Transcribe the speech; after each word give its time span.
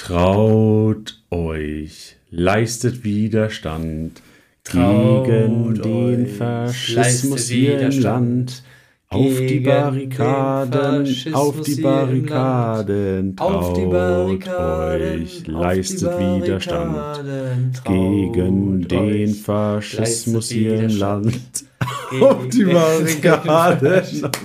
Traut 0.00 1.20
euch, 1.30 2.16
leistet 2.30 3.04
Widerstand 3.04 4.22
Traut 4.64 5.26
gegen 5.26 5.74
den 5.74 6.26
Faschismus 6.26 7.48
hier 7.48 7.78
im 7.80 8.00
Land. 8.00 8.62
Auf 9.08 9.38
die 9.40 9.60
Barrikaden, 9.60 11.34
auf 11.34 11.60
die 11.60 11.82
Barrikaden, 11.82 13.36
Barrikaden, 13.36 15.20
euch, 15.20 15.46
leistet 15.46 16.18
Widerstand 16.18 17.84
gegen 17.84 18.88
den 18.88 19.34
Faschismus 19.34 20.48
hier 20.48 20.80
im 20.80 20.96
Land. 20.96 21.69
Auf 22.20 22.48
die. 22.48 22.64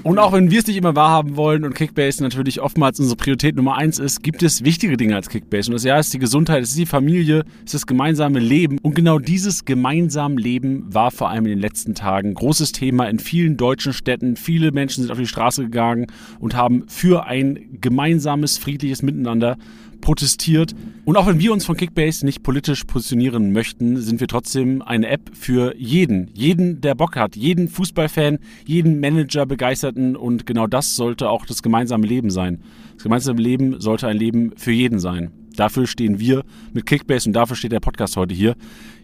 Und 0.04 0.20
auch 0.20 0.34
wenn 0.34 0.52
wir 0.52 0.60
es 0.60 0.68
nicht 0.68 0.78
immer 0.78 0.96
wahrhaben 0.96 1.36
wollen 1.36 1.64
und 1.64 1.74
Kickbase 1.74 2.22
natürlich 2.22 2.62
oftmals 2.62 3.00
unsere 3.00 3.18
Priorität 3.18 3.56
Nummer 3.56 3.76
eins 3.76 3.98
ist, 3.98 4.22
gibt 4.22 4.44
es 4.44 4.64
wichtige 4.64 4.98
Dinge 4.98 5.16
als 5.16 5.30
Kickbase. 5.30 5.70
Und 5.70 5.74
das 5.74 5.84
ja 5.84 5.98
ist 5.98 6.14
die 6.14 6.20
Gesundheit, 6.20 6.62
es 6.62 6.70
ist 6.70 6.78
die 6.78 6.86
Familie, 6.86 7.44
es 7.60 7.66
ist 7.66 7.74
das 7.74 7.88
gemeinsame 7.88 8.40
Leben. 8.40 8.78
Und 8.80 8.96
genau 8.96 9.20
dieses 9.20 9.66
gemeinsame 9.66 10.40
Leben 10.40 10.94
war 10.94 11.12
vor 11.12 11.30
allem 11.30 11.46
in 11.46 11.52
den 11.52 11.60
letzten 11.60 11.96
Tagen 11.96 12.34
großes 12.34 12.72
Thema 12.72 13.06
in 13.06 13.20
vielen 13.20 13.58
deutschen 13.58 13.94
Städten. 13.94 14.36
Viele 14.36 14.72
Menschen 14.72 15.04
sind 15.04 15.12
auf 15.12 15.18
die 15.18 15.28
Straße 15.28 15.64
gegangen 15.64 16.08
und 16.40 16.56
haben 16.56 16.84
für 16.88 17.26
ein 17.26 17.80
gemeinsames, 17.82 18.58
friedliches 18.58 19.02
Miteinander 19.02 19.58
protestiert. 20.06 20.76
Und 21.04 21.18
auch 21.18 21.26
wenn 21.28 21.40
wir 21.40 21.52
uns 21.52 21.66
von 21.66 21.76
Kickbase 21.76 22.26
nicht 22.26 22.44
politisch 22.44 22.84
positionieren 22.84 23.52
möchten, 23.52 23.98
sind 23.98 24.20
wir 24.20 24.28
trotzdem 24.28 24.84
eine 24.84 25.08
App 25.08 25.32
für 25.34 25.76
jeden. 25.76 26.30
Jeden, 26.34 26.80
der 26.80 26.94
Bock 26.94 27.16
hat. 27.16 27.36
Jeden 27.36 27.68
Fußballfan, 27.68 28.38
jeden 28.66 29.00
Manager 29.00 29.46
begeisterten. 29.48 30.16
Und 30.16 30.46
genau 30.46 30.68
das 30.68 30.96
sollte 30.96 31.30
auch 31.30 31.46
das 31.46 31.64
gemeinsame 31.64 32.06
Leben 32.06 32.30
sein. 32.30 32.62
Das 32.94 33.04
gemeinsame 33.04 33.42
Leben 33.42 33.82
sollte 33.82 34.08
ein 34.08 34.18
Leben 34.18 34.54
für 34.56 34.72
jeden 34.72 35.00
sein. 35.00 35.32
Dafür 35.56 35.88
stehen 35.88 36.20
wir 36.20 36.44
mit 36.74 36.86
Kickbase 36.86 37.28
und 37.28 37.34
dafür 37.34 37.56
steht 37.56 37.72
der 37.72 37.80
Podcast 37.80 38.16
heute 38.16 38.36
hier. 38.36 38.56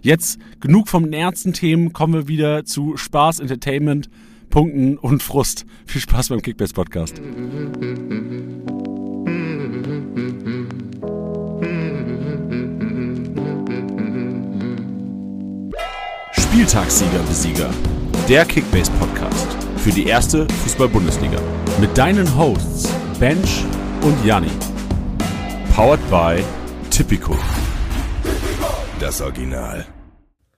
Jetzt 0.02 0.40
genug 0.59 0.88
vom 0.88 1.12
ernsten 1.12 1.53
Themen, 1.53 1.94
kommen 1.94 2.14
wir 2.14 2.28
wieder 2.28 2.64
zu 2.64 2.95
Spaß, 2.95 3.40
Entertainment, 3.40 4.09
Punkten 4.50 4.97
und 4.97 5.23
Frust. 5.23 5.66
Viel 5.86 6.02
Spaß 6.02 6.30
beim 6.30 6.42
Kickbase 6.42 6.73
Podcast. 6.73 7.20
Spieltagssieger 16.52 17.19
Besieger, 17.30 17.69
der 18.27 18.44
Kickbase 18.44 18.91
Podcast 18.99 19.47
für 19.77 19.89
die 19.89 20.07
erste 20.07 20.45
Fußball-Bundesliga 20.49 21.39
mit 21.80 21.97
deinen 21.97 22.27
Hosts 22.38 22.89
Bench 23.21 23.63
und 24.02 24.25
Janni. 24.25 24.52
Powered 25.73 26.02
by 26.09 26.44
Tipico. 26.89 27.38
Das 28.99 29.22
Original. 29.22 29.85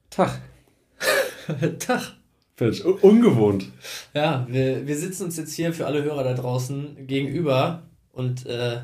Tag. 0.10 0.42
Tag. 1.78 2.02
Falsch. 2.56 2.82
Ungewohnt. 2.82 3.72
Ja, 4.16 4.48
wir, 4.50 4.88
wir 4.88 4.98
sitzen 4.98 5.26
uns 5.26 5.38
jetzt 5.38 5.54
hier 5.54 5.74
für 5.74 5.86
alle 5.86 6.02
Hörer 6.02 6.24
da 6.24 6.34
draußen 6.34 7.06
gegenüber 7.06 7.84
und 8.12 8.48
äh, 8.48 8.80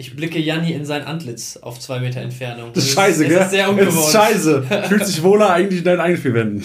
ich 0.00 0.16
blicke 0.16 0.38
Janni 0.38 0.72
in 0.72 0.86
sein 0.86 1.02
Antlitz 1.04 1.58
auf 1.58 1.78
zwei 1.78 2.00
Meter 2.00 2.22
Entfernung. 2.22 2.70
Das 2.72 2.84
ist 2.84 2.92
scheiße, 2.92 3.26
gell? 3.26 3.36
Das 3.36 3.46
ist 3.46 3.52
sehr 3.52 3.68
ungewohnt. 3.68 3.94
Das 3.94 4.06
ist 4.06 4.12
scheiße. 4.12 4.62
Fühlt 4.88 5.06
sich 5.06 5.22
wohler 5.22 5.50
eigentlich 5.50 5.80
in 5.80 5.84
deinen 5.84 6.00
eigenen 6.00 6.22
vier 6.22 6.34
Wänden. 6.34 6.64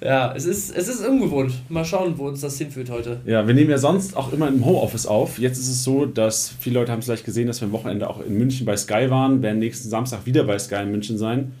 Ja, 0.00 0.32
es 0.36 0.44
ist, 0.44 0.74
es 0.74 0.86
ist 0.86 1.04
ungewohnt. 1.04 1.52
Mal 1.68 1.84
schauen, 1.84 2.16
wo 2.16 2.28
uns 2.28 2.42
das 2.42 2.56
hinführt 2.58 2.88
heute. 2.90 3.20
Ja, 3.26 3.44
wir 3.46 3.54
nehmen 3.54 3.70
ja 3.70 3.78
sonst 3.78 4.16
auch 4.16 4.32
immer 4.32 4.46
im 4.46 4.64
Homeoffice 4.64 5.06
auf. 5.06 5.40
Jetzt 5.40 5.58
ist 5.58 5.68
es 5.68 5.82
so, 5.82 6.06
dass 6.06 6.54
viele 6.60 6.78
Leute 6.78 6.92
haben 6.92 7.00
es 7.00 7.06
vielleicht 7.06 7.24
gesehen, 7.24 7.48
dass 7.48 7.60
wir 7.60 7.66
am 7.66 7.72
Wochenende 7.72 8.08
auch 8.08 8.20
in 8.20 8.38
München 8.38 8.66
bei 8.66 8.76
Sky 8.76 9.10
waren, 9.10 9.42
werden 9.42 9.58
nächsten 9.58 9.88
Samstag 9.88 10.24
wieder 10.24 10.44
bei 10.44 10.56
Sky 10.58 10.82
in 10.82 10.92
München 10.92 11.18
sein. 11.18 11.52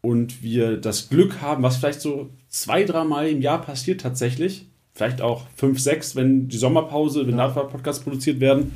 Und 0.00 0.44
wir 0.44 0.76
das 0.76 1.08
Glück 1.08 1.42
haben, 1.42 1.64
was 1.64 1.78
vielleicht 1.78 2.00
so 2.00 2.30
zwei, 2.48 2.84
dreimal 2.84 3.26
im 3.26 3.42
Jahr 3.42 3.60
passiert 3.60 4.00
tatsächlich, 4.00 4.66
vielleicht 4.94 5.22
auch 5.22 5.42
fünf, 5.56 5.80
sechs, 5.80 6.14
wenn 6.14 6.46
die 6.46 6.56
Sommerpause, 6.56 7.26
wenn 7.26 7.36
ja. 7.36 7.48
Podcasts 7.48 8.04
produziert 8.04 8.38
werden, 8.38 8.70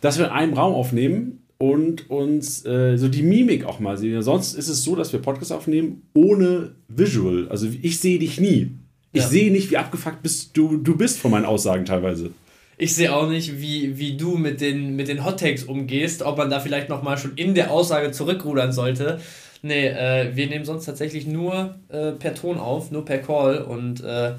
dass 0.00 0.18
wir 0.18 0.26
in 0.26 0.32
einem 0.32 0.54
Raum 0.54 0.74
aufnehmen 0.74 1.42
und 1.58 2.10
uns 2.10 2.66
äh, 2.66 2.96
so 2.96 3.08
die 3.08 3.22
Mimik 3.22 3.64
auch 3.64 3.78
mal 3.78 3.96
sehen. 3.96 4.20
Sonst 4.22 4.54
ist 4.54 4.68
es 4.68 4.82
so, 4.82 4.96
dass 4.96 5.12
wir 5.12 5.20
Podcasts 5.20 5.52
aufnehmen 5.52 6.02
ohne 6.12 6.72
Visual. 6.88 7.46
Also 7.50 7.68
ich 7.82 8.00
sehe 8.00 8.18
dich 8.18 8.40
nie. 8.40 8.72
Ich 9.12 9.22
ja. 9.22 9.28
sehe 9.28 9.52
nicht, 9.52 9.70
wie 9.70 9.76
abgefuckt 9.76 10.22
bist 10.22 10.56
du, 10.56 10.76
du 10.78 10.96
bist 10.96 11.20
von 11.20 11.30
meinen 11.30 11.44
Aussagen 11.44 11.84
teilweise. 11.84 12.30
Ich 12.78 12.96
sehe 12.96 13.14
auch 13.14 13.28
nicht, 13.28 13.60
wie, 13.60 13.96
wie 13.96 14.16
du 14.16 14.36
mit 14.36 14.60
den, 14.60 14.96
mit 14.96 15.06
den 15.06 15.24
Hot 15.24 15.38
Takes 15.38 15.62
umgehst, 15.62 16.22
ob 16.22 16.38
man 16.38 16.50
da 16.50 16.58
vielleicht 16.58 16.88
nochmal 16.88 17.16
schon 17.16 17.34
in 17.36 17.54
der 17.54 17.70
Aussage 17.70 18.10
zurückrudern 18.10 18.72
sollte. 18.72 19.20
Nee, 19.62 19.86
äh, 19.86 20.34
wir 20.34 20.48
nehmen 20.48 20.64
sonst 20.64 20.86
tatsächlich 20.86 21.28
nur 21.28 21.76
äh, 21.88 22.10
per 22.10 22.34
Ton 22.34 22.58
auf, 22.58 22.90
nur 22.90 23.04
per 23.04 23.18
Call 23.18 23.58
und 23.62 24.02
äh, 24.02 24.32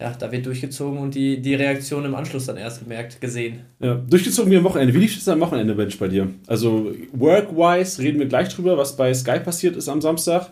ja, 0.00 0.12
da 0.18 0.30
wird 0.30 0.44
durchgezogen 0.44 0.98
und 0.98 1.14
die, 1.14 1.40
die 1.40 1.54
Reaktion 1.54 2.04
im 2.04 2.14
Anschluss 2.14 2.46
dann 2.46 2.58
erst 2.58 2.80
gemerkt, 2.80 3.20
gesehen. 3.20 3.60
Ja, 3.80 3.94
durchgezogen 3.94 4.50
wie 4.52 4.56
am 4.56 4.64
Wochenende. 4.64 4.92
Wie 4.92 4.98
lief 4.98 5.16
es 5.16 5.26
am 5.28 5.40
Wochenende, 5.40 5.74
Bench, 5.74 5.98
bei 5.98 6.08
dir? 6.08 6.28
Also, 6.46 6.92
work-wise 7.12 8.02
reden 8.02 8.18
wir 8.18 8.26
gleich 8.26 8.50
drüber, 8.50 8.76
was 8.76 8.96
bei 8.96 9.14
Sky 9.14 9.40
passiert 9.40 9.74
ist 9.74 9.88
am 9.88 10.02
Samstag. 10.02 10.50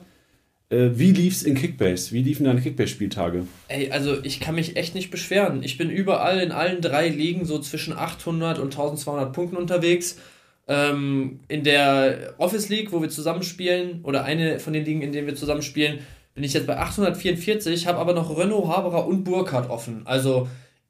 Äh, 0.70 0.90
wie 0.94 1.12
lief 1.12 1.34
es 1.34 1.42
in 1.42 1.54
Kickbase? 1.54 2.12
Wie 2.12 2.22
liefen 2.22 2.44
deine 2.44 2.60
Kickbase-Spieltage? 2.62 3.46
Ey, 3.68 3.90
also 3.90 4.16
ich 4.24 4.40
kann 4.40 4.54
mich 4.54 4.76
echt 4.76 4.94
nicht 4.94 5.10
beschweren. 5.10 5.62
Ich 5.62 5.76
bin 5.76 5.90
überall 5.90 6.40
in 6.40 6.50
allen 6.50 6.80
drei 6.80 7.08
Ligen 7.08 7.44
so 7.44 7.58
zwischen 7.58 7.92
800 7.92 8.58
und 8.58 8.72
1200 8.72 9.32
Punkten 9.32 9.56
unterwegs. 9.56 10.18
Ähm, 10.66 11.40
in 11.48 11.62
der 11.62 12.34
Office 12.38 12.70
League, 12.70 12.92
wo 12.92 13.02
wir 13.02 13.10
zusammenspielen, 13.10 14.00
oder 14.02 14.24
eine 14.24 14.58
von 14.58 14.72
den 14.72 14.86
Ligen, 14.86 15.02
in 15.02 15.12
denen 15.12 15.26
wir 15.26 15.34
zusammenspielen, 15.34 15.98
bin 16.34 16.42
ich 16.42 16.52
jetzt 16.52 16.66
bei 16.66 16.76
844, 16.76 17.86
habe 17.86 17.98
aber 17.98 18.12
noch 18.12 18.36
Renault, 18.36 18.66
Haberer 18.66 19.06
und 19.06 19.22
Burkhardt 19.22 19.70
offen. 19.70 20.02
Also 20.04 20.48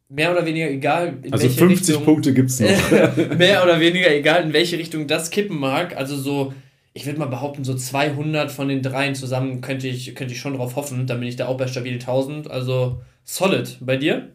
mehr 0.09 0.33
oder 0.33 0.47
weniger 0.47 0.71
egal. 0.71 1.19
In 1.23 1.33
also 1.33 1.45
welche 1.45 1.59
50 1.59 1.89
Richtung, 1.89 2.05
Punkte 2.05 2.33
gibt 2.33 2.51
es 2.51 2.61
noch. 2.61 2.69
mehr 3.39 3.63
oder 3.63 3.79
weniger 3.79 4.11
egal, 4.11 4.43
in 4.43 4.53
welche 4.55 4.79
Richtung 4.79 5.07
das 5.07 5.31
kippen 5.31 5.59
mag. 5.59 5.97
Also 5.97 6.17
so, 6.17 6.55
ich 6.95 7.05
würde 7.05 7.19
mal 7.19 7.27
behaupten, 7.27 7.63
so 7.63 7.75
200 7.75 8.51
von 8.51 8.69
den 8.69 8.81
dreien 8.81 9.15
zusammen 9.15 9.61
könnte 9.61 9.87
ich, 9.87 10.15
könnte 10.15 10.33
ich 10.33 10.41
schon 10.41 10.55
drauf 10.55 10.77
hoffen. 10.77 11.07
Dann 11.07 11.21
bin 11.21 11.29
ich 11.29 11.37
da 11.37 11.47
auch 11.47 11.59
bei 11.59 11.67
stabil 11.67 11.95
1000. 11.95 12.51
Also 12.51 13.03
solid. 13.25 13.77
Bei 13.81 13.99
dir? 13.99 14.31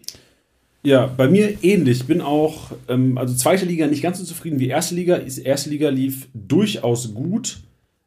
Ja, 0.84 1.08
bei 1.08 1.28
mir 1.28 1.58
ähnlich. 1.64 2.02
Ich 2.02 2.08
bin 2.08 2.22
auch, 2.22 2.72
ähm, 2.88 3.18
also 3.18 3.34
zweite 3.34 3.66
Liga 3.66 3.88
nicht 3.88 4.04
ganz 4.04 4.20
so 4.20 4.24
zufrieden 4.24 4.60
wie 4.60 4.68
erste 4.68 4.94
Liga. 4.94 5.20
Erste 5.44 5.72
Liga 5.72 5.90
lief 5.90 6.28
durchaus 6.36 7.16
gut. 7.16 7.62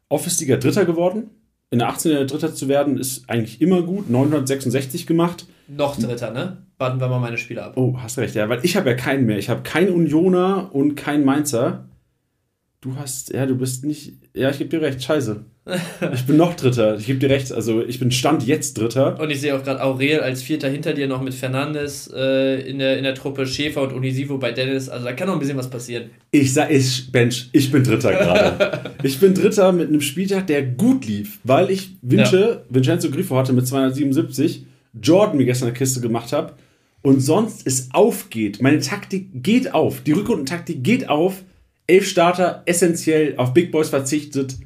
Office 0.09 0.41
Liga 0.41 0.57
Dritter 0.57 0.85
geworden 0.85 1.31
in 1.73 1.79
der 1.79 1.89
18. 1.89 2.27
Dritter 2.27 2.55
zu 2.55 2.69
werden, 2.69 2.99
ist 2.99 3.29
eigentlich 3.31 3.63
immer 3.63 3.83
gut. 3.83 4.11
966 4.11 5.07
gemacht. 5.07 5.47
Noch 5.69 5.99
Dritter, 5.99 6.31
ne? 6.31 6.59
Warten 6.77 7.01
wir 7.01 7.09
mal 7.09 7.19
meine 7.19 7.39
Spiele 7.39 7.63
ab. 7.63 7.73
Oh, 7.77 7.97
hast 7.99 8.19
recht, 8.19 8.35
ja, 8.35 8.49
weil 8.51 8.63
ich 8.63 8.77
habe 8.77 8.91
ja 8.91 8.95
keinen 8.95 9.25
mehr. 9.25 9.39
Ich 9.39 9.49
habe 9.49 9.63
keinen 9.63 9.91
Unioner 9.91 10.69
und 10.75 10.97
keinen 10.97 11.25
Mainzer. 11.25 11.89
Du 12.83 12.97
hast, 12.97 13.33
ja, 13.33 13.47
du 13.47 13.57
bist 13.57 13.87
nicht, 13.87 14.19
ja, 14.35 14.51
ich 14.51 14.59
gebe 14.59 14.69
dir 14.69 14.83
recht, 14.83 15.03
scheiße. 15.03 15.47
Ich 16.15 16.27
bin 16.27 16.37
noch 16.37 16.55
Dritter. 16.55 16.97
Ich 16.97 17.07
gebe 17.07 17.19
dir 17.19 17.31
recht. 17.31 17.53
Also 17.53 17.85
ich 17.85 17.99
bin 17.99 18.11
Stand 18.11 18.47
jetzt 18.47 18.79
Dritter. 18.79 19.19
Und 19.21 19.31
ich 19.31 19.41
sehe 19.41 19.57
auch 19.57 19.63
gerade 19.63 19.83
Aurel 19.83 20.21
als 20.21 20.43
Vierter 20.43 20.69
hinter 20.69 20.93
dir 20.93 21.07
noch 21.07 21.23
mit 21.23 21.35
Fernandes 21.35 22.11
äh, 22.15 22.61
in, 22.69 22.79
der, 22.79 22.99
in 22.99 23.05
der 23.05 23.15
Truppe, 23.15 23.47
Schäfer 23.47 23.83
und 23.83 23.93
Unisivo 23.93 24.39
bei 24.39 24.53
Dennis. 24.53 24.89
Also 24.89 25.05
da 25.05 25.13
kann 25.13 25.29
noch 25.29 25.35
ein 25.35 25.41
bisschen 25.41 25.57
was 25.57 25.71
passieren. 25.71 26.11
Ich 26.31 26.53
sag, 26.53 26.71
ich, 26.71 27.13
Bench, 27.13 27.49
ich 27.53 27.71
bin 27.71 27.85
Dritter 27.85 28.13
gerade. 28.13 28.91
ich 29.03 29.19
bin 29.21 29.35
Dritter 29.35 29.73
mit 29.73 29.89
einem 29.89 30.01
Spieltag, 30.01 30.47
der 30.49 30.63
gut 30.63 31.07
lief, 31.07 31.39
weil 31.45 31.71
ich 31.71 31.97
Vince, 32.03 32.41
ja. 32.41 32.63
Vincenzo 32.69 33.11
Grifo 33.11 33.37
hatte 33.37 33.53
mit 33.53 33.67
277, 33.67 34.67
Jordan 35.01 35.37
mir 35.37 35.45
gestern 35.45 35.69
eine 35.69 35.77
Kiste 35.77 36.01
gemacht 36.01 36.33
habe 36.33 36.55
und 37.03 37.21
sonst 37.21 37.67
es 37.67 37.89
aufgeht. 37.93 38.61
Meine 38.61 38.81
Taktik 38.81 39.29
geht 39.33 39.73
auf. 39.73 40.01
Die 40.03 40.13
Rückrundentaktik 40.13 40.83
geht 40.83 41.09
auf. 41.09 41.45
Elf 41.87 42.07
Starter 42.07 42.63
essentiell 42.67 43.35
auf 43.37 43.55
Big 43.55 43.73
Boys 43.73 43.89
verzichtet 43.89 44.57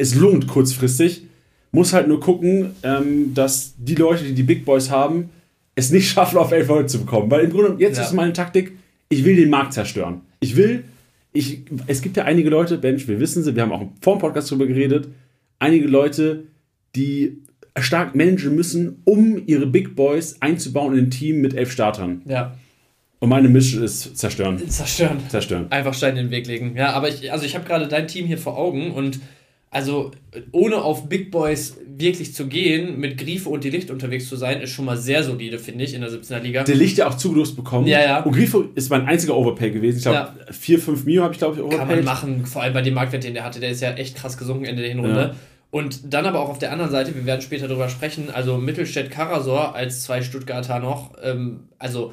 es 0.00 0.14
lohnt 0.14 0.46
kurzfristig. 0.46 1.26
Muss 1.72 1.92
halt 1.92 2.08
nur 2.08 2.20
gucken, 2.20 2.72
ähm, 2.82 3.32
dass 3.34 3.74
die 3.78 3.94
Leute, 3.94 4.24
die 4.24 4.34
die 4.34 4.42
Big 4.42 4.64
Boys 4.64 4.90
haben, 4.90 5.30
es 5.74 5.90
nicht 5.90 6.08
schaffen, 6.12 6.38
auf 6.38 6.50
11 6.50 6.68
Leute 6.68 6.86
zu 6.86 7.00
bekommen. 7.00 7.30
Weil 7.30 7.44
im 7.44 7.50
Grunde, 7.50 7.76
jetzt 7.78 7.98
ja. 7.98 8.04
ist 8.04 8.12
meine 8.12 8.32
Taktik, 8.32 8.72
ich 9.08 9.24
will 9.24 9.36
den 9.36 9.50
Markt 9.50 9.72
zerstören. 9.72 10.22
Ich 10.40 10.56
will, 10.56 10.84
ich, 11.32 11.62
es 11.86 12.02
gibt 12.02 12.16
ja 12.16 12.24
einige 12.24 12.50
Leute, 12.50 12.78
Bench, 12.78 13.06
wir 13.06 13.20
wissen 13.20 13.42
sie, 13.42 13.54
wir 13.54 13.62
haben 13.62 13.72
auch 13.72 13.84
vor 14.00 14.16
dem 14.16 14.20
Podcast 14.20 14.50
darüber 14.50 14.66
geredet, 14.66 15.08
einige 15.58 15.86
Leute, 15.86 16.44
die 16.96 17.38
stark 17.78 18.16
managen 18.16 18.54
müssen, 18.54 19.02
um 19.04 19.40
ihre 19.46 19.66
Big 19.66 19.94
Boys 19.94 20.36
einzubauen 20.40 20.96
in 20.96 21.04
ein 21.06 21.10
Team 21.10 21.40
mit 21.40 21.54
elf 21.54 21.70
Startern. 21.70 22.22
Ja. 22.24 22.56
Und 23.20 23.28
meine 23.28 23.48
Mission 23.48 23.84
ist 23.84 24.16
zerstören. 24.16 24.66
Zerstören. 24.68 25.18
Zerstören. 25.28 25.70
Einfach 25.70 25.94
Stein 25.94 26.16
in 26.16 26.26
den 26.26 26.30
Weg 26.30 26.46
legen. 26.46 26.74
Ja, 26.74 26.92
aber 26.92 27.08
ich, 27.10 27.30
also 27.30 27.44
ich 27.44 27.54
habe 27.54 27.66
gerade 27.66 27.86
dein 27.86 28.08
Team 28.08 28.26
hier 28.26 28.38
vor 28.38 28.56
Augen 28.56 28.92
und 28.92 29.20
also 29.70 30.10
ohne 30.50 30.82
auf 30.82 31.08
Big 31.08 31.30
Boys 31.30 31.76
wirklich 31.86 32.34
zu 32.34 32.48
gehen, 32.48 32.98
mit 32.98 33.18
Grifo 33.18 33.50
und 33.50 33.62
die 33.62 33.70
Licht 33.70 33.90
unterwegs 33.90 34.28
zu 34.28 34.34
sein, 34.34 34.60
ist 34.60 34.70
schon 34.70 34.84
mal 34.84 34.96
sehr 34.96 35.22
solide, 35.22 35.58
finde 35.58 35.84
ich, 35.84 35.94
in 35.94 36.00
der 36.00 36.10
17er 36.10 36.40
Liga. 36.40 36.64
Der 36.64 36.74
Licht 36.74 36.98
ja 36.98 37.08
auch 37.08 37.16
zugelost 37.16 37.54
bekommen. 37.56 37.86
Ja, 37.86 38.00
ja. 38.00 38.22
Und 38.24 38.32
Grifo 38.32 38.64
ist 38.74 38.90
mein 38.90 39.06
einziger 39.06 39.36
Overpay 39.36 39.70
gewesen. 39.70 39.98
Ich 39.98 40.02
glaube, 40.02 40.16
Ja. 40.16 40.52
4, 40.52 40.78
5 40.80 41.04
Mio 41.04 41.22
habe 41.22 41.34
ich, 41.34 41.38
glaube 41.38 41.60
ich, 41.60 41.76
Kann 41.76 41.86
man 41.86 42.04
machen, 42.04 42.46
vor 42.46 42.62
allem 42.62 42.72
bei 42.72 42.82
dem 42.82 42.94
Marktwert, 42.94 43.22
den 43.22 43.34
der 43.34 43.44
hatte, 43.44 43.60
der 43.60 43.70
ist 43.70 43.80
ja 43.80 43.92
echt 43.92 44.16
krass 44.16 44.36
gesunken 44.36 44.64
Ende 44.64 44.82
der 44.82 44.90
Hinrunde. 44.90 45.20
Ja. 45.20 45.34
Und 45.70 46.12
dann 46.12 46.26
aber 46.26 46.40
auch 46.40 46.48
auf 46.48 46.58
der 46.58 46.72
anderen 46.72 46.90
Seite, 46.90 47.14
wir 47.14 47.24
werden 47.26 47.42
später 47.42 47.68
darüber 47.68 47.88
sprechen, 47.88 48.28
also 48.28 48.56
Mittelstädt 48.58 49.10
Karasor 49.12 49.76
als 49.76 50.02
zwei 50.02 50.20
Stuttgarter 50.22 50.80
noch, 50.80 51.12
ähm, 51.22 51.60
also 51.78 52.12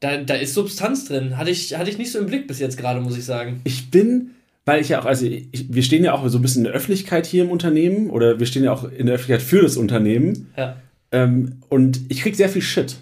da, 0.00 0.16
da 0.16 0.34
ist 0.34 0.54
Substanz 0.54 1.06
drin. 1.06 1.36
Hatte 1.36 1.50
ich, 1.50 1.76
hatte 1.76 1.90
ich 1.90 1.98
nicht 1.98 2.10
so 2.10 2.18
im 2.18 2.26
Blick 2.26 2.48
bis 2.48 2.58
jetzt 2.58 2.76
gerade, 2.76 3.00
muss 3.00 3.16
ich 3.16 3.24
sagen. 3.24 3.60
Ich 3.64 3.90
bin, 3.90 4.30
weil 4.68 4.82
ich 4.82 4.90
ja 4.90 5.00
auch, 5.00 5.06
also 5.06 5.24
ich, 5.24 5.72
wir 5.72 5.82
stehen 5.82 6.04
ja 6.04 6.12
auch 6.12 6.28
so 6.28 6.36
ein 6.36 6.42
bisschen 6.42 6.60
in 6.60 6.64
der 6.64 6.74
Öffentlichkeit 6.74 7.24
hier 7.24 7.42
im 7.42 7.50
Unternehmen 7.50 8.10
oder 8.10 8.38
wir 8.38 8.44
stehen 8.44 8.64
ja 8.64 8.70
auch 8.70 8.84
in 8.84 9.06
der 9.06 9.14
Öffentlichkeit 9.14 9.40
für 9.40 9.62
das 9.62 9.78
Unternehmen. 9.78 10.48
Ja. 10.58 10.76
Ähm, 11.10 11.54
und 11.70 12.02
ich 12.10 12.20
krieg 12.20 12.36
sehr 12.36 12.50
viel 12.50 12.60
Shit. 12.60 12.96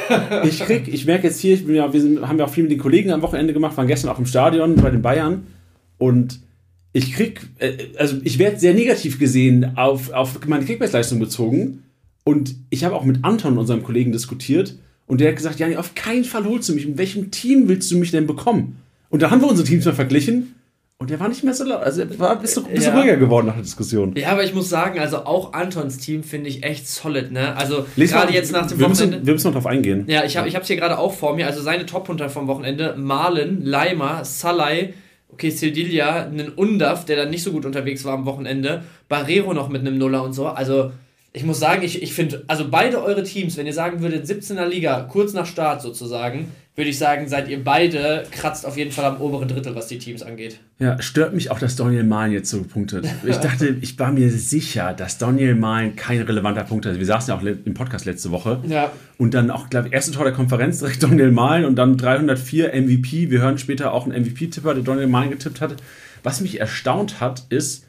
ich 0.44 0.58
krieg, 0.58 0.88
ich 0.88 1.06
merke 1.06 1.28
jetzt 1.28 1.38
hier, 1.38 1.54
ich 1.54 1.64
ja, 1.68 1.92
wir 1.92 2.00
sind, 2.00 2.26
haben 2.26 2.40
ja 2.40 2.44
auch 2.44 2.50
viel 2.50 2.64
mit 2.64 2.72
den 2.72 2.80
Kollegen 2.80 3.12
am 3.12 3.22
Wochenende 3.22 3.52
gemacht, 3.52 3.76
waren 3.76 3.86
gestern 3.86 4.10
auch 4.10 4.18
im 4.18 4.26
Stadion 4.26 4.74
bei 4.74 4.90
den 4.90 5.00
Bayern 5.00 5.46
und 5.96 6.40
ich 6.92 7.12
krieg, 7.12 7.40
äh, 7.60 7.72
also 7.98 8.16
ich 8.24 8.40
werde 8.40 8.58
sehr 8.58 8.74
negativ 8.74 9.20
gesehen 9.20 9.78
auf, 9.78 10.12
auf 10.12 10.44
meine 10.48 10.64
Kickbase-Leistung 10.64 11.20
bezogen 11.20 11.84
und 12.24 12.56
ich 12.68 12.82
habe 12.82 12.96
auch 12.96 13.04
mit 13.04 13.22
Anton, 13.22 13.58
unserem 13.58 13.84
Kollegen, 13.84 14.10
diskutiert 14.10 14.74
und 15.06 15.20
der 15.20 15.28
hat 15.28 15.36
gesagt, 15.36 15.60
Jani, 15.60 15.76
auf 15.76 15.94
keinen 15.94 16.24
Fall 16.24 16.46
holst 16.46 16.68
du 16.68 16.74
mich. 16.74 16.84
In 16.84 16.98
welchem 16.98 17.30
Team 17.30 17.68
willst 17.68 17.92
du 17.92 17.96
mich 17.96 18.10
denn 18.10 18.26
bekommen? 18.26 18.78
Und 19.08 19.22
da 19.22 19.30
haben 19.30 19.40
wir 19.40 19.48
unsere 19.48 19.68
Teams 19.68 19.84
mal 19.84 19.92
verglichen 19.92 20.56
und 21.02 21.10
der 21.10 21.20
war 21.20 21.28
nicht 21.28 21.44
mehr 21.44 21.52
so 21.52 21.64
laut, 21.64 21.82
also 21.82 22.00
er 22.00 22.18
war 22.18 22.30
ein 22.30 22.38
bisschen, 22.40 22.64
ein 22.64 22.72
bisschen 22.72 22.94
Ja. 22.94 22.98
ruhiger 23.00 23.16
geworden 23.18 23.46
nach 23.48 23.54
der 23.54 23.62
Diskussion. 23.62 24.14
Ja, 24.16 24.30
aber 24.30 24.42
ich 24.44 24.54
muss 24.54 24.70
sagen, 24.70 24.98
also 24.98 25.18
auch 25.26 25.52
Antons 25.52 25.98
Team 25.98 26.22
finde 26.22 26.48
ich 26.48 26.62
echt 26.62 26.88
solid, 26.88 27.30
ne? 27.32 27.54
Also 27.56 27.84
gerade 27.96 28.32
jetzt 28.32 28.52
nach 28.52 28.66
dem 28.66 28.78
wir 28.78 28.86
Wochenende. 28.88 29.16
müssen, 29.18 29.26
wir 29.26 29.32
müssen 29.34 29.46
noch 29.48 29.54
drauf 29.54 29.66
eingehen. 29.66 30.04
Ja, 30.06 30.24
ich 30.24 30.36
habe 30.38 30.48
es 30.48 30.66
hier 30.66 30.76
gerade 30.76 30.98
auch 30.98 31.12
vor 31.12 31.34
mir. 31.36 31.46
Also 31.46 31.60
seine 31.60 31.84
Top-Hunter 31.84 32.30
vom 32.30 32.46
Wochenende: 32.46 32.94
Malen, 32.96 33.62
Leimer, 33.64 34.24
Salai, 34.24 34.94
okay, 35.28 35.50
Sildilia, 35.50 36.24
einen 36.26 36.48
Undaf, 36.50 37.04
der 37.04 37.16
dann 37.16 37.30
nicht 37.30 37.42
so 37.42 37.52
gut 37.52 37.66
unterwegs 37.66 38.04
war 38.04 38.14
am 38.14 38.24
Wochenende, 38.24 38.84
Barrero 39.08 39.52
noch 39.54 39.68
mit 39.68 39.80
einem 39.82 39.98
Nuller 39.98 40.22
und 40.22 40.32
so. 40.32 40.46
Also, 40.46 40.92
ich 41.32 41.44
muss 41.44 41.58
sagen, 41.58 41.82
ich, 41.82 42.02
ich 42.02 42.12
finde, 42.12 42.44
also 42.46 42.66
beide 42.70 43.02
eure 43.02 43.22
Teams, 43.22 43.56
wenn 43.56 43.66
ihr 43.66 43.72
sagen 43.72 44.02
würdet, 44.02 44.26
17er 44.26 44.66
Liga, 44.66 45.02
kurz 45.10 45.32
nach 45.32 45.46
Start 45.46 45.80
sozusagen, 45.82 46.48
würde 46.74 46.88
ich 46.88 46.96
sagen, 46.96 47.28
seid 47.28 47.48
ihr 47.48 47.62
beide 47.62 48.24
kratzt 48.30 48.64
auf 48.64 48.78
jeden 48.78 48.92
Fall 48.92 49.04
am 49.04 49.20
oberen 49.20 49.46
Drittel, 49.46 49.74
was 49.74 49.88
die 49.88 49.98
Teams 49.98 50.22
angeht. 50.22 50.58
Ja, 50.78 51.00
stört 51.02 51.34
mich 51.34 51.50
auch, 51.50 51.58
dass 51.58 51.76
Daniel 51.76 52.04
Mahlen 52.04 52.32
jetzt 52.32 52.48
so 52.48 52.62
punktet. 52.62 53.06
Ich 53.26 53.36
dachte, 53.36 53.68
ich 53.82 53.98
war 53.98 54.10
mir 54.10 54.30
sicher, 54.30 54.94
dass 54.94 55.18
Daniel 55.18 55.54
Mahlen 55.54 55.96
kein 55.96 56.22
relevanter 56.22 56.64
Punkt 56.64 56.86
ist. 56.86 56.98
Wir 56.98 57.04
saßen 57.04 57.32
ja 57.32 57.38
auch 57.38 57.42
im 57.42 57.74
Podcast 57.74 58.06
letzte 58.06 58.30
Woche. 58.30 58.60
Ja. 58.66 58.90
Und 59.18 59.34
dann 59.34 59.50
auch, 59.50 59.68
glaube 59.68 59.88
ich, 59.88 59.92
erste 59.92 60.12
Tor 60.12 60.24
der 60.24 60.32
Konferenz 60.32 60.78
direkt 60.78 61.02
Daniel 61.02 61.30
Mahlen 61.30 61.66
und 61.66 61.76
dann 61.76 61.98
304 61.98 62.72
MVP. 62.74 63.30
Wir 63.30 63.42
hören 63.42 63.58
später 63.58 63.92
auch 63.92 64.06
einen 64.06 64.22
MVP-Tipper, 64.24 64.72
der 64.72 64.82
Daniel 64.82 65.08
Mahlen 65.08 65.30
getippt 65.30 65.60
hat. 65.60 65.76
Was 66.22 66.40
mich 66.40 66.58
erstaunt 66.58 67.20
hat, 67.20 67.44
ist, 67.50 67.84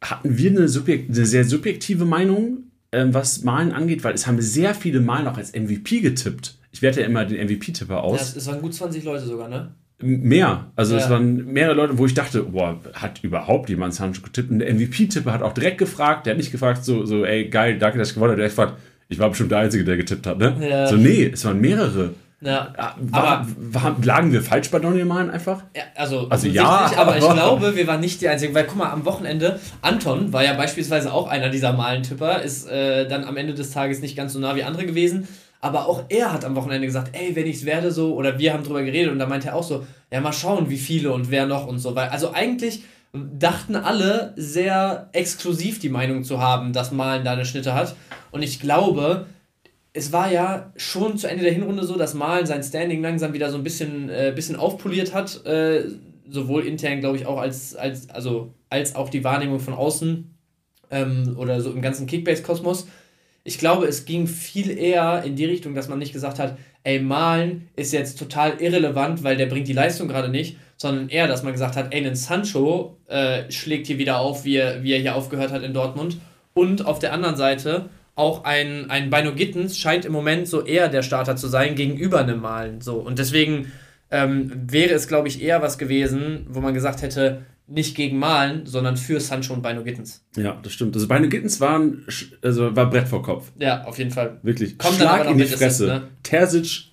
hatten 0.00 0.36
wir 0.36 0.50
eine, 0.50 0.66
subjekt, 0.66 1.14
eine 1.14 1.24
sehr 1.24 1.44
subjektive 1.44 2.04
Meinung, 2.04 2.64
ähm, 2.90 3.14
was 3.14 3.44
Mahlen 3.44 3.70
angeht, 3.70 4.02
weil 4.02 4.14
es 4.14 4.26
haben 4.26 4.40
sehr 4.40 4.74
viele 4.74 4.98
Mahlen 4.98 5.28
auch 5.28 5.36
als 5.36 5.52
MVP 5.52 6.00
getippt. 6.00 6.58
Ich 6.72 6.82
werte 6.82 7.00
ja 7.00 7.06
immer 7.06 7.24
den 7.24 7.38
MVP-Tipper 7.46 8.02
aus. 8.02 8.32
Ja, 8.32 8.38
es 8.38 8.46
waren 8.46 8.60
gut 8.62 8.74
20 8.74 9.04
Leute 9.04 9.24
sogar, 9.26 9.48
ne? 9.48 9.72
Mehr. 10.00 10.66
Also 10.74 10.96
es 10.96 11.04
Ja. 11.04 11.10
waren 11.10 11.44
mehrere 11.52 11.74
Leute, 11.74 11.96
wo 11.98 12.06
ich 12.06 12.14
dachte, 12.14 12.42
boah, 12.42 12.80
hat 12.94 13.22
überhaupt 13.22 13.68
jemand 13.68 13.94
Sancho 13.94 14.22
getippt? 14.22 14.50
Und 14.50 14.58
der 14.58 14.68
MVP-Tipper 14.74 15.32
hat 15.32 15.42
auch 15.42 15.52
direkt 15.52 15.78
gefragt, 15.78 16.26
der 16.26 16.32
hat 16.32 16.38
nicht 16.38 16.50
gefragt, 16.50 16.84
so, 16.84 17.04
so 17.04 17.24
ey, 17.24 17.48
geil, 17.48 17.78
danke, 17.78 17.98
dass 17.98 18.08
ich 18.08 18.14
gewonnen 18.14 18.32
habe. 18.32 18.40
Der 18.40 18.50
hat 18.50 18.56
gefragt, 18.56 18.78
ich 19.08 19.18
war 19.18 19.28
bestimmt 19.28 19.52
der 19.52 19.58
Einzige, 19.58 19.84
der 19.84 19.96
getippt 19.96 20.26
hat, 20.26 20.38
ne? 20.38 20.56
Ja. 20.68 20.86
So, 20.88 20.96
nee, 20.96 21.30
es 21.32 21.44
waren 21.44 21.60
mehrere. 21.60 22.14
Ja. 22.40 22.72
Ja, 22.76 22.96
War, 22.98 23.46
war, 23.56 23.96
lagen 24.02 24.32
wir 24.32 24.42
falsch 24.42 24.68
bei 24.72 24.80
Daniel 24.80 25.04
Mahlen 25.04 25.30
einfach? 25.30 25.62
Ja, 25.76 25.82
also, 25.94 26.26
Also 26.28 26.48
ja, 26.48 26.90
aber 26.96 27.16
ich 27.16 27.22
aber- 27.22 27.34
glaube, 27.34 27.76
wir 27.76 27.86
waren 27.86 28.00
nicht 28.00 28.20
die 28.20 28.28
Einzigen, 28.28 28.52
weil 28.54 28.64
guck 28.64 28.78
mal, 28.78 28.90
am 28.90 29.04
Wochenende, 29.04 29.60
Anton 29.80 30.32
war 30.32 30.42
ja 30.42 30.54
beispielsweise 30.54 31.12
auch 31.12 31.28
einer 31.28 31.50
dieser 31.50 31.72
Malentipper, 31.74 32.42
ist 32.42 32.66
äh, 32.68 33.06
dann 33.06 33.22
am 33.22 33.36
Ende 33.36 33.54
des 33.54 33.70
Tages 33.70 34.00
nicht 34.00 34.16
ganz 34.16 34.32
so 34.32 34.40
nah 34.40 34.56
wie 34.56 34.64
andere 34.64 34.86
gewesen, 34.86 35.28
aber 35.62 35.88
auch 35.88 36.04
er 36.10 36.32
hat 36.32 36.44
am 36.44 36.54
Wochenende 36.56 36.86
gesagt, 36.86 37.16
ey, 37.16 37.34
wenn 37.34 37.46
ich's 37.46 37.64
werde 37.64 37.90
so, 37.90 38.14
oder 38.14 38.38
wir 38.38 38.52
haben 38.52 38.64
drüber 38.64 38.82
geredet 38.82 39.10
und 39.10 39.18
da 39.18 39.26
meinte 39.26 39.48
er 39.48 39.56
auch 39.56 39.62
so, 39.62 39.86
ja, 40.10 40.20
mal 40.20 40.32
schauen, 40.34 40.68
wie 40.68 40.76
viele 40.76 41.12
und 41.12 41.30
wer 41.30 41.46
noch 41.46 41.66
und 41.66 41.78
so, 41.78 41.94
weil, 41.94 42.10
also 42.10 42.32
eigentlich 42.32 42.82
dachten 43.14 43.76
alle 43.76 44.34
sehr 44.36 45.08
exklusiv 45.12 45.78
die 45.78 45.88
Meinung 45.88 46.24
zu 46.24 46.40
haben, 46.40 46.74
dass 46.74 46.92
Malen 46.92 47.24
da 47.24 47.32
eine 47.32 47.46
Schnitte 47.46 47.74
hat 47.74 47.96
und 48.32 48.42
ich 48.42 48.60
glaube, 48.60 49.26
es 49.94 50.12
war 50.12 50.30
ja 50.30 50.72
schon 50.76 51.16
zu 51.16 51.28
Ende 51.28 51.44
der 51.44 51.52
Hinrunde 51.52 51.84
so, 51.84 51.96
dass 51.96 52.14
Malen 52.14 52.46
sein 52.46 52.62
Standing 52.62 53.02
langsam 53.02 53.32
wieder 53.32 53.50
so 53.50 53.56
ein 53.56 53.64
bisschen, 53.64 54.08
äh, 54.08 54.32
bisschen 54.34 54.56
aufpoliert 54.56 55.14
hat. 55.14 55.44
Äh, 55.44 55.84
sowohl 56.30 56.66
intern, 56.66 57.00
glaube 57.00 57.18
ich, 57.18 57.26
auch 57.26 57.38
als, 57.38 57.76
als, 57.76 58.08
also, 58.08 58.54
als 58.70 58.94
auch 58.94 59.10
die 59.10 59.22
Wahrnehmung 59.22 59.60
von 59.60 59.74
außen 59.74 60.34
ähm, 60.90 61.36
oder 61.36 61.60
so 61.60 61.70
im 61.72 61.82
ganzen 61.82 62.06
Kickbase-Kosmos. 62.06 62.86
Ich 63.44 63.58
glaube, 63.58 63.86
es 63.86 64.04
ging 64.04 64.26
viel 64.26 64.76
eher 64.78 65.22
in 65.24 65.34
die 65.34 65.44
Richtung, 65.44 65.74
dass 65.74 65.88
man 65.88 65.98
nicht 65.98 66.12
gesagt 66.12 66.38
hat, 66.38 66.56
ey, 66.84 67.00
Malen 67.00 67.68
ist 67.76 67.92
jetzt 67.92 68.18
total 68.18 68.60
irrelevant, 68.60 69.24
weil 69.24 69.36
der 69.36 69.46
bringt 69.46 69.68
die 69.68 69.72
Leistung 69.72 70.08
gerade 70.08 70.28
nicht, 70.28 70.56
sondern 70.76 71.08
eher, 71.08 71.26
dass 71.26 71.42
man 71.42 71.52
gesagt 71.52 71.76
hat, 71.76 71.92
ey, 71.92 72.06
ein 72.06 72.14
Sancho 72.14 72.96
äh, 73.08 73.50
schlägt 73.50 73.86
hier 73.86 73.98
wieder 73.98 74.18
auf, 74.18 74.44
wie 74.44 74.56
er, 74.56 74.82
wie 74.82 74.92
er 74.92 75.00
hier 75.00 75.16
aufgehört 75.16 75.52
hat 75.52 75.62
in 75.62 75.74
Dortmund. 75.74 76.18
Und 76.54 76.86
auf 76.86 76.98
der 76.98 77.12
anderen 77.12 77.36
Seite 77.36 77.88
auch 78.14 78.44
ein, 78.44 78.90
ein 78.90 79.10
Bino 79.10 79.32
Gittens 79.32 79.78
scheint 79.78 80.04
im 80.04 80.12
Moment 80.12 80.46
so 80.46 80.64
eher 80.64 80.88
der 80.88 81.02
Starter 81.02 81.36
zu 81.36 81.48
sein 81.48 81.74
gegenüber 81.74 82.20
einem 82.20 82.40
Malen. 82.40 82.80
So. 82.80 82.96
Und 82.96 83.18
deswegen 83.18 83.72
ähm, 84.10 84.52
wäre 84.70 84.92
es, 84.92 85.08
glaube 85.08 85.28
ich, 85.28 85.42
eher 85.42 85.62
was 85.62 85.78
gewesen, 85.78 86.46
wo 86.50 86.60
man 86.60 86.74
gesagt 86.74 87.02
hätte, 87.02 87.42
nicht 87.66 87.94
gegen 87.96 88.18
Malen, 88.18 88.66
sondern 88.66 88.96
für 88.96 89.18
Sancho 89.20 89.54
und 89.54 89.62
Bino 89.62 89.82
Gittens. 89.82 90.24
Ja, 90.36 90.58
das 90.62 90.72
stimmt. 90.72 90.94
Also 90.94 91.08
beide 91.08 91.28
Gittens 91.28 91.60
waren, 91.60 92.04
sch- 92.08 92.32
also 92.42 92.74
war 92.76 92.90
Brett 92.90 93.08
vor 93.08 93.22
Kopf. 93.22 93.50
Ja, 93.58 93.84
auf 93.84 93.98
jeden 93.98 94.10
Fall. 94.10 94.38
Wirklich. 94.42 94.76
Kommt 94.78 94.96
Schlag 94.96 95.28
in 95.30 95.38
die 95.38 95.44
Fresse. 95.44 95.86
ne? 95.86 96.02
Terzic, 96.22 96.90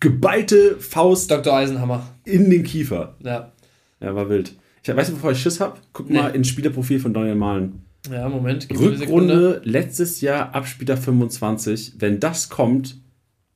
geballte 0.00 0.76
Faust 0.78 1.30
Dr. 1.30 1.54
Eisenhammer. 1.54 2.06
in 2.24 2.50
den 2.50 2.62
Kiefer. 2.62 3.16
Ja. 3.22 3.52
Ja, 4.00 4.14
war 4.14 4.28
wild. 4.28 4.54
Ich 4.82 4.88
weißt 4.96 5.10
du, 5.10 5.14
bevor 5.14 5.32
ich 5.32 5.38
Schiss 5.42 5.60
hab? 5.60 5.80
Guck 5.92 6.08
Nee. 6.08 6.16
mal 6.18 6.28
ins 6.34 6.48
Spielerprofil 6.48 6.98
von 7.00 7.12
Daniel 7.12 7.34
Mahlen. 7.34 7.84
Ja, 8.10 8.28
Moment. 8.30 8.66
Rückrunde 8.70 9.60
letztes 9.64 10.22
Jahr 10.22 10.54
ab 10.54 10.66
Spieler 10.66 10.96
25. 10.96 11.94
Wenn 11.98 12.18
das 12.18 12.48
kommt, 12.48 12.96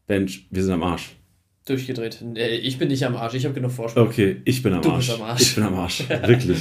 Bench, 0.07 0.47
wir 0.51 0.63
sind 0.63 0.75
am 0.75 0.83
Arsch. 0.83 1.17
Durchgedreht. 1.67 2.23
Äh, 2.37 2.57
Ich 2.59 2.79
bin 2.79 2.89
nicht 2.89 3.05
am 3.07 3.17
Arsch, 3.17 3.35
ich 3.35 3.45
habe 3.45 3.55
genug 3.55 3.73
Vorsprung. 3.73 4.07
Okay, 4.07 4.37
ich 4.45 4.63
bin 4.63 4.75
am 4.75 4.83
Du 4.83 4.91
Arsch. 4.91 5.07
bist 5.09 5.19
am 5.21 5.27
Arsch. 5.27 5.43
Ich 5.43 5.55
bin 5.55 5.65
am 5.65 5.75
Arsch. 5.75 6.05
Wirklich. 6.27 6.59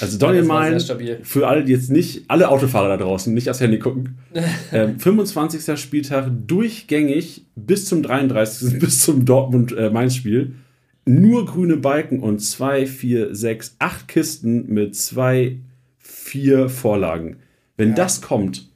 Also 0.00 0.18
Daniel 0.18 0.80
stabil. 0.80 1.18
für 1.22 1.46
alle, 1.46 1.64
die 1.64 1.72
jetzt 1.72 1.90
nicht, 1.90 2.22
alle 2.28 2.48
Autofahrer 2.48 2.88
da 2.88 2.96
draußen, 2.96 3.32
nicht 3.34 3.50
aufs 3.50 3.60
Handy 3.60 3.78
gucken. 3.78 4.18
ähm, 4.72 4.98
25. 4.98 5.78
Spieltag 5.78 6.30
durchgängig 6.46 7.44
bis 7.56 7.86
zum 7.86 8.02
33. 8.02 8.78
bis 8.80 9.00
zum 9.02 9.24
Dortmund-Mainz-Spiel. 9.26 10.54
Nur 11.04 11.46
grüne 11.46 11.76
Balken 11.76 12.20
und 12.20 12.38
zwei, 12.38 12.86
vier, 12.86 13.34
sechs, 13.34 13.76
acht 13.80 14.08
Kisten 14.08 14.72
mit 14.72 14.96
zwei, 14.96 15.58
vier 15.98 16.68
Vorlagen. 16.68 17.36
Wenn 17.76 17.94
das 17.94 18.22
kommt, 18.22 18.70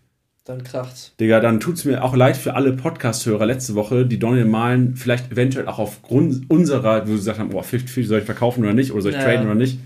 Dann 0.46 0.62
kracht's. 0.62 1.12
Digga, 1.18 1.40
dann 1.40 1.58
tut's 1.58 1.84
mir 1.84 2.04
auch 2.04 2.14
leid 2.14 2.36
für 2.36 2.54
alle 2.54 2.72
Podcast-Hörer 2.72 3.46
letzte 3.46 3.74
Woche, 3.74 4.06
die 4.06 4.20
Daniel 4.20 4.44
Mahlen 4.44 4.94
vielleicht 4.94 5.32
eventuell 5.32 5.66
auch 5.66 5.80
aufgrund 5.80 6.48
unserer, 6.48 7.02
wo 7.08 7.10
sie 7.10 7.16
gesagt 7.18 7.40
haben, 7.40 7.52
oh, 7.52 7.60
50 7.60 8.06
soll 8.06 8.20
ich 8.20 8.24
verkaufen 8.24 8.62
oder 8.62 8.72
nicht, 8.72 8.92
oder 8.92 9.02
soll 9.02 9.10
ich 9.10 9.16
Ja. 9.16 9.24
traden 9.24 9.46
oder 9.46 9.56
nicht. 9.56 9.80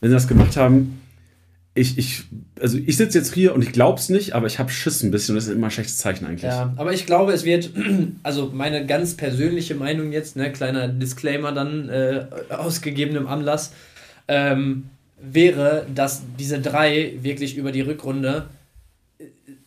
Wenn 0.00 0.08
sie 0.08 0.14
das 0.14 0.26
gemacht 0.26 0.56
haben, 0.56 1.02
ich, 1.74 1.98
ich, 1.98 2.22
also 2.58 2.78
ich 2.78 2.96
sitze 2.96 3.18
jetzt 3.18 3.34
hier 3.34 3.54
und 3.54 3.60
ich 3.62 3.72
glaub's 3.72 4.08
nicht, 4.08 4.34
aber 4.34 4.46
ich 4.46 4.58
habe 4.58 4.70
Schiss 4.70 5.02
ein 5.02 5.10
bisschen 5.10 5.34
und 5.34 5.36
das 5.36 5.48
ist 5.48 5.54
immer 5.54 5.66
ein 5.66 5.70
schlechtes 5.70 5.98
Zeichen 5.98 6.24
eigentlich. 6.24 6.44
Ja, 6.44 6.72
aber 6.76 6.94
ich 6.94 7.04
glaube, 7.04 7.32
es 7.32 7.44
wird, 7.44 7.70
also 8.22 8.50
meine 8.54 8.86
ganz 8.86 9.18
persönliche 9.18 9.74
Meinung 9.74 10.12
jetzt, 10.12 10.34
ne, 10.34 10.50
kleiner 10.50 10.88
Disclaimer 10.88 11.52
dann 11.52 11.90
äh, 11.90 12.24
aus 12.48 12.80
gegebenem 12.80 13.26
Anlass, 13.26 13.72
ähm, 14.28 14.84
wäre, 15.20 15.84
dass 15.94 16.22
diese 16.38 16.58
drei 16.58 17.12
wirklich 17.20 17.58
über 17.58 17.70
die 17.70 17.82
Rückrunde 17.82 18.46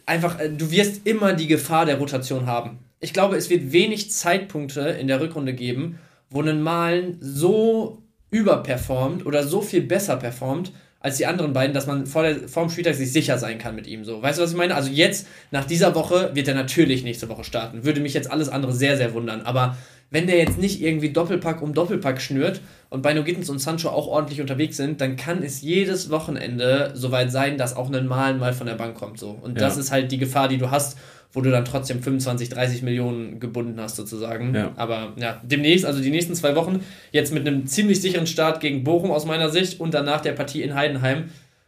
einfach, 0.06 0.40
äh, 0.40 0.50
du 0.50 0.72
wirst 0.72 1.06
immer 1.06 1.34
die 1.34 1.48
Gefahr 1.48 1.86
der 1.86 1.98
Rotation 1.98 2.46
haben. 2.46 2.80
Ich 3.00 3.14
glaube, 3.14 3.36
es 3.36 3.50
wird 3.50 3.72
wenig 3.72 4.12
Zeitpunkte 4.12 4.82
in 4.82 5.08
der 5.08 5.20
Rückrunde 5.20 5.54
geben, 5.54 6.00
wo 6.30 6.42
ein 6.42 6.62
Malen 6.62 7.18
so 7.20 8.02
überperformt 8.32 9.26
oder 9.26 9.44
so 9.44 9.62
viel 9.62 9.82
besser 9.82 10.18
performt 10.18 10.72
als 11.04 11.18
die 11.18 11.26
anderen 11.26 11.52
beiden, 11.52 11.74
dass 11.74 11.86
man 11.86 12.08
vor, 12.08 12.24
der, 12.24 12.48
vor 12.48 12.64
dem 12.64 12.70
Spieltag 12.70 12.96
sich 12.96 13.12
sicher 13.12 13.38
sein 13.38 13.58
kann 13.58 13.76
mit 13.76 13.88
ihm. 13.88 14.06
So. 14.06 14.22
Weißt 14.22 14.40
du, 14.40 14.44
was 14.44 14.52
ich 14.52 14.58
meine? 14.58 14.74
Also 14.74 14.90
jetzt, 14.90 15.28
nach 15.52 15.66
dieser 15.66 15.94
Woche, 15.96 16.32
wird 16.34 16.48
er 16.48 16.56
natürlich 16.56 17.04
nächste 17.04 17.28
Woche 17.28 17.44
starten. 17.44 17.84
Würde 17.84 18.00
mich 18.00 18.14
jetzt 18.14 18.32
alles 18.32 18.48
andere 18.48 18.72
sehr, 18.72 18.96
sehr 18.96 19.14
wundern. 19.14 19.42
Aber 19.42 19.76
wenn 20.12 20.28
der 20.28 20.38
jetzt 20.38 20.58
nicht 20.58 20.82
irgendwie 20.82 21.12
Doppelpack 21.12 21.62
um 21.62 21.74
Doppelpack 21.74 22.22
schnürt 22.22 22.62
und 22.90 23.02
Bino 23.02 23.24
Gittens 23.26 23.50
und 23.50 23.60
Sancho 23.60 23.90
auch 23.90 24.08
ordentlich 24.08 24.40
unterwegs 24.40 24.78
sind, 24.78 25.02
dann 25.02 25.18
kann 25.18 25.44
es 25.44 25.62
jedes 25.62 26.10
Wochenende 26.10 26.92
soweit 26.94 27.34
sein, 27.34 27.58
dass 27.58 27.76
auch 27.76 27.92
ein 27.92 28.08
Malen 28.08 28.40
mal 28.40 28.54
von 28.54 28.68
der 28.68 28.76
Bank 28.76 28.96
kommt. 28.96 29.20
So. 29.20 29.32
Und 29.32 29.58
ja. 29.58 29.68
das 29.68 29.76
ist 29.76 29.92
halt 29.92 30.10
die 30.10 30.18
Gefahr, 30.20 30.48
die 30.48 30.58
du 30.58 30.72
hast, 30.72 30.98
wo 31.34 31.42
du 31.42 31.50
dann 31.50 31.66
trotzdem 31.66 32.02
25, 32.02 32.50
30 32.50 32.84
Millionen 32.84 33.40
gebunden 33.40 33.80
hast, 33.82 33.96
sozusagen. 33.96 34.54
Ja. 34.54 34.72
Aber 34.76 35.14
ja, 35.18 35.42
demnächst, 35.44 35.86
also 35.86 36.02
die 36.02 36.12
nächsten 36.12 36.36
zwei 36.36 36.56
Wochen, 36.56 36.82
jetzt 37.12 37.34
mit 37.34 37.48
einem 37.48 37.66
ziemlich 37.66 38.02
sicheren 38.02 38.28
Start 38.28 38.60
gegen 38.60 38.84
Bochum 38.84 39.12
aus 39.12 39.26
meiner 39.26 39.50
Sicht 39.50 39.80
und 39.80 39.94
danach 39.94 40.22
der 40.22 40.34
Partie 40.34 40.62
in 40.62 40.76
Heidenheim. 40.76 41.26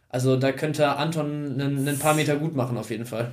Also 0.08 0.36
da 0.36 0.52
könnte 0.52 0.88
Anton 0.96 1.60
ein 1.60 1.98
paar 1.98 2.14
Meter 2.14 2.36
gut 2.36 2.54
machen, 2.54 2.78
auf 2.78 2.90
jeden 2.90 3.06
Fall. 3.06 3.32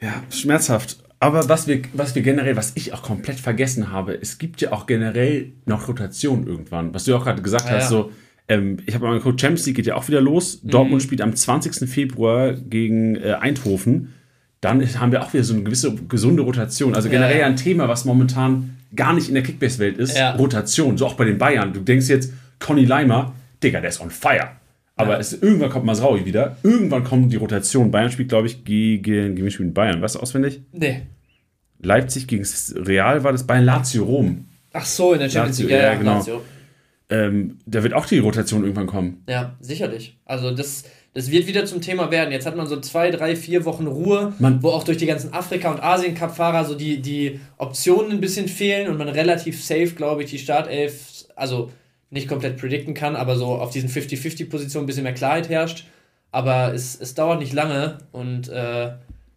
Ja, 0.00 0.22
schmerzhaft. 0.30 0.98
Aber 1.18 1.48
was 1.48 1.66
wir, 1.66 1.82
was 1.92 2.14
wir 2.14 2.22
generell, 2.22 2.56
was 2.56 2.72
ich 2.76 2.92
auch 2.92 3.02
komplett 3.02 3.40
vergessen 3.40 3.90
habe, 3.90 4.14
es 4.20 4.38
gibt 4.38 4.60
ja 4.60 4.72
auch 4.72 4.86
generell 4.86 5.52
noch 5.64 5.88
Rotation 5.88 6.46
irgendwann. 6.46 6.94
Was 6.94 7.04
du 7.04 7.12
ja 7.12 7.16
auch 7.16 7.24
gerade 7.24 7.42
gesagt 7.42 7.66
ah, 7.66 7.70
hast, 7.70 7.84
ja. 7.84 7.88
so, 7.88 8.12
ähm, 8.46 8.78
ich 8.86 8.94
habe 8.94 9.06
mal 9.06 9.16
geguckt, 9.16 9.40
Champions 9.40 9.66
League 9.66 9.76
geht 9.76 9.86
ja 9.86 9.96
auch 9.96 10.06
wieder 10.06 10.20
los. 10.20 10.62
Mhm. 10.62 10.70
Dortmund 10.70 11.02
spielt 11.02 11.20
am 11.20 11.34
20. 11.34 11.88
Februar 11.88 12.52
gegen 12.52 13.16
äh, 13.16 13.32
Eindhoven. 13.40 14.12
Dann 14.64 14.82
haben 14.98 15.12
wir 15.12 15.22
auch 15.22 15.34
wieder 15.34 15.44
so 15.44 15.52
eine 15.52 15.62
gewisse 15.62 15.94
gesunde 15.94 16.42
Rotation. 16.42 16.94
Also 16.94 17.10
generell 17.10 17.40
ja. 17.40 17.46
ein 17.46 17.56
Thema, 17.56 17.86
was 17.86 18.06
momentan 18.06 18.78
gar 18.96 19.12
nicht 19.12 19.28
in 19.28 19.34
der 19.34 19.42
Kickbase-Welt 19.42 19.98
ist. 19.98 20.16
Ja. 20.16 20.36
Rotation. 20.36 20.96
So 20.96 21.04
auch 21.04 21.14
bei 21.14 21.26
den 21.26 21.36
Bayern. 21.36 21.74
Du 21.74 21.80
denkst 21.80 22.08
jetzt, 22.08 22.32
Conny 22.60 22.86
Leimer, 22.86 23.34
Digga, 23.62 23.80
der 23.80 23.90
ist 23.90 24.00
on 24.00 24.10
fire. 24.10 24.52
Aber 24.96 25.14
ja. 25.14 25.18
es, 25.18 25.34
irgendwann 25.34 25.68
kommt 25.68 25.84
Masraui 25.84 26.24
wieder. 26.24 26.56
Irgendwann 26.62 27.04
kommt 27.04 27.30
die 27.30 27.36
Rotation. 27.36 27.90
Bayern 27.90 28.10
spielt, 28.10 28.30
glaube 28.30 28.46
ich, 28.46 28.64
gegen, 28.64 29.36
gegen 29.36 29.50
spielt 29.50 29.74
Bayern. 29.74 30.00
Weißt 30.00 30.14
du 30.14 30.20
auswendig? 30.20 30.62
Nee. 30.72 31.02
Leipzig 31.82 32.26
gegen 32.26 32.46
Real 32.76 33.22
war 33.22 33.32
das 33.32 33.46
Bayern 33.46 33.66
Lazio 33.66 34.04
Rom. 34.04 34.46
Ach 34.72 34.86
so, 34.86 35.12
in 35.12 35.18
der 35.18 35.28
Champions 35.28 35.58
League. 35.58 35.70
Ja, 35.70 35.94
genau. 35.94 36.24
Ähm, 37.10 37.58
da 37.66 37.82
wird 37.82 37.92
auch 37.92 38.06
die 38.06 38.18
Rotation 38.18 38.62
irgendwann 38.62 38.86
kommen. 38.86 39.22
Ja, 39.28 39.56
sicherlich. 39.60 40.18
Also 40.24 40.52
das, 40.52 40.84
das 41.14 41.30
wird 41.30 41.46
wieder 41.46 41.64
zum 41.64 41.80
Thema 41.80 42.10
werden. 42.10 42.32
Jetzt 42.32 42.44
hat 42.44 42.56
man 42.56 42.66
so 42.66 42.80
zwei, 42.80 43.12
drei, 43.12 43.36
vier 43.36 43.64
Wochen 43.64 43.86
Ruhe, 43.86 44.32
man, 44.40 44.62
wo 44.64 44.70
auch 44.70 44.82
durch 44.82 44.98
die 44.98 45.06
ganzen 45.06 45.32
Afrika- 45.32 45.70
und 45.70 45.80
Asien-Cup-Fahrer 45.80 46.64
so 46.64 46.74
die, 46.74 47.00
die 47.00 47.40
Optionen 47.56 48.10
ein 48.10 48.20
bisschen 48.20 48.48
fehlen 48.48 48.90
und 48.90 48.98
man 48.98 49.08
relativ 49.08 49.64
safe, 49.64 49.90
glaube 49.90 50.24
ich, 50.24 50.30
die 50.30 50.40
Startelf, 50.40 51.24
also 51.36 51.70
nicht 52.10 52.28
komplett 52.28 52.56
predikten 52.56 52.94
kann, 52.94 53.14
aber 53.14 53.36
so 53.36 53.46
auf 53.46 53.70
diesen 53.70 53.88
50-50-Positionen 53.88 54.84
ein 54.84 54.86
bisschen 54.86 55.04
mehr 55.04 55.14
Klarheit 55.14 55.48
herrscht. 55.48 55.86
Aber 56.32 56.74
es, 56.74 57.00
es 57.00 57.14
dauert 57.14 57.38
nicht 57.38 57.52
lange 57.52 57.98
und 58.10 58.48
äh, 58.48 58.90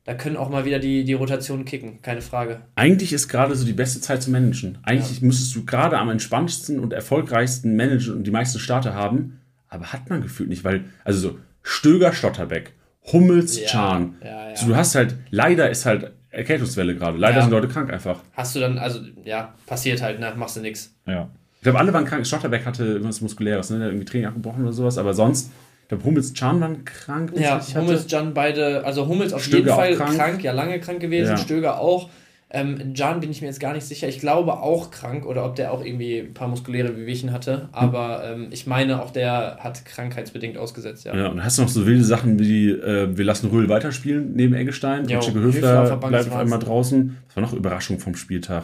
da 0.04 0.14
können 0.16 0.36
auch 0.36 0.50
mal 0.50 0.66
wieder 0.66 0.80
die, 0.80 1.04
die 1.04 1.14
Rotationen 1.14 1.64
kicken, 1.64 2.02
keine 2.02 2.22
Frage. 2.22 2.62
Eigentlich 2.74 3.14
ist 3.14 3.28
gerade 3.28 3.56
so 3.56 3.66
die 3.66 3.74
beste 3.74 4.02
Zeit 4.02 4.24
zu 4.24 4.32
managen. 4.32 4.80
Eigentlich 4.82 5.22
ja. 5.22 5.28
müsstest 5.28 5.56
du 5.56 5.64
gerade 5.64 6.00
am 6.00 6.10
entspanntesten 6.10 6.80
und 6.80 6.92
erfolgreichsten 6.92 7.76
managen 7.76 8.16
und 8.16 8.24
die 8.24 8.32
meisten 8.32 8.58
Starter 8.58 8.96
haben, 8.96 9.42
aber 9.70 9.94
hat 9.94 10.10
man 10.10 10.22
gefühlt 10.22 10.50
nicht, 10.50 10.64
weil, 10.64 10.86
also 11.04 11.20
so 11.20 11.38
Stöger, 11.68 12.14
Stotterbeck, 12.14 12.72
Hummels, 13.12 13.60
ja. 13.60 13.68
Chan. 13.68 14.16
Ja, 14.24 14.56
so, 14.56 14.68
du 14.68 14.76
hast 14.76 14.96
halt, 14.96 15.16
leider 15.30 15.70
ist 15.70 15.86
halt 15.86 16.12
Erkältungswelle 16.30 16.96
gerade. 16.96 17.18
Leider 17.18 17.42
sind 17.42 17.52
Leute 17.52 17.68
krank 17.68 17.92
einfach. 17.92 18.20
Hast 18.34 18.56
du 18.56 18.60
dann, 18.60 18.78
also 18.78 19.00
ja, 19.26 19.54
passiert 19.66 20.02
halt, 20.02 20.20
ne? 20.20 20.34
Machst 20.36 20.56
du 20.56 20.62
nichts. 20.62 20.96
Ja. 21.06 21.30
Ich 21.56 21.64
glaube, 21.64 21.80
alle 21.80 21.92
waren 21.92 22.06
krank. 22.06 22.26
Stotterbeck 22.26 22.66
hatte 22.66 22.86
irgendwas 22.86 23.20
Muskuläres, 23.22 23.70
ne? 23.70 23.80
Der 23.80 23.88
irgendwie 23.90 24.06
Training 24.06 24.28
abgebrochen 24.28 24.64
oder 24.64 24.74
sowas, 24.74 24.98
aber 24.98 25.14
sonst. 25.14 25.52
Ich 25.84 25.90
glaube, 25.90 26.04
Hummels, 26.04 26.34
Can 26.34 26.62
waren 26.62 26.86
krank. 26.86 27.34
Ja, 27.36 27.62
Hummels, 27.76 28.08
Can 28.08 28.34
beide, 28.34 28.86
also 28.86 29.08
Hummels 29.08 29.34
auf 29.34 29.44
Stöger 29.44 29.58
jeden 29.58 29.70
Fall 29.70 29.96
krank. 29.96 30.18
krank. 30.18 30.44
ja, 30.44 30.52
lange 30.54 30.80
krank 30.80 31.00
gewesen, 31.00 31.32
ja. 31.32 31.38
Stöger 31.38 31.80
auch. 31.80 32.10
Ähm, 32.50 32.94
Jan 32.96 33.20
bin 33.20 33.30
ich 33.30 33.42
mir 33.42 33.48
jetzt 33.48 33.60
gar 33.60 33.74
nicht 33.74 33.84
sicher. 33.84 34.08
Ich 34.08 34.20
glaube 34.20 34.54
auch 34.54 34.90
krank 34.90 35.26
oder 35.26 35.44
ob 35.44 35.56
der 35.56 35.74
auch 35.74 35.84
irgendwie 35.84 36.20
ein 36.20 36.34
paar 36.34 36.48
muskuläre 36.48 36.96
Wehwehchen 36.96 37.34
hatte. 37.34 37.68
Aber 37.74 38.24
ähm, 38.24 38.48
ich 38.52 38.66
meine, 38.66 39.02
auch 39.02 39.12
der 39.12 39.58
hat 39.60 39.84
krankheitsbedingt 39.84 40.58
ausgesetzt, 40.58 41.04
ja. 41.04 41.16
Ja, 41.16 41.28
und 41.28 41.44
hast 41.44 41.58
du 41.58 41.64
noch 41.64 41.70
so 41.70 41.86
wilde 41.86 42.06
Sachen 42.06 42.40
wie, 42.40 42.70
äh, 42.70 43.18
wir 43.18 43.26
lassen 43.26 43.50
Röhl 43.50 43.68
weiterspielen 43.68 44.34
neben 44.34 44.54
Eggestein. 44.54 45.10
Jo, 45.10 45.20
Höfler, 45.20 45.42
Höfler 45.42 45.98
bleibt 45.98 46.32
auf 46.32 46.38
einmal 46.38 46.60
draußen. 46.60 47.18
Das 47.28 47.36
war 47.36 47.44
noch 47.44 47.54
Überraschung 47.54 48.00
vom 48.00 48.16
Spieltag. 48.16 48.64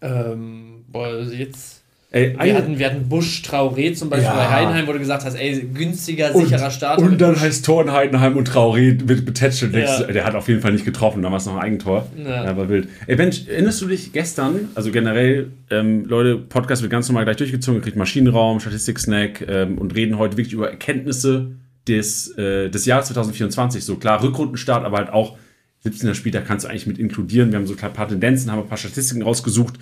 Ähm, 0.00 0.84
boah, 0.88 1.06
also 1.06 1.32
jetzt 1.32 1.81
Ey, 2.14 2.36
wir, 2.38 2.54
hatten, 2.54 2.78
wir 2.78 2.86
hatten 2.86 3.08
Busch 3.08 3.42
Traoré 3.42 3.94
zum 3.94 4.10
Beispiel 4.10 4.26
ja. 4.26 4.34
bei 4.34 4.50
Heidenheim, 4.50 4.86
wo 4.86 4.92
du 4.92 4.98
gesagt 4.98 5.24
hast, 5.24 5.34
ey, 5.34 5.66
günstiger, 5.72 6.34
sicherer 6.34 6.70
Start. 6.70 7.00
Und 7.00 7.18
dann 7.18 7.40
heißt 7.40 7.64
Tor 7.64 7.82
in 7.82 7.90
Heidenheim 7.90 8.36
und 8.36 8.50
Traoré 8.50 9.08
wird 9.08 9.24
betätschelt. 9.24 9.74
Ja. 9.74 10.02
Der 10.02 10.24
hat 10.26 10.34
auf 10.34 10.46
jeden 10.46 10.60
Fall 10.60 10.72
nicht 10.72 10.84
getroffen, 10.84 11.22
damals 11.22 11.46
noch 11.46 11.56
ein 11.56 11.62
Eigentor. 11.62 12.06
Ja. 12.22 12.44
Aber 12.44 12.68
wild. 12.68 12.88
Ey, 13.06 13.16
Bench, 13.16 13.48
erinnerst 13.48 13.80
du 13.80 13.86
dich 13.86 14.12
gestern, 14.12 14.68
also 14.74 14.90
generell, 14.90 15.52
ähm, 15.70 16.04
Leute, 16.04 16.36
Podcast 16.36 16.82
wird 16.82 16.92
ganz 16.92 17.08
normal 17.08 17.24
gleich 17.24 17.38
durchgezogen, 17.38 17.80
ihr 17.80 17.82
kriegt 17.82 17.96
Maschinenraum, 17.96 18.60
Statistik-Snack 18.60 19.46
ähm, 19.48 19.78
und 19.78 19.94
reden 19.94 20.18
heute 20.18 20.36
wirklich 20.36 20.52
über 20.52 20.68
Erkenntnisse 20.68 21.52
des, 21.88 22.36
äh, 22.36 22.68
des 22.68 22.84
Jahres 22.84 23.06
2024. 23.06 23.82
So 23.82 23.96
klar, 23.96 24.22
Rückrundenstart, 24.22 24.84
aber 24.84 24.98
halt 24.98 25.08
auch 25.08 25.38
17er 25.86 26.14
Spieltag 26.14 26.46
kannst 26.46 26.66
du 26.66 26.68
eigentlich 26.68 26.86
mit 26.86 26.98
inkludieren. 26.98 27.52
Wir 27.52 27.58
haben 27.58 27.66
so 27.66 27.74
ein 27.74 27.92
paar 27.92 28.08
Tendenzen, 28.08 28.52
haben 28.52 28.60
ein 28.60 28.68
paar 28.68 28.76
Statistiken 28.76 29.22
rausgesucht, 29.22 29.76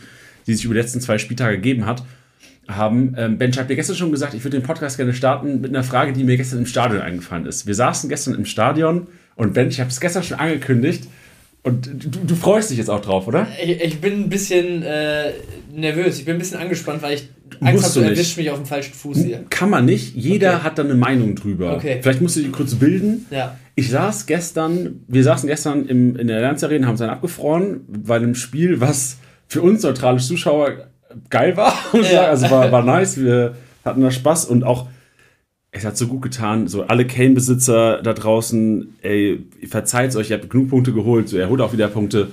die 0.47 0.55
sich 0.55 0.65
über 0.65 0.75
die 0.75 0.81
letzten 0.81 1.01
zwei 1.01 1.19
Spieltage 1.19 1.57
gegeben 1.57 1.87
hat 1.87 2.03
haben. 2.69 3.15
Ähm, 3.17 3.39
ben, 3.39 3.51
ich 3.51 3.59
habe 3.59 3.69
dir 3.69 3.77
gestern 3.77 3.97
schon 3.97 4.13
gesagt, 4.13 4.35
ich 4.35 4.45
würde 4.45 4.59
den 4.59 4.65
Podcast 4.65 4.97
gerne 4.97 5.15
starten 5.15 5.61
mit 5.61 5.71
einer 5.71 5.83
Frage, 5.83 6.13
die 6.13 6.25
mir 6.25 6.37
gestern 6.37 6.61
im 6.61 6.67
Stadion 6.67 7.01
eingefallen 7.01 7.47
ist. 7.47 7.67
Wir 7.67 7.75
saßen 7.75 8.09
gestern 8.09 8.35
im 8.35 8.45
Stadion 8.45 9.09
und 9.37 9.55
Ben, 9.55 9.69
ich 9.69 9.81
habe 9.81 9.91
es 9.91 10.01
gestern 10.01 10.23
schon 10.23 10.39
angekündigt 10.39 11.09
und 11.63 11.91
du, 11.93 12.21
du, 12.27 12.35
freust 12.35 12.71
dich 12.71 12.79
jetzt 12.79 12.89
auch 12.89 13.03
drauf, 13.03 13.27
oder? 13.27 13.47
Ich, 13.63 13.81
ich 13.83 14.01
bin 14.01 14.15
ein 14.15 14.29
bisschen 14.31 14.83
äh, 14.83 15.33
nervös, 15.75 16.19
ich 16.19 16.25
bin 16.25 16.37
ein 16.37 16.39
bisschen 16.39 16.59
angespannt, 16.59 17.03
weil 17.03 17.15
ich 17.15 17.29
Angst 17.61 17.85
habe, 17.85 18.07
du 18.07 18.11
erwischst 18.13 18.39
mich 18.39 18.51
auf 18.51 18.57
dem 18.57 18.65
falschen 18.65 18.95
Fuß 18.95 19.19
hier. 19.19 19.45
Kann 19.51 19.69
man 19.69 19.85
nicht. 19.85 20.15
Jeder 20.15 20.57
okay. 20.57 20.63
hat 20.63 20.79
da 20.79 20.85
eine 20.85 20.95
Meinung 20.95 21.35
drüber. 21.35 21.77
Okay. 21.77 21.99
Vielleicht 22.01 22.23
musst 22.23 22.37
du 22.37 22.41
dich 22.41 22.53
kurz 22.53 22.77
bilden. 22.77 23.27
Ja. 23.31 23.59
Ich 23.75 23.91
saß 23.91 24.25
gestern, 24.25 25.05
wir 25.07 25.23
saßen 25.23 25.49
gestern 25.49 25.87
im, 25.87 26.17
in 26.17 26.29
der 26.29 26.41
Lernz 26.41 26.65
Arena, 26.65 26.87
haben 26.87 26.93
uns 26.93 27.01
dann 27.01 27.11
abgefroren, 27.11 27.81
bei 27.89 28.17
einem 28.17 28.35
Spiel, 28.35 28.81
was 28.81 29.19
für 29.51 29.63
uns 29.63 29.83
neutrale 29.83 30.19
Zuschauer 30.19 30.89
geil 31.29 31.57
war. 31.57 31.75
Ja. 32.13 32.29
Also 32.29 32.51
war, 32.51 32.71
war 32.71 32.85
nice. 32.85 33.21
Wir 33.21 33.57
hatten 33.85 34.01
da 34.01 34.11
Spaß 34.11 34.45
und 34.47 34.63
auch, 34.63 34.89
es 35.73 35.85
hat 35.85 35.97
so 35.97 36.07
gut 36.07 36.23
getan. 36.23 36.69
So 36.69 36.85
alle 36.85 37.07
Kane-Besitzer 37.07 38.01
da 38.01 38.13
draußen, 38.13 38.97
ey, 39.03 39.45
verzeiht 39.69 40.15
euch, 40.15 40.31
ihr 40.31 40.39
habt 40.39 40.49
genug 40.49 40.71
Punkte 40.71 40.93
geholt. 40.93 41.29
So, 41.29 41.37
er 41.37 41.49
holt 41.49 41.61
auch 41.61 41.73
wieder 41.73 41.89
Punkte. 41.89 42.29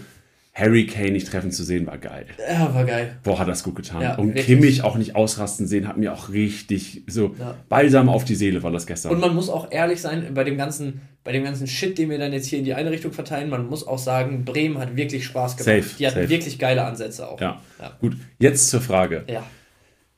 Harry 0.58 0.88
Kane 0.88 1.12
nicht 1.12 1.28
treffen 1.28 1.52
zu 1.52 1.64
sehen, 1.64 1.86
war 1.86 2.00
geil. 2.00 2.26
Ja, 2.50 2.74
war 2.74 2.84
geil. 2.84 3.16
Boah, 3.22 3.38
hat 3.38 3.48
das 3.48 3.62
gut 3.62 3.76
getan. 3.76 4.02
Ja, 4.02 4.16
und 4.16 4.30
richtig. 4.30 4.46
Kimmich 4.46 4.84
auch 4.84 4.98
nicht 4.98 5.16
ausrasten 5.16 5.68
sehen, 5.68 5.88
hat 5.88 5.98
mir 5.98 6.12
auch 6.12 6.30
richtig 6.30 7.04
so 7.06 7.36
ja. 7.38 7.56
balsam 7.70 8.10
auf 8.10 8.26
die 8.26 8.34
Seele 8.34 8.64
war 8.64 8.72
das 8.72 8.88
gestern. 8.88 9.12
Und 9.12 9.20
man 9.20 9.36
muss 9.36 9.50
auch 9.50 9.72
ehrlich 9.72 10.02
sein, 10.02 10.34
bei 10.34 10.44
dem 10.44 10.58
ganzen, 10.58 11.02
bei 11.24 11.32
dem 11.32 11.44
ganzen 11.44 11.68
Shit, 11.68 12.00
den 12.00 12.10
wir 12.10 12.18
dann 12.18 12.34
jetzt 12.34 12.48
hier 12.48 12.58
in 12.58 12.66
die 12.66 12.74
eine 12.74 12.90
Richtung 12.90 13.12
verteilen, 13.12 13.52
man 13.52 13.68
muss 13.68 13.86
auch 13.86 14.00
sagen, 14.00 14.46
Bremen 14.46 14.80
hat 14.80 14.96
wirklich 14.96 15.26
Spaß 15.26 15.58
gemacht. 15.58 15.84
Safe, 15.84 15.96
die 16.00 16.08
hatten 16.08 16.22
safe. 16.22 16.30
wirklich 16.30 16.58
geile 16.58 16.84
Ansätze 16.86 17.28
auch. 17.28 17.40
Ja. 17.40 17.62
ja. 17.80 17.92
Gut, 18.02 18.18
jetzt 18.40 18.70
zur 18.70 18.82
Frage. 18.82 19.26
Ja. 19.30 19.44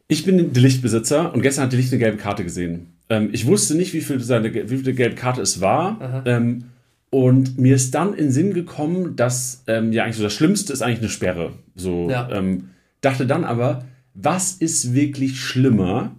Ich 0.07 0.23
bin 0.23 0.53
der 0.53 0.63
Lichtbesitzer 0.63 1.33
und 1.33 1.41
gestern 1.41 1.65
hat 1.65 1.73
die 1.73 1.77
Licht 1.77 1.91
eine 1.91 1.99
gelbe 1.99 2.17
Karte 2.17 2.45
gesehen. 2.45 2.93
Ähm, 3.09 3.29
ich 3.33 3.45
wusste 3.45 3.75
nicht, 3.75 3.93
wie 3.93 4.01
viel, 4.01 4.21
seine, 4.21 4.53
wie 4.53 4.77
viel 4.77 4.93
gelbe 4.93 5.15
Karte 5.15 5.41
es 5.41 5.59
war. 5.59 6.23
Ähm, 6.25 6.63
und 7.11 7.57
mir 7.57 7.75
ist 7.75 7.95
dann 7.95 8.13
in 8.13 8.25
den 8.25 8.31
Sinn 8.31 8.53
gekommen, 8.53 9.15
dass 9.15 9.63
ähm, 9.67 9.91
ja 9.91 10.03
eigentlich 10.03 10.17
so 10.17 10.23
das 10.23 10.33
Schlimmste 10.33 10.73
ist 10.73 10.81
eigentlich 10.81 10.99
eine 10.99 11.09
Sperre. 11.09 11.53
So 11.75 12.09
ja. 12.09 12.29
ähm, 12.31 12.69
dachte 13.01 13.25
dann 13.25 13.43
aber, 13.43 13.85
was 14.13 14.53
ist 14.53 14.93
wirklich 14.93 15.39
schlimmer? 15.39 16.15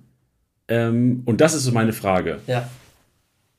Ähm, 0.68 1.22
und 1.26 1.40
das 1.40 1.54
ist 1.54 1.64
so 1.64 1.72
meine 1.72 1.92
Frage. 1.92 2.40
Ja. 2.46 2.68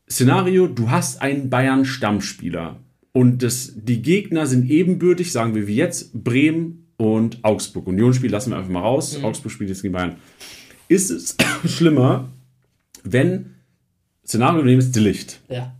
Szenario: 0.09 0.67
Du 0.67 0.89
hast 0.89 1.21
einen 1.21 1.49
Bayern-Stammspieler 1.49 2.77
und 3.13 3.43
das, 3.43 3.73
die 3.75 4.01
Gegner 4.01 4.45
sind 4.45 4.69
ebenbürtig, 4.69 5.31
sagen 5.31 5.55
wir 5.55 5.67
wie 5.67 5.75
jetzt 5.75 6.23
Bremen 6.23 6.87
und 6.97 7.43
Augsburg. 7.43 7.87
Unionsspiel 7.87 8.29
lassen 8.29 8.51
wir 8.51 8.57
einfach 8.57 8.71
mal 8.71 8.81
raus. 8.81 9.17
Mhm. 9.17 9.25
Augsburg 9.25 9.53
spielt 9.53 9.69
jetzt 9.69 9.83
gegen 9.83 9.93
Bayern. 9.93 10.17
Ist 10.89 11.11
es 11.11 11.37
schlimmer, 11.65 12.29
wenn 13.03 13.51
Szenario, 14.25 14.63
du 14.63 14.67
nimmst 14.67 14.95
Licht. 14.97 15.39
Ja 15.47 15.73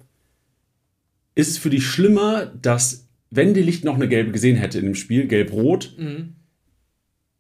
ist 1.36 1.50
es 1.50 1.58
für 1.58 1.70
dich 1.70 1.86
schlimmer, 1.86 2.48
dass, 2.62 3.08
wenn 3.30 3.54
die 3.54 3.62
Licht 3.62 3.84
noch 3.84 3.96
eine 3.96 4.08
gelbe 4.08 4.32
gesehen 4.32 4.58
hätte 4.58 4.80
in 4.80 4.86
dem 4.86 4.96
Spiel, 4.96 5.28
gelb-rot, 5.28 5.96
mhm. 5.98 6.36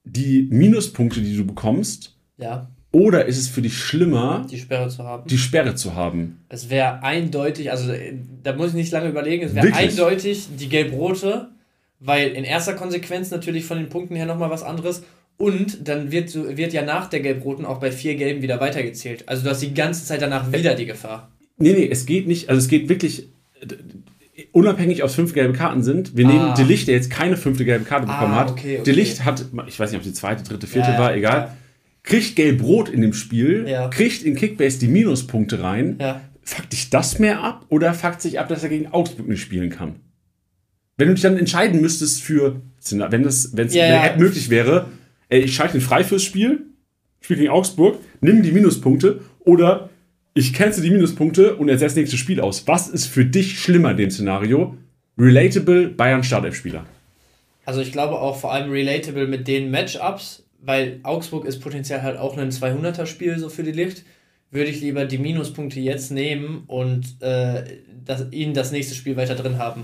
die 0.03 0.47
Minuspunkte, 0.49 1.21
die 1.21 1.35
du 1.35 1.45
bekommst, 1.45 2.17
ja. 2.37 2.71
Oder 2.93 3.25
ist 3.25 3.37
es 3.37 3.47
für 3.47 3.61
dich 3.61 3.77
schlimmer, 3.77 4.45
die 4.51 4.59
Sperre 4.59 4.89
zu 4.89 5.03
haben? 5.03 5.27
Die 5.27 5.37
Sperre 5.37 5.75
zu 5.75 5.95
haben. 5.95 6.43
Es 6.49 6.69
wäre 6.69 7.01
eindeutig, 7.03 7.71
also 7.71 7.93
da 8.43 8.53
muss 8.53 8.69
ich 8.69 8.73
nicht 8.73 8.91
lange 8.91 9.09
überlegen, 9.09 9.45
es 9.45 9.55
wäre 9.55 9.73
eindeutig 9.73 10.49
die 10.59 10.67
gelb-rote, 10.67 11.51
weil 11.99 12.31
in 12.31 12.43
erster 12.43 12.73
Konsequenz 12.73 13.31
natürlich 13.31 13.63
von 13.63 13.77
den 13.77 13.87
Punkten 13.87 14.15
her 14.17 14.25
nochmal 14.25 14.49
was 14.49 14.63
anderes. 14.63 15.03
Und 15.37 15.87
dann 15.87 16.11
wird, 16.11 16.35
wird 16.35 16.73
ja 16.73 16.81
nach 16.81 17.09
der 17.09 17.21
gelb-roten 17.21 17.65
auch 17.65 17.79
bei 17.79 17.91
vier 17.91 18.15
Gelben 18.15 18.41
wieder 18.41 18.59
weitergezählt. 18.59 19.27
Also 19.29 19.43
du 19.43 19.49
hast 19.49 19.61
die 19.61 19.73
ganze 19.73 20.05
Zeit 20.05 20.21
danach 20.21 20.51
wieder 20.51 20.75
die 20.75 20.85
Gefahr. 20.85 21.31
Nee, 21.57 21.73
nee, 21.73 21.87
es 21.89 22.05
geht 22.05 22.27
nicht, 22.27 22.49
also 22.49 22.59
es 22.59 22.67
geht 22.67 22.89
wirklich 22.89 23.29
unabhängig, 24.51 25.03
ob 25.03 25.09
es 25.09 25.15
fünf 25.15 25.33
gelbe 25.33 25.53
Karten 25.53 25.83
sind, 25.83 26.15
wir 26.17 26.25
nehmen 26.25 26.53
De 26.55 26.65
Licht, 26.65 26.87
der 26.87 26.95
jetzt 26.95 27.09
keine 27.11 27.37
fünfte 27.37 27.65
gelbe 27.65 27.85
Karte 27.85 28.07
bekommen 28.07 28.33
Ah, 28.33 28.39
hat. 28.41 28.51
okay, 28.51 28.75
okay. 28.75 28.83
De 28.83 28.93
Licht 28.93 29.23
hat, 29.23 29.45
ich 29.67 29.79
weiß 29.79 29.91
nicht, 29.91 29.99
ob 29.99 30.03
die 30.03 30.13
zweite, 30.13 30.43
dritte, 30.43 30.67
vierte 30.67 30.91
Ja, 30.91 30.99
war, 30.99 31.15
egal. 31.15 31.37
ja. 31.37 31.57
Kriegt 32.03 32.35
gelb-rot 32.35 32.89
in 32.89 33.01
dem 33.01 33.13
Spiel, 33.13 33.65
Ja. 33.67 33.87
kriegt 33.89 34.23
in 34.23 34.35
Kickbase 34.35 34.79
die 34.79 34.87
Minuspunkte 34.87 35.61
rein. 35.61 35.97
Ja. 36.01 36.21
Fuckt 36.43 36.73
dich 36.73 36.89
das 36.89 37.19
mehr 37.19 37.43
ab 37.43 37.65
oder 37.69 37.93
fuckt 37.93 38.21
sich 38.21 38.39
ab, 38.39 38.47
dass 38.47 38.63
er 38.63 38.69
gegen 38.69 38.87
Augsburg 38.87 39.27
nicht 39.27 39.41
spielen 39.41 39.69
kann? 39.69 39.97
Wenn 40.97 41.07
du 41.09 41.13
dich 41.13 41.21
dann 41.23 41.37
entscheiden 41.37 41.79
müsstest 41.79 42.23
für, 42.23 42.61
wenn 42.89 43.21
das, 43.23 43.55
wenn 43.55 43.67
es 43.67 43.75
Ja, 43.75 43.85
ja. 43.85 44.05
App 44.05 44.17
möglich 44.17 44.49
wäre, 44.49 44.87
ey, 45.29 45.41
ich 45.41 45.53
schalte 45.55 45.77
ihn 45.77 45.81
frei 45.81 46.03
fürs 46.03 46.23
Spiel, 46.23 46.65
spiel 47.21 47.37
gegen 47.37 47.49
Augsburg, 47.49 47.99
nimm 48.21 48.41
die 48.41 48.51
Minuspunkte 48.51 49.21
oder 49.39 49.90
ich 50.33 50.53
cancel 50.53 50.83
die 50.83 50.91
Minuspunkte 50.91 51.55
und 51.55 51.69
ersetze 51.69 51.95
das 51.95 51.95
nächste 51.97 52.17
Spiel 52.17 52.39
aus. 52.39 52.67
Was 52.67 52.87
ist 52.87 53.07
für 53.07 53.25
dich 53.25 53.59
schlimmer 53.59 53.91
in 53.91 53.97
dem 53.97 54.11
Szenario? 54.11 54.77
Relatable 55.17 55.89
Bayern 55.89 56.23
Startelf-Spieler. 56.23 56.85
Also 57.65 57.81
ich 57.81 57.91
glaube 57.91 58.19
auch 58.19 58.37
vor 58.37 58.51
allem 58.53 58.71
relatable 58.71 59.27
mit 59.27 59.47
den 59.47 59.71
Matchups, 59.71 60.43
weil 60.61 60.99
Augsburg 61.03 61.45
ist 61.45 61.59
potenziell 61.59 62.01
halt 62.01 62.17
auch 62.17 62.37
ein 62.37 62.49
200er-Spiel 62.49 63.37
so 63.39 63.49
für 63.49 63.63
die 63.63 63.71
Licht, 63.71 64.03
würde 64.51 64.69
ich 64.69 64.81
lieber 64.81 65.05
die 65.05 65.17
Minuspunkte 65.17 65.79
jetzt 65.79 66.11
nehmen 66.11 66.63
und 66.67 67.21
äh, 67.21 67.63
das, 68.03 68.25
ihn 68.31 68.53
das 68.53 68.71
nächste 68.71 68.95
Spiel 68.95 69.15
weiter 69.15 69.35
drin 69.35 69.57
haben. 69.57 69.83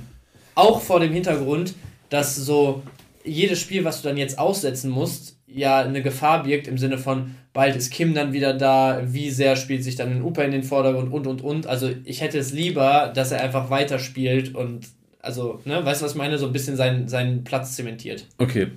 Auch 0.55 0.81
vor 0.81 0.99
dem 0.99 1.13
Hintergrund, 1.13 1.75
dass 2.09 2.35
so 2.35 2.83
jedes 3.23 3.59
Spiel, 3.59 3.83
was 3.83 4.01
du 4.01 4.07
dann 4.09 4.17
jetzt 4.17 4.39
aussetzen 4.39 4.89
musst, 4.89 5.36
ja 5.57 5.79
eine 5.79 6.01
Gefahr 6.01 6.43
birgt 6.43 6.67
im 6.67 6.77
Sinne 6.77 6.97
von, 6.97 7.35
bald 7.53 7.75
ist 7.75 7.91
Kim 7.91 8.13
dann 8.13 8.33
wieder 8.33 8.53
da, 8.53 9.01
wie 9.05 9.29
sehr 9.29 9.55
spielt 9.55 9.83
sich 9.83 9.95
dann 9.95 10.11
ein 10.11 10.21
Upa 10.21 10.43
in 10.43 10.51
den 10.51 10.63
Vordergrund 10.63 11.11
und 11.11 11.27
und 11.27 11.41
und. 11.41 11.67
Also 11.67 11.89
ich 12.03 12.21
hätte 12.21 12.37
es 12.37 12.53
lieber, 12.53 13.11
dass 13.13 13.31
er 13.31 13.41
einfach 13.41 13.69
weiterspielt 13.69 14.55
und 14.55 14.87
also, 15.19 15.59
ne, 15.65 15.83
weißt 15.83 16.01
du, 16.01 16.05
was 16.05 16.11
ich 16.13 16.17
meine? 16.17 16.37
So 16.37 16.45
ein 16.45 16.53
bisschen 16.53 16.77
seinen, 16.77 17.07
seinen 17.09 17.43
Platz 17.43 17.75
zementiert. 17.75 18.27
Okay, 18.37 18.67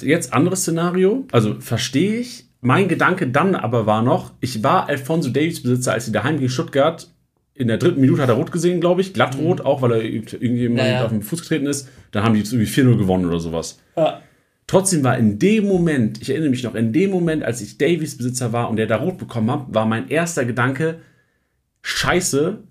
jetzt 0.00 0.32
anderes 0.32 0.62
Szenario. 0.62 1.26
Also 1.32 1.60
verstehe 1.60 2.20
ich. 2.20 2.46
Mein 2.60 2.86
Gedanke 2.86 3.26
dann 3.26 3.56
aber 3.56 3.86
war 3.86 4.02
noch, 4.02 4.32
ich 4.40 4.62
war 4.62 4.88
Alfonso 4.88 5.30
Davies 5.30 5.62
Besitzer, 5.62 5.92
als 5.92 6.06
sie 6.06 6.12
daheim 6.12 6.38
gegen 6.38 6.48
Stuttgart 6.48 7.08
in 7.54 7.68
der 7.68 7.76
dritten 7.76 8.00
Minute 8.00 8.22
hat 8.22 8.28
er 8.28 8.36
rot 8.36 8.50
gesehen, 8.50 8.80
glaube 8.80 9.02
ich. 9.02 9.12
Glattrot, 9.12 9.60
auch 9.60 9.82
weil 9.82 9.92
er 9.92 10.02
irgendjemand 10.02 10.80
Ja, 10.80 10.86
ja. 10.86 11.04
auf 11.04 11.10
den 11.10 11.22
Fuß 11.22 11.42
getreten 11.42 11.66
ist. 11.66 11.88
Dann 12.10 12.24
haben 12.24 12.34
die 12.34 12.40
jetzt 12.40 12.52
irgendwie 12.52 12.70
4-0 12.70 12.96
gewonnen 12.96 13.26
oder 13.26 13.40
sowas. 13.40 13.78
Ja. 13.96 14.22
Trotzdem 14.72 15.04
war 15.04 15.18
in 15.18 15.38
dem 15.38 15.68
Moment, 15.68 16.22
ich 16.22 16.30
erinnere 16.30 16.48
mich 16.48 16.62
noch, 16.62 16.74
in 16.74 16.94
dem 16.94 17.10
Moment, 17.10 17.42
als 17.42 17.60
ich 17.60 17.76
Davies 17.76 18.16
Besitzer 18.16 18.54
war 18.54 18.70
und 18.70 18.76
der 18.76 18.86
da 18.86 18.96
rot 18.96 19.18
bekommen 19.18 19.50
hat, 19.50 19.66
war 19.68 19.84
mein 19.84 20.08
erster 20.08 20.46
Gedanke, 20.46 21.00
scheiße, 21.82 22.62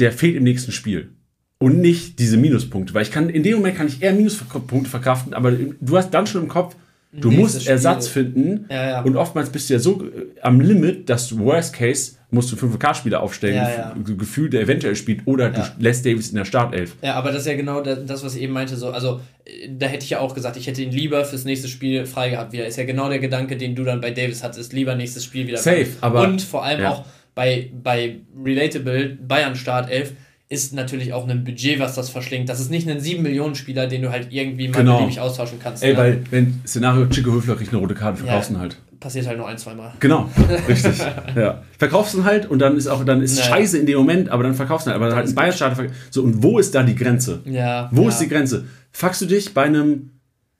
der 0.00 0.10
fehlt 0.10 0.34
im 0.34 0.42
nächsten 0.42 0.72
Spiel. 0.72 1.10
Und 1.58 1.80
nicht 1.80 2.18
diese 2.18 2.36
Minuspunkte. 2.36 2.94
Weil 2.94 3.02
ich 3.02 3.12
kann, 3.12 3.28
in 3.28 3.44
dem 3.44 3.58
Moment 3.58 3.76
kann 3.76 3.86
ich 3.86 4.02
eher 4.02 4.12
Minuspunkte 4.12 4.90
verkraften, 4.90 5.34
aber 5.34 5.52
du 5.52 5.96
hast 5.96 6.10
dann 6.10 6.26
schon 6.26 6.42
im 6.42 6.48
Kopf, 6.48 6.74
du 7.12 7.30
musst 7.30 7.60
Spiel. 7.62 7.72
Ersatz 7.72 8.08
finden. 8.08 8.66
Ja, 8.70 8.88
ja. 8.90 9.00
Und 9.02 9.16
oftmals 9.16 9.50
bist 9.50 9.68
du 9.70 9.74
ja 9.74 9.80
so 9.80 10.02
äh, 10.04 10.26
am 10.42 10.60
Limit, 10.60 11.08
dass 11.08 11.28
du 11.28 11.38
Worst 11.40 11.72
Case 11.74 12.12
musst 12.30 12.52
du 12.52 12.56
5K-Spieler 12.56 13.22
aufstellen, 13.22 13.56
Ja, 13.56 13.94
gef-. 13.94 14.16
Gefühl, 14.18 14.50
der 14.50 14.60
eventuell 14.60 14.94
spielt, 14.96 15.22
oder 15.26 15.48
du 15.48 15.62
lässt 15.78 16.04
Davies 16.04 16.28
in 16.28 16.36
der 16.36 16.44
Startelf. 16.44 16.94
Ja, 17.00 17.14
aber 17.14 17.32
das 17.32 17.40
ist 17.42 17.46
ja 17.46 17.56
genau 17.56 17.80
das, 17.80 18.22
was 18.22 18.34
ich 18.36 18.42
eben 18.42 18.52
meinte. 18.52 18.76
So, 18.76 18.90
also, 18.90 19.20
äh, 19.46 19.70
da 19.78 19.86
hätte 19.86 20.04
ich 20.04 20.10
ja 20.10 20.20
auch 20.20 20.34
gesagt, 20.34 20.58
ich 20.58 20.66
hätte 20.66 20.82
ihn 20.82 20.90
lieber 20.92 21.24
fürs 21.24 21.44
nächste 21.44 21.68
Spiel 21.68 22.04
frei 22.04 22.28
gehabt. 22.30 22.52
Wieder 22.52 22.66
ist 22.66 22.76
ja 22.76 22.84
genau 22.84 23.08
der 23.08 23.18
Gedanke, 23.18 23.56
den 23.56 23.74
du 23.74 23.84
dann 23.84 24.00
bei 24.02 24.10
Davis 24.10 24.44
hattest. 24.44 24.74
Lieber 24.74 24.94
nächstes 24.94 25.24
Spiel 25.24 25.46
wieder. 25.46 25.56
Safe, 25.58 25.86
aber- 26.02 26.22
Und 26.24 26.42
vor 26.42 26.64
allem 26.64 26.84
auch 26.84 27.04
bei, 27.34 27.70
bei 27.82 28.16
Relatable 28.44 29.16
Bayern 29.26 29.54
Startelf 29.56 30.12
ist 30.50 30.72
natürlich 30.72 31.12
auch 31.12 31.28
ein 31.28 31.44
Budget, 31.44 31.78
was 31.78 31.94
das 31.94 32.08
verschlingt. 32.08 32.48
Das 32.48 32.58
ist 32.58 32.70
nicht 32.70 32.88
ein 32.88 32.98
7-Millionen-Spieler, 33.00 33.86
den 33.86 34.02
du 34.02 34.10
halt 34.10 34.28
irgendwie 34.32 34.68
mal 34.68 34.78
Genau. 34.78 34.96
beliebig 34.96 35.20
austauschen 35.20 35.58
kannst. 35.62 35.82
Ey, 35.82 35.92
ne? 35.92 35.98
weil, 35.98 36.22
wenn 36.30 36.60
Szenario 36.66 37.06
Chico 37.06 37.32
Höfler 37.32 37.54
kriegt 37.56 37.70
eine 37.72 37.80
rote 37.80 37.94
Karte, 37.94 38.18
verkaufst 38.24 38.50
du 38.50 38.54
ihn 38.54 38.60
halt. 38.60 38.76
Passiert 38.98 39.26
halt 39.26 39.36
nur 39.38 39.46
ein, 39.46 39.58
zweimal. 39.58 39.92
Genau, 40.00 40.28
richtig. 40.66 40.98
ja. 41.36 41.62
Verkaufst 41.78 42.14
ihn 42.14 42.24
halt 42.24 42.46
und 42.46 42.58
dann 42.60 42.76
ist 42.76 42.86
auch 42.88 43.04
dann 43.04 43.20
ist 43.22 43.36
Naja. 43.36 43.48
scheiße 43.50 43.78
in 43.78 43.86
dem 43.86 43.98
Moment, 43.98 44.28
aber 44.30 44.42
dann 44.42 44.54
verkaufst 44.54 44.86
du 44.86 44.90
ihn 44.90 44.94
halt. 44.94 45.02
Aber 45.02 45.14
halt 45.14 45.28
ein 45.28 45.34
Bayern-Starter. 45.34 45.86
So, 46.10 46.22
und 46.22 46.42
wo 46.42 46.58
ist 46.58 46.74
da 46.74 46.82
die 46.82 46.96
Grenze? 46.96 47.40
Ja. 47.44 47.88
Wo 47.92 48.02
ja. 48.04 48.08
ist 48.08 48.18
die 48.18 48.28
Grenze? 48.28 48.64
Fuckst 48.90 49.20
du 49.20 49.26
dich 49.26 49.52
bei 49.54 49.64
einem. 49.64 50.10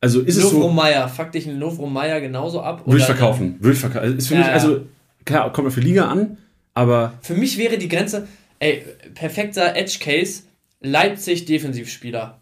Also 0.00 0.20
ist 0.20 0.36
es 0.36 0.44
Lovro 0.44 0.62
so. 0.62 0.68
Meyer, 0.70 1.08
fuck 1.08 1.32
dich 1.32 1.48
einen 1.48 1.58
Lovro 1.58 1.86
Meyer 1.88 2.20
genauso 2.20 2.60
ab? 2.60 2.82
Würde 2.86 2.98
ich 2.98 3.04
verkaufen. 3.04 3.56
Würde 3.58 3.72
ich 3.74 3.80
verkaufen. 3.80 4.18
Ist 4.18 4.28
für 4.28 4.34
Ja, 4.34 4.40
mich, 4.40 4.46
ja. 4.48 4.52
also, 4.52 4.80
klar, 5.24 5.52
kommt 5.52 5.66
auf 5.66 5.74
die 5.74 5.80
Liga 5.80 6.06
an, 6.08 6.36
aber 6.74 7.14
Für 7.22 7.34
mich 7.34 7.58
wäre 7.58 7.76
die 7.78 7.88
Grenze, 7.88 8.28
ey, 8.60 8.84
perfekter 9.14 9.74
Edge 9.76 9.98
Case, 10.00 10.42
Leipzig 10.80 11.44
Defensivspieler. 11.46 12.38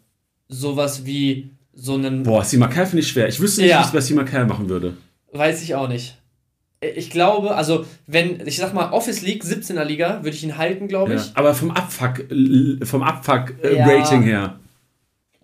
Sowas 0.48 1.04
wie 1.06 1.50
so 1.72 1.94
einen, 1.94 2.22
boah, 2.22 2.44
Simakal 2.44 2.86
finde 2.86 3.00
ich 3.02 3.08
schwer. 3.08 3.28
Ich 3.28 3.40
wüsste 3.40 3.62
nicht, 3.62 3.70
Ja. 3.70 3.88
wie 3.90 3.96
was 3.96 4.06
Simakal 4.06 4.46
machen 4.46 4.68
würde. 4.68 4.96
weiß 5.32 5.62
ich 5.62 5.74
auch 5.74 5.88
nicht. 5.88 6.16
Ich 6.80 7.10
glaube, 7.10 7.54
also, 7.56 7.84
wenn, 8.06 8.46
ich 8.46 8.56
sag 8.58 8.72
mal, 8.74 8.90
Office 8.92 9.22
League, 9.22 9.44
17er 9.44 9.84
Liga, 9.84 10.22
würde 10.22 10.36
ich 10.36 10.44
ihn 10.44 10.56
halten, 10.56 10.88
glaube 10.88 11.14
Ja. 11.14 11.20
ich. 11.20 11.30
Aber 11.34 11.54
vom 11.54 11.70
Abfuck, 11.70 12.20
äh, 12.30 12.84
vom 12.86 13.00
Ja. 13.02 13.08
Abfuck-Rating 13.08 14.22
her. 14.22 14.58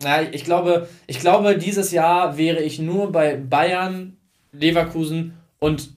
Ja, 0.03 0.21
ich 0.31 0.45
glaube, 0.45 0.89
ich 1.07 1.21
glaube, 1.21 1.57
dieses 1.59 1.91
Jahr 1.91 2.37
wäre 2.39 2.61
ich 2.63 2.79
nur 2.79 3.13
bei 3.13 3.37
Bayern, 3.37 4.17
Leverkusen 4.53 5.35
und 5.59 5.91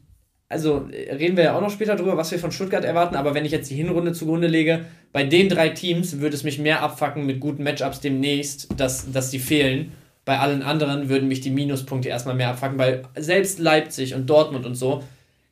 also 0.49 0.87
äh, 0.91 1.13
reden 1.13 1.37
wir 1.37 1.45
ja 1.45 1.57
auch 1.57 1.61
noch 1.61 1.71
später 1.71 1.95
drüber, 1.95 2.17
was 2.17 2.31
wir 2.31 2.39
von 2.39 2.51
Stuttgart 2.51 2.83
erwarten, 2.83 3.15
aber 3.15 3.33
wenn 3.33 3.45
ich 3.45 3.51
jetzt 3.51 3.69
die 3.69 3.75
Hinrunde 3.75 4.13
zugrunde 4.13 4.47
lege, 4.47 4.85
bei 5.11 5.23
den 5.23 5.49
drei 5.49 5.69
Teams 5.69 6.19
würde 6.19 6.35
es 6.35 6.43
mich 6.43 6.59
mehr 6.59 6.81
abfacken 6.81 7.25
mit 7.25 7.39
guten 7.39 7.63
Matchups 7.63 8.01
demnächst, 8.01 8.69
dass, 8.77 9.11
dass 9.11 9.31
die 9.31 9.39
fehlen. 9.39 9.91
Bei 10.23 10.39
allen 10.39 10.63
anderen 10.63 11.07
würden 11.07 11.27
mich 11.27 11.41
die 11.41 11.51
Minuspunkte 11.51 12.09
erstmal 12.09 12.35
mehr 12.35 12.49
abfacken, 12.49 12.77
weil 12.77 13.03
selbst 13.15 13.59
Leipzig 13.59 14.15
und 14.15 14.27
Dortmund 14.29 14.65
und 14.65 14.75
so 14.75 15.03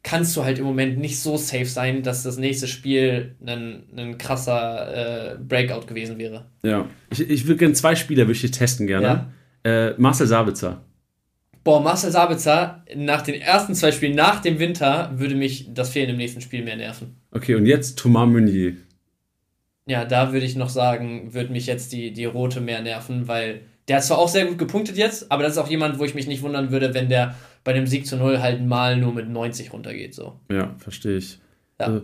kannst 0.04 0.36
du 0.36 0.44
halt 0.44 0.60
im 0.60 0.66
Moment 0.66 1.00
nicht 1.00 1.20
so 1.20 1.38
safe 1.38 1.66
sein, 1.66 2.04
dass 2.04 2.24
das 2.24 2.38
nächste 2.38 2.68
Spiel 2.68 3.36
ein, 3.46 3.84
ein 3.96 4.18
krasser 4.18 5.34
äh, 5.34 5.38
Breakout 5.38 5.88
gewesen 5.88 6.18
wäre. 6.18 6.46
Ja. 6.62 6.88
Ich, 7.10 7.22
ich 7.22 7.48
würde 7.48 7.60
gerne 7.60 7.74
zwei 7.74 7.96
Spieler, 7.96 8.28
würde 8.28 8.34
ich 8.34 8.52
testen 8.52 8.86
gerne. 8.86 9.32
Äh, 9.64 9.92
Marcel 9.98 10.28
Sabitzer. 10.28 10.84
Boah, 11.64 11.82
Marcel 11.82 12.12
Sabitzer, 12.12 12.84
nach 12.96 13.22
den 13.22 13.36
ersten 13.40 13.74
zwei 13.74 13.92
Spielen 13.92 14.16
nach 14.16 14.42
dem 14.42 14.60
Winter 14.60 15.12
würde 15.16 15.36
mich 15.36 15.70
das 15.74 15.90
Fehlen 15.92 16.10
im 16.10 16.18
nächsten 16.18 16.42
Spiel 16.42 16.64
mehr 16.64 16.76
nerven. 16.76 17.16
Okay, 17.32 17.56
und 17.56 17.66
jetzt 17.66 17.98
Thomas 17.98 18.28
Meunier. 18.28 18.74
Ja, 19.86 20.06
da 20.06 20.34
würde 20.34 20.46
ich 20.46 20.56
noch 20.56 20.70
sagen, 20.70 21.34
würde 21.34 21.52
mich 21.52 21.66
jetzt 21.66 21.94
die, 21.94 22.12
die 22.12 22.26
rote 22.26 22.62
mehr 22.62 22.82
nerven, 22.82 23.28
weil 23.28 23.62
der 23.88 23.98
hat 23.98 24.04
zwar 24.04 24.18
auch 24.18 24.30
sehr 24.30 24.46
gut 24.46 24.58
gepunktet 24.58 24.98
jetzt, 24.98 25.32
aber 25.32 25.44
das 25.44 25.54
ist 25.54 25.58
auch 25.58 25.70
jemand, 25.70 26.00
wo 26.00 26.06
ich 26.06 26.16
mich 26.16 26.28
nicht 26.28 26.42
wundern 26.42 26.72
würde, 26.72 26.94
wenn 26.94 27.10
der 27.10 27.36
bei 27.64 27.74
dem 27.74 27.88
Sieg 27.88 28.08
zu 28.08 28.18
Null 28.18 28.40
halt 28.40 28.66
mal 28.66 28.98
nur 28.98 29.14
mit 29.14 29.30
90 29.30 29.72
runtergeht. 29.74 30.14
So. 30.14 30.40
Ja, 30.52 30.76
verstehe 30.80 31.18
ich. 31.18 31.40
Ja. 31.80 31.88
Also, 31.88 32.04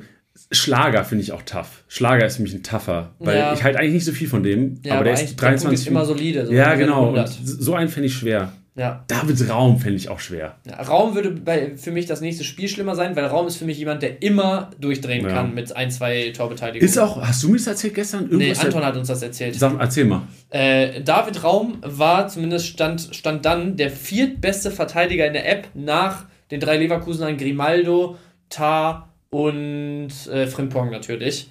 Schlager 0.52 1.04
finde 1.04 1.24
ich 1.24 1.34
auch 1.34 1.41
tough. 1.41 1.84
Schlager 1.89 2.26
ist 2.26 2.38
für 2.38 2.43
mich 2.43 2.54
ein 2.54 2.63
tougher, 2.63 3.13
weil 3.19 3.38
Ja. 3.38 3.54
ich 3.54 3.63
halte 3.63 3.78
eigentlich 3.80 3.93
nicht 3.95 4.06
so 4.06 4.13
viel 4.13 4.30
von 4.30 4.41
dem, 4.41 4.80
Ja, 4.86 4.95
aber, 4.95 5.04
der 5.06 5.13
ist 5.13 5.22
der 5.22 5.28
Punkt 5.28 5.41
23. 5.41 5.74
ist 5.82 5.88
immer 5.88 6.06
solide. 6.06 6.45
So 6.45 6.54
ja, 6.54 6.76
genau. 6.76 7.10
Und 7.10 7.15
100. 7.19 7.30
so 7.43 7.74
einen 7.76 7.89
fände 7.89 8.08
ich 8.08 8.13
schwer. 8.13 8.54
Ja. 8.80 9.04
David 9.08 9.50
Raum 9.50 9.78
fände 9.78 9.98
ich 9.98 10.08
auch 10.08 10.22
schwer. 10.22 10.56
Ja, 10.65 10.82
Raum 10.82 11.13
würde 11.13 11.32
bei, 11.32 11.76
für 11.76 11.92
mich 11.92 12.06
das 12.06 12.22
nächste 12.22 12.46
Spiel 12.46 12.70
schlimmer 12.70 12.96
sein, 12.96 13.13
weil 13.18 13.26
Raum 13.26 13.46
ist 13.46 13.58
für 13.58 13.65
mich 13.65 13.78
jemand, 13.78 14.02
der 14.02 14.22
immer 14.24 14.72
durchdrehen 14.80 15.26
Ja. 15.26 15.34
kann 15.34 15.54
mit 15.54 15.76
ein, 15.76 15.92
zwei 15.92 16.30
Torbeteiligungen. 16.30 16.86
Ist 16.88 16.98
auch, 16.98 17.22
hast 17.22 17.44
du 17.44 17.50
mir 17.50 17.58
das 17.58 17.68
erzählt 17.68 17.96
gestern? 17.96 18.28
Nee, 18.32 18.46
Irgendwas 18.46 18.63
Anton 18.65 18.86
hat 18.86 18.96
uns 18.96 19.10
das 19.10 19.22
erzählt. 19.22 19.56
Sag, 19.56 19.78
erzähl 19.78 20.06
mal. 20.06 20.22
Äh, 20.50 21.02
David 21.02 21.44
Raum 21.44 21.80
war 21.82 22.30
zumindest 22.30 22.68
stand, 22.68 23.10
stand 23.12 23.44
dann 23.46 23.76
der 23.76 23.92
viertbeste 23.92 24.72
Verteidiger 24.72 25.28
in 25.28 25.34
der 25.34 25.52
App 25.52 25.68
nach 25.74 26.26
den 26.50 26.62
drei 26.62 26.78
Leverkusenern 26.78 27.36
Grimaldo, 27.36 28.18
Tar 28.50 29.13
und 29.30 30.10
äh, 30.32 30.48
Frimpong 30.48 30.89
natürlich. 30.89 31.50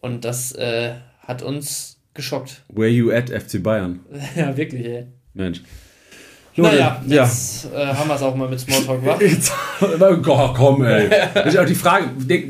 Und 0.00 0.26
das 0.26 0.52
äh, 0.52 0.92
hat 1.20 1.42
uns 1.42 1.98
geschockt. 2.12 2.62
Where 2.68 2.90
you 2.90 3.10
at 3.10 3.30
FC 3.30 3.62
Bayern? 3.62 4.00
ja, 4.36 4.54
wirklich, 4.56 4.84
ey. 4.84 5.06
Mensch. 5.32 5.62
Naja, 6.56 7.02
ja. 7.06 7.22
jetzt 7.24 7.68
äh, 7.74 7.86
haben 7.86 8.08
wir 8.08 8.14
es 8.14 8.22
auch 8.22 8.34
mal 8.34 8.48
mit 8.48 8.58
Smalltalk, 8.60 9.04
wa? 9.04 9.18
Jetzt, 9.20 9.52
oh, 9.80 10.52
komm, 10.54 10.84
ey. 10.84 11.08
Auch 11.58 11.64
die 11.66 11.74
Frage, 11.74 12.06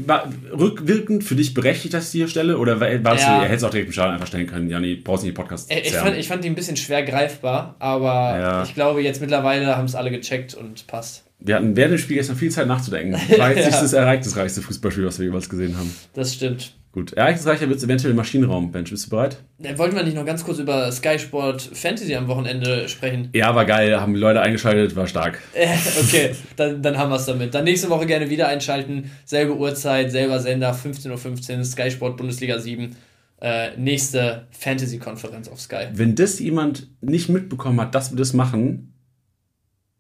war 0.07 0.29
rückwirkend 0.57 1.25
für 1.25 1.35
dich 1.35 1.55
berechtigt, 1.55 1.93
dass 1.95 2.07
ich 2.07 2.11
die 2.13 2.19
hier 2.19 2.29
stelle? 2.29 2.59
Oder 2.59 2.79
war, 2.81 2.89
warst 3.05 3.25
Ja. 3.25 3.41
du, 3.41 3.47
hättest 3.49 3.65
auch 3.65 3.71
direkt 3.71 3.89
im 3.89 3.93
Stadion 3.93 4.15
einfach 4.15 4.29
stellen 4.29 4.47
können, 4.47 4.71
Janni, 4.71 4.95
brauchst 4.97 5.25
nicht 5.25 5.37
den 5.37 5.41
Podcast 5.43 5.71
Äh, 5.71 5.81
Ich 5.81 5.91
zerren. 5.91 6.07
fand, 6.07 6.19
ich 6.19 6.29
fand 6.29 6.45
die 6.45 6.49
ein 6.49 6.55
bisschen 6.55 6.77
schwer 6.77 7.03
greifbar, 7.03 7.75
aber 7.79 8.39
Ja. 8.39 8.63
ich 8.63 8.75
glaube, 8.75 9.03
jetzt 9.03 9.21
mittlerweile 9.21 9.77
haben 9.77 9.87
es 9.87 9.95
alle 9.95 10.11
gecheckt 10.11 10.55
und 10.55 10.87
passt. 10.87 11.25
Wir 11.39 11.57
hatten 11.57 11.77
während 11.77 11.93
dem 11.95 11.99
Spiel 11.99 12.17
gestern 12.17 12.37
viel 12.37 12.51
Zeit 12.51 12.67
nachzudenken. 12.67 13.13
War 13.39 13.49
jetzt 13.51 13.67
nicht 13.67 13.75
Ja. 13.75 13.83
das 13.83 13.93
ereignisreichste 13.93 14.63
Fußballspiel, 14.63 15.05
was 15.07 15.19
wir 15.19 15.27
jemals 15.27 15.49
gesehen 15.49 15.77
haben. 15.77 15.93
Das 16.15 16.33
stimmt. 16.35 16.73
Gut, 16.97 17.13
ereignisreicher 17.13 17.69
wird 17.69 17.77
es 17.77 17.85
eventuell 17.85 18.13
im 18.13 18.17
Maschinenraum. 18.17 18.73
Bench, 18.73 18.89
bist 18.89 19.05
du 19.05 19.11
bereit? 19.11 19.37
Äh, 19.63 19.77
Wollten 19.77 19.97
wir 19.97 20.03
nicht 20.03 20.17
noch 20.17 20.25
ganz 20.25 20.43
kurz 20.43 20.59
über 20.59 20.91
Sky 20.91 21.19
Sport 21.19 21.61
Fantasy 21.61 22.15
am 22.15 22.27
Wochenende 22.27 22.89
sprechen? 22.89 23.29
Ja, 23.35 23.55
war 23.55 23.67
geil, 23.67 24.01
haben 24.01 24.15
die 24.15 24.19
Leute 24.19 24.41
eingeschaltet, 24.41 24.97
war 24.97 25.07
stark. 25.07 25.39
Okay, 26.03 26.31
dann, 26.57 26.81
dann 26.81 26.97
haben 26.97 27.11
wir 27.11 27.17
es 27.17 27.27
damit. 27.27 27.53
Dann 27.53 27.65
nächste 27.65 27.91
Woche 27.91 28.07
gerne 28.07 28.31
wieder 28.31 28.49
einschalten. 28.49 29.11
Selbe 29.27 29.59
Uhrzeit, 29.59 30.11
selber 30.11 30.39
Sender, 30.41 30.73
15.15 30.73 31.59
Uhr, 31.59 31.65
Sky 31.67 31.91
Sport 31.91 32.17
Bundesliga 32.17 32.59
7. 32.59 32.97
äh, 33.43 33.77
nächste 33.77 34.47
Fantasy-Konferenz 34.59 35.49
auf 35.49 35.61
Sky. 35.61 35.89
Wenn 35.93 36.15
das 36.15 36.39
jemand 36.39 36.89
nicht 37.03 37.29
mitbekommen 37.29 37.79
hat, 37.79 37.95
dass 37.95 38.11
wir 38.11 38.17
das 38.17 38.33
machen, 38.33 38.95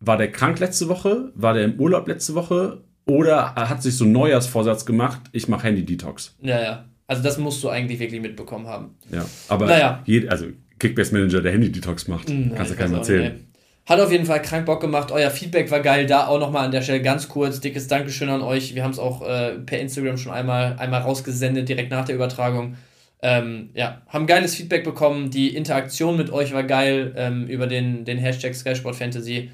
war 0.00 0.16
der 0.16 0.32
krank 0.32 0.60
letzte 0.60 0.88
Woche, 0.88 1.30
war 1.34 1.52
der 1.52 1.64
im 1.66 1.78
Urlaub 1.78 2.08
letzte 2.08 2.34
Woche 2.34 2.85
oder 3.06 3.54
hat 3.54 3.82
sich 3.82 3.96
so 3.96 4.04
einen 4.04 4.12
Neujahrsvorsatz 4.12 4.84
gemacht, 4.84 5.20
ich 5.32 5.48
mache 5.48 5.66
Handy-Detox. 5.68 6.36
Ja, 6.42 6.60
ja. 6.62 6.84
Also 7.06 7.22
das 7.22 7.38
musst 7.38 7.62
du 7.62 7.68
eigentlich 7.68 8.00
wirklich 8.00 8.20
mitbekommen 8.20 8.66
haben. 8.66 8.96
Ja, 9.12 9.24
aber 9.48 9.66
Naja. 9.66 10.02
jed- 10.06 10.28
also 10.28 10.46
Kickbase 10.78 11.12
Manager, 11.14 11.40
der 11.40 11.52
Handy-Detox 11.52 12.08
macht, 12.08 12.28
Hm, 12.28 12.52
kannst 12.54 12.72
du 12.72 12.76
keinem 12.76 12.94
erzählen. 12.94 13.32
nicht. 13.34 13.44
Hat 13.86 14.00
auf 14.00 14.10
jeden 14.10 14.26
Fall 14.26 14.42
krank 14.42 14.66
Bock 14.66 14.80
gemacht. 14.80 15.12
Euer 15.12 15.30
Feedback 15.30 15.70
war 15.70 15.78
geil. 15.78 16.06
Da 16.06 16.26
auch 16.26 16.40
nochmal 16.40 16.64
an 16.64 16.72
der 16.72 16.82
Stelle 16.82 17.00
ganz 17.00 17.28
kurz. 17.28 17.60
Dickes 17.60 17.86
Dankeschön 17.86 18.28
an 18.28 18.42
euch. 18.42 18.74
Wir 18.74 18.82
haben 18.82 18.90
es 18.90 18.98
auch 18.98 19.22
äh, 19.22 19.60
per 19.64 19.78
Instagram 19.78 20.16
schon 20.18 20.32
einmal, 20.32 20.74
einmal 20.80 21.02
rausgesendet, 21.02 21.68
direkt 21.68 21.92
nach 21.92 22.04
der 22.04 22.16
Übertragung. 22.16 22.74
Ähm, 23.22 23.70
ja, 23.74 24.02
haben 24.08 24.26
geiles 24.26 24.56
Feedback 24.56 24.82
bekommen. 24.82 25.30
Die 25.30 25.54
Interaktion 25.54 26.16
mit 26.16 26.30
euch 26.30 26.52
war 26.52 26.64
geil 26.64 27.14
ähm, 27.16 27.46
über 27.46 27.68
den, 27.68 28.04
den 28.04 28.18
Hashtag 28.18 28.56
Sky 28.56 28.74
Sport 28.74 28.96
Fantasy. 28.96 29.50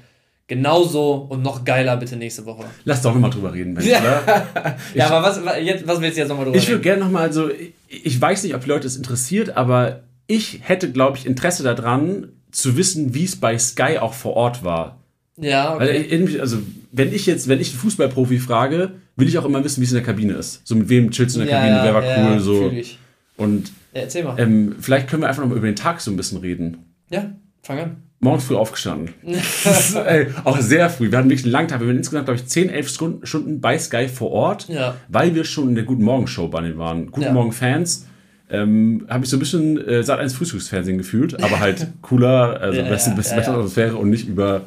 Genauso 0.55 1.27
und 1.29 1.41
noch 1.41 1.63
geiler 1.65 1.97
bitte 1.97 2.15
nächste 2.15 2.45
Woche. 2.45 2.65
Lass 2.85 3.01
doch 3.01 3.13
nochmal 3.13 3.31
drüber 3.31 3.53
reden, 3.53 3.73
Mensch, 3.73 3.87
Ja. 3.87 3.99
oder? 3.99 4.75
ja, 4.93 5.07
aber 5.09 5.27
was, 5.27 5.43
wa- 5.43 5.57
jetzt, 5.57 5.87
was 5.87 5.99
willst 6.01 6.15
du 6.17 6.21
jetzt 6.21 6.29
nochmal 6.29 6.45
drüber 6.45 6.57
Ich 6.57 6.63
würde 6.67 6.73
reden? 6.75 6.83
gerne 6.83 7.03
nochmal, 7.05 7.23
also 7.23 7.49
ich- 7.49 7.73
ich 8.05 8.19
weiß 8.21 8.43
nicht, 8.43 8.53
ob 8.55 8.61
die 8.63 8.69
Leute 8.69 8.87
es 8.87 8.95
interessiert, 8.95 9.55
aber 9.57 10.01
ich 10.27 10.59
hätte, 10.63 10.91
glaube 10.91 11.17
ich, 11.17 11.25
Interesse 11.25 11.63
daran, 11.63 12.29
zu 12.51 12.77
wissen, 12.77 13.13
wie 13.15 13.23
es 13.23 13.35
bei 13.35 13.57
Sky 13.57 13.97
auch 13.99 14.13
vor 14.13 14.33
Ort 14.35 14.63
war. 14.63 14.99
Ja, 15.37 15.79
Weil 15.79 15.89
okay. 15.89 16.05
irgendwie, 16.09 16.39
also 16.39 16.59
wenn 16.91 17.11
ich 17.11 17.25
jetzt, 17.25 17.47
wenn 17.47 17.59
ich 17.59 17.71
einen 17.71 17.79
Fußballprofi 17.79 18.37
frage, 18.37 18.91
will 19.15 19.27
ich 19.27 19.37
auch 19.39 19.45
immer 19.45 19.63
wissen, 19.63 19.81
wie 19.81 19.85
es 19.85 19.91
in 19.91 19.95
der 19.97 20.03
Kabine 20.05 20.33
ist. 20.33 20.61
So 20.63 20.75
mit 20.75 20.89
wem 20.89 21.09
chillst 21.09 21.35
du 21.35 21.39
in 21.41 21.47
der 21.47 21.55
ja, 21.55 21.59
Kabine, 21.61 21.77
ja, 21.79 21.83
wer 21.85 21.93
war 21.95 22.03
ja, 22.05 22.31
cool, 22.33 22.39
so. 22.39 22.69
ich. 22.69 22.99
Und 23.37 23.69
Ja, 23.93 24.01
erzähl 24.01 24.23
mal. 24.23 24.39
ähm, 24.39 24.75
vielleicht 24.79 25.07
können 25.09 25.23
wir 25.23 25.27
einfach 25.29 25.41
nochmal 25.41 25.57
über 25.57 25.65
den 25.67 25.75
Tag 25.75 25.99
so 26.01 26.11
ein 26.11 26.17
bisschen 26.17 26.37
reden. 26.37 26.77
ja, 27.09 27.31
fang 27.63 27.79
an. 27.79 27.95
Morgens 28.23 28.45
früh 28.45 28.55
aufgestanden. 28.55 29.09
Ist, 29.23 29.95
ey, 30.07 30.27
auch 30.43 30.59
sehr 30.59 30.89
früh. 30.89 31.11
Wir 31.11 31.17
hatten 31.17 31.29
wirklich 31.29 31.45
einen 31.45 31.51
langen 31.53 31.67
Tag. 31.67 31.79
Wir 31.81 31.87
waren 31.87 31.97
insgesamt, 31.97 32.25
glaube 32.25 32.39
ich, 32.39 32.45
10, 32.47 32.69
11 32.69 32.89
Stunden, 32.89 33.25
Stunden 33.25 33.61
bei 33.61 33.77
Sky 33.77 34.07
vor 34.07 34.31
Ort, 34.31 34.67
Ja. 34.69 34.95
weil 35.09 35.35
wir 35.35 35.43
schon 35.45 35.69
in 35.69 35.75
der 35.75 35.83
Guten 35.83 36.03
Morgen 36.03 36.27
Show 36.27 36.47
bei 36.47 36.61
denen 36.61 36.77
waren. 36.77 37.07
Guten 37.11 37.25
Ja. 37.27 37.33
Morgen 37.33 37.51
Fans. 37.51 38.07
Ähm, 38.49 39.05
habe 39.09 39.23
ich 39.23 39.29
so 39.31 39.37
ein 39.37 39.39
bisschen 39.39 39.77
äh, 39.87 40.03
Sat 40.03 40.19
1 40.19 40.33
Frühstücksfernsehen 40.33 40.97
gefühlt, 40.97 41.41
aber 41.43 41.59
halt 41.59 41.87
cooler, 42.01 42.59
also 42.61 42.77
Ja, 42.79 42.85
ja, 42.85 42.89
bessere 42.89 43.41
ja. 43.41 43.53
Atmosphäre 43.53 43.95
und 43.95 44.09
nicht 44.09 44.27
über, 44.27 44.61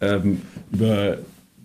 ähm, 0.00 0.40
über, 0.72 1.18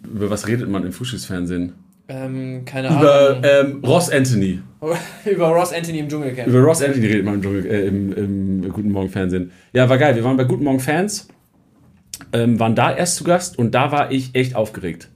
über 0.03 0.29
was 0.29 0.47
redet 0.47 0.69
man 0.69 0.85
im 0.85 0.91
Frühstücksfernsehen? 0.91 1.73
Ähm, 2.09 2.63
keine 2.65 2.89
Über 2.89 3.29
Ahnung. 3.29 3.43
ähm, 3.43 3.85
Ross 3.85 4.09
Anthony. 4.11 4.59
über 5.25 5.47
Ross 5.47 5.71
Anthony 5.73 5.99
im 5.99 6.09
Dschungelcamp. 6.09 6.47
Über 6.49 6.59
Ross 6.59 6.83
Anthony 6.83 7.07
redet 7.07 7.25
man 7.25 7.35
im, 7.35 7.41
Dschungel- 7.41 7.65
äh, 7.65 7.87
im, 7.87 8.13
im 8.13 8.69
Guten 8.69 8.91
Morgen 8.91 9.09
Fernsehen. 9.09 9.51
Ja, 9.71 9.87
war 9.89 9.97
geil. 9.97 10.13
Wir 10.15 10.23
waren 10.25 10.35
bei 10.35 10.43
Guten 10.43 10.65
Morgen 10.65 10.81
Fans, 10.81 11.29
ähm, 12.31 12.59
waren 12.59 12.75
da 12.75 12.95
erst 12.95 13.15
zu 13.17 13.23
Gast 13.23 13.57
und 13.57 13.73
da 13.75 13.91
war 13.91 14.11
ich 14.11 14.35
echt 14.35 14.55
aufgeregt. 14.55 15.09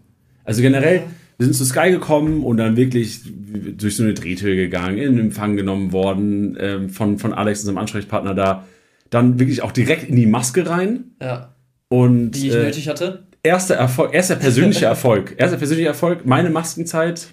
Also 0.44 0.62
generell, 0.62 1.04
wir 1.38 1.46
sind 1.46 1.54
zu 1.54 1.66
Sky 1.66 1.92
gekommen 1.92 2.44
und 2.44 2.58
dann 2.58 2.78
wirklich 2.78 3.22
durch 3.78 3.96
so 3.96 4.04
eine 4.04 4.14
Drehtür 4.14 4.56
gegangen, 4.56 4.98
in 4.98 5.20
Empfang 5.20 5.56
genommen 5.58 5.92
worden 5.92 6.58
ähm, 6.60 6.90
von, 6.90 7.18
von 7.20 7.34
Alex, 7.34 7.60
unserem 7.62 7.78
Ansprechpartner 7.78 8.34
da. 8.34 8.66
Dann 9.10 9.40
wirklich 9.40 9.62
auch 9.62 9.72
direkt 9.72 10.10
in 10.10 10.16
die 10.16 10.26
Maske 10.26 10.70
rein 10.70 11.06
Ja, 11.22 11.54
und 11.90 12.32
die 12.32 12.48
ich 12.50 12.56
äh, 12.56 12.64
nötig 12.64 12.90
hatte. 12.90 13.24
erster 13.44 13.76
Erfolg, 13.76 14.14
erster 14.14 14.36
persönlicher 14.36 14.88
Erfolg. 14.90 15.36
Erster 15.38 15.58
persönlicher 15.58 15.90
Erfolg, 15.90 16.26
meine 16.26 16.50
Maskenzeit 16.50 17.28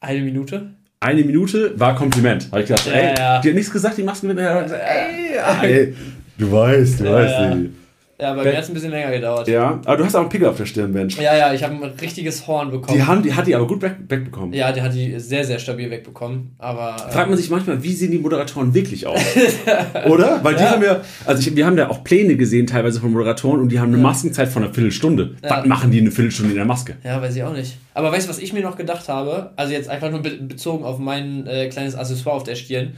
Eine 0.00 0.20
Minute. 0.20 0.70
eine 1.00 1.22
Minute 1.24 1.78
war 1.78 1.94
Kompliment. 1.94 2.48
Habe 2.52 2.62
ich 2.62 2.68
gedacht, 2.68 2.86
Ja, 2.86 2.92
ey, 2.92 3.14
ja. 3.18 3.40
die 3.40 3.48
hat 3.48 3.54
nichts 3.54 3.72
gesagt, 3.72 3.96
die 3.96 4.02
Masken 4.02 4.26
mit 4.28 4.38
ey, 4.38 5.36
ey, 5.62 5.94
du 6.38 6.52
weißt, 6.52 7.00
du 7.00 7.04
Ja, 7.04 7.12
weißt. 7.12 7.34
ja. 7.34 7.50
ey. 7.52 7.70
Ja, 8.18 8.32
bei 8.32 8.44
Wer- 8.44 8.52
mir 8.52 8.56
hat 8.56 8.64
es 8.64 8.70
ein 8.70 8.74
bisschen 8.74 8.90
länger 8.92 9.10
gedauert. 9.10 9.46
Ja, 9.46 9.78
aber 9.84 9.96
du 9.98 10.04
hast 10.06 10.14
auch 10.14 10.20
einen 10.20 10.30
Pickel 10.30 10.48
auf 10.48 10.56
der 10.56 10.64
Stirn, 10.64 10.90
Mensch. 10.90 11.18
Ja, 11.18 11.36
ja, 11.36 11.52
ich 11.52 11.62
habe 11.62 11.74
ein 11.74 11.82
richtiges 12.00 12.46
Horn 12.46 12.70
bekommen. 12.70 12.96
Die, 12.96 13.04
haben, 13.04 13.22
die 13.22 13.34
hat 13.34 13.46
die 13.46 13.54
aber 13.54 13.66
gut 13.66 13.82
weg, 13.82 13.96
wegbekommen. 14.08 14.54
ja, 14.54 14.72
der 14.72 14.84
hat 14.84 14.94
die 14.94 15.20
sehr, 15.20 15.44
sehr 15.44 15.58
stabil 15.58 15.90
wegbekommen. 15.90 16.54
Aber. 16.58 16.96
äh, 17.08 17.12
Fragt 17.12 17.28
man 17.28 17.36
sich 17.36 17.50
manchmal, 17.50 17.82
wie 17.82 17.92
sehen 17.92 18.10
die 18.12 18.18
Moderatoren 18.18 18.72
wirklich 18.72 19.06
aus? 19.06 19.20
Oder? 20.08 20.40
Weil 20.42 20.54
die 20.54 20.64
haben 20.64 20.82
ja, 20.82 21.00
also 21.26 21.40
ich, 21.40 21.54
wir 21.54 21.66
haben 21.66 21.76
ja 21.76 21.90
auch 21.90 22.04
Pläne 22.04 22.36
gesehen 22.36 22.66
teilweise 22.66 23.00
von 23.00 23.12
Moderatoren 23.12 23.60
und 23.60 23.68
die 23.70 23.80
haben 23.80 23.92
eine 23.92 24.02
Maskenzeit 24.02 24.48
von 24.48 24.64
einer 24.64 24.72
Viertelstunde. 24.72 25.36
Ja. 25.42 25.50
Was 25.58 25.66
machen 25.66 25.90
die 25.90 26.00
eine 26.00 26.10
Viertelstunde 26.10 26.52
in 26.52 26.56
der 26.56 26.64
Maske? 26.66 26.96
Ja, 27.04 27.20
weiß 27.20 27.36
ich 27.36 27.42
auch 27.42 27.52
nicht. 27.52 27.76
Aber 27.92 28.10
weißt 28.12 28.26
du, 28.26 28.30
was 28.30 28.38
ich 28.38 28.52
mir 28.54 28.62
noch 28.62 28.76
gedacht 28.76 29.08
habe? 29.10 29.50
Also 29.56 29.72
jetzt 29.74 29.88
einfach 29.90 30.10
nur 30.10 30.20
be 30.22 30.30
bezogen 30.30 30.84
auf 30.84 30.98
mein 30.98 31.46
äh, 31.46 31.68
kleines 31.68 31.94
Accessoire 31.94 32.36
auf 32.36 32.44
der 32.44 32.54
Stirn. 32.54 32.94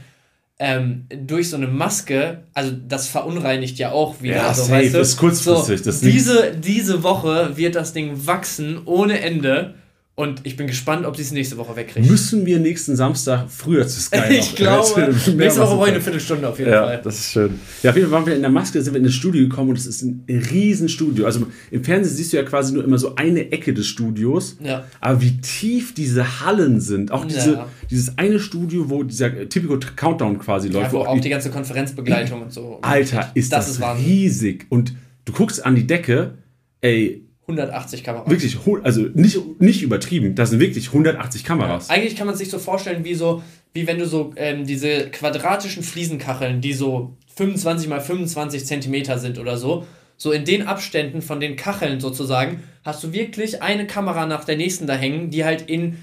Ähm, 0.61 1.05
durch 1.09 1.49
so 1.49 1.55
eine 1.55 1.67
Maske, 1.67 2.43
also 2.53 2.73
das 2.87 3.07
verunreinigt 3.07 3.79
ja 3.79 3.91
auch 3.91 4.21
wieder. 4.21 4.35
Ja, 4.35 4.53
so, 4.53 4.63
safe, 4.63 4.73
weißt 4.73 4.93
du? 4.93 4.99
ist 4.99 5.17
kurzfristig, 5.17 5.81
So, 5.83 6.05
diese, 6.05 6.51
diese 6.53 7.01
Woche 7.01 7.55
wird 7.55 7.75
das 7.75 7.93
Ding 7.93 8.27
wachsen 8.27 8.81
ohne 8.83 9.21
Ende. 9.21 9.75
Und 10.19 10.41
ich 10.43 10.57
bin 10.57 10.67
gespannt, 10.67 11.05
ob 11.05 11.15
sie 11.15 11.21
es 11.21 11.31
nächste 11.31 11.55
Woche 11.55 11.77
wegkriegen. 11.77 12.09
Müssen 12.11 12.45
wir 12.45 12.59
nächsten 12.59 12.93
Samstag 12.97 13.45
früher 13.49 13.87
zu 13.87 14.01
Sky 14.01 14.17
noch? 14.17 14.25
ich 14.29 14.53
glaube, 14.53 15.15
nächste 15.37 15.61
Woche 15.61 15.75
brauche 15.75 15.87
ich 15.87 15.93
eine 15.93 16.01
Viertelstunde 16.01 16.49
auf 16.49 16.59
jeden 16.59 16.71
Ja, 16.71 16.83
Fall. 16.83 17.01
das 17.01 17.19
ist 17.19 17.31
schön. 17.31 17.57
Ja, 17.83 17.91
auf 17.91 17.95
jeden 17.95 18.09
Fall 18.09 18.19
waren 18.19 18.25
wir 18.27 18.35
in 18.35 18.41
der 18.41 18.49
Maske, 18.51 18.81
sind 18.81 18.93
wir 18.93 18.97
in 18.97 19.05
das 19.05 19.13
Studio 19.13 19.47
gekommen 19.47 19.69
und 19.69 19.77
es 19.77 19.85
ist 19.85 20.01
ein 20.01 20.25
Riesenstudio. 20.27 21.25
Also 21.25 21.47
im 21.71 21.83
Fernsehen 21.85 22.13
siehst 22.17 22.33
du 22.33 22.37
ja 22.37 22.43
quasi 22.43 22.73
nur 22.73 22.83
immer 22.83 22.97
so 22.97 23.15
eine 23.15 23.49
Ecke 23.53 23.73
des 23.73 23.87
Studios. 23.87 24.57
Ja. 24.61 24.83
Aber 24.99 25.21
wie 25.21 25.37
tief 25.39 25.93
diese 25.93 26.41
Hallen 26.45 26.81
sind, 26.81 27.13
auch 27.13 27.23
diese, 27.23 27.53
Ja. 27.53 27.67
dieses 27.89 28.17
eine 28.17 28.41
Studio, 28.41 28.89
wo 28.89 29.03
dieser 29.03 29.47
Typical 29.47 29.79
Countdown 29.95 30.37
quasi 30.37 30.67
läuft, 30.67 30.87
Ja, 30.87 30.91
wo 30.91 30.97
wo 30.99 31.05
auch 31.05 31.19
die 31.21 31.29
ganze 31.29 31.49
Konferenzbegleitung 31.49 32.41
und 32.41 32.51
so. 32.51 32.79
Alter, 32.81 33.31
ist 33.35 33.53
das, 33.53 33.69
ist 33.69 33.79
Wahnsinn. 33.79 34.05
riesig. 34.05 34.65
Und 34.67 34.93
du 35.23 35.31
guckst 35.31 35.65
an 35.65 35.75
die 35.75 35.87
Decke, 35.87 36.33
ey, 36.81 37.23
180 37.49 38.03
Kameras. 38.03 38.29
wirklich, 38.29 38.57
also 38.83 39.01
nicht, 39.13 39.37
nicht 39.59 39.81
übertrieben, 39.81 40.35
das 40.35 40.51
sind 40.51 40.59
wirklich 40.59 40.87
180 40.87 41.43
Kameras. 41.43 41.89
Eigentlich 41.89 42.15
kann 42.15 42.27
man 42.27 42.35
sich 42.35 42.49
so 42.49 42.59
vorstellen, 42.59 43.03
wie 43.03 43.15
so, 43.15 43.41
wie 43.73 43.87
wenn 43.87 43.97
du 43.97 44.05
so 44.05 44.33
ähm, 44.35 44.65
diese 44.65 45.09
quadratischen 45.09 45.83
Fliesenkacheln, 45.83 46.61
die 46.61 46.73
so 46.73 47.17
25 47.35 47.89
mal 47.89 48.01
25 48.01 48.65
Zentimeter 48.65 49.17
sind 49.17 49.39
oder 49.39 49.57
so, 49.57 49.85
so 50.17 50.31
in 50.31 50.45
den 50.45 50.67
Abständen 50.67 51.21
von 51.21 51.39
den 51.39 51.55
Kacheln 51.55 51.99
sozusagen, 51.99 52.63
hast 52.83 53.03
du 53.03 53.13
wirklich 53.13 53.63
eine 53.63 53.87
Kamera 53.87 54.25
nach 54.25 54.43
der 54.43 54.57
nächsten 54.57 54.85
da 54.85 54.93
hängen, 54.95 55.29
die 55.29 55.45
halt 55.45 55.61
in 55.69 55.97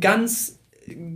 ganz, 0.00 0.60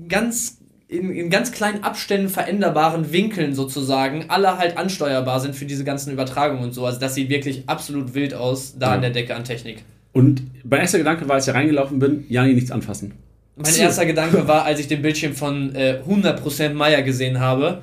ganz, 0.08 0.58
in, 0.92 1.11
in 1.11 1.31
ganz 1.31 1.52
kleinen 1.52 1.83
Abständen 1.83 2.28
veränderbaren 2.28 3.12
Winkeln 3.12 3.55
sozusagen 3.55 4.26
alle 4.28 4.59
halt 4.59 4.76
ansteuerbar 4.76 5.40
sind 5.40 5.57
für 5.57 5.64
diese 5.64 5.85
ganzen 5.85 6.12
Übertragungen 6.12 6.62
und 6.62 6.72
so. 6.72 6.85
Also 6.87 7.00
das 7.00 7.14
sieht 7.14 7.28
wirklich 7.31 7.64
absolut 7.66 8.14
wild 8.14 8.35
aus, 8.35 8.76
da 8.78 8.88
Ja. 8.88 8.92
an 8.94 9.00
der 9.00 9.11
Decke 9.11 9.35
an 9.35 9.44
Technik. 9.44 9.85
Und 10.12 10.42
mein 10.64 10.81
erster 10.81 10.98
Gedanke 10.98 11.26
war, 11.28 11.37
als 11.37 11.48
ich 11.48 11.55
reingelaufen 11.55 11.98
bin, 11.98 12.24
Jani, 12.28 12.52
nichts 12.52 12.70
anfassen. 12.70 13.12
Mein 13.57 13.74
erster 13.74 14.07
Gedanke 14.07 14.46
war, 14.46 14.64
als 14.64 14.78
ich 14.81 14.88
den 14.88 15.02
Bildschirm 15.02 15.35
von 15.35 15.74
äh, 15.74 16.00
100% 16.09 16.74
Meier 16.74 17.02
gesehen 17.02 17.40
habe, 17.40 17.83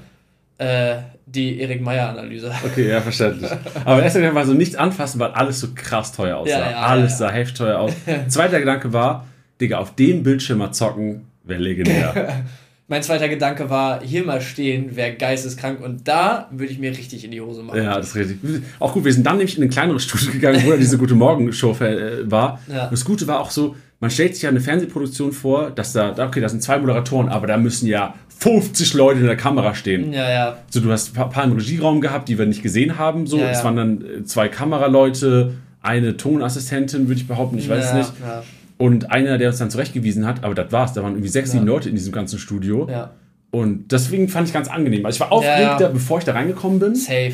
äh, 0.57 0.95
die 1.25 1.59
Erik 1.59 1.81
Meier-Analyse. 1.81 2.51
Okay, 2.65 2.89
ja, 2.89 3.01
verständlich. 3.01 3.49
Aber 3.85 3.95
der 3.97 4.05
erste 4.05 4.19
Gedanke 4.19 4.35
war 4.35 4.45
so, 4.45 4.53
nichts 4.53 4.75
anfassen, 4.75 5.19
weil 5.19 5.31
alles 5.31 5.59
so 5.59 5.67
krass 5.75 6.11
teuer 6.11 6.37
aussah. 6.37 6.51
Ja, 6.59 6.71
ja, 6.71 6.77
alles 6.81 7.17
sah 7.19 7.29
heftig 7.31 7.57
teuer 7.57 7.79
aus. 7.79 7.93
Zweiter 8.29 8.59
Gedanke 8.59 8.93
war, 8.93 9.27
Digga, 9.61 9.77
auf 9.77 9.93
dem 9.95 10.23
Bildschirm 10.23 10.57
mal 10.59 10.71
zocken, 10.71 11.25
wäre 11.43 11.61
legendär. 11.61 12.43
Mein 12.89 13.03
zweiter 13.03 13.29
Gedanke 13.29 13.69
war, 13.69 14.01
hier 14.01 14.25
mal 14.25 14.41
stehen, 14.41 14.95
wäre 14.95 15.13
geisteskrank 15.13 15.79
und 15.79 16.07
da 16.07 16.49
würde 16.51 16.73
ich 16.73 16.79
mir 16.79 16.89
richtig 16.89 17.23
in 17.23 17.29
die 17.29 17.39
Hose 17.39 17.61
machen. 17.61 17.77
ja, 17.77 17.95
das 17.95 18.09
ist 18.09 18.15
richtig. 18.15 18.39
Auch 18.79 18.93
gut, 18.93 19.05
wir 19.05 19.13
sind 19.13 19.25
dann 19.25 19.37
nämlich 19.37 19.57
in 19.57 19.63
ein 19.63 19.69
kleineres 19.69 20.03
Studio 20.03 20.31
gegangen, 20.31 20.61
wo 20.65 20.71
dann 20.71 20.79
diese 20.79 20.97
gute 20.97 21.13
Morgenshow 21.13 21.71
äh, 21.81 22.29
war. 22.29 22.59
Ja. 22.67 22.85
Und 22.85 22.91
das 22.91 23.05
Gute 23.05 23.27
war 23.27 23.39
auch 23.41 23.51
so, 23.51 23.75
man 23.99 24.09
stellt 24.09 24.33
sich 24.33 24.43
ja 24.43 24.49
eine 24.49 24.59
Fernsehproduktion 24.59 25.33
vor, 25.33 25.69
dass 25.69 25.93
da, 25.93 26.15
okay, 26.17 26.41
da 26.41 26.49
sind 26.49 26.63
zwei 26.63 26.79
Moderatoren, 26.79 27.29
aber 27.29 27.45
da 27.45 27.57
müssen 27.57 27.85
ja 27.85 28.15
50 28.39 28.93
Leute 28.95 29.19
in 29.19 29.27
der 29.27 29.37
Kamera 29.37 29.75
stehen. 29.75 30.11
Ja, 30.11 30.29
ja. 30.29 30.57
So, 30.69 30.79
du 30.79 30.91
hast 30.91 31.15
ein 31.15 31.29
paar, 31.29 31.43
im 31.43 31.51
Regieraum 31.51 32.01
gehabt, 32.01 32.27
die 32.27 32.39
wir 32.39 32.45
nicht 32.45 32.63
gesehen 32.63 32.97
haben. 32.97 33.27
So, 33.27 33.37
Ja, 33.37 33.51
es 33.51 33.63
waren 33.63 33.75
dann 33.75 34.01
äh, 34.01 34.23
zwei 34.23 34.47
Kameraleute, 34.47 35.53
eine 35.81 36.17
Tonassistentin, 36.17 37.07
würde 37.07 37.21
ich 37.21 37.27
behaupten, 37.27 37.57
ich 37.57 37.69
weiß 37.69 37.85
es 37.85 37.93
nicht. 37.93 38.13
Ja, 38.21 38.43
Und 38.79 39.11
einer, 39.11 39.37
der 39.37 39.49
uns 39.49 39.59
dann 39.59 39.69
zurechtgewiesen 39.69 40.25
hat, 40.25 40.43
aber 40.43 40.55
das 40.55 40.71
war's. 40.71 40.93
Da 40.93 41.03
waren 41.03 41.11
irgendwie 41.11 41.27
sechs, 41.29 41.49
Ja. 41.49 41.53
sieben 41.59 41.67
Leute 41.67 41.89
in 41.89 41.95
diesem 41.95 42.11
ganzen 42.11 42.39
Studio. 42.39 42.87
ja. 42.89 43.11
Und 43.51 43.91
deswegen 43.91 44.29
fand 44.29 44.47
ich 44.47 44.53
ganz 44.53 44.67
angenehm. 44.67 45.05
Also 45.05 45.15
ich 45.17 45.19
war 45.21 45.31
aufgeregter, 45.31 45.61
Ja, 45.61 45.81
ja. 45.81 45.87
bevor 45.89 46.19
ich 46.19 46.23
da 46.23 46.33
reingekommen 46.33 46.77
bin. 46.79 46.93
Safe. 46.95 47.33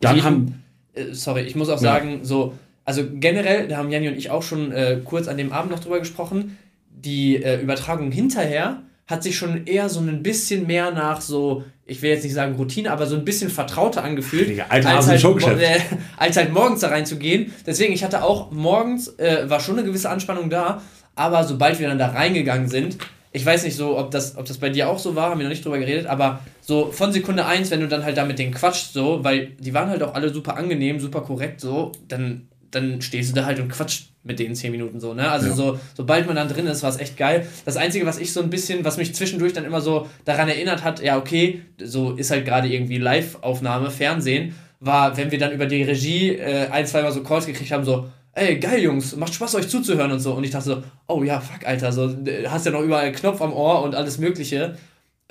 Dann 0.00 0.16
ich, 0.16 0.22
haben. 0.24 0.62
äh, 0.94 1.12
sorry, 1.12 1.42
ich 1.42 1.54
muss 1.54 1.68
auch 1.68 1.74
Ja. 1.82 1.92
sagen, 1.92 2.20
so, 2.22 2.54
also 2.86 3.02
generell, 3.12 3.68
da 3.68 3.76
haben 3.76 3.90
Janni 3.90 4.08
und 4.08 4.16
ich 4.16 4.30
auch 4.30 4.42
schon 4.42 4.72
äh, 4.72 5.00
kurz 5.04 5.28
an 5.28 5.36
dem 5.36 5.52
Abend 5.52 5.70
noch 5.70 5.78
drüber 5.80 5.98
gesprochen, 5.98 6.56
die 6.90 7.42
äh, 7.42 7.60
Übertragung 7.60 8.10
hinterher 8.10 8.78
hat 9.10 9.24
sich 9.24 9.36
schon 9.36 9.66
eher 9.66 9.88
so 9.88 9.98
ein 10.00 10.22
bisschen 10.22 10.66
mehr 10.68 10.92
nach 10.92 11.20
so, 11.20 11.64
ich 11.84 12.00
will 12.00 12.10
jetzt 12.10 12.22
nicht 12.22 12.32
sagen 12.32 12.54
Routine, 12.54 12.92
aber 12.92 13.06
so 13.06 13.16
ein 13.16 13.24
bisschen 13.24 13.50
vertrauter 13.50 14.04
angefühlt, 14.04 14.48
Digga, 14.48 14.66
alter 14.68 14.90
als, 14.90 15.08
halt, 15.08 15.60
äh, 15.60 15.80
als 16.16 16.36
halt 16.36 16.52
morgens 16.52 16.80
da 16.80 16.88
reinzugehen. 16.88 17.52
Deswegen, 17.66 17.92
ich 17.92 18.04
hatte 18.04 18.22
auch 18.22 18.52
morgens, 18.52 19.08
äh, 19.18 19.50
war 19.50 19.58
schon 19.58 19.76
eine 19.76 19.86
gewisse 19.86 20.08
Anspannung 20.08 20.48
da, 20.48 20.80
aber 21.16 21.42
sobald 21.42 21.80
wir 21.80 21.88
dann 21.88 21.98
da 21.98 22.06
reingegangen 22.06 22.68
sind, 22.68 22.98
ich 23.32 23.44
weiß 23.44 23.64
nicht 23.64 23.76
so, 23.76 23.98
ob 23.98 24.12
das, 24.12 24.36
ob 24.36 24.46
das 24.46 24.58
bei 24.58 24.70
dir 24.70 24.88
auch 24.88 24.98
so 24.98 25.14
war, 25.16 25.30
haben 25.30 25.38
wir 25.38 25.44
noch 25.44 25.50
nicht 25.50 25.64
drüber 25.64 25.78
geredet, 25.78 26.06
aber 26.06 26.40
so 26.60 26.92
von 26.92 27.12
Sekunde 27.12 27.46
1, 27.46 27.70
wenn 27.72 27.80
du 27.80 27.88
dann 27.88 28.04
halt 28.04 28.16
da 28.16 28.24
mit 28.24 28.38
denen 28.38 28.54
quatscht, 28.54 28.92
so, 28.92 29.24
weil 29.24 29.48
die 29.58 29.74
waren 29.74 29.88
halt 29.88 30.02
auch 30.04 30.14
alle 30.14 30.32
super 30.32 30.56
angenehm, 30.56 31.00
super 31.00 31.22
korrekt, 31.22 31.60
so, 31.60 31.92
dann, 32.06 32.48
dann 32.70 33.00
stehst 33.02 33.30
du 33.30 33.34
da 33.34 33.46
halt 33.46 33.60
und 33.60 33.68
quatscht 33.68 34.10
mit 34.22 34.38
denen 34.38 34.54
10 34.54 34.70
Minuten 34.70 35.00
so, 35.00 35.14
ne? 35.14 35.30
Also 35.30 35.48
ja. 35.48 35.54
so, 35.54 35.80
sobald 35.96 36.26
man 36.26 36.36
dann 36.36 36.48
drin 36.48 36.66
ist, 36.66 36.82
war 36.82 36.90
es 36.90 36.98
echt 36.98 37.16
geil. 37.16 37.46
Das 37.64 37.76
Einzige, 37.76 38.04
was 38.06 38.18
ich 38.18 38.32
so 38.32 38.40
ein 38.40 38.50
bisschen, 38.50 38.84
was 38.84 38.98
mich 38.98 39.14
zwischendurch 39.14 39.52
dann 39.52 39.64
immer 39.64 39.80
so 39.80 40.08
daran 40.24 40.48
erinnert 40.48 40.84
hat, 40.84 41.02
ja, 41.02 41.16
okay, 41.16 41.62
so 41.82 42.12
ist 42.12 42.30
halt 42.30 42.44
gerade 42.44 42.68
irgendwie 42.68 42.98
Live-Aufnahme, 42.98 43.90
Fernsehen, 43.90 44.54
war, 44.78 45.16
wenn 45.16 45.30
wir 45.30 45.38
dann 45.38 45.52
über 45.52 45.66
die 45.66 45.82
Regie 45.82 46.36
äh, 46.36 46.68
ein, 46.68 46.86
zweimal 46.86 47.12
so 47.12 47.22
Calls 47.22 47.46
gekriegt 47.46 47.70
haben, 47.72 47.84
so, 47.84 48.08
ey, 48.32 48.58
geil, 48.58 48.80
Jungs, 48.82 49.16
macht 49.16 49.34
Spaß, 49.34 49.54
euch 49.56 49.68
zuzuhören 49.68 50.12
und 50.12 50.20
so. 50.20 50.34
Und 50.34 50.44
ich 50.44 50.50
dachte 50.50 50.64
so, 50.64 50.82
oh 51.06 51.22
ja, 51.22 51.40
fuck, 51.40 51.66
Alter, 51.66 51.92
so, 51.92 52.14
hast 52.46 52.66
ja 52.66 52.72
noch 52.72 52.82
überall 52.82 53.12
Knopf 53.12 53.40
am 53.40 53.52
Ohr 53.52 53.82
und 53.82 53.94
alles 53.94 54.18
Mögliche. 54.18 54.76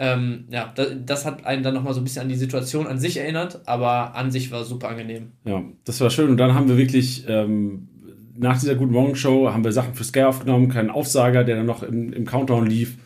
Ähm, 0.01 0.45
ja, 0.49 0.71
das, 0.73 0.87
das, 1.05 1.25
hat 1.25 1.45
einen 1.45 1.61
dann 1.61 1.73
nochmal 1.73 1.93
so 1.93 1.99
ein 1.99 2.05
bisschen 2.05 2.21
an 2.21 2.29
die 2.29 2.35
Situation 2.35 2.87
an 2.87 2.99
sich 2.99 3.17
erinnert, 3.17 3.61
aber 3.65 4.15
an 4.15 4.31
sich 4.31 4.49
war 4.49 4.63
super 4.63 4.87
angenehm. 4.87 5.33
Ja, 5.43 5.61
das 5.83 5.99
war 5.99 6.09
schön. 6.09 6.29
Und 6.29 6.37
dann 6.37 6.55
haben 6.55 6.69
wir 6.69 6.77
wirklich 6.77 7.25
ähm, 7.27 7.89
nach 8.37 8.57
dieser 8.57 8.75
Guten 8.75 8.93
Morgen 8.93 9.15
Show 9.15 9.51
haben 9.51 9.65
wir 9.65 9.73
Sachen 9.73 9.95
für 9.95 10.05
Sky 10.05 10.23
aufgenommen, 10.23 10.69
keinen 10.69 10.89
Aufsager, 10.89 11.43
der 11.43 11.57
dann 11.57 11.65
noch 11.65 11.83
im, 11.83 12.13
im 12.13 12.25
Countdown 12.25 12.65
lief. 12.65 12.97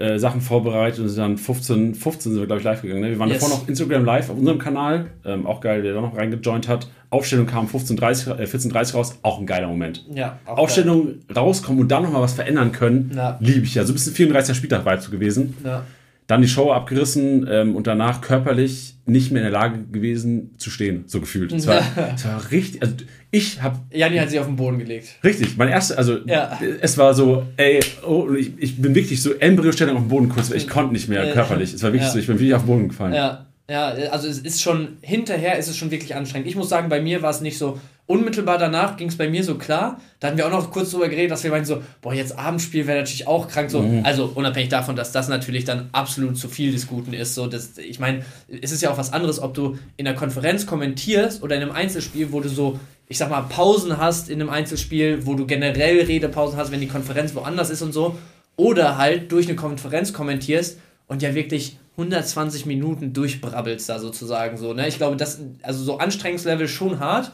Äh, 0.00 0.18
Sachen 0.18 0.40
vorbereitet 0.40 1.00
und 1.00 1.08
sind 1.08 1.22
dann 1.22 1.36
15, 1.36 1.94
15 1.94 2.32
sind 2.32 2.40
wir, 2.40 2.46
glaube 2.46 2.60
ich, 2.60 2.64
live 2.64 2.80
gegangen. 2.80 3.02
Ne? 3.02 3.10
Wir 3.10 3.18
waren 3.18 3.28
yes. 3.28 3.40
davor 3.40 3.58
noch 3.58 3.68
Instagram 3.68 4.02
live 4.02 4.30
auf 4.30 4.38
unserem 4.38 4.58
Kanal. 4.58 5.10
Ähm, 5.26 5.46
auch 5.46 5.60
geil, 5.60 5.82
der 5.82 5.92
da 5.92 6.00
noch 6.00 6.16
reingejoint 6.16 6.68
hat. 6.68 6.88
Aufstellung 7.10 7.46
kam 7.46 7.66
15.30, 7.66 8.38
äh, 8.38 8.44
14.30 8.44 8.94
raus. 8.94 9.18
Auch 9.20 9.40
ein 9.40 9.46
geiler 9.46 9.68
Moment. 9.68 10.06
Ja, 10.14 10.38
Aufstellung 10.46 11.18
geil. 11.28 11.36
rauskommen 11.36 11.82
und 11.82 11.88
dann 11.88 12.02
nochmal 12.04 12.22
was 12.22 12.32
verändern 12.32 12.72
können. 12.72 13.12
Ja. 13.14 13.36
Liebe 13.40 13.66
ich 13.66 13.74
ja. 13.74 13.84
So 13.84 13.92
ein 13.92 13.94
bisschen 13.94 14.14
34er 14.14 14.54
Spieltag 14.54 14.86
war 14.86 14.98
zu 15.00 15.10
gewesen. 15.10 15.54
Ja. 15.64 15.84
Dann 16.30 16.42
die 16.42 16.48
Show 16.48 16.70
abgerissen 16.70 17.48
ähm, 17.50 17.74
und 17.74 17.88
danach 17.88 18.20
körperlich 18.20 18.94
nicht 19.04 19.32
mehr 19.32 19.42
in 19.42 19.50
der 19.50 19.60
Lage 19.60 19.82
gewesen 19.90 20.54
zu 20.58 20.70
stehen, 20.70 21.02
so 21.06 21.18
gefühlt. 21.18 21.50
Es 21.50 21.66
war, 21.66 21.82
es 22.14 22.24
war 22.24 22.52
richtig, 22.52 22.82
also 22.82 22.94
ich 23.32 23.60
habe... 23.60 23.80
Janni 23.90 24.16
hat 24.18 24.30
sich 24.30 24.38
auf 24.38 24.46
den 24.46 24.54
Boden 24.54 24.78
gelegt. 24.78 25.08
Richtig, 25.24 25.56
mein 25.56 25.68
erster, 25.68 25.98
also 25.98 26.18
ja. 26.26 26.60
es 26.80 26.96
war 26.96 27.14
so, 27.14 27.46
ey, 27.56 27.80
oh, 28.06 28.28
ich, 28.32 28.52
ich 28.58 28.80
bin 28.80 28.94
wirklich 28.94 29.20
so 29.20 29.32
Embryostellung 29.34 29.96
auf 29.96 30.02
dem 30.02 30.08
Boden 30.08 30.28
kurz, 30.28 30.50
weil 30.50 30.58
ich 30.58 30.68
konnte 30.68 30.92
nicht 30.92 31.08
mehr 31.08 31.32
körperlich. 31.32 31.74
Es 31.74 31.82
war 31.82 31.92
wirklich 31.92 32.06
ja. 32.06 32.12
so, 32.12 32.18
ich 32.20 32.28
bin 32.28 32.38
wirklich 32.38 32.54
auf 32.54 32.62
den 32.62 32.68
Boden 32.68 32.88
gefallen. 32.88 33.14
Ja, 33.14 33.46
ja, 33.68 33.88
also 34.10 34.28
es 34.28 34.38
ist 34.38 34.62
schon, 34.62 34.98
hinterher 35.00 35.58
ist 35.58 35.68
es 35.68 35.76
schon 35.76 35.90
wirklich 35.90 36.14
anstrengend. 36.14 36.48
Ich 36.48 36.56
muss 36.56 36.68
sagen, 36.68 36.88
bei 36.88 37.00
mir 37.00 37.22
war 37.22 37.30
es 37.30 37.40
nicht 37.40 37.58
so, 37.58 37.80
unmittelbar 38.10 38.58
danach 38.58 38.96
ging 38.96 39.06
es 39.06 39.16
bei 39.16 39.30
mir 39.30 39.44
so 39.44 39.54
klar. 39.54 40.00
Da 40.18 40.26
hatten 40.26 40.36
wir 40.36 40.44
auch 40.44 40.50
noch 40.50 40.72
kurz 40.72 40.90
drüber 40.90 41.08
geredet, 41.08 41.30
dass 41.30 41.44
wir 41.44 41.52
meinen 41.52 41.64
so, 41.64 41.80
boah, 42.02 42.12
jetzt 42.12 42.36
Abendspiel 42.36 42.88
wäre 42.88 42.98
natürlich 42.98 43.28
auch 43.28 43.46
krank. 43.46 43.70
So. 43.70 43.82
Mhm. 43.82 44.04
Also 44.04 44.32
unabhängig 44.34 44.68
davon, 44.68 44.96
dass 44.96 45.12
das 45.12 45.28
natürlich 45.28 45.64
dann 45.64 45.90
absolut 45.92 46.36
zu 46.36 46.48
viel 46.48 46.72
des 46.72 46.88
Guten 46.88 47.12
ist. 47.12 47.36
So, 47.36 47.46
das, 47.46 47.78
ich 47.78 48.00
meine, 48.00 48.24
es 48.48 48.72
ist 48.72 48.82
ja 48.82 48.90
auch 48.90 48.98
was 48.98 49.12
anderes, 49.12 49.40
ob 49.40 49.54
du 49.54 49.78
in 49.96 50.06
der 50.06 50.16
Konferenz 50.16 50.66
kommentierst 50.66 51.44
oder 51.44 51.54
in 51.54 51.62
einem 51.62 51.70
Einzelspiel, 51.70 52.32
wo 52.32 52.40
du 52.40 52.48
so, 52.48 52.80
ich 53.06 53.16
sag 53.16 53.30
mal, 53.30 53.42
Pausen 53.42 53.96
hast 53.96 54.28
in 54.28 54.40
einem 54.40 54.50
Einzelspiel, 54.50 55.24
wo 55.24 55.34
du 55.34 55.46
generell 55.46 56.00
Redepausen 56.00 56.58
hast, 56.58 56.72
wenn 56.72 56.80
die 56.80 56.88
Konferenz 56.88 57.36
woanders 57.36 57.70
ist 57.70 57.80
und 57.80 57.92
so. 57.92 58.18
Oder 58.56 58.98
halt 58.98 59.30
durch 59.30 59.46
eine 59.46 59.54
Konferenz 59.54 60.12
kommentierst 60.12 60.78
und 61.06 61.22
ja 61.22 61.36
wirklich 61.36 61.78
120 61.92 62.66
Minuten 62.66 63.12
durchbrabbelst 63.12 63.88
da 63.88 64.00
sozusagen 64.00 64.56
so. 64.56 64.74
Ne? 64.74 64.88
Ich 64.88 64.96
glaube, 64.96 65.16
das, 65.16 65.40
also 65.62 65.84
so 65.84 65.98
Anstrengungslevel 65.98 66.66
schon 66.66 66.98
hart. 66.98 67.30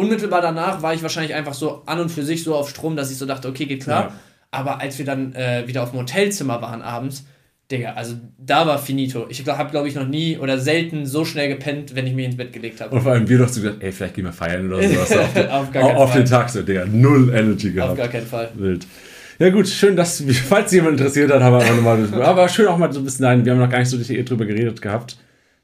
Unmittelbar 0.00 0.40
danach 0.40 0.82
war 0.82 0.94
ich 0.94 1.02
wahrscheinlich 1.02 1.34
einfach 1.34 1.54
so 1.54 1.82
an 1.86 2.00
und 2.00 2.08
für 2.08 2.22
sich 2.22 2.42
so 2.42 2.54
auf 2.54 2.70
Strom, 2.70 2.96
dass 2.96 3.10
ich 3.10 3.18
so 3.18 3.26
dachte, 3.26 3.48
okay, 3.48 3.66
geht 3.66 3.82
klar. 3.82 4.02
Ja. 4.02 4.12
Aber 4.50 4.80
als 4.80 4.98
wir 4.98 5.04
dann 5.04 5.34
äh, 5.34 5.64
wieder 5.66 5.82
auf 5.82 5.90
dem 5.90 6.00
Hotelzimmer 6.00 6.60
waren 6.62 6.82
abends, 6.82 7.24
Digga, 7.70 7.92
also 7.92 8.14
da 8.36 8.66
war 8.66 8.78
finito. 8.78 9.26
Ich 9.28 9.46
habe, 9.46 9.70
glaube 9.70 9.86
ich, 9.86 9.94
noch 9.94 10.06
nie 10.06 10.36
oder 10.38 10.58
selten 10.58 11.06
so 11.06 11.24
schnell 11.24 11.48
gepennt, 11.48 11.94
wenn 11.94 12.06
ich 12.06 12.14
mich 12.14 12.26
ins 12.26 12.36
Bett 12.36 12.52
gelegt 12.52 12.80
habe. 12.80 12.96
Und 12.96 13.02
vor 13.02 13.12
allem 13.12 13.28
wir 13.28 13.38
doch 13.38 13.48
so 13.48 13.60
gesagt, 13.60 13.82
ey, 13.82 13.92
vielleicht 13.92 14.14
gehen 14.14 14.24
wir 14.24 14.32
feiern 14.32 14.72
oder 14.72 14.82
sowas. 14.82 15.16
auf, 15.16 15.32
den, 15.32 15.82
auf, 15.82 15.96
auf 15.96 16.12
den 16.12 16.24
Tag 16.24 16.50
so, 16.50 16.62
Digga, 16.62 16.86
null 16.86 17.32
Energy 17.32 17.70
gehabt. 17.70 17.92
Auf 17.92 17.98
gar 17.98 18.08
keinen 18.08 18.26
Fall. 18.26 18.50
Wild. 18.54 18.86
Ja 19.38 19.50
gut, 19.50 19.68
schön, 19.68 19.96
dass, 19.96 20.22
falls 20.48 20.72
jemand 20.72 20.98
interessiert 20.98 21.30
hat, 21.30 21.42
haben 21.42 21.54
wir 21.54 21.60
einfach 21.60 21.76
nochmal, 21.76 22.22
aber 22.24 22.48
schön 22.48 22.66
auch 22.66 22.76
mal 22.76 22.92
so 22.92 23.00
ein 23.00 23.04
bisschen, 23.04 23.24
nein, 23.24 23.44
wir 23.44 23.52
haben 23.52 23.60
noch 23.60 23.70
gar 23.70 23.78
nicht 23.78 23.88
so 23.88 23.96
drüber 23.96 24.46
geredet 24.46 24.82
gehabt. 24.82 25.16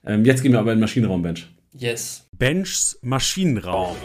Ähm, 0.07 0.25
jetzt 0.25 0.43
gehen 0.43 0.53
wir 0.53 0.61
aber 0.61 0.73
in 0.73 0.79
den 0.79 0.83
Maschinenraum, 0.83 1.23
Bench. 1.23 1.49
Yes. 1.79 2.27
Benchs 2.33 2.99
Maschinenraum. 3.03 3.97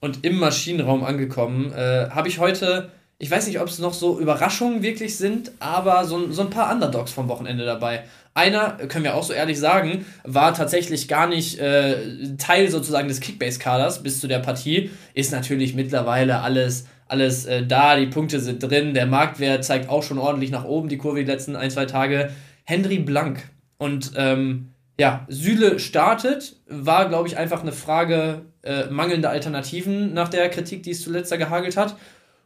Und 0.00 0.24
im 0.24 0.38
Maschinenraum 0.38 1.04
angekommen, 1.04 1.70
äh, 1.72 2.08
habe 2.08 2.28
ich 2.28 2.38
heute, 2.38 2.92
ich 3.18 3.30
weiß 3.30 3.46
nicht, 3.46 3.60
ob 3.60 3.68
es 3.68 3.78
noch 3.78 3.92
so 3.92 4.18
Überraschungen 4.18 4.80
wirklich 4.80 5.18
sind, 5.18 5.52
aber 5.60 6.06
so, 6.06 6.32
so 6.32 6.40
ein 6.40 6.50
paar 6.50 6.72
Underdogs 6.72 7.12
vom 7.12 7.28
Wochenende 7.28 7.66
dabei. 7.66 8.04
Einer, 8.32 8.78
können 8.88 9.04
wir 9.04 9.14
auch 9.14 9.24
so 9.24 9.34
ehrlich 9.34 9.58
sagen, 9.58 10.06
war 10.24 10.54
tatsächlich 10.54 11.08
gar 11.08 11.26
nicht 11.26 11.58
äh, 11.58 12.36
Teil 12.38 12.70
sozusagen 12.70 13.08
des 13.08 13.20
Kickbase-Kaders 13.20 14.02
bis 14.02 14.20
zu 14.20 14.28
der 14.28 14.38
Partie. 14.38 14.90
Ist 15.12 15.32
natürlich 15.32 15.74
mittlerweile 15.74 16.40
alles, 16.40 16.86
alles 17.08 17.46
äh, 17.46 17.66
da, 17.66 17.96
die 17.96 18.06
Punkte 18.06 18.40
sind 18.40 18.62
drin, 18.62 18.94
der 18.94 19.06
Marktwert 19.06 19.64
zeigt 19.64 19.88
auch 19.88 20.02
schon 20.02 20.18
ordentlich 20.18 20.50
nach 20.50 20.64
oben, 20.64 20.88
die 20.88 20.98
Kurve 20.98 21.20
die 21.20 21.30
letzten 21.30 21.56
ein, 21.56 21.70
zwei 21.70 21.86
Tage. 21.86 22.30
Henry 22.64 22.98
Blank. 22.98 23.48
Und 23.78 24.12
ähm, 24.16 24.72
ja, 25.00 25.26
Süle 25.28 25.78
startet, 25.78 26.56
war, 26.68 27.08
glaube 27.08 27.28
ich, 27.28 27.36
einfach 27.36 27.62
eine 27.62 27.72
Frage 27.72 28.42
äh, 28.62 28.86
mangelnder 28.86 29.30
Alternativen 29.30 30.12
nach 30.12 30.28
der 30.28 30.48
Kritik, 30.48 30.82
die 30.82 30.90
es 30.90 31.02
zuletzt 31.02 31.32
da 31.32 31.36
gehagelt 31.36 31.76
hat. 31.76 31.96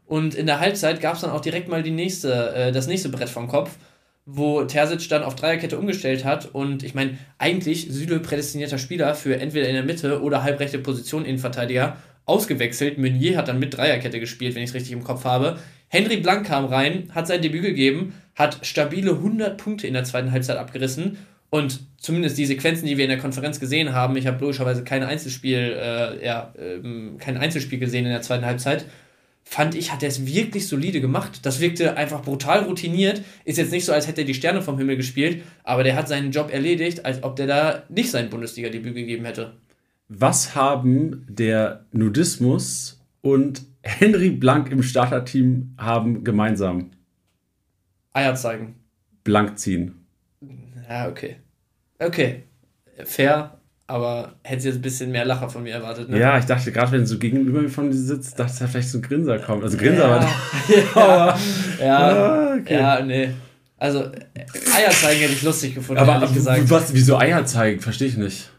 Und 0.07 0.35
in 0.35 0.46
der 0.46 0.61
Halbzeit 0.61 1.01
gab 1.01 1.14
es 1.14 1.22
dann 1.22 1.31
auch 1.31 1.40
direkt 1.40 1.68
mal 1.68 1.83
die 1.83 1.90
nächste, 1.90 2.55
äh, 2.55 2.72
das 2.72 2.87
nächste 2.87 3.09
Brett 3.09 3.31
vom 3.31 3.48
Kopf 3.48 3.77
wo 4.25 4.62
Terzic 4.62 5.09
dann 5.09 5.25
auf 5.25 5.35
Dreierkette 5.35 5.79
umgestellt 5.79 6.25
hat. 6.25 6.55
Und 6.55 6.83
ich 6.83 6.94
meine, 6.94 7.18
eigentlich 7.38 7.88
Süle 7.90 8.20
prädestinierter 8.20 8.79
Spieler 8.79 9.14
für 9.14 9.38
entweder 9.38 9.68
in 9.68 9.75
der 9.75 9.83
Mitte 9.83 10.22
oder 10.22 10.42
halbrechte 10.42 10.79
Position 10.79 11.25
Innenverteidiger 11.25 11.96
ausgewechselt. 12.24 12.98
Meunier 12.98 13.37
hat 13.37 13.48
dann 13.48 13.58
mit 13.58 13.76
Dreierkette 13.76 14.20
gespielt, 14.20 14.54
wenn 14.54 14.62
ich 14.62 14.70
es 14.70 14.74
richtig 14.74 14.92
im 14.92 15.04
Kopf 15.04 15.24
habe. 15.24 15.58
Henry 15.88 16.16
Blank 16.18 16.46
kam 16.46 16.64
rein, 16.64 17.11
hat 17.14 17.26
sein 17.26 17.42
Debüt 17.42 17.62
gegeben, 17.62 18.14
hat 18.35 18.64
stabile 18.64 19.12
100 19.12 19.58
Punkte 19.58 19.87
in 19.87 19.94
der 19.94 20.04
zweiten 20.04 20.32
Halbzeit 20.32 20.56
abgerissen. 20.56 21.18
Und 21.50 21.80
zumindest 21.98 22.38
die 22.38 22.46
Sequenzen, 22.46 22.87
die 22.87 22.96
wir 22.96 23.04
in 23.04 23.11
der 23.11 23.18
Konferenz 23.18 23.61
gesehen 23.61 23.92
haben, 23.92 24.16
ich 24.16 24.26
habe 24.26 24.40
logischerweise 24.40 24.85
kein 24.85 25.02
Einzelspiel, 25.02 25.76
äh, 25.78 26.24
ja, 26.24 26.54
äh, 26.56 26.80
kein 27.18 27.37
Einzelspiel 27.37 27.78
gesehen 27.78 28.06
in 28.06 28.11
der 28.11 28.22
zweiten 28.22 28.46
Halbzeit, 28.46 28.87
fand 29.44 29.74
ich, 29.74 29.92
hat 29.92 30.02
er 30.02 30.08
es 30.08 30.24
wirklich 30.24 30.66
solide 30.66 31.02
gemacht. 31.02 31.40
Das 31.42 31.61
wirkte 31.61 31.98
einfach 31.98 32.22
brutal 32.22 32.61
routiniert. 32.61 33.20
Ist 33.44 33.58
jetzt 33.58 33.70
nicht 33.70 33.85
so, 33.85 33.92
als 33.92 34.08
hätte 34.08 34.22
er 34.22 34.26
die 34.26 34.32
Sterne 34.32 34.62
vom 34.62 34.78
Himmel 34.78 34.96
gespielt, 34.96 35.42
aber 35.62 35.85
der 35.85 35.94
hat 35.94 36.08
seinen 36.08 36.32
Job 36.32 36.50
erledigt, 36.50 37.04
als 37.04 37.22
ob 37.22 37.37
der 37.37 37.46
da 37.46 37.82
nicht 37.90 38.11
sein 38.11 38.30
Bundesliga-Debüt 38.30 38.94
gegeben 38.94 39.26
hätte. 39.26 39.52
Was 40.14 40.55
haben 40.55 41.25
der 41.27 41.87
Nudismus 41.92 43.01
und 43.22 43.62
Henry 43.83 44.31
Blank 44.31 44.70
im 44.70 44.83
Starterteam 44.83 45.75
haben 45.79 46.22
gemeinsam? 46.22 46.90
Eier 48.12 48.35
zeigen. 48.35 48.75
Blank 49.25 49.59
ziehen. 49.59 50.05
Ja, 50.87 51.09
okay. 51.09 51.37
Okay. 51.98 52.42
Fair, 53.05 53.59
aber 53.87 54.35
hätte 54.42 54.66
jetzt 54.66 54.77
ein 54.77 54.83
bisschen 54.83 55.11
mehr 55.12 55.25
Lacher 55.25 55.48
von 55.48 55.62
mir 55.62 55.72
erwartet. 55.72 56.11
Ne? 56.11 56.18
Ja, 56.18 56.38
ich 56.38 56.44
dachte 56.44 56.70
gerade, 56.72 56.92
wenn 56.92 57.01
du 57.01 57.07
so 57.07 57.18
gegenüber 57.18 57.66
von 57.70 57.90
dir 57.90 57.96
sitzt, 57.96 58.38
dachte 58.38 58.53
ich, 58.53 58.59
dass 58.59 58.70
vielleicht 58.70 58.88
so 58.90 58.98
ein 58.98 59.03
Grinser 59.03 59.38
kommt. 59.38 59.64
Also 59.64 59.79
Grinser 59.79 60.09
ja. 60.09 60.11
war 60.94 61.38
ja, 61.81 61.87
ja, 61.87 61.98
ah, 61.98 62.57
okay. 62.61 62.75
ja, 62.75 63.03
nee. 63.03 63.31
Also 63.79 64.01
Eier 64.77 64.90
zeigen 64.90 65.20
hätte 65.20 65.33
ich 65.33 65.42
lustig 65.42 65.75
gefunden, 65.75 66.03
aber, 66.03 66.12
ehrlich 66.12 66.35
gesagt. 66.35 66.68
Was, 66.68 66.92
wieso 66.92 67.16
Eier 67.16 67.46
zeigen? 67.46 67.81
Verstehe 67.81 68.09
ich 68.09 68.18
nicht. 68.18 68.51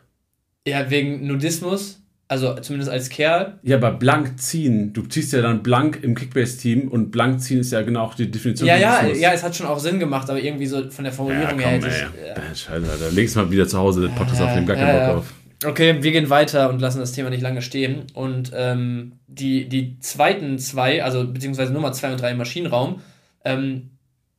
Ja, 0.68 0.90
wegen 0.90 1.28
Nudismus. 1.28 2.00
Also 2.30 2.56
zumindest 2.56 2.90
als 2.90 3.10
Kerl. 3.10 3.60
Ja, 3.62 3.78
aber 3.78 3.92
blank 3.92 4.40
ziehen. 4.40 4.92
Du 4.94 5.04
ziehst 5.04 5.34
ja 5.34 5.42
dann 5.42 5.62
blank 5.62 6.00
im 6.02 6.16
Kickbase-Team 6.16 6.88
und 6.88 7.12
blank 7.12 7.42
ziehen 7.42 7.60
ist 7.60 7.72
ja 7.72 7.82
genau 7.82 8.06
auch 8.06 8.16
die 8.16 8.32
Definition. 8.32 8.68
Ja, 8.68 8.78
ja, 8.78 9.06
ja, 9.06 9.34
es 9.34 9.44
hat 9.44 9.56
schon 9.56 9.68
auch 9.68 9.78
Sinn 9.78 10.00
gemacht, 10.00 10.30
aber 10.30 10.42
irgendwie 10.42 10.66
so 10.66 10.90
von 10.90 11.04
der 11.04 11.14
Formulierung 11.14 11.60
ja, 11.60 11.78
komm, 11.78 11.90
her. 11.90 12.10
Ey. 12.18 12.30
Ja. 12.30 12.56
Scheiße, 12.56 12.90
Alter. 12.90 13.12
Legst 13.12 13.36
mal 13.36 13.52
wieder 13.52 13.68
zu 13.68 13.78
Hause 13.78 14.02
den 14.02 14.16
Podcast 14.16 14.40
ja, 14.40 14.48
auf, 14.48 14.54
dem 14.56 14.66
gar 14.66 14.78
keinen 14.78 15.08
Bock 15.08 15.18
auf. 15.18 15.34
Okay, 15.66 16.02
wir 16.02 16.12
gehen 16.12 16.30
weiter 16.30 16.70
und 16.70 16.80
lassen 16.82 17.00
das 17.00 17.12
Thema 17.12 17.30
nicht 17.30 17.42
lange 17.42 17.62
stehen. 17.62 18.08
Und 18.14 18.52
ähm, 18.56 19.14
die, 19.28 19.70
die 19.70 20.00
zweiten 20.00 20.58
zwei, 20.60 21.04
also 21.04 21.28
beziehungsweise 21.28 21.72
Nummer 21.72 21.92
zwei 21.92 22.12
und 22.12 22.22
drei 22.22 22.32
im 22.32 22.38
Maschinenraum, 22.38 23.02
ähm, 23.46 23.92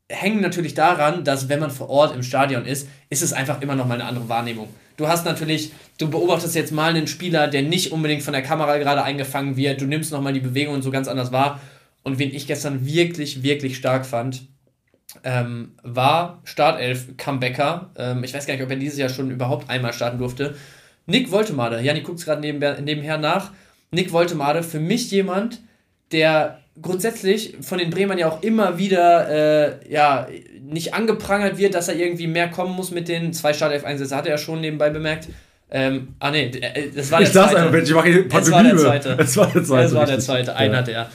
hängen 0.09 0.41
natürlich 0.41 0.75
daran, 0.75 1.25
dass 1.25 1.49
wenn 1.49 1.61
man 1.61 1.71
vor 1.71 1.89
Ort 1.89 2.15
im 2.15 2.23
Stadion 2.23 2.67
ist, 2.67 2.89
ist 3.09 3.23
es 3.23 3.33
einfach 3.33 3.61
immer 3.63 3.75
noch 3.75 3.87
mal 3.87 3.95
eine 3.95 4.05
andere 4.05 4.29
Wahrnehmung. 4.29 4.69
Du 4.97 5.09
hast 5.09 5.25
natürlich, 5.25 5.73
du 5.99 6.09
beobachtest 6.09 6.55
jetzt 6.55 6.73
mal 6.73 6.91
einen 6.91 7.07
Spieler, 7.07 7.49
der 7.49 7.63
nicht 7.63 7.91
unbedingt 7.91 8.23
von 8.23 8.33
der 8.33 8.43
Kamera 8.43 8.79
gerade 8.79 9.03
eingefangen 9.03 9.57
wird, 9.57 9.81
du 9.81 9.87
nimmst 9.87 10.13
nochmal 10.13 10.33
die 10.33 10.41
Bewegung 10.41 10.75
und 10.75 10.83
so 10.83 10.91
ganz 10.91 11.09
anders 11.09 11.33
wahr. 11.33 11.61
Und 12.03 12.19
wen 12.19 12.35
ich 12.35 12.47
gestern 12.47 12.85
wirklich, 12.85 13.43
wirklich 13.43 13.77
stark 13.77 14.05
fand, 14.05 14.47
ähm, 15.25 15.73
war 15.83 16.43
Startelf 16.45 17.17
Comebacker. 17.17 17.91
Ähm, 17.97 18.25
ich 18.25 18.35
weiß 18.35 18.47
gar 18.47 18.55
nicht, 18.55 18.63
ob 18.63 18.71
er 18.71 18.77
dieses 18.77 18.99
Jahr 18.99 19.09
schon 19.09 19.31
überhaupt 19.31 19.71
einmal 19.71 19.93
starten 19.93 20.19
durfte. 20.19 20.55
Nick 21.07 21.31
Woltemade, 21.31 21.81
Janik 21.81 22.05
guckt 22.05 22.19
es 22.19 22.25
gerade 22.25 22.41
nebenher 22.41 23.19
nach. 23.19 23.53
Nick 23.91 24.13
Woltemade 24.13 24.63
für 24.63 24.81
mich 24.81 25.11
jemand, 25.11 25.61
der 26.13 26.64
grundsätzlich 26.81 27.57
von 27.61 27.79
den 27.79 27.91
Bremern 27.91 28.19
ja 28.19 28.29
auch 28.29 28.43
immer 28.43 28.79
wieder 28.79 29.29
äh, 29.29 29.93
ja, 29.93 30.27
nicht 30.61 30.95
angeprangert 30.95 31.59
wird, 31.59 31.75
dass 31.75 31.89
er 31.89 31.97
irgendwie 31.97 32.27
mehr 32.27 32.49
kommen 32.49 32.75
muss 32.75 32.91
mit 32.91 33.09
den 33.09 33.33
zwei 33.33 33.53
Startelf-Einsätzen. 33.53 34.17
Hat 34.17 34.27
er 34.27 34.33
ja 34.33 34.39
schon 34.39 34.61
nebenbei 34.61 34.91
bemerkt. 34.91 35.29
Ähm, 35.71 36.15
ah 36.19 36.31
nee, 36.31 36.47
äh, 36.47 36.91
das 36.95 37.11
war 37.11 37.19
der 37.19 37.29
ich 37.29 37.35
zweite. 37.35 37.57
Einfach, 37.57 37.83
ich 37.83 37.95
mache 37.95 38.09
hier 38.09 38.29
das 38.29 38.51
war 38.51 38.63
der 38.63 38.77
zweite. 38.77 39.17
Das 39.17 39.37
war 39.37 39.47
der 39.47 39.65
zweite. 39.65 39.83
Das 39.83 39.95
war 39.95 40.07
der 40.07 40.19
zweite, 40.19 40.57
einer 40.57 40.79
ja. 40.79 40.83
der. 40.83 41.11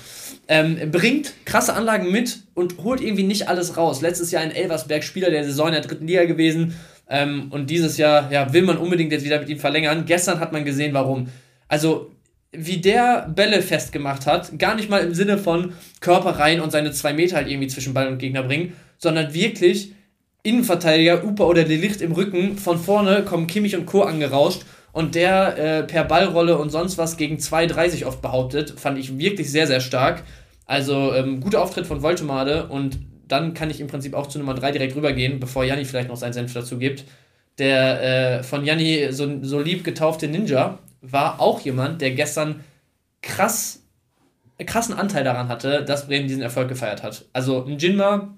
Ähm, 0.51 0.91
bringt 0.91 1.33
krasse 1.45 1.73
Anlagen 1.73 2.11
mit 2.11 2.39
und 2.55 2.79
holt 2.83 3.01
irgendwie 3.01 3.23
nicht 3.23 3.47
alles 3.47 3.77
raus. 3.77 4.01
Letztes 4.01 4.31
Jahr 4.31 4.43
in 4.43 4.51
Elversberg 4.51 5.03
Spieler 5.03 5.29
der 5.29 5.43
Saison 5.43 5.67
in 5.67 5.73
der 5.73 5.81
dritten 5.81 6.07
Liga 6.07 6.25
gewesen 6.25 6.75
ähm, 7.07 7.51
und 7.51 7.69
dieses 7.69 7.97
Jahr 7.97 8.31
ja, 8.31 8.51
will 8.51 8.63
man 8.63 8.77
unbedingt 8.77 9.11
jetzt 9.11 9.23
wieder 9.25 9.39
mit 9.39 9.49
ihm 9.49 9.59
verlängern. 9.59 10.05
Gestern 10.05 10.39
hat 10.39 10.51
man 10.51 10.65
gesehen, 10.65 10.93
warum. 10.93 11.27
Also 11.67 12.11
wie 12.51 12.77
der 12.77 13.31
Bälle 13.35 13.61
festgemacht 13.61 14.25
hat, 14.25 14.57
gar 14.57 14.75
nicht 14.75 14.89
mal 14.89 15.03
im 15.03 15.13
Sinne 15.13 15.37
von 15.37 15.73
Körper 15.99 16.31
rein 16.31 16.61
und 16.61 16.71
seine 16.71 16.91
zwei 16.91 17.13
Meter 17.13 17.35
halt 17.35 17.47
irgendwie 17.47 17.67
zwischen 17.67 17.93
Ball 17.93 18.07
und 18.07 18.17
Gegner 18.17 18.43
bringen, 18.43 18.73
sondern 18.97 19.33
wirklich 19.33 19.93
Innenverteidiger, 20.41 21.23
Upa 21.23 21.43
oder 21.43 21.63
Delicht 21.63 22.01
im 22.01 22.13
Rücken, 22.13 22.57
von 22.57 22.79
vorne 22.79 23.23
kommen 23.23 23.47
Kimmich 23.47 23.75
und 23.75 23.85
Co. 23.85 24.01
angerauscht 24.03 24.63
und 24.93 25.13
der 25.13 25.57
äh, 25.57 25.83
per 25.83 26.05
Ballrolle 26.05 26.57
und 26.57 26.69
sonst 26.69 26.97
was 26.97 27.17
gegen 27.17 27.37
2,30 27.37 28.05
oft 28.05 28.21
behauptet, 28.21 28.79
fand 28.79 28.97
ich 28.97 29.17
wirklich 29.19 29.51
sehr, 29.51 29.67
sehr 29.67 29.81
stark. 29.81 30.23
Also 30.65 31.13
ähm, 31.13 31.41
guter 31.41 31.61
Auftritt 31.61 31.85
von 31.85 32.01
Voltemade 32.01 32.67
und 32.67 32.99
dann 33.27 33.53
kann 33.53 33.69
ich 33.69 33.79
im 33.79 33.87
Prinzip 33.87 34.15
auch 34.15 34.27
zu 34.27 34.39
Nummer 34.39 34.55
3 34.55 34.71
direkt 34.71 34.95
rübergehen, 34.95 35.39
bevor 35.39 35.63
Janni 35.63 35.85
vielleicht 35.85 36.09
noch 36.09 36.17
seinen 36.17 36.33
Senf 36.33 36.53
dazu 36.53 36.79
gibt. 36.79 37.05
Der 37.59 38.39
äh, 38.39 38.43
von 38.43 38.65
Janni 38.65 39.07
so, 39.11 39.43
so 39.43 39.59
lieb 39.59 39.83
getaufte 39.83 40.27
Ninja 40.27 40.79
war 41.01 41.39
auch 41.39 41.61
jemand, 41.61 42.01
der 42.01 42.11
gestern 42.11 42.63
krass, 43.21 43.83
krassen 44.65 44.93
Anteil 44.93 45.23
daran 45.23 45.47
hatte, 45.47 45.83
dass 45.83 46.07
Bremen 46.07 46.27
diesen 46.27 46.41
Erfolg 46.41 46.69
gefeiert 46.69 47.03
hat. 47.03 47.25
Also 47.33 47.65
Jinma, 47.67 48.35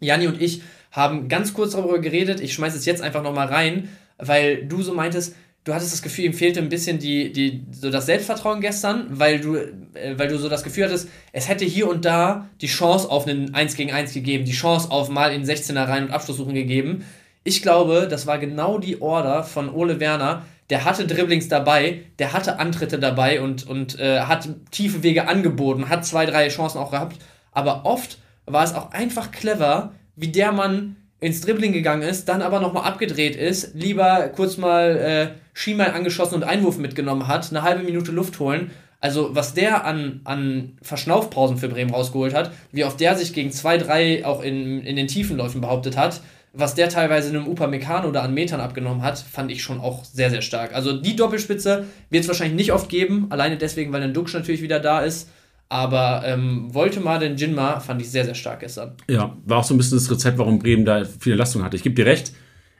Janni 0.00 0.26
und 0.26 0.40
ich 0.40 0.62
haben 0.90 1.28
ganz 1.28 1.54
kurz 1.54 1.72
darüber 1.72 1.98
geredet. 1.98 2.40
Ich 2.40 2.52
schmeiße 2.52 2.76
es 2.76 2.84
jetzt 2.84 3.02
einfach 3.02 3.22
nochmal 3.22 3.48
rein, 3.48 3.88
weil 4.18 4.66
du 4.66 4.82
so 4.82 4.92
meintest, 4.92 5.34
du 5.64 5.72
hattest 5.72 5.92
das 5.92 6.02
Gefühl, 6.02 6.26
ihm 6.26 6.34
fehlte 6.34 6.60
ein 6.60 6.68
bisschen 6.68 6.98
die, 6.98 7.32
die, 7.32 7.64
so 7.72 7.90
das 7.90 8.06
Selbstvertrauen 8.06 8.60
gestern, 8.60 9.06
weil 9.10 9.40
du, 9.40 9.56
äh, 9.56 10.16
weil 10.16 10.28
du 10.28 10.38
so 10.38 10.48
das 10.48 10.62
Gefühl 10.62 10.84
hattest, 10.84 11.08
es 11.32 11.48
hätte 11.48 11.64
hier 11.64 11.88
und 11.88 12.04
da 12.04 12.48
die 12.60 12.66
Chance 12.66 13.10
auf 13.10 13.26
einen 13.26 13.54
1 13.54 13.76
gegen 13.76 13.92
1 13.92 14.12
gegeben, 14.12 14.44
die 14.44 14.52
Chance 14.52 14.90
auf 14.90 15.08
mal 15.08 15.32
in 15.32 15.44
16er 15.44 15.88
rein 15.88 16.04
und 16.04 16.10
Abschlusssuchen 16.10 16.54
gegeben. 16.54 17.04
Ich 17.44 17.62
glaube, 17.62 18.06
das 18.08 18.26
war 18.26 18.38
genau 18.38 18.78
die 18.78 19.00
Order 19.00 19.42
von 19.42 19.70
Ole 19.70 19.98
Werner, 19.98 20.44
der 20.70 20.84
hatte 20.84 21.06
Dribblings 21.06 21.48
dabei, 21.48 22.02
der 22.18 22.32
hatte 22.32 22.58
Antritte 22.58 22.98
dabei 22.98 23.40
und, 23.40 23.66
und 23.66 23.98
äh, 23.98 24.20
hat 24.20 24.48
tiefe 24.70 25.02
Wege 25.02 25.28
angeboten, 25.28 25.88
hat 25.88 26.06
zwei, 26.06 26.26
drei 26.26 26.48
Chancen 26.48 26.78
auch 26.78 26.90
gehabt. 26.90 27.16
Aber 27.52 27.84
oft 27.84 28.18
war 28.46 28.64
es 28.64 28.74
auch 28.74 28.92
einfach 28.92 29.30
clever, 29.30 29.92
wie 30.16 30.28
der 30.28 30.52
Mann 30.52 30.96
ins 31.20 31.40
Dribbling 31.40 31.72
gegangen 31.72 32.02
ist, 32.02 32.28
dann 32.28 32.42
aber 32.42 32.60
nochmal 32.60 32.84
abgedreht 32.84 33.36
ist, 33.36 33.74
lieber 33.74 34.28
kurz 34.34 34.56
mal 34.56 34.96
äh, 34.96 35.38
Schienbein 35.54 35.92
angeschossen 35.92 36.34
und 36.34 36.44
Einwurf 36.44 36.78
mitgenommen 36.78 37.28
hat, 37.28 37.48
eine 37.50 37.62
halbe 37.62 37.84
Minute 37.84 38.10
Luft 38.10 38.40
holen. 38.40 38.72
Also, 39.00 39.34
was 39.34 39.54
der 39.54 39.84
an, 39.84 40.20
an 40.24 40.78
Verschnaufpausen 40.80 41.58
für 41.58 41.68
Bremen 41.68 41.92
rausgeholt 41.92 42.34
hat, 42.34 42.52
wie 42.70 42.84
oft 42.84 43.00
der 43.00 43.16
sich 43.16 43.32
gegen 43.32 43.50
zwei, 43.50 43.76
drei 43.76 44.24
auch 44.24 44.42
in, 44.42 44.80
in 44.82 44.96
den 44.96 45.08
Tiefenläufen 45.08 45.60
behauptet 45.60 45.96
hat, 45.96 46.20
was 46.52 46.74
der 46.74 46.88
teilweise 46.88 47.30
in 47.30 47.36
einem 47.36 47.48
Upamecano 47.48 48.08
oder 48.08 48.22
an 48.22 48.34
Metern 48.34 48.60
abgenommen 48.60 49.02
hat, 49.02 49.18
fand 49.18 49.50
ich 49.50 49.62
schon 49.62 49.80
auch 49.80 50.04
sehr, 50.04 50.30
sehr 50.30 50.42
stark. 50.42 50.74
Also 50.74 50.92
die 50.92 51.16
Doppelspitze 51.16 51.86
wird 52.10 52.22
es 52.24 52.28
wahrscheinlich 52.28 52.56
nicht 52.56 52.72
oft 52.72 52.88
geben, 52.88 53.26
alleine 53.30 53.56
deswegen, 53.56 53.92
weil 53.92 54.02
ein 54.02 54.12
Dux 54.12 54.34
natürlich 54.34 54.62
wieder 54.62 54.78
da 54.78 55.00
ist. 55.00 55.28
Aber 55.70 56.22
ähm, 56.26 56.70
mal 57.02 57.18
den 57.18 57.36
Jinma 57.36 57.80
fand 57.80 58.02
ich 58.02 58.10
sehr, 58.10 58.26
sehr 58.26 58.34
stark 58.34 58.60
gestern. 58.60 58.92
Ja, 59.08 59.34
war 59.46 59.58
auch 59.58 59.64
so 59.64 59.72
ein 59.72 59.78
bisschen 59.78 59.96
das 59.96 60.10
Rezept, 60.10 60.36
warum 60.36 60.58
Bremen 60.58 60.84
da 60.84 61.04
viele 61.18 61.36
Leistung 61.36 61.64
hatte. 61.64 61.76
Ich 61.76 61.82
gebe 61.82 61.94
dir 61.94 62.04
recht. 62.04 62.32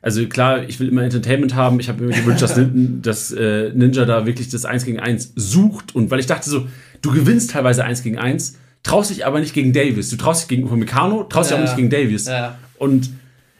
Also 0.02 0.26
klar, 0.26 0.64
ich 0.68 0.78
will 0.78 0.88
immer 0.88 1.02
Entertainment 1.02 1.54
haben. 1.54 1.80
Ich 1.80 1.88
habe 1.88 2.04
mir 2.04 2.14
gewünscht, 2.14 2.42
dass, 2.42 2.60
dass 3.02 3.32
äh, 3.32 3.70
Ninja 3.72 4.04
da 4.04 4.26
wirklich 4.26 4.50
das 4.50 4.66
1 4.66 4.84
gegen 4.84 5.00
1 5.00 5.32
sucht. 5.36 5.94
Und 5.94 6.10
weil 6.10 6.20
ich 6.20 6.26
dachte 6.26 6.50
so, 6.50 6.66
du 7.00 7.12
gewinnst 7.12 7.52
teilweise 7.52 7.82
1 7.82 8.02
gegen 8.02 8.18
1, 8.18 8.58
traust 8.82 9.10
dich 9.10 9.24
aber 9.24 9.40
nicht 9.40 9.54
gegen 9.54 9.72
Davis. 9.72 10.10
Du 10.10 10.16
traust 10.16 10.42
dich 10.42 10.48
gegen 10.48 10.64
Upamecano, 10.64 11.24
traust 11.24 11.50
ja, 11.50 11.56
dich 11.56 11.62
auch 11.62 11.68
nicht 11.68 11.76
gegen 11.76 11.88
Davis. 11.88 12.26
Ja. 12.26 12.58
Und 12.76 13.08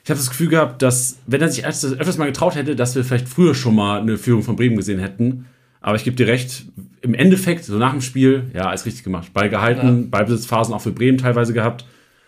ich 0.05 0.11
habe 0.11 0.19
das 0.19 0.31
Gefühl 0.31 0.49
gehabt, 0.49 0.83
dass, 0.83 1.19
wenn 1.27 1.41
er 1.41 1.49
sich 1.49 1.65
öfters 1.65 2.19
mal 2.19 2.27
getraut 2.27 2.57
hätte, 2.57 2.75
dass 2.75 2.97
wir 2.97 3.05
vielleicht 3.05 3.29
früher 3.29 3.55
schon 3.55 3.77
mal 3.77 4.01
eine 4.01 4.19
Führung 4.19 4.43
von 4.43 4.57
Bremen 4.57 4.77
gesehen 4.77 4.99
hätten. 4.99 5.47
Aber 5.81 5.97
ich 5.97 6.05
gebe 6.05 6.17
dir 6.17 6.27
recht, 6.27 6.65
im 7.03 7.15
Endeffekt, 7.15 7.65
so 7.65 7.77
nach 7.77 7.93
dem 7.93 8.01
Spiel, 8.01 8.51
ja, 8.53 8.69
alles 8.69 8.85
richtig 8.87 9.05
gemacht. 9.05 9.33
Ball 9.33 9.49
gehalten, 9.49 10.03
ja. 10.03 10.07
Ballbesitzphasen 10.11 10.75
auch 10.75 10.81
für 10.81 10.93
Bremen 10.93 11.19
teilweise 11.19 11.53
gehabt. 11.53 11.85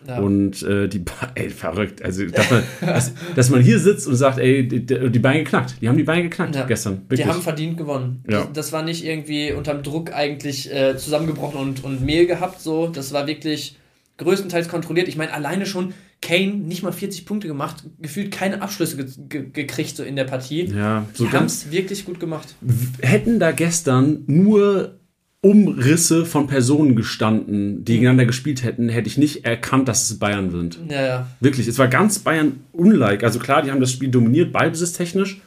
Ja. 0.07 0.19
Und 0.19 0.61
äh, 0.63 0.87
die, 0.87 1.03
ey, 1.35 1.49
verrückt. 1.49 2.01
Also, 2.01 2.25
dass 2.27 2.51
man, 2.51 2.63
dass, 2.81 3.13
dass, 3.35 3.49
man 3.49 3.61
hier 3.61 3.79
sitzt 3.79 4.07
und 4.07 4.15
sagt, 4.15 4.37
ey, 4.37 4.67
die, 4.67 4.85
die 4.85 5.19
Beine 5.19 5.43
geknackt. 5.43 5.75
Die 5.81 5.89
haben 5.89 5.97
die 5.97 6.03
Beine 6.03 6.23
geknackt 6.23 6.55
ja. 6.55 6.65
gestern. 6.65 7.01
Wirklich. 7.09 7.21
Die 7.21 7.25
haben 7.25 7.41
verdient 7.41 7.77
gewonnen. 7.77 8.23
Ja. 8.29 8.47
Das, 8.53 8.71
war 8.71 8.83
nicht 8.83 9.03
irgendwie 9.03 9.51
unterm 9.51 9.83
Druck 9.83 10.13
eigentlich 10.13 10.71
äh, 10.73 10.95
zusammengebrochen 10.95 11.59
und, 11.59 11.83
und 11.83 12.01
Mehl 12.01 12.27
gehabt. 12.27 12.61
So. 12.61 12.87
Das 12.87 13.13
war 13.13 13.25
wirklich 13.27 13.77
größtenteils 14.17 14.69
kontrolliert. 14.69 15.07
Ich 15.07 15.17
meine, 15.17 15.33
alleine 15.33 15.65
schon 15.65 15.93
Kane 16.21 16.53
nicht 16.53 16.83
mal 16.83 16.91
40 16.91 17.25
Punkte 17.25 17.47
gemacht, 17.47 17.83
gefühlt 17.99 18.31
keine 18.31 18.61
Abschlüsse 18.61 18.97
ge 18.97 19.05
ge 19.29 19.49
gekriegt 19.51 19.95
so 19.95 20.03
in 20.03 20.15
der 20.15 20.23
Partie. 20.23 20.65
Ja, 20.65 21.05
so 21.13 21.31
haben 21.31 21.45
es 21.45 21.71
wirklich 21.71 22.05
gut 22.05 22.19
gemacht. 22.19 22.55
Hätten 23.01 23.39
da 23.39 23.51
gestern 23.51 24.23
nur 24.27 24.99
Umrisse 25.45 26.25
von 26.25 26.47
Personen 26.47 26.95
gestanden, 26.95 27.85
die 27.85 27.91
mhm. 27.91 27.95
gegeneinander 27.95 28.25
gespielt 28.25 28.63
hätten, 28.63 28.89
hätte 28.89 29.07
ich 29.07 29.19
nicht 29.19 29.45
erkannt, 29.45 29.87
dass 29.87 30.09
es 30.09 30.17
Bayern 30.17 30.49
sind. 30.49 30.79
Ja, 30.89 31.05
ja. 31.05 31.27
Wirklich, 31.39 31.67
es 31.67 31.77
war 31.77 31.87
ganz 31.87 32.17
Bayern 32.17 32.61
unlike. 32.71 33.23
Also 33.23 33.37
klar, 33.37 33.61
die 33.61 33.69
haben 33.69 33.79
das 33.79 33.91
Spiel 33.91 34.09
dominiert, 34.09 34.51
ballbesitztechnisch. 34.51 35.41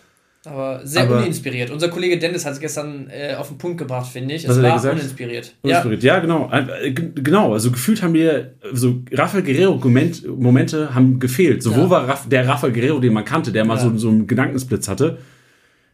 Aber 0.45 0.87
sehr 0.87 1.03
aber 1.03 1.19
uninspiriert. 1.19 1.71
Unser 1.71 1.89
Kollege 1.89 2.19
Dennis 2.19 2.47
hat 2.47 2.53
es 2.53 2.61
gestern 2.61 3.11
äh, 3.11 3.35
auf 3.35 3.49
den 3.49 3.59
Punkt 3.59 3.79
gebracht, 3.79 4.11
finde 4.11 4.35
ich. 4.35 4.45
Es 4.45 4.63
war 4.63 4.93
uninspiriert. 4.93 5.55
Uninspiriert, 5.63 6.03
ja, 6.03 6.15
ja 6.15 6.21
genau. 6.21 6.51
Äh, 6.53 6.93
genau, 6.93 7.53
also 7.53 7.73
gefühlt 7.73 8.03
haben 8.03 8.15
wir 8.15 8.55
so 8.73 9.03
Rafael 9.13 9.43
Guerrero-Momente 9.43 10.95
haben 10.95 11.19
gefehlt. 11.19 11.63
So, 11.63 11.73
ja. 11.73 11.77
wo 11.77 11.91
war 11.91 12.19
der 12.31 12.47
Rafael 12.47 12.73
Guerrero, 12.73 13.01
den 13.01 13.13
man 13.13 13.25
kannte, 13.25 13.51
der 13.51 13.65
mal 13.65 13.77
ja. 13.77 13.83
so, 13.83 13.99
so 13.99 14.09
einen 14.09 14.27
Gedankensblitz 14.27 14.89
hatte? 14.89 15.19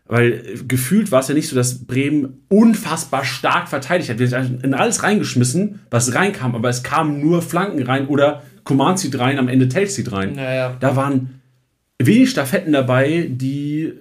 Weil 0.07 0.33
äh, 0.33 0.65
gefühlt 0.69 1.11
war 1.11 1.21
es 1.21 1.29
ja 1.29 1.35
nicht 1.35 1.49
so, 1.49 1.57
dass 1.57 1.87
Bremen 1.87 2.45
unfassbar 2.49 3.25
stark 3.25 3.69
verteidigt 3.69 4.11
hat. 4.11 4.19
Wir 4.19 4.31
haben 4.31 4.61
in 4.63 4.75
alles 4.75 5.03
reingeschmissen, 5.03 5.81
was 5.91 6.15
reinkam, 6.15 6.55
aber 6.55 6.69
es 6.69 6.83
kamen 6.83 7.21
nur 7.21 7.41
Flanken 7.41 7.83
rein 7.83 8.09
oder 8.09 8.43
Command 8.65 8.99
zieht 8.99 9.19
rein, 9.19 9.39
am 9.39 9.49
Ende 9.49 9.69
Tails 9.69 9.95
zieht 9.95 10.13
rein. 10.13 10.37
Ja, 10.37 10.77
da 10.79 10.97
waren 10.97 11.41
wenig 11.99 12.31
Staffetten 12.31 12.73
dabei, 12.73 13.29
die 13.31 13.93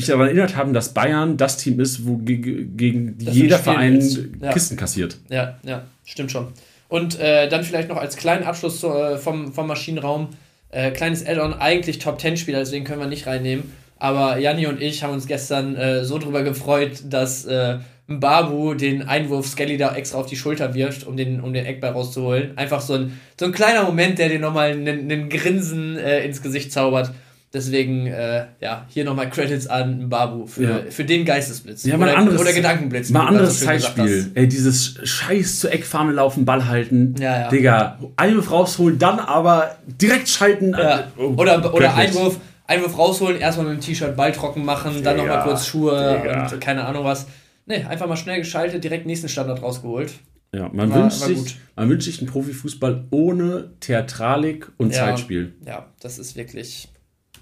mich 0.00 0.08
daran 0.08 0.26
erinnert 0.26 0.56
haben, 0.56 0.72
dass 0.72 0.94
Bayern 0.94 1.36
das 1.36 1.56
Team 1.56 1.80
ist, 1.80 2.06
wo 2.06 2.16
gegen 2.16 3.16
das 3.18 3.34
jeder 3.34 3.58
Verein 3.58 4.00
ja. 4.40 4.52
Kisten 4.52 4.76
kassiert. 4.76 5.18
Ja, 5.28 5.58
ja, 5.62 5.84
stimmt 6.04 6.32
schon. 6.32 6.48
Und 6.88 7.20
äh, 7.20 7.48
dann 7.48 7.62
vielleicht 7.62 7.88
noch 7.88 7.98
als 7.98 8.16
kleinen 8.16 8.44
Abschluss 8.44 8.82
äh, 8.82 9.16
vom, 9.16 9.52
vom 9.52 9.66
Maschinenraum, 9.68 10.28
äh, 10.70 10.90
kleines 10.90 11.24
Add-on, 11.26 11.54
eigentlich 11.54 11.98
Top-10-Spieler, 11.98 12.58
deswegen 12.58 12.84
können 12.84 13.00
wir 13.00 13.06
nicht 13.06 13.26
reinnehmen. 13.26 13.72
Aber 13.98 14.38
Janni 14.38 14.66
und 14.66 14.80
ich 14.80 15.04
haben 15.04 15.12
uns 15.12 15.26
gestern 15.26 15.76
äh, 15.76 16.04
so 16.04 16.18
drüber 16.18 16.42
gefreut, 16.42 17.02
dass 17.04 17.44
äh, 17.44 17.78
Babu 18.08 18.74
den 18.74 19.06
Einwurf 19.06 19.46
Skelly 19.46 19.76
da 19.76 19.94
extra 19.94 20.18
auf 20.18 20.26
die 20.26 20.36
Schulter 20.36 20.74
wirft, 20.74 21.06
um 21.06 21.16
den, 21.16 21.40
um 21.40 21.52
den 21.52 21.64
Eckball 21.64 21.92
rauszuholen. 21.92 22.56
Einfach 22.58 22.80
so 22.80 22.94
ein, 22.94 23.20
so 23.38 23.46
ein 23.46 23.52
kleiner 23.52 23.84
Moment, 23.84 24.18
der 24.18 24.28
dir 24.28 24.40
nochmal 24.40 24.70
einen 24.72 25.28
Grinsen 25.28 25.96
äh, 25.96 26.24
ins 26.24 26.42
Gesicht 26.42 26.72
zaubert. 26.72 27.12
Deswegen, 27.52 28.06
äh, 28.06 28.46
ja, 28.60 28.86
hier 28.88 29.04
nochmal 29.04 29.28
Credits 29.28 29.66
an 29.66 30.08
Babu 30.08 30.46
für, 30.46 30.62
ja. 30.62 30.80
für 30.88 31.04
den 31.04 31.24
Geistesblitz. 31.24 31.84
Ja, 31.84 31.96
mal 31.96 32.08
oder, 32.08 32.18
anderes, 32.18 32.40
oder 32.40 32.52
Gedankenblitz. 32.52 33.10
Mal 33.10 33.26
anderes 33.26 33.58
Zeitspiel. 33.58 34.30
Ey, 34.34 34.46
dieses 34.46 35.00
Scheiß 35.02 35.58
zur 35.58 35.72
Eckfahne 35.72 36.12
laufen, 36.12 36.44
Ball 36.44 36.68
halten. 36.68 37.16
Ja, 37.18 37.40
ja. 37.40 37.48
Digga, 37.48 37.98
Einwurf 38.16 38.52
rausholen, 38.52 39.00
dann 39.00 39.18
aber 39.18 39.78
direkt 39.86 40.28
schalten. 40.28 40.76
Ja. 40.78 41.08
Oh, 41.16 41.34
oder 41.36 41.74
oder 41.74 41.92
Einwurf, 41.96 42.38
Einwurf 42.68 42.96
rausholen, 42.96 43.40
erstmal 43.40 43.66
mit 43.66 43.78
dem 43.78 43.84
T-Shirt 43.84 44.16
Ball 44.16 44.30
trocken 44.30 44.64
machen, 44.64 44.94
Digga, 44.94 45.14
dann 45.14 45.16
nochmal 45.16 45.42
kurz 45.42 45.66
Schuhe 45.66 46.20
Digga. 46.22 46.50
und 46.52 46.60
keine 46.60 46.84
Ahnung 46.84 47.02
was. 47.02 47.26
Nee, 47.66 47.82
einfach 47.82 48.06
mal 48.06 48.16
schnell 48.16 48.38
geschaltet, 48.38 48.84
direkt 48.84 49.06
nächsten 49.06 49.28
Standard 49.28 49.60
rausgeholt. 49.60 50.12
Ja, 50.54 50.68
man, 50.72 50.90
war, 50.90 51.02
wünscht 51.02 51.20
war 51.20 51.28
sich, 51.28 51.58
man 51.74 51.88
wünscht 51.88 52.06
sich 52.06 52.18
einen 52.20 52.28
Profifußball 52.28 53.06
ohne 53.10 53.72
Theatralik 53.80 54.70
und 54.78 54.94
ja, 54.94 55.06
Zeitspiel. 55.06 55.54
Ja, 55.66 55.86
das 56.00 56.20
ist 56.20 56.36
wirklich 56.36 56.89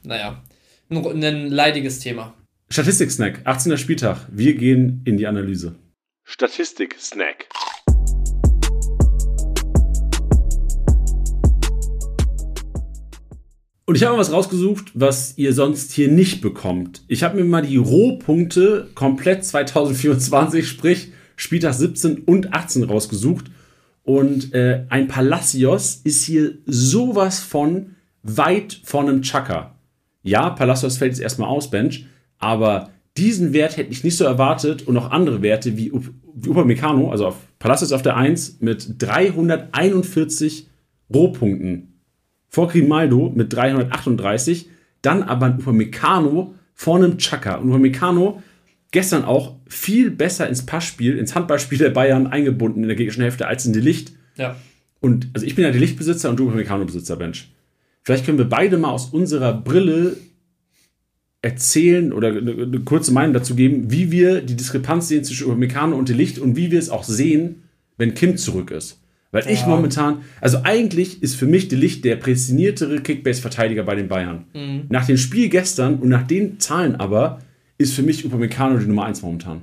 naja, 0.08 0.42
ein, 0.88 1.22
ein 1.22 1.50
leidiges 1.50 2.00
Thema. 2.00 2.34
Statistik-Snack, 2.70 3.42
18. 3.44 3.76
Spieltag. 3.76 4.26
Wir 4.30 4.54
gehen 4.54 5.02
in 5.04 5.18
die 5.18 5.26
Analyse. 5.26 5.74
Statistik-Snack. 6.24 7.46
Und 13.84 13.94
ich 13.94 14.02
habe 14.02 14.14
mal 14.14 14.20
was 14.20 14.32
rausgesucht, 14.32 14.92
was 14.94 15.36
ihr 15.36 15.52
sonst 15.52 15.92
hier 15.92 16.10
nicht 16.10 16.40
bekommt. 16.40 17.04
Ich 17.08 17.22
habe 17.22 17.36
mir 17.36 17.44
mal 17.44 17.62
die 17.62 17.76
Rohpunkte 17.76 18.90
komplett 18.94 19.44
2024, 19.44 20.66
sprich 20.66 21.12
Spieltag 21.36 21.74
17 21.74 22.20
und 22.20 22.54
18 22.54 22.84
rausgesucht. 22.84 23.46
Und 24.04 24.54
äh, 24.54 24.86
ein 24.88 25.08
Palacios 25.08 26.00
ist 26.04 26.24
hier 26.24 26.58
sowas 26.64 27.40
von 27.40 27.96
weit 28.22 28.80
von 28.84 29.08
einem 29.08 29.22
Chaka. 29.22 29.77
Ja, 30.28 30.50
Palacios 30.50 30.98
fällt 30.98 31.12
jetzt 31.12 31.22
erstmal 31.22 31.48
aus, 31.48 31.70
Bench, 31.70 32.06
aber 32.38 32.90
diesen 33.16 33.52
Wert 33.52 33.76
hätte 33.76 33.90
ich 33.90 34.04
nicht 34.04 34.16
so 34.16 34.24
erwartet 34.24 34.86
und 34.86 34.96
auch 34.96 35.10
andere 35.10 35.42
Werte 35.42 35.76
wie, 35.76 35.90
wie 36.34 36.50
Upamecano, 36.50 37.10
also 37.10 37.26
auf 37.28 37.36
Palacios 37.58 37.92
auf 37.92 38.02
der 38.02 38.16
1 38.16 38.60
mit 38.60 39.02
341 39.02 40.68
Rohpunkten. 41.12 41.94
Vor 42.48 42.68
Grimaldo 42.68 43.32
mit 43.34 43.52
338, 43.52 44.68
dann 45.02 45.22
aber 45.22 45.46
ein 45.46 45.58
Upamecano 45.58 46.54
vor 46.74 46.96
einem 46.96 47.18
Chaka. 47.18 47.56
Und 47.56 47.70
Upamecano 47.70 48.42
gestern 48.90 49.24
auch 49.24 49.56
viel 49.66 50.10
besser 50.10 50.48
ins 50.48 50.64
Passspiel, 50.64 51.18
ins 51.18 51.34
Handballspiel 51.34 51.78
der 51.78 51.90
Bayern 51.90 52.26
eingebunden 52.26 52.82
in 52.82 52.88
der 52.88 52.96
gegnerischen 52.96 53.22
Hälfte 53.22 53.46
als 53.46 53.66
in 53.66 53.72
die 53.72 53.80
Licht. 53.80 54.12
Ja. 54.36 54.56
Und 55.00 55.28
also 55.34 55.46
ich 55.46 55.54
bin 55.54 55.64
ja 55.64 55.70
der 55.70 55.80
Lichtbesitzer 55.80 56.30
und 56.30 56.38
du 56.38 56.48
Upamecano-Besitzer, 56.48 57.16
Bench. 57.16 57.50
Vielleicht 58.08 58.24
können 58.24 58.38
wir 58.38 58.48
beide 58.48 58.78
mal 58.78 58.88
aus 58.88 59.10
unserer 59.10 59.52
Brille 59.52 60.16
erzählen 61.42 62.10
oder 62.14 62.28
eine, 62.28 62.80
kurze 62.80 63.12
Meinung 63.12 63.34
dazu 63.34 63.54
geben, 63.54 63.90
wie 63.90 64.10
wir 64.10 64.40
die 64.40 64.56
Diskrepanz 64.56 65.08
sehen 65.08 65.24
zwischen 65.24 65.46
Upamecano 65.46 65.94
und 65.94 66.08
Licht 66.08 66.38
und 66.38 66.56
wie 66.56 66.70
wir 66.70 66.78
es 66.78 66.88
auch 66.88 67.04
sehen, 67.04 67.64
wenn 67.98 68.14
Kim 68.14 68.38
zurück 68.38 68.70
ist. 68.70 69.02
Weil 69.30 69.44
ja. 69.44 69.50
ich 69.50 69.66
momentan, 69.66 70.22
also 70.40 70.60
eigentlich 70.64 71.22
ist 71.22 71.34
für 71.34 71.44
mich 71.44 71.70
Licht 71.70 72.02
der 72.06 72.16
prädestiniertere 72.16 73.02
Kickbase-Verteidiger 73.02 73.82
bei 73.82 73.94
den 73.94 74.08
Bayern. 74.08 74.46
Mhm. 74.54 74.86
Nach 74.88 75.04
dem 75.04 75.18
Spiel 75.18 75.50
gestern 75.50 75.96
und 75.96 76.08
nach 76.08 76.26
den 76.26 76.58
Zahlen 76.60 76.96
aber 76.96 77.40
ist 77.76 77.92
für 77.92 78.02
mich 78.02 78.24
Upamecano 78.24 78.78
die 78.78 78.86
Nummer 78.86 79.04
1 79.04 79.20
momentan. 79.20 79.60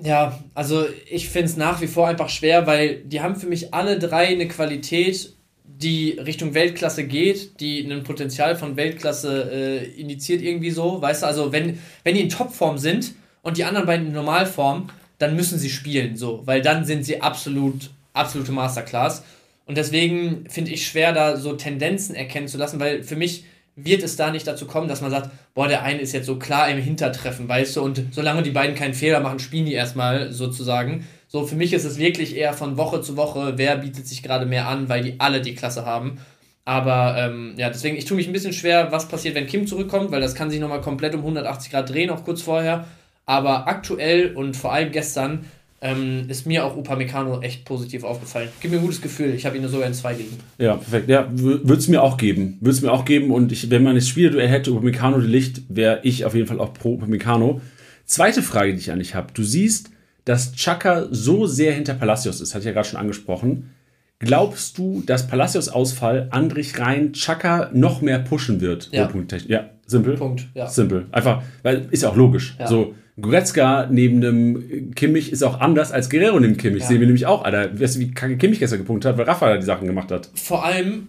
Ja, 0.00 0.38
also 0.54 0.84
ich 1.10 1.30
finde 1.30 1.46
es 1.46 1.56
nach 1.56 1.80
wie 1.80 1.88
vor 1.88 2.06
einfach 2.06 2.28
schwer, 2.28 2.68
weil 2.68 3.02
die 3.02 3.22
haben 3.22 3.34
für 3.34 3.48
mich 3.48 3.74
alle 3.74 3.98
drei 3.98 4.28
eine 4.28 4.46
Qualität, 4.46 5.34
die 5.76 6.12
Richtung 6.12 6.54
Weltklasse 6.54 7.06
geht, 7.06 7.60
die 7.60 7.80
ein 7.80 8.02
Potenzial 8.02 8.56
von 8.56 8.76
Weltklasse 8.76 9.50
äh, 9.52 10.00
indiziert 10.00 10.42
irgendwie 10.42 10.70
so, 10.70 11.00
weißt 11.00 11.22
du, 11.22 11.26
also 11.26 11.52
wenn, 11.52 11.78
wenn 12.04 12.14
die 12.14 12.22
in 12.22 12.28
Topform 12.28 12.78
sind 12.78 13.14
und 13.42 13.58
die 13.58 13.64
anderen 13.64 13.86
beiden 13.86 14.08
in 14.08 14.12
Normalform, 14.12 14.88
dann 15.18 15.36
müssen 15.36 15.58
sie 15.58 15.70
spielen, 15.70 16.16
so, 16.16 16.42
weil 16.46 16.62
dann 16.62 16.84
sind 16.84 17.04
sie 17.04 17.20
absolut, 17.20 17.90
absolute 18.12 18.52
Masterclass. 18.52 19.24
Und 19.66 19.76
deswegen 19.76 20.46
finde 20.48 20.70
ich 20.70 20.86
schwer, 20.86 21.12
da 21.12 21.36
so 21.36 21.52
Tendenzen 21.52 22.14
erkennen 22.14 22.48
zu 22.48 22.56
lassen, 22.56 22.80
weil 22.80 23.02
für 23.02 23.16
mich 23.16 23.44
wird 23.76 24.02
es 24.02 24.16
da 24.16 24.30
nicht 24.30 24.46
dazu 24.46 24.66
kommen, 24.66 24.88
dass 24.88 25.02
man 25.02 25.10
sagt, 25.10 25.30
boah, 25.54 25.68
der 25.68 25.82
eine 25.82 26.00
ist 26.00 26.12
jetzt 26.12 26.26
so 26.26 26.36
klar 26.36 26.68
im 26.68 26.78
Hintertreffen, 26.78 27.48
weißt 27.48 27.76
du, 27.76 27.82
und 27.82 28.02
solange 28.10 28.42
die 28.42 28.50
beiden 28.50 28.74
keinen 28.74 28.94
Fehler 28.94 29.20
machen, 29.20 29.38
spielen 29.38 29.66
die 29.66 29.74
erstmal 29.74 30.32
sozusagen. 30.32 31.06
So, 31.30 31.46
für 31.46 31.56
mich 31.56 31.74
ist 31.74 31.84
es 31.84 31.98
wirklich 31.98 32.36
eher 32.36 32.54
von 32.54 32.78
Woche 32.78 33.02
zu 33.02 33.16
Woche, 33.16 33.52
wer 33.56 33.76
bietet 33.76 34.06
sich 34.06 34.22
gerade 34.22 34.46
mehr 34.46 34.66
an, 34.66 34.88
weil 34.88 35.02
die 35.02 35.20
alle 35.20 35.42
die 35.42 35.54
Klasse 35.54 35.84
haben. 35.84 36.18
Aber 36.64 37.16
ähm, 37.18 37.54
ja, 37.56 37.68
deswegen, 37.68 37.96
ich 37.96 38.06
tue 38.06 38.16
mich 38.16 38.26
ein 38.26 38.32
bisschen 38.32 38.52
schwer, 38.52 38.92
was 38.92 39.08
passiert, 39.08 39.34
wenn 39.34 39.46
Kim 39.46 39.66
zurückkommt, 39.66 40.10
weil 40.10 40.20
das 40.20 40.34
kann 40.34 40.50
sich 40.50 40.58
nochmal 40.58 40.80
komplett 40.80 41.14
um 41.14 41.20
180 41.20 41.70
Grad 41.70 41.90
drehen, 41.90 42.10
auch 42.10 42.24
kurz 42.24 42.42
vorher. 42.42 42.86
Aber 43.26 43.68
aktuell 43.68 44.34
und 44.34 44.56
vor 44.56 44.72
allem 44.72 44.90
gestern 44.90 45.44
ähm, 45.80 46.24
ist 46.28 46.46
mir 46.46 46.64
auch 46.64 46.76
Upamecano 46.76 47.40
echt 47.40 47.64
positiv 47.64 48.04
aufgefallen. 48.04 48.48
Gibt 48.60 48.72
mir 48.72 48.80
ein 48.80 48.84
gutes 48.84 49.02
Gefühl. 49.02 49.34
Ich 49.34 49.46
habe 49.46 49.56
ihn 49.56 49.68
sogar 49.68 49.86
in 49.86 49.94
zwei 49.94 50.14
liegen. 50.14 50.36
Ja, 50.56 50.76
perfekt. 50.76 51.08
Ja, 51.08 51.28
würde 51.30 51.74
es 51.74 51.88
mir 51.88 52.02
auch 52.02 52.16
geben. 52.16 52.56
Würde 52.60 52.72
es 52.72 52.82
mir 52.82 52.90
auch 52.90 53.04
geben. 53.04 53.30
Und 53.30 53.52
ich, 53.52 53.70
wenn 53.70 53.82
man 53.82 53.94
das 53.94 54.08
Spielduell 54.08 54.48
hätte, 54.48 54.72
Upamecano 54.72 55.20
die 55.20 55.26
Licht, 55.26 55.62
wäre 55.68 56.00
ich 56.02 56.24
auf 56.24 56.34
jeden 56.34 56.46
Fall 56.46 56.58
auch 56.58 56.74
pro 56.74 56.94
Upamecano. 56.94 57.60
Zweite 58.06 58.42
Frage, 58.42 58.72
die 58.72 58.78
ich 58.78 58.90
an 58.90 58.98
dich 58.98 59.14
habe. 59.14 59.28
Du 59.34 59.44
siehst, 59.44 59.90
dass 60.28 60.52
Chaka 60.52 61.06
so 61.10 61.46
sehr 61.46 61.72
hinter 61.72 61.94
Palacios 61.94 62.40
ist, 62.40 62.54
hatte 62.54 62.60
ich 62.60 62.66
ja 62.66 62.72
gerade 62.72 62.86
schon 62.86 63.00
angesprochen. 63.00 63.70
Glaubst 64.18 64.76
du, 64.76 65.02
dass 65.06 65.26
Palacios 65.26 65.68
Ausfall 65.68 66.28
Andrich 66.30 66.78
Rein 66.78 67.12
Chaka 67.12 67.70
noch 67.72 68.02
mehr 68.02 68.18
pushen 68.18 68.60
wird? 68.60 68.90
Ja. 68.92 69.08
Ja, 69.46 69.70
simpel. 69.86 70.16
Punkt, 70.16 70.48
ja. 70.54 70.66
Simpel. 70.66 71.06
Einfach, 71.12 71.42
weil 71.62 71.86
ist 71.92 72.02
ja 72.02 72.10
auch 72.10 72.16
logisch. 72.16 72.56
Ja. 72.58 72.66
So, 72.66 72.94
Goretzka 73.20 73.88
neben 73.90 74.20
dem 74.20 74.92
Kimmich 74.94 75.32
ist 75.32 75.42
auch 75.42 75.60
anders 75.60 75.92
als 75.92 76.10
Guerrero 76.10 76.38
neben 76.38 76.56
Kimmich. 76.56 76.82
Ja. 76.82 76.88
Sehen 76.88 77.00
wir 77.00 77.06
nämlich 77.06 77.26
auch, 77.26 77.44
Alter. 77.44 77.80
Weißt 77.80 77.96
du, 77.96 78.00
wie 78.00 78.10
kacke 78.10 78.36
Kimmich 78.36 78.58
gestern 78.58 78.80
gepunktet 78.80 79.12
hat, 79.12 79.18
weil 79.18 79.24
Rafa 79.24 79.48
da 79.48 79.56
die 79.56 79.64
Sachen 79.64 79.86
gemacht 79.86 80.10
hat. 80.10 80.28
Vor 80.34 80.64
allem 80.64 81.08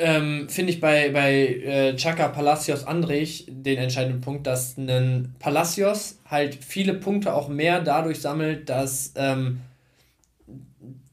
ähm, 0.00 0.48
finde 0.48 0.72
ich 0.72 0.80
bei, 0.80 1.10
bei 1.10 1.46
äh, 1.46 1.96
Chaka 1.96 2.28
Palacios 2.28 2.84
Andrich 2.84 3.46
den 3.48 3.78
entscheidenden 3.78 4.20
Punkt, 4.20 4.46
dass 4.46 4.76
ein 4.76 5.34
Palacios 5.38 6.18
halt 6.26 6.56
viele 6.56 6.94
Punkte 6.94 7.34
auch 7.34 7.48
mehr 7.48 7.80
dadurch 7.80 8.20
sammelt, 8.20 8.68
dass, 8.68 9.12
ähm, 9.16 9.60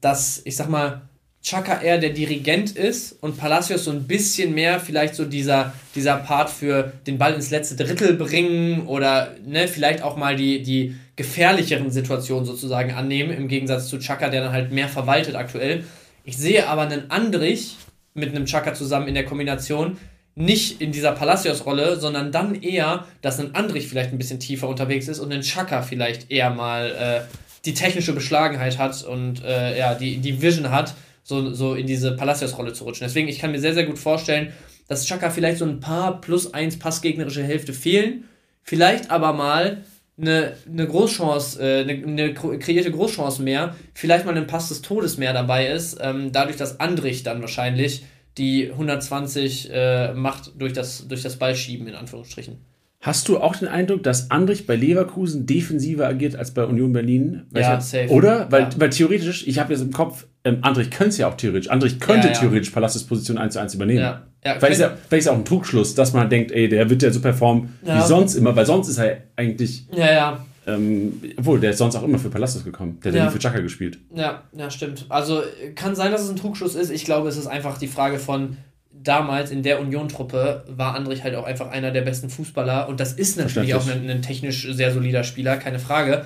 dass 0.00 0.42
ich 0.44 0.56
sag 0.56 0.68
mal, 0.68 1.02
Chaka 1.42 1.80
eher 1.80 1.98
der 1.98 2.10
Dirigent 2.10 2.76
ist 2.76 3.12
und 3.22 3.38
Palacios 3.38 3.84
so 3.84 3.90
ein 3.90 4.06
bisschen 4.06 4.54
mehr 4.54 4.80
vielleicht 4.80 5.14
so 5.14 5.24
dieser, 5.24 5.72
dieser 5.94 6.16
Part 6.16 6.50
für 6.50 6.92
den 7.06 7.16
Ball 7.16 7.34
ins 7.34 7.50
letzte 7.50 7.76
Drittel 7.76 8.14
bringen 8.14 8.86
oder 8.86 9.34
ne, 9.46 9.68
vielleicht 9.68 10.02
auch 10.02 10.16
mal 10.16 10.36
die, 10.36 10.62
die 10.62 10.96
gefährlicheren 11.16 11.90
Situationen 11.90 12.44
sozusagen 12.44 12.92
annehmen, 12.92 13.30
im 13.30 13.48
Gegensatz 13.48 13.88
zu 13.88 13.98
Chaka, 13.98 14.28
der 14.28 14.42
dann 14.42 14.52
halt 14.52 14.72
mehr 14.72 14.88
verwaltet 14.88 15.36
aktuell. 15.36 15.84
Ich 16.24 16.36
sehe 16.36 16.66
aber 16.68 16.82
einen 16.82 17.10
Andrich 17.10 17.76
mit 18.18 18.34
einem 18.34 18.46
Chaka 18.46 18.74
zusammen 18.74 19.08
in 19.08 19.14
der 19.14 19.24
Kombination 19.24 19.96
nicht 20.38 20.80
in 20.80 20.92
dieser 20.92 21.12
Palacios-Rolle, 21.12 21.98
sondern 21.98 22.30
dann 22.30 22.54
eher, 22.54 23.06
dass 23.22 23.40
ein 23.40 23.56
Andrich 23.56 23.88
vielleicht 23.88 24.12
ein 24.12 24.18
bisschen 24.18 24.38
tiefer 24.38 24.68
unterwegs 24.68 25.08
ist 25.08 25.18
und 25.18 25.32
ein 25.32 25.42
Chaka 25.42 25.82
vielleicht 25.82 26.30
eher 26.30 26.50
mal 26.50 26.90
äh, 26.92 27.20
die 27.64 27.74
technische 27.74 28.12
Beschlagenheit 28.12 28.78
hat 28.78 29.02
und 29.02 29.42
äh, 29.44 29.76
ja, 29.76 29.94
die, 29.94 30.18
die 30.18 30.40
Vision 30.40 30.70
hat, 30.70 30.94
so, 31.24 31.52
so 31.52 31.74
in 31.74 31.88
diese 31.88 32.12
Palacios-Rolle 32.12 32.72
zu 32.72 32.84
rutschen. 32.84 33.06
Deswegen, 33.06 33.26
ich 33.26 33.40
kann 33.40 33.50
mir 33.50 33.58
sehr, 33.58 33.74
sehr 33.74 33.84
gut 33.84 33.98
vorstellen, 33.98 34.52
dass 34.86 35.06
Chaka 35.06 35.30
vielleicht 35.30 35.58
so 35.58 35.64
ein 35.64 35.80
paar 35.80 36.20
plus 36.20 36.54
eins 36.54 36.78
passgegnerische 36.78 37.42
Hälfte 37.42 37.72
fehlen, 37.72 38.24
vielleicht 38.62 39.10
aber 39.10 39.32
mal 39.32 39.82
eine, 40.20 40.54
eine 40.70 40.86
Großchance, 40.86 41.60
äh, 41.60 41.82
eine, 41.82 41.92
eine 42.06 42.34
kreierte 42.34 42.90
Großchance 42.90 43.42
mehr, 43.42 43.76
vielleicht 43.94 44.26
mal 44.26 44.36
ein 44.36 44.46
Pass 44.46 44.68
des 44.68 44.82
Todes 44.82 45.16
mehr 45.16 45.32
dabei 45.32 45.68
ist, 45.68 45.98
ähm, 46.00 46.32
dadurch, 46.32 46.56
dass 46.56 46.80
Andrich 46.80 47.22
dann 47.22 47.40
wahrscheinlich 47.40 48.04
die 48.36 48.70
120 48.70 49.70
äh, 49.72 50.12
macht 50.14 50.52
durch 50.58 50.72
das, 50.72 51.08
durch 51.08 51.22
das 51.22 51.36
Ballschieben, 51.36 51.86
in 51.86 51.94
Anführungsstrichen. 51.94 52.58
Hast 53.00 53.28
du 53.28 53.38
auch 53.38 53.54
den 53.54 53.68
Eindruck, 53.68 54.02
dass 54.02 54.30
Andrich 54.32 54.66
bei 54.66 54.74
Leverkusen 54.74 55.46
defensiver 55.46 56.08
agiert 56.08 56.34
als 56.34 56.52
bei 56.52 56.64
Union 56.64 56.92
Berlin? 56.92 57.46
Ja, 57.54 57.80
safe. 57.80 58.08
Oder? 58.08 58.50
Weil, 58.50 58.62
ja. 58.62 58.70
weil 58.76 58.90
theoretisch, 58.90 59.46
ich 59.46 59.60
habe 59.60 59.72
jetzt 59.72 59.82
im 59.82 59.92
Kopf, 59.92 60.26
ähm, 60.42 60.58
Andrich 60.62 60.90
könnte 60.90 61.10
es 61.10 61.18
ja 61.18 61.28
auch 61.28 61.36
theoretisch. 61.36 61.70
Andrich 61.70 62.00
könnte 62.00 62.26
Ja, 62.28 62.34
ja. 62.34 62.40
theoretisch 62.40 62.70
Palastes 62.70 63.04
Position 63.04 63.38
1 63.38 63.54
zu 63.54 63.60
1 63.60 63.74
übernehmen. 63.74 64.00
Ja. 64.00 64.26
Ja, 64.44 64.54
Vielleicht 64.58 64.74
ist, 64.74 64.80
ja, 64.80 64.88
vielleicht 65.08 65.20
ist 65.20 65.26
ja 65.26 65.32
auch 65.32 65.36
ein 65.38 65.44
Trugschluss, 65.44 65.94
dass 65.94 66.12
man 66.12 66.30
denkt, 66.30 66.52
ey, 66.52 66.68
der 66.68 66.88
wird 66.88 67.02
ja 67.02 67.10
so 67.10 67.20
performen 67.20 67.76
Ja. 67.84 67.98
wie 68.02 68.06
sonst 68.06 68.34
immer, 68.36 68.54
weil 68.54 68.66
sonst 68.66 68.88
ist 68.88 68.98
er 68.98 69.18
eigentlich, 69.36 69.84
ja, 69.92 70.12
ja, 70.12 70.44
ähm, 70.66 71.20
obwohl, 71.36 71.58
der 71.60 71.70
ist 71.70 71.78
sonst 71.78 71.96
auch 71.96 72.02
immer 72.02 72.18
für 72.18 72.28
Palastes 72.30 72.62
gekommen. 72.64 72.98
Der 73.02 73.10
hat 73.12 73.18
ja 73.18 73.24
nie 73.24 73.30
für 73.30 73.38
Chaka 73.38 73.60
gespielt. 73.60 73.98
ja, 74.14 74.42
ja, 74.52 74.70
stimmt. 74.70 75.06
Also 75.08 75.42
kann 75.74 75.94
sein, 75.96 76.12
dass 76.12 76.22
es 76.22 76.30
ein 76.30 76.36
Trugschluss 76.36 76.74
ist. 76.74 76.90
Ich 76.90 77.04
glaube, 77.04 77.28
es 77.28 77.36
ist 77.36 77.46
einfach 77.46 77.78
die 77.78 77.88
Frage 77.88 78.18
von 78.18 78.58
damals 78.92 79.50
in 79.50 79.62
der 79.62 79.80
Union-Truppe 79.80 80.64
war 80.68 80.94
Andrich 80.94 81.22
halt 81.24 81.34
auch 81.36 81.44
einfach 81.44 81.70
einer 81.70 81.90
der 81.90 82.02
besten 82.02 82.28
Fußballer 82.30 82.88
und 82.88 83.00
das 83.00 83.12
ist 83.14 83.38
natürlich 83.38 83.74
auch 83.74 83.88
ein, 83.88 84.08
ein 84.10 84.22
technisch 84.22 84.68
sehr 84.72 84.92
solider 84.92 85.24
Spieler, 85.24 85.56
keine 85.56 85.78
Frage. 85.78 86.24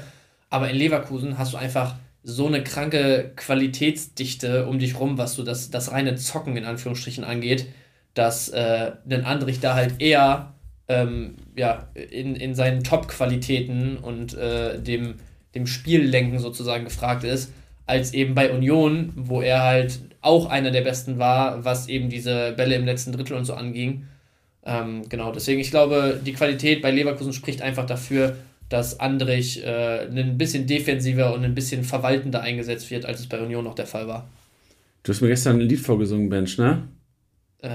Aber 0.51 0.69
in 0.71 0.77
Leverkusen 0.77 1.39
hast 1.39 1.53
du 1.53 1.57
einfach 1.59 1.95
so 2.25 2.47
eine 2.47 2.63
kranke 2.65 3.33
Qualitätsdichte 3.37 4.67
um 4.67 4.79
dich 4.79 4.99
rum, 4.99 5.19
was 5.19 5.35
so 5.35 5.43
das, 5.43 5.71
das 5.71 5.93
reine 5.93 6.17
Zocken 6.17 6.57
in 6.57 6.65
Anführungsstrichen 6.65 7.25
angeht, 7.25 7.67
dass 8.15 8.49
äh, 8.51 8.93
ein 9.09 9.25
Andrich 9.25 9.61
da 9.61 9.75
halt 9.75 10.01
eher 10.01 10.53
ähm, 10.89 11.35
ja, 11.57 11.89
in, 11.95 12.37
in 12.37 12.55
seinen 12.55 12.85
Top-Qualitäten 12.85 13.97
und 13.97 14.35
äh, 14.35 14.79
dem, 14.81 15.15
dem 15.55 15.67
Spiellenken 15.67 16.39
sozusagen 16.39 16.85
gefragt 16.85 17.25
ist, 17.25 17.53
als 17.87 18.15
eben 18.15 18.35
bei 18.35 18.53
Union, 18.53 19.13
wo 19.17 19.41
er 19.41 19.63
halt 19.63 20.01
auch 20.21 20.47
einer 20.47 20.71
der 20.71 20.83
Besten 20.83 21.19
war, 21.19 21.65
was 21.65 21.89
eben 21.89 22.09
diese 22.09 22.53
Bälle 22.53 22.77
im 22.77 22.85
letzten 22.85 23.13
Drittel 23.13 23.37
und 23.37 23.45
so 23.45 23.55
anging. 23.55 24.05
Ähm, 24.65 25.03
genau, 25.09 25.33
deswegen, 25.33 25.61
ich 25.61 25.71
glaube, 25.71 26.21
die 26.25 26.33
Qualität 26.33 26.83
bei 26.83 26.91
Leverkusen 26.91 27.33
spricht 27.33 27.63
einfach 27.63 27.87
dafür, 27.87 28.37
dass 28.69 29.01
Andrich 29.01 29.65
äh, 29.65 30.07
ein 30.07 30.39
bisschen 30.39 30.67
defensiver 30.67 31.35
und 31.35 31.45
ein 31.45 31.55
bisschen 31.55 31.85
verwaltender 31.85 32.41
eingesetzt 32.41 32.91
wird, 32.91 33.05
als 33.05 33.21
es 33.21 33.27
bei 33.27 33.41
Union 33.41 33.65
noch 33.65 33.75
der 33.75 33.87
Fall 33.87 34.07
war. 34.07 34.29
Du 35.03 35.13
hast 35.13 35.21
mir 35.21 35.29
gestern 35.29 35.57
ein 35.57 35.69
Lied 35.69 35.81
vorgesungen, 35.81 36.29
Bench, 36.29 36.59
ne? 36.59 36.85
Äh, 37.63 37.69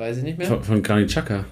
weiß 0.00 0.18
ich 0.18 0.22
nicht 0.24 0.38
mehr. 0.38 0.46
Von, 0.46 0.62
von 0.62 0.82
Granit 0.82 1.08
Xhaka. 1.10 1.44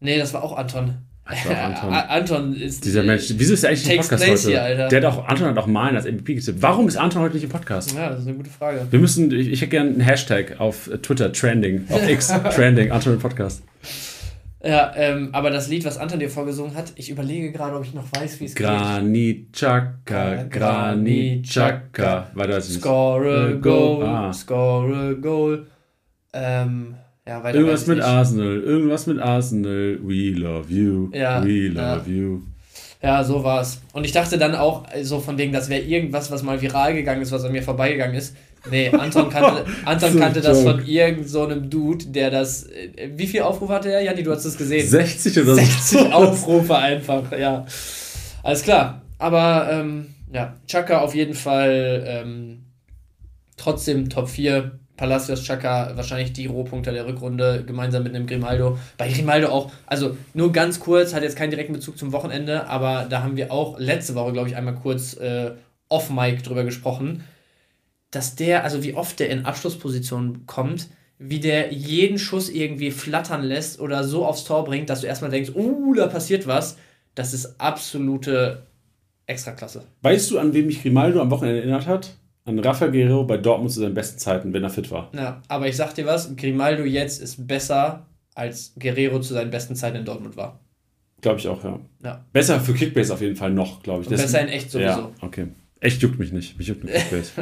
Nee, 0.00 0.18
das 0.18 0.32
war 0.34 0.42
auch 0.44 0.56
Anton. 0.56 0.94
Das 1.28 1.44
war 1.48 1.52
auch 1.56 1.64
Anton. 1.64 1.92
Anton 2.08 2.54
ist. 2.54 2.84
Dieser 2.84 3.02
Mensch, 3.02 3.24
wieso 3.36 3.54
ist 3.54 3.64
er 3.64 3.70
eigentlich 3.70 3.90
im 3.90 3.96
Podcast 3.96 4.24
heute? 4.28 4.48
hier. 4.48 4.88
Der 4.88 4.98
hat 4.98 5.04
auch, 5.04 5.26
Anton 5.26 5.48
hat 5.48 5.58
auch 5.58 5.66
Malen 5.66 5.96
als 5.96 6.04
MVP 6.06 6.34
getippt. 6.34 6.62
Warum 6.62 6.86
ist 6.86 6.96
Anton 6.96 7.22
heute 7.22 7.34
nicht 7.34 7.42
im 7.44 7.50
Podcast? 7.50 7.92
Ja, 7.94 8.10
das 8.10 8.20
ist 8.20 8.28
eine 8.28 8.36
gute 8.36 8.50
Frage. 8.50 8.86
Wir 8.90 8.98
müssen, 9.00 9.32
ich, 9.32 9.48
ich 9.48 9.60
hätte 9.60 9.70
gerne 9.70 9.90
einen 9.90 10.00
Hashtag 10.00 10.60
auf 10.60 10.88
Twitter, 11.02 11.32
Trending, 11.32 11.86
auf 11.90 12.08
X, 12.08 12.28
Trending, 12.54 12.92
Anton 12.92 13.14
im 13.14 13.18
Podcast. 13.18 13.62
Ja, 14.64 14.92
ähm, 14.96 15.28
aber 15.32 15.50
das 15.50 15.68
Lied, 15.68 15.84
was 15.84 15.96
Anton 15.98 16.18
dir 16.18 16.30
vorgesungen 16.30 16.74
hat, 16.74 16.92
ich 16.96 17.10
überlege 17.10 17.52
gerade, 17.52 17.76
ob 17.76 17.84
ich 17.84 17.94
noch 17.94 18.04
weiß, 18.12 18.40
wie 18.40 18.46
es 18.46 18.54
Granit 18.54 19.52
Chaka, 19.52 20.44
Granit 20.44 21.44
Chaka. 21.46 22.30
Das 22.34 22.68
nicht? 22.68 22.80
Score 22.80 23.48
a 23.48 23.52
goal, 23.52 24.04
Ah. 24.04 24.32
score 24.32 24.96
a 24.96 25.12
goal. 25.12 25.66
Ähm, 26.36 26.94
ja, 27.26 27.42
Irgendwas 27.50 27.86
mit. 27.86 28.00
Arsenal, 28.00 28.60
irgendwas 28.60 29.06
mit 29.06 29.18
Arsenal. 29.18 29.98
We 30.02 30.30
love 30.38 30.72
you, 30.72 31.10
Ja, 31.12 31.44
we 31.44 31.72
ja. 31.72 31.94
love 31.94 32.10
you. 32.10 32.40
Ja, 33.02 33.22
so 33.24 33.42
war's. 33.44 33.80
Und 33.92 34.04
ich 34.04 34.12
dachte 34.12 34.38
dann 34.38 34.54
auch, 34.54 34.84
so 35.02 35.20
von 35.20 35.36
wegen, 35.38 35.52
das 35.52 35.68
wäre 35.68 35.82
irgendwas, 35.82 36.30
was 36.30 36.42
mal 36.42 36.60
viral 36.62 36.94
gegangen 36.94 37.22
ist, 37.22 37.32
was 37.32 37.44
an 37.44 37.52
mir 37.52 37.62
vorbeigegangen 37.62 38.16
ist. 38.16 38.34
Nee, 38.70 38.88
Anton 38.92 39.28
kannte, 39.30 39.64
Anton 39.84 40.12
So 40.12 40.18
kannte 40.18 40.40
das 40.40 40.62
von 40.62 40.84
irgend 40.86 41.28
so 41.28 41.44
einem 41.44 41.68
Dude, 41.70 42.06
der 42.06 42.30
das. 42.30 42.64
äh, 42.64 43.10
Wie 43.14 43.26
viel 43.26 43.42
Aufrufe 43.42 43.72
hatte 43.72 43.92
er? 43.92 44.02
Janni, 44.02 44.22
du 44.22 44.32
hast 44.32 44.44
es 44.44 44.56
gesehen. 44.56 44.86
60 44.86 45.36
oder 45.40 45.46
so. 45.46 45.54
60 45.54 46.00
Aufrufe 46.12 46.76
einfach, 46.76 47.30
ja. 47.36 47.66
Alles 48.42 48.62
klar. 48.62 49.02
Aber 49.18 49.68
ähm, 49.70 50.06
ja, 50.32 50.54
Chaka 50.66 51.00
auf 51.00 51.14
jeden 51.14 51.34
Fall 51.34 52.04
ähm, 52.06 52.64
trotzdem 53.56 54.08
Top 54.08 54.28
4. 54.28 54.78
Palacios 54.96 55.42
Chaka 55.42 55.92
wahrscheinlich 55.94 56.32
die 56.32 56.46
Rohpunkte 56.46 56.92
der 56.92 57.06
Rückrunde 57.06 57.64
gemeinsam 57.66 58.02
mit 58.02 58.14
einem 58.14 58.26
Grimaldo. 58.26 58.78
Bei 58.96 59.08
Grimaldo 59.10 59.48
auch, 59.48 59.70
also 59.86 60.16
nur 60.34 60.52
ganz 60.52 60.80
kurz, 60.80 61.14
hat 61.14 61.22
jetzt 61.22 61.36
keinen 61.36 61.50
direkten 61.50 61.74
Bezug 61.74 61.98
zum 61.98 62.12
Wochenende, 62.12 62.66
aber 62.66 63.06
da 63.08 63.22
haben 63.22 63.36
wir 63.36 63.52
auch 63.52 63.78
letzte 63.78 64.14
Woche, 64.14 64.32
glaube 64.32 64.48
ich, 64.48 64.56
einmal 64.56 64.74
kurz 64.74 65.14
äh, 65.14 65.52
off-Mic 65.88 66.42
drüber 66.42 66.64
gesprochen, 66.64 67.24
dass 68.10 68.36
der, 68.36 68.64
also 68.64 68.82
wie 68.82 68.94
oft 68.94 69.20
der 69.20 69.30
in 69.30 69.44
Abschlussposition 69.44 70.46
kommt, 70.46 70.88
wie 71.18 71.40
der 71.40 71.72
jeden 71.72 72.18
Schuss 72.18 72.48
irgendwie 72.48 72.90
flattern 72.90 73.42
lässt 73.42 73.80
oder 73.80 74.04
so 74.04 74.24
aufs 74.24 74.44
Tor 74.44 74.64
bringt, 74.64 74.90
dass 74.90 75.00
du 75.00 75.06
erstmal 75.06 75.30
denkst, 75.30 75.52
uh, 75.54 75.94
da 75.94 76.06
passiert 76.06 76.46
was. 76.46 76.76
Das 77.14 77.32
ist 77.32 77.60
absolute 77.60 78.66
Extraklasse. 79.26 79.84
Weißt 80.02 80.30
du, 80.30 80.38
an 80.38 80.52
wem 80.52 80.66
mich 80.66 80.82
Grimaldo 80.82 81.20
am 81.20 81.30
Wochenende 81.30 81.60
erinnert 81.60 81.86
hat? 81.86 82.10
An 82.46 82.58
Rafa 82.60 82.86
Guerrero 82.86 83.24
bei 83.24 83.36
Dortmund 83.36 83.72
zu 83.72 83.80
seinen 83.80 83.94
besten 83.94 84.18
Zeiten, 84.18 84.52
wenn 84.52 84.62
er 84.62 84.70
fit 84.70 84.90
war. 84.90 85.10
Ja, 85.12 85.42
aber 85.48 85.68
ich 85.68 85.76
sag 85.76 85.94
dir 85.94 86.06
was, 86.06 86.34
Grimaldo 86.36 86.84
jetzt 86.84 87.20
ist 87.20 87.46
besser, 87.46 88.06
als 88.34 88.72
Guerrero 88.78 89.20
zu 89.20 89.34
seinen 89.34 89.50
besten 89.50 89.74
Zeiten 89.74 89.96
in 89.96 90.04
Dortmund 90.04 90.36
war. 90.36 90.60
Glaube 91.20 91.40
ich 91.40 91.48
auch, 91.48 91.62
ja. 91.64 91.80
Ja. 92.04 92.24
Besser 92.32 92.60
für 92.60 92.72
Kickbase 92.72 93.12
auf 93.12 93.20
jeden 93.20 93.36
Fall 93.36 93.50
noch, 93.50 93.82
glaube 93.82 94.02
ich. 94.02 94.08
Besser 94.08 94.40
in 94.42 94.48
echt 94.48 94.70
sowieso. 94.70 94.86
Ja, 94.86 95.10
okay. 95.22 95.48
Echt 95.80 96.00
juckt 96.02 96.18
mich 96.18 96.30
nicht. 96.32 96.56
Mich 96.56 96.68
juckt 96.68 96.84
nur 96.84 96.92
Kickbase. 96.94 97.32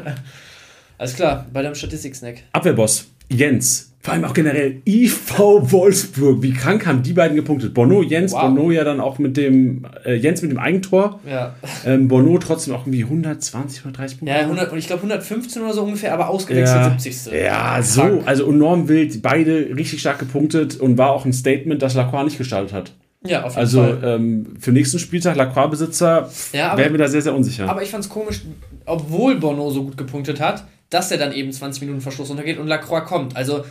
Alles 0.97 1.15
klar, 1.15 1.47
bei 1.53 1.61
deinem 1.63 1.75
Statistik-Snack. 1.75 2.45
Abwehrboss, 2.53 3.09
Jens. 3.31 3.91
Vor 4.01 4.13
allem 4.13 4.25
auch 4.27 4.35
generell 4.35 4.83
IV 4.87 5.39
Wolfsburg. 5.39 6.43
Wie 6.43 6.53
krank 6.53 6.85
haben 6.87 7.03
die 7.03 7.15
beiden 7.15 7.37
gepunktet? 7.37 7.73
Bono, 7.73 8.03
Jens, 8.03 8.33
Wow. 8.33 8.43
Bono 8.43 8.71
ja 8.71 8.85
dann 8.85 9.01
auch 9.01 9.19
mit 9.19 9.39
dem, 9.39 9.87
äh, 10.05 10.15
Jens 10.17 10.43
mit 10.43 10.51
dem 10.51 10.59
Eigentor. 10.59 11.21
Ja, 11.27 11.55
Ähm, 11.87 12.07
Bono 12.09 12.37
trotzdem 12.37 12.75
auch 12.75 12.83
irgendwie 12.87 13.03
120, 13.05 13.79
130 13.81 14.19
Punkte. 14.19 14.35
ja 14.37 14.43
100, 14.43 14.71
und 14.73 14.77
ich 14.79 14.89
glaube 14.89 15.01
115 15.05 15.63
oder 15.63 15.73
so 15.73 15.83
ungefähr, 15.85 16.13
aber 16.13 16.29
ausgewechselt 16.29 16.83
ja, 16.83 16.91
70. 16.99 17.33
ja, 17.33 17.81
so, 17.83 18.03
Krank. 18.03 18.23
also 18.27 18.47
enorm 18.51 18.89
wild, 18.89 19.23
beide 19.23 19.75
richtig 19.75 20.01
stark 20.01 20.19
gepunktet 20.19 20.77
und 20.79 20.99
war 20.99 21.11
auch 21.13 21.25
ein 21.25 21.33
Statement, 21.33 21.81
dass 21.81 21.95
Lacroix 21.95 22.25
nicht 22.25 22.37
gestartet 22.37 22.75
hat. 22.75 22.93
Ja, 23.27 23.45
auf 23.45 23.53
jeden 23.53 23.59
Also 23.61 23.79
Fall. 23.85 24.01
ähm, 24.05 24.47
für 24.61 24.71
nächsten 24.73 24.99
Spieltag 24.99 25.35
Lacroix-Besitzer 25.37 26.29
Ja, 26.53 26.77
wären 26.77 26.93
wir 26.93 26.99
da 26.99 27.09
sehr, 27.09 27.23
sehr 27.23 27.35
unsicher. 27.35 27.71
Aber 27.71 27.83
ich 27.83 27.89
fand's 27.91 28.11
komisch, 28.11 28.43
obwohl 28.85 29.37
Bono 29.37 29.71
so 29.71 29.83
gut 29.85 29.97
gepunktet 29.97 30.41
hat, 30.43 30.65
dass 30.91 31.11
er 31.11 31.19
dann 31.19 31.33
eben 31.33 31.53
20 31.53 31.83
Minuten 31.83 32.01
Verschluss 32.01 32.31
untergeht 32.31 32.59
und 32.59 32.67
Lacroix 32.67 33.05
kommt. 33.05 33.37
Also 33.37 33.65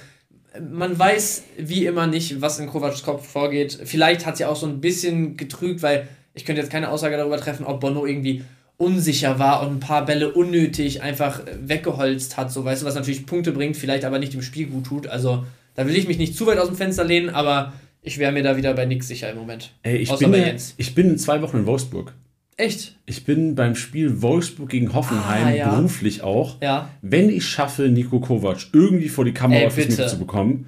man 0.59 0.97
weiß 0.97 1.43
wie 1.57 1.85
immer 1.85 2.07
nicht, 2.07 2.41
was 2.41 2.59
in 2.59 2.67
Kovacs 2.67 3.03
Kopf 3.03 3.27
vorgeht. 3.27 3.79
Vielleicht 3.85 4.25
hat 4.25 4.33
es 4.33 4.39
ja 4.39 4.49
auch 4.49 4.55
so 4.55 4.67
ein 4.67 4.81
bisschen 4.81 5.37
getrügt, 5.37 5.81
weil 5.81 6.07
ich 6.33 6.45
könnte 6.45 6.61
jetzt 6.61 6.71
keine 6.71 6.89
Aussage 6.89 7.17
darüber 7.17 7.37
treffen, 7.37 7.65
ob 7.65 7.79
Bono 7.79 8.05
irgendwie 8.05 8.43
unsicher 8.77 9.39
war 9.39 9.61
und 9.61 9.75
ein 9.75 9.79
paar 9.79 10.05
Bälle 10.05 10.33
unnötig 10.33 11.01
einfach 11.01 11.41
weggeholzt 11.61 12.37
hat, 12.37 12.51
so 12.51 12.65
weißt 12.65 12.81
du, 12.81 12.85
was 12.85 12.95
natürlich 12.95 13.25
Punkte 13.25 13.51
bringt, 13.51 13.77
vielleicht 13.77 14.03
aber 14.03 14.19
nicht 14.19 14.33
dem 14.33 14.41
Spiel 14.41 14.67
gut 14.67 14.85
tut. 14.85 15.07
Also 15.07 15.45
da 15.75 15.87
will 15.87 15.95
ich 15.95 16.07
mich 16.07 16.17
nicht 16.17 16.35
zu 16.35 16.45
weit 16.47 16.57
aus 16.57 16.67
dem 16.67 16.75
Fenster 16.75 17.03
lehnen, 17.03 17.29
aber 17.29 17.73
ich 18.01 18.17
wäre 18.17 18.31
mir 18.31 18.43
da 18.43 18.57
wieder 18.57 18.73
bei 18.73 18.85
nix 18.85 19.07
sicher 19.07 19.29
im 19.29 19.37
Moment. 19.37 19.71
Ey, 19.83 19.97
ich, 19.97 20.09
Außer 20.09 20.25
bin 20.25 20.31
bei 20.31 20.47
Jens. 20.47 20.73
ich 20.77 20.93
bin 20.93 21.11
in 21.11 21.17
zwei 21.17 21.41
Wochen 21.41 21.57
in 21.57 21.65
Wolfsburg. 21.65 22.13
Echt? 22.57 22.97
Ich 23.05 23.25
bin 23.25 23.55
beim 23.55 23.75
Spiel 23.75 24.21
Wolfsburg 24.21 24.69
gegen 24.69 24.93
Hoffenheim 24.93 25.47
Ah, 25.47 25.51
ja. 25.51 25.75
beruflich 25.75 26.21
auch. 26.21 26.61
Ja. 26.61 26.89
Wenn 27.01 27.29
ich 27.29 27.45
schaffe, 27.45 27.89
Nico 27.89 28.19
Kovac 28.19 28.67
irgendwie 28.73 29.09
vor 29.09 29.25
die 29.25 29.33
Kamera 29.33 29.61
Ey, 29.61 29.71
fürs. 29.71 29.89
Mikro 29.89 30.07
zu 30.07 30.19
bekommen, 30.19 30.67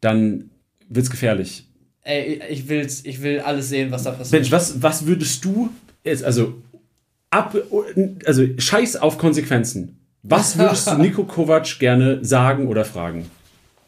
dann 0.00 0.50
wird's 0.88 1.10
gefährlich. 1.10 1.66
Ey, 2.02 2.40
ich 2.48 2.68
will's, 2.68 3.04
ich 3.04 3.20
will 3.22 3.40
alles 3.40 3.68
sehen, 3.68 3.90
was 3.90 4.04
da 4.04 4.12
passiert. 4.12 4.32
Mensch, 4.42 4.52
was, 4.52 4.82
was 4.82 5.06
würdest 5.06 5.44
du 5.44 5.70
jetzt, 6.04 6.24
also, 6.24 6.54
ab, 7.30 7.54
also 8.24 8.44
scheiß 8.56 8.96
auf 8.96 9.18
Konsequenzen. 9.18 9.98
Was 10.22 10.56
würdest 10.58 10.86
du 10.88 10.94
Nico 10.98 11.24
Kovac 11.24 11.78
gerne 11.78 12.24
sagen 12.24 12.68
oder 12.68 12.84
fragen? 12.84 13.26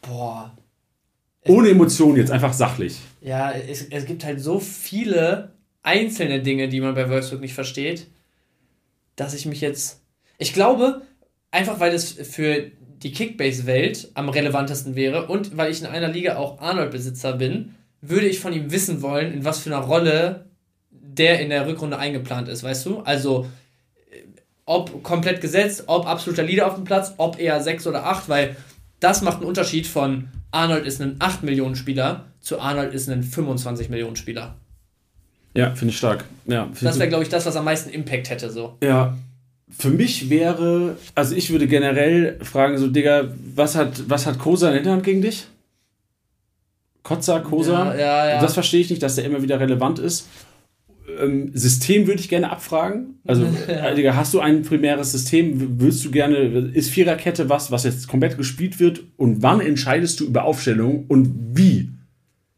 Boah. 0.01 0.55
Ohne 1.47 1.69
Emotionen 1.69 2.17
jetzt, 2.17 2.31
einfach 2.31 2.53
sachlich. 2.53 2.99
Ja, 3.21 3.51
es, 3.51 3.87
es 3.89 4.05
gibt 4.05 4.23
halt 4.25 4.39
so 4.41 4.59
viele 4.59 5.51
einzelne 5.83 6.41
Dinge, 6.41 6.69
die 6.69 6.81
man 6.81 6.95
bei 6.95 7.09
Wolfsburg 7.09 7.41
nicht 7.41 7.53
versteht, 7.53 8.07
dass 9.15 9.33
ich 9.33 9.45
mich 9.45 9.61
jetzt. 9.61 10.01
Ich 10.37 10.53
glaube, 10.53 11.01
einfach 11.51 11.79
weil 11.79 11.93
es 11.93 12.13
für 12.13 12.71
die 13.03 13.11
Kickbase-Welt 13.11 14.11
am 14.13 14.29
relevantesten 14.29 14.95
wäre 14.95 15.27
und 15.27 15.57
weil 15.57 15.71
ich 15.71 15.81
in 15.81 15.87
einer 15.87 16.09
Liga 16.09 16.37
auch 16.37 16.59
Arnold-Besitzer 16.59 17.33
bin, 17.33 17.75
würde 18.01 18.27
ich 18.27 18.39
von 18.39 18.53
ihm 18.53 18.71
wissen 18.71 19.01
wollen, 19.01 19.33
in 19.33 19.45
was 19.45 19.59
für 19.59 19.69
einer 19.69 19.85
Rolle 19.85 20.45
der 20.91 21.39
in 21.41 21.49
der 21.49 21.67
Rückrunde 21.67 21.97
eingeplant 21.97 22.47
ist, 22.47 22.63
weißt 22.63 22.85
du? 22.85 22.99
Also, 22.99 23.49
äh, 24.09 24.23
ob 24.65 25.03
komplett 25.03 25.41
gesetzt, 25.41 25.83
ob 25.87 26.07
absoluter 26.07 26.43
Leader 26.43 26.67
auf 26.67 26.75
dem 26.75 26.85
Platz, 26.85 27.13
ob 27.17 27.39
eher 27.39 27.61
6 27.61 27.87
oder 27.87 28.05
8, 28.05 28.29
weil 28.29 28.55
das 28.99 29.21
macht 29.21 29.37
einen 29.37 29.47
Unterschied 29.47 29.87
von 29.87 30.29
Arnold 30.51 30.85
ist 30.85 31.01
ein 31.01 31.17
8 31.19 31.43
Millionen 31.43 31.75
Spieler 31.75 32.25
zu 32.39 32.59
Arnold 32.59 32.93
ist 32.93 33.09
ein 33.09 33.23
25 33.23 33.89
Millionen 33.89 34.15
Spieler. 34.15 34.58
Ja, 35.53 35.73
finde 35.75 35.91
ich 35.91 35.97
stark. 35.97 36.25
Ja, 36.45 36.69
Das 36.81 36.99
wäre, 36.99 37.09
glaube 37.09 37.23
ich, 37.23 37.29
das, 37.29 37.45
was 37.45 37.55
am 37.55 37.65
meisten 37.65 37.89
Impact 37.89 38.29
hätte. 38.29 38.49
So. 38.49 38.77
Ja. 38.83 39.17
Für 39.69 39.89
mich 39.89 40.29
wäre, 40.29 40.97
also 41.15 41.35
ich 41.35 41.51
würde 41.51 41.67
generell 41.67 42.39
fragen, 42.41 42.77
so, 42.77 42.87
Digga, 42.87 43.29
was 43.55 43.75
hat, 43.75 44.09
was 44.09 44.25
hat 44.25 44.39
Kosa 44.39 44.67
in 44.67 44.73
der 44.73 44.81
Hinterhand 44.81 45.03
gegen 45.03 45.21
dich? 45.21 45.47
Kotza, 47.03 47.39
Kosa? 47.39 47.95
Ja, 47.95 47.99
ja, 47.99 48.29
ja. 48.29 48.41
Das 48.41 48.53
verstehe 48.53 48.81
ich 48.81 48.89
nicht, 48.89 49.01
dass 49.01 49.15
der 49.15 49.25
immer 49.25 49.41
wieder 49.41 49.59
relevant 49.59 49.99
ist. 49.99 50.27
Ähm, 51.19 51.51
System 51.53 52.07
würde 52.07 52.19
ich 52.19 52.29
gerne 52.29 52.51
abfragen. 52.51 53.19
Also, 53.25 53.43
äh, 53.67 53.95
Digga, 53.95 54.15
hast 54.15 54.33
du 54.33 54.39
ein 54.39 54.63
primäres 54.63 55.11
System? 55.11 55.79
Willst 55.79 56.05
du 56.05 56.11
gerne, 56.11 56.37
ist 56.73 56.89
Viererkette 56.89 57.49
was, 57.49 57.71
was 57.71 57.83
jetzt 57.83 58.07
komplett 58.07 58.37
gespielt 58.37 58.79
wird? 58.79 59.01
Und 59.17 59.41
wann 59.41 59.61
entscheidest 59.61 60.19
du 60.19 60.25
über 60.25 60.43
Aufstellung 60.43 61.05
und 61.07 61.31
wie? 61.53 61.89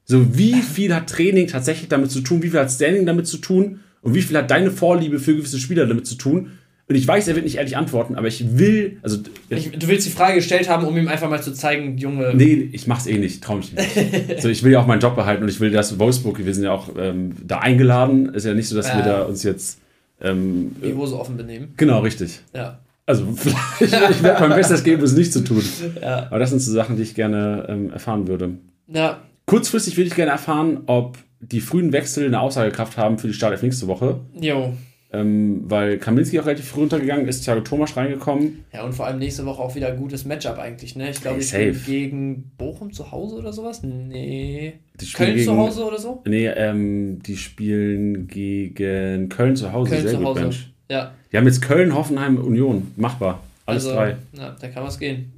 So, 0.06 0.38
wie 0.38 0.62
viel 0.62 0.94
hat 0.94 1.10
Training 1.10 1.48
tatsächlich 1.48 1.88
damit 1.90 2.12
zu 2.12 2.22
tun? 2.22 2.42
Wie 2.44 2.50
viel 2.50 2.60
hat 2.60 2.72
Standing 2.72 3.06
damit 3.06 3.28
zu 3.28 3.38
tun? 3.38 3.80
Und 4.02 4.14
wie 4.16 4.22
viel 4.22 4.36
hat 4.38 4.50
deine 4.52 4.72
Vorliebe 4.72 5.20
für 5.20 5.36
gewisse 5.36 5.60
Spieler 5.60 5.86
damit 5.86 6.08
zu 6.08 6.16
tun? 6.16 6.52
Und 6.90 6.96
ich 6.96 7.08
weiß, 7.08 7.28
er 7.30 7.36
wird 7.36 7.46
nicht 7.46 7.56
ehrlich 7.56 7.78
antworten, 7.78 8.16
aber 8.16 8.28
ich 8.28 8.58
will, 8.58 8.98
also, 9.02 9.20
Ich, 9.48 9.72
du 9.72 9.88
willst 9.88 10.06
die 10.06 10.12
Frage 10.12 10.36
gestellt 10.36 10.68
haben, 10.68 10.86
um 10.86 10.98
ihm 10.98 11.08
einfach 11.08 11.30
mal 11.30 11.42
zu 11.42 11.54
zeigen, 11.54 11.98
Junge. 11.98 12.34
nee, 12.36 12.70
ich 12.74 12.86
mach's 12.88 13.08
eh 13.08 13.18
nicht, 13.18 13.42
trau 13.42 13.56
mich 13.56 13.72
nicht. 13.72 14.42
so, 14.42 14.50
ich 14.50 14.62
will 14.64 14.74
ja 14.74 14.82
auch 14.82 14.88
meinen 14.88 15.00
Job 15.00 15.16
behalten 15.16 15.44
und 15.44 15.48
ich 15.50 15.62
will, 15.62 15.72
dass 15.72 15.98
Wolfsburg, 16.00 16.44
wir 16.46 16.54
sind 16.54 16.66
ja 16.66 16.72
auch 16.74 16.90
ähm, 16.98 17.34
da 17.48 17.60
eingeladen, 17.60 18.34
ist 18.34 18.46
ja 18.46 18.54
nicht 18.54 18.68
so, 18.68 18.76
dass 18.76 18.88
wir 18.88 19.00
Ja. 19.00 19.06
da 19.06 19.22
uns 19.22 19.44
jetzt, 19.44 19.80
ähm, 20.22 20.76
Die 20.84 20.94
Hose 20.94 21.18
offen 21.18 21.38
benehmen. 21.38 21.70
genau, 21.78 22.00
richtig. 22.02 22.42
Ja. 22.54 22.80
Also, 23.06 23.26
vielleicht, 23.38 24.10
ich 24.12 24.24
werde 24.24 24.42
mein 24.50 24.58
Bestes 24.58 24.84
geben, 24.84 25.02
es 25.04 25.14
nicht 25.14 25.32
zu 25.32 25.46
tun. 25.46 25.64
Ja. 26.02 26.26
Aber 26.28 26.40
das 26.40 26.50
sind 26.50 26.60
so 26.60 26.74
Sachen, 26.74 26.98
die 26.98 27.04
ich 27.04 27.16
gerne 27.16 27.68
ähm, 27.70 27.92
erfahren 27.94 28.28
würde. 28.28 28.56
Ja. 28.88 29.22
Kurzfristig 29.52 29.98
würde 29.98 30.08
ich 30.08 30.16
gerne 30.16 30.32
erfahren, 30.32 30.84
ob 30.86 31.18
die 31.42 31.60
frühen 31.60 31.92
Wechsel 31.92 32.26
eine 32.26 32.40
Aussagekraft 32.40 32.96
haben 32.96 33.18
für 33.18 33.28
die 33.28 33.34
Startelf 33.34 33.62
nächste 33.64 33.86
Woche. 33.88 34.22
Jo. 34.40 34.72
Ähm, 35.12 35.64
weil 35.70 35.98
Kaminski 35.98 36.40
auch 36.40 36.46
relativ 36.46 36.70
früh 36.70 36.80
runtergegangen 36.80 37.28
ist, 37.28 37.44
Thiago 37.44 37.60
Thomas 37.60 37.98
reingekommen. 37.98 38.64
Ja, 38.72 38.86
und 38.86 38.94
vor 38.94 39.08
allem 39.08 39.20
nächste 39.20 39.46
Woche 39.46 39.62
auch 39.62 39.76
wieder 39.76 39.90
ein 39.90 39.98
gutes 39.98 40.24
Matchup 40.24 40.58
eigentlich, 40.58 40.96
ne? 40.96 41.10
Ich 41.10 41.20
glaube, 41.20 41.36
Ey, 41.36 41.42
ich 41.44 41.50
spiele 41.50 41.74
safe. 41.74 41.92
gegen 41.92 42.52
Bochum 42.58 42.94
zu 42.94 43.12
Hause 43.12 43.36
oder 43.36 43.52
sowas? 43.52 43.84
Nee. 43.84 44.76
Die 45.02 45.06
spielen 45.06 45.28
Köln 45.34 45.40
zu 45.44 45.52
gegen- 45.52 45.58
Hause 45.58 45.84
oder 45.84 46.00
so? 46.00 46.22
Nee, 46.26 46.48
ähm, 46.48 47.20
die 47.22 47.36
spielen 47.36 48.28
gegen 48.28 49.28
Köln 49.28 49.58
zu 49.58 49.74
Hause. 49.74 49.90
Köln 49.92 50.02
Sehr 50.04 50.12
zu 50.12 50.18
gut, 50.20 50.28
Hause. 50.28 50.40
Mensch. 50.44 50.72
Ja. 50.90 51.12
Die 51.30 51.36
haben 51.36 51.46
jetzt 51.46 51.62
Köln, 51.62 51.94
Hoffenheim, 51.94 52.38
Union. 52.38 52.94
Machbar. 52.96 53.44
Alles 53.66 53.84
also, 53.84 53.98
drei. 53.98 54.16
Ja, 54.32 54.56
da 54.62 54.68
kann 54.70 54.86
was 54.86 54.98
gehen. 54.98 55.34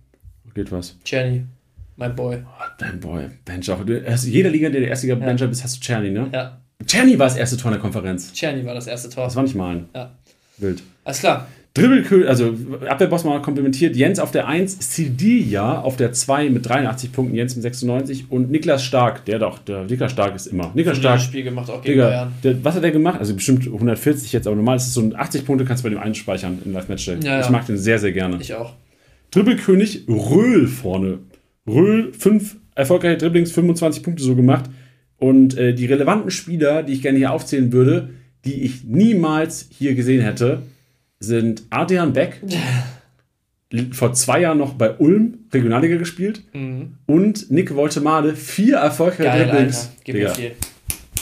Geht 0.54 0.72
was. 0.72 0.96
Czerny, 1.04 1.46
mein 1.96 2.16
Boy. 2.16 2.38
Oh, 2.44 2.64
dein 2.78 3.00
Boy. 3.00 3.30
Bench 3.46 3.70
auch. 3.70 3.84
Du 3.86 4.04
hast 4.06 4.26
jeder 4.26 4.50
Liga, 4.50 4.70
der 4.70 4.82
der 4.82 4.90
erste 4.90 5.08
Liga 5.08 5.20
Bencher 5.24 5.48
bist, 5.48 5.64
hast 5.64 5.78
du 5.78 5.82
Czerny, 5.82 6.12
ne? 6.12 6.30
Ja, 6.32 6.60
Czerny 6.86 7.18
war 7.18 7.28
das 7.28 7.38
erste 7.38 7.58
Tor 7.58 7.72
in 7.72 7.74
der 7.74 7.82
Konferenz. 7.82 8.34
Czerny 8.34 8.66
war 8.66 8.74
das 8.74 8.88
erste 8.88 9.10
Tor. 9.10 9.26
Das 9.26 9.36
war 9.36 9.44
nicht 9.44 9.56
malen. 9.56 9.86
Ja. 9.96 10.12
Wild. 10.58 10.84
Alles 11.04 11.20
klar. 11.20 11.48
Dribbelkönig, 11.76 12.28
also 12.28 12.54
Abwehrboss 12.88 13.24
mal 13.24 13.42
komplementiert, 13.42 13.96
Jens 13.96 14.20
auf 14.20 14.30
der 14.30 14.48
1, 14.48 14.78
Sidia 14.80 15.82
auf 15.82 15.98
der 15.98 16.14
2 16.14 16.52
mit 16.52 16.70
83 16.70 17.12
Punkten, 17.12 17.34
Jens 17.34 17.56
mit 17.56 17.64
96 17.64 18.26
und 18.30 18.52
Niklas 18.52 18.84
Stark, 18.84 19.26
der 19.26 19.40
doch, 19.40 19.58
der 19.58 19.86
Niklas 19.86 20.12
Stark 20.12 20.36
ist 20.36 20.46
immer. 20.46 20.72
Niklas 20.76 20.98
Stark. 20.98 21.20
Spiel 21.20 21.42
gemacht, 21.42 21.72
auch 21.72 21.82
gegen 21.82 21.94
Digga, 21.96 22.10
Bayern. 22.10 22.34
der, 22.44 22.64
was 22.64 22.76
hat 22.76 22.84
er 22.84 22.92
gemacht? 22.92 23.20
Also 23.20 23.34
bestimmt 23.34 23.66
140 23.66 24.32
jetzt, 24.34 24.46
aber 24.46 24.56
normal 24.56 24.76
ist 24.76 24.86
es 24.86 24.94
so 24.94 25.02
ein 25.02 25.16
80 25.16 25.48
Punkte, 25.48 25.66
kannst 25.66 25.84
du 25.84 25.90
bei 25.90 25.96
dem 25.96 26.04
einspeichern 26.04 26.60
in 26.64 26.74
Live-Match. 26.74 27.08
Ja, 27.08 27.16
ja. 27.16 27.42
Ich 27.42 27.50
mag 27.50 27.66
den 27.66 27.80
sehr, 27.80 27.98
sehr 27.98 28.12
gerne. 28.12 28.38
Ich 28.40 28.54
auch. 28.54 28.74
Dribbelkönig 29.32 30.06
Röhl 30.08 30.68
vorne. 30.68 31.20
Röhl, 31.68 32.14
5 32.14 32.58
erfolgreiche 32.76 33.18
Dribblings, 33.18 33.52
25 33.52 34.04
Punkte 34.04 34.24
so 34.24 34.36
gemacht. 34.36 34.70
Und 35.18 35.58
äh, 35.58 35.74
die 35.74 35.86
relevanten 35.86 36.32
Spieler, 36.32 36.84
die 36.84 36.94
ich 36.94 37.02
gerne 37.02 37.18
hier 37.18 37.32
aufzählen 37.32 37.72
würde, 37.72 38.10
die 38.46 38.64
ich 38.64 38.84
niemals 38.84 39.70
hier 39.72 39.96
gesehen 39.96 40.22
hätte, 40.22 40.64
sind 41.20 41.64
Adrian 41.70 42.12
Beck, 42.12 42.42
vor 43.92 44.14
zwei 44.14 44.42
Jahren 44.42 44.58
noch 44.58 44.74
bei 44.74 44.98
Ulm 44.98 45.46
Regionalliga 45.54 45.96
gespielt, 45.96 46.44
und 47.06 47.52
Nick 47.52 47.74
Woltemade, 47.74 48.36
vier 48.36 48.78
erfolgreiche 48.78 49.46
Dribblings. 49.46 49.92
Gib 50.04 50.16
mir 50.16 50.22
Digga, 50.22 50.34
viel. 50.34 50.52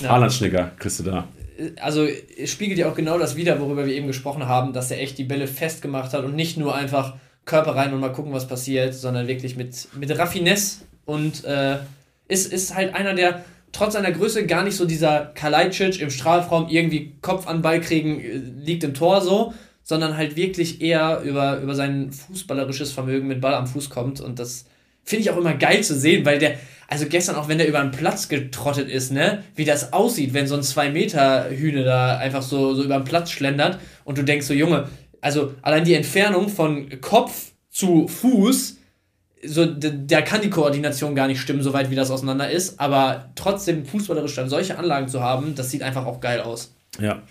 Ja. 0.01 0.09
Kriegst 0.79 0.99
du 0.99 1.03
da. 1.03 1.27
also 1.79 2.05
es 2.05 2.49
spiegelt 2.49 2.79
ja 2.79 2.89
auch 2.89 2.95
genau 2.95 3.19
das 3.19 3.35
wider, 3.35 3.59
worüber 3.59 3.85
wir 3.85 3.93
eben 3.93 4.07
gesprochen 4.07 4.47
haben, 4.47 4.73
dass 4.73 4.89
er 4.89 4.99
echt 4.99 5.17
die 5.19 5.23
Bälle 5.23 5.45
festgemacht 5.45 6.13
hat 6.13 6.25
und 6.25 6.35
nicht 6.35 6.57
nur 6.57 6.75
einfach 6.75 7.15
Körper 7.45 7.75
rein 7.75 7.93
und 7.93 7.99
mal 7.99 8.11
gucken, 8.11 8.33
was 8.33 8.47
passiert, 8.47 8.93
sondern 8.93 9.27
wirklich 9.27 9.55
mit, 9.55 9.87
mit 9.95 10.17
Raffinesse 10.17 10.81
und 11.05 11.43
äh, 11.43 11.77
ist, 12.27 12.51
ist 12.51 12.75
halt 12.75 12.93
einer, 12.93 13.13
der 13.13 13.43
trotz 13.71 13.93
seiner 13.93 14.11
Größe 14.11 14.45
gar 14.45 14.63
nicht 14.63 14.75
so 14.75 14.85
dieser 14.85 15.31
Kalajdzic 15.33 16.01
im 16.01 16.09
Strafraum 16.09 16.67
irgendwie 16.69 17.13
Kopf 17.21 17.47
an 17.47 17.61
Ball 17.61 17.81
kriegen, 17.81 18.19
äh, 18.19 18.37
liegt 18.37 18.83
im 18.83 18.93
Tor 18.93 19.21
so, 19.21 19.53
sondern 19.83 20.17
halt 20.17 20.35
wirklich 20.35 20.81
eher 20.81 21.21
über, 21.23 21.57
über 21.57 21.75
sein 21.75 22.11
fußballerisches 22.11 22.91
Vermögen 22.91 23.27
mit 23.27 23.41
Ball 23.41 23.55
am 23.55 23.67
Fuß 23.67 23.89
kommt 23.89 24.21
und 24.21 24.39
das 24.39 24.65
finde 25.03 25.23
ich 25.23 25.31
auch 25.31 25.37
immer 25.37 25.55
geil 25.55 25.83
zu 25.83 25.95
sehen, 25.95 26.25
weil 26.25 26.37
der, 26.37 26.55
also 26.87 27.05
gestern 27.07 27.35
auch 27.35 27.47
wenn 27.47 27.57
der 27.57 27.67
über 27.67 27.79
den 27.79 27.91
Platz 27.91 28.29
getrottet 28.29 28.89
ist, 28.89 29.11
ne, 29.11 29.43
wie 29.55 29.65
das 29.65 29.93
aussieht, 29.93 30.33
wenn 30.33 30.47
so 30.47 30.55
ein 30.55 30.61
2-Meter-Hühne 30.61 31.83
da 31.83 32.17
einfach 32.17 32.43
so, 32.43 32.75
so 32.75 32.83
über 32.83 32.97
den 32.97 33.03
Platz 33.03 33.31
schlendert 33.31 33.79
und 34.03 34.17
du 34.17 34.23
denkst 34.23 34.45
so, 34.45 34.53
Junge, 34.53 34.89
also 35.21 35.53
allein 35.61 35.85
die 35.85 35.93
Entfernung 35.93 36.49
von 36.49 36.89
Kopf 36.99 37.51
zu 37.69 38.07
Fuß, 38.07 38.77
so, 39.43 39.65
da 39.65 40.21
kann 40.21 40.41
die 40.41 40.49
Koordination 40.49 41.15
gar 41.15 41.27
nicht 41.27 41.39
stimmen, 41.39 41.63
soweit 41.63 41.89
wie 41.89 41.95
das 41.95 42.11
auseinander 42.11 42.51
ist, 42.51 42.79
aber 42.79 43.31
trotzdem 43.35 43.85
fußballerisch 43.85 44.35
dann 44.35 44.49
solche 44.49 44.77
Anlagen 44.77 45.07
zu 45.07 45.21
haben, 45.21 45.55
das 45.55 45.71
sieht 45.71 45.81
einfach 45.81 46.05
auch 46.05 46.19
geil 46.19 46.41
aus. 46.41 46.75
Ja. 46.99 47.23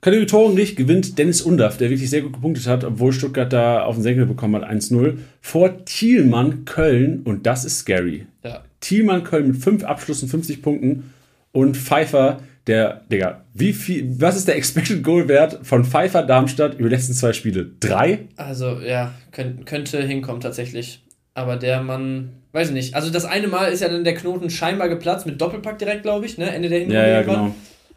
Kategorie 0.00 0.26
Torenlicht 0.26 0.76
gewinnt 0.76 1.18
Dennis 1.18 1.40
Undaff, 1.40 1.78
der 1.78 1.88
wirklich 1.90 2.10
sehr 2.10 2.20
gut 2.22 2.34
gepunktet 2.34 2.66
hat, 2.66 2.84
obwohl 2.84 3.12
Stuttgart 3.12 3.52
da 3.52 3.84
auf 3.84 3.96
den 3.96 4.02
Senkel 4.02 4.26
bekommen 4.26 4.60
hat, 4.60 4.70
1-0. 4.70 5.16
Vor 5.40 5.84
Thielmann 5.84 6.64
Köln 6.64 7.22
und 7.24 7.46
das 7.46 7.64
ist 7.64 7.78
scary. 7.78 8.26
Ja. 8.42 8.64
Thielmann 8.80 9.24
Köln 9.24 9.46
mit 9.46 9.56
5 9.56 9.84
Abschlüssen, 9.84 10.28
50 10.28 10.60
Punkten 10.60 11.14
und 11.52 11.76
Pfeiffer, 11.76 12.40
der, 12.66 13.02
Digga, 13.10 13.44
wie 13.52 13.72
viel, 13.72 14.20
was 14.20 14.36
ist 14.36 14.48
der 14.48 14.56
Expected 14.56 15.02
Goal 15.02 15.28
Wert 15.28 15.60
von 15.62 15.84
Pfeiffer 15.84 16.22
Darmstadt 16.22 16.74
über 16.78 16.88
die 16.88 16.94
letzten 16.94 17.12
zwei 17.12 17.32
Spiele? 17.32 17.70
Drei? 17.80 18.28
Also, 18.36 18.80
ja, 18.80 19.12
könnt, 19.32 19.66
könnte 19.66 20.02
hinkommen 20.02 20.40
tatsächlich. 20.40 21.04
Aber 21.34 21.56
der 21.56 21.82
Mann, 21.82 22.30
weiß 22.52 22.68
ich 22.68 22.74
nicht. 22.74 22.94
Also, 22.94 23.10
das 23.10 23.24
eine 23.24 23.48
Mal 23.48 23.66
ist 23.72 23.80
ja 23.80 23.88
dann 23.88 24.04
der 24.04 24.14
Knoten 24.14 24.48
scheinbar 24.50 24.88
geplatzt 24.88 25.26
mit 25.26 25.40
Doppelpack 25.40 25.78
direkt, 25.78 26.02
glaube 26.02 26.26
ich, 26.26 26.38
ne? 26.38 26.50
Ende 26.50 26.68
der 26.68 26.78
Hinrunde. 26.78 27.00
Ja, 27.02 27.06
ja, 27.08 27.16
irgendwann. 27.20 27.40
genau. 27.44 27.54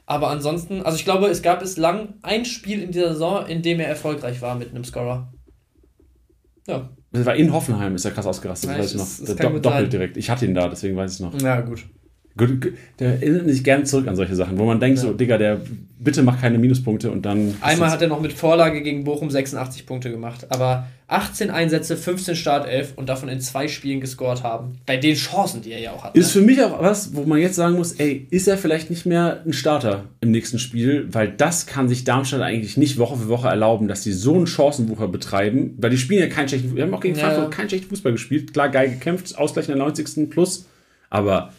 Aber 0.10 0.30
ansonsten, 0.30 0.82
also 0.84 0.98
ich 0.98 1.04
glaube, 1.04 1.28
es 1.28 1.42
gab 1.42 1.60
bislang 1.60 2.14
ein 2.22 2.46
Spiel 2.46 2.82
in 2.82 2.92
dieser 2.92 3.10
Saison, 3.10 3.46
in 3.46 3.62
dem 3.62 3.80
er 3.82 3.88
erfolgreich 3.90 4.42
war 4.42 4.56
mit 4.56 4.70
einem 4.72 4.86
Scorer. 4.86 5.34
Ja, 6.66 6.90
Das 7.12 7.26
war 7.26 7.36
in 7.36 7.52
Hoffenheim, 7.52 7.94
ist 7.96 8.06
er 8.06 8.12
krass 8.12 8.26
ausgerastet, 8.26 8.70
das 8.70 8.78
Ja, 8.78 8.84
weiß 9.00 9.20
ich 9.20 9.28
noch. 9.28 9.36
Do 9.52 9.60
doppelt 9.60 9.92
direkt. 9.92 10.18
Ich 10.18 10.30
hatte 10.30 10.46
ihn 10.46 10.54
da, 10.56 10.68
deswegen 10.70 10.96
weiß 10.96 11.12
ich 11.12 11.20
es 11.20 11.22
noch. 11.22 11.42
ja 11.42 11.60
gut. 11.62 11.86
Der 13.00 13.14
erinnert 13.14 13.46
mich 13.46 13.64
gern 13.64 13.86
zurück 13.86 14.08
an 14.08 14.16
solche 14.16 14.36
Sachen, 14.36 14.58
wo 14.58 14.66
man 14.66 14.80
denkt 14.80 15.00
so, 15.00 15.14
Digga, 15.14 15.38
der, 15.38 15.60
bitte 16.00 16.24
mach 16.24 16.40
keine 16.40 16.58
Minuspunkte 16.58 17.12
und 17.12 17.26
dann. 17.26 17.56
Einmal 17.62 17.90
hat 17.92 18.02
er 18.02 18.08
noch 18.08 18.22
mit 18.22 18.34
Vorlage 18.34 18.82
gegen 18.82 19.04
Bochum 19.04 19.30
86 19.30 19.86
Punkte 19.86 20.12
gemacht, 20.12 20.46
aber 20.50 20.88
18 21.10 21.50
Einsätze, 21.50 21.96
15 21.96 22.36
Startelf 22.36 22.94
und 22.98 23.08
davon 23.08 23.30
in 23.30 23.40
zwei 23.40 23.68
Spielen 23.70 24.02
gescored 24.02 24.44
haben. 24.44 24.78
Bei 24.86 24.98
den 24.98 25.16
Chancen, 25.16 25.62
die 25.62 25.72
er 25.72 25.80
ja 25.80 25.92
auch 25.94 26.04
hat. 26.04 26.16
Ist 26.18 26.36
Ne? 26.36 26.42
für 26.42 26.46
mich 26.46 26.62
auch 26.62 26.82
was, 26.82 27.16
wo 27.16 27.24
man 27.24 27.40
jetzt 27.40 27.56
sagen 27.56 27.76
muss, 27.78 27.94
ey, 27.94 28.28
ist 28.30 28.48
er 28.48 28.58
vielleicht 28.58 28.90
nicht 28.90 29.06
mehr 29.06 29.42
ein 29.46 29.54
Starter 29.54 30.04
im 30.20 30.32
nächsten 30.32 30.60
Spiel, 30.60 31.08
weil 31.12 31.30
das 31.30 31.66
kann 31.66 31.88
sich 31.88 32.04
Darmstadt 32.04 32.42
eigentlich 32.42 32.76
nicht 32.78 32.98
Woche 32.98 33.16
für 33.18 33.30
Woche 33.30 33.48
erlauben, 33.48 33.88
dass 33.88 34.02
die 34.02 34.12
so 34.12 34.36
einen 34.36 34.48
Chancenwucher 34.48 35.08
betreiben, 35.08 35.76
weil 35.78 35.90
die 35.92 35.98
spielen 35.98 36.20
ja 36.22 36.28
keinen 36.28 36.50
schlechten, 36.50 36.76
wir 36.76 36.84
haben 36.84 36.94
auch 36.94 37.00
gegen 37.02 37.16
Ja. 37.16 37.22
Frankfurt 37.24 37.52
keinen 37.52 37.70
schlechten 37.70 37.90
Fußball 37.90 38.12
gespielt, 38.12 38.54
klar 38.54 38.70
geil 38.70 38.90
gekämpft, 38.90 39.38
Ausgleich 39.38 39.70
in 39.70 39.76
der 39.76 39.84
90. 39.86 40.30
plus, 40.30 40.66
aber 41.10 41.54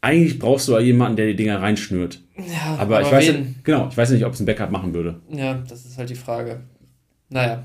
eigentlich 0.00 0.38
brauchst 0.38 0.68
du 0.68 0.72
ja 0.72 0.80
jemanden, 0.80 1.16
der 1.16 1.26
die 1.26 1.36
Dinger 1.36 1.60
reinschnürt. 1.60 2.20
Ja, 2.36 2.76
Aber, 2.78 3.00
ich 3.02 3.10
weiß 3.10 3.28
wen? 3.28 3.56
genau, 3.64 3.88
ich 3.90 3.96
weiß 3.96 4.10
nicht, 4.10 4.24
ob 4.24 4.32
es 4.32 4.40
ein 4.40 4.46
Backup 4.46 4.70
machen 4.70 4.94
würde. 4.94 5.20
Ja, 5.30 5.54
das 5.68 5.84
ist 5.84 5.98
halt 5.98 6.10
die 6.10 6.14
Frage. 6.14 6.60
Naja. 7.30 7.64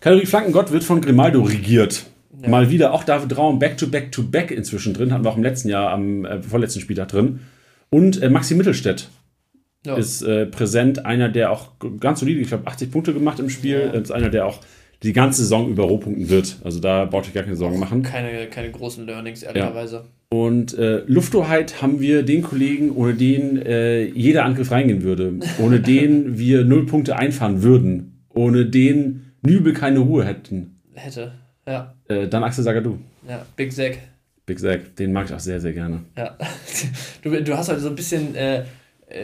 Kategorie 0.00 0.26
Flankengott 0.26 0.70
wird 0.72 0.84
von 0.84 1.00
Grimaldo 1.00 1.40
regiert. 1.42 2.04
Ja. 2.42 2.48
Mal 2.50 2.68
wieder 2.70 2.92
auch 2.92 3.04
David 3.04 3.36
Raum 3.38 3.58
back 3.58 3.78
to 3.78 3.86
back 3.86 4.12
to 4.12 4.22
back 4.22 4.50
inzwischen 4.50 4.92
drin, 4.92 5.12
hatten 5.12 5.24
wir 5.24 5.30
auch 5.30 5.36
im 5.38 5.42
letzten 5.42 5.68
Jahr 5.70 5.90
am 5.90 6.24
äh, 6.26 6.42
vorletzten 6.42 6.80
Spieltag 6.80 7.08
drin. 7.08 7.40
Und 7.88 8.20
äh, 8.22 8.28
Maxi 8.28 8.54
Mittelstädt 8.54 9.08
Ja. 9.86 9.96
ist 9.96 10.20
äh, 10.22 10.44
präsent, 10.44 11.06
einer, 11.06 11.30
der 11.30 11.50
auch 11.50 11.70
ganz 12.00 12.20
solide, 12.20 12.40
ich 12.40 12.48
glaube 12.48 12.66
80 12.66 12.90
Punkte 12.90 13.14
gemacht 13.14 13.38
im 13.40 13.48
Spiel, 13.48 13.78
ist 13.94 14.12
einer, 14.12 14.28
der 14.28 14.44
auch 14.46 14.60
die 15.04 15.12
ganze 15.12 15.42
Saison 15.42 15.68
über 15.68 15.84
Rohpunkten 15.84 16.30
wird. 16.30 16.56
Also 16.64 16.80
da 16.80 17.04
braucht 17.04 17.28
ihr 17.28 17.34
gar 17.34 17.44
keine 17.44 17.56
Sorgen 17.56 17.78
machen. 17.78 18.02
keine, 18.02 18.46
keine 18.46 18.70
großen 18.70 19.06
Learnings, 19.06 19.42
ehrlicherweise. 19.42 20.06
Und 20.30 20.76
äh, 20.76 21.02
Lufthoheit 21.06 21.82
haben 21.82 22.00
wir 22.00 22.22
den 22.22 22.42
Kollegen, 22.42 22.90
ohne 22.90 23.14
den 23.14 23.60
äh, 23.64 24.04
jeder 24.04 24.44
Angriff 24.44 24.70
reingehen 24.70 25.02
würde, 25.02 25.34
ohne 25.58 25.80
den 25.82 26.38
wir 26.38 26.64
null 26.64 26.86
Punkte 26.86 27.16
einfahren 27.16 27.62
würden, 27.62 28.24
ohne 28.30 28.66
den 28.66 29.32
Nübel 29.42 29.74
keine 29.74 30.00
Ruhe 30.00 30.24
hätten. 30.24 30.80
Hätte. 30.94 31.32
Ja. 31.66 31.94
Äh, 32.08 32.26
dann 32.28 32.42
Axel 32.42 32.64
Sagadou. 32.64 32.98
Ja. 33.28 33.44
Big 33.56 33.72
Zack. 33.72 33.98
Big 34.46 34.58
Zack, 34.58 34.96
den 34.96 35.12
mag 35.12 35.26
ich 35.26 35.34
auch 35.34 35.40
sehr, 35.40 35.60
sehr 35.60 35.72
gerne. 35.72 36.00
Ja. 36.16 36.36
Du, 37.22 37.30
du 37.42 37.56
hast 37.56 37.70
heute 37.70 37.80
so 37.80 37.88
ein 37.88 37.94
bisschen, 37.94 38.34
äh, 38.34 38.64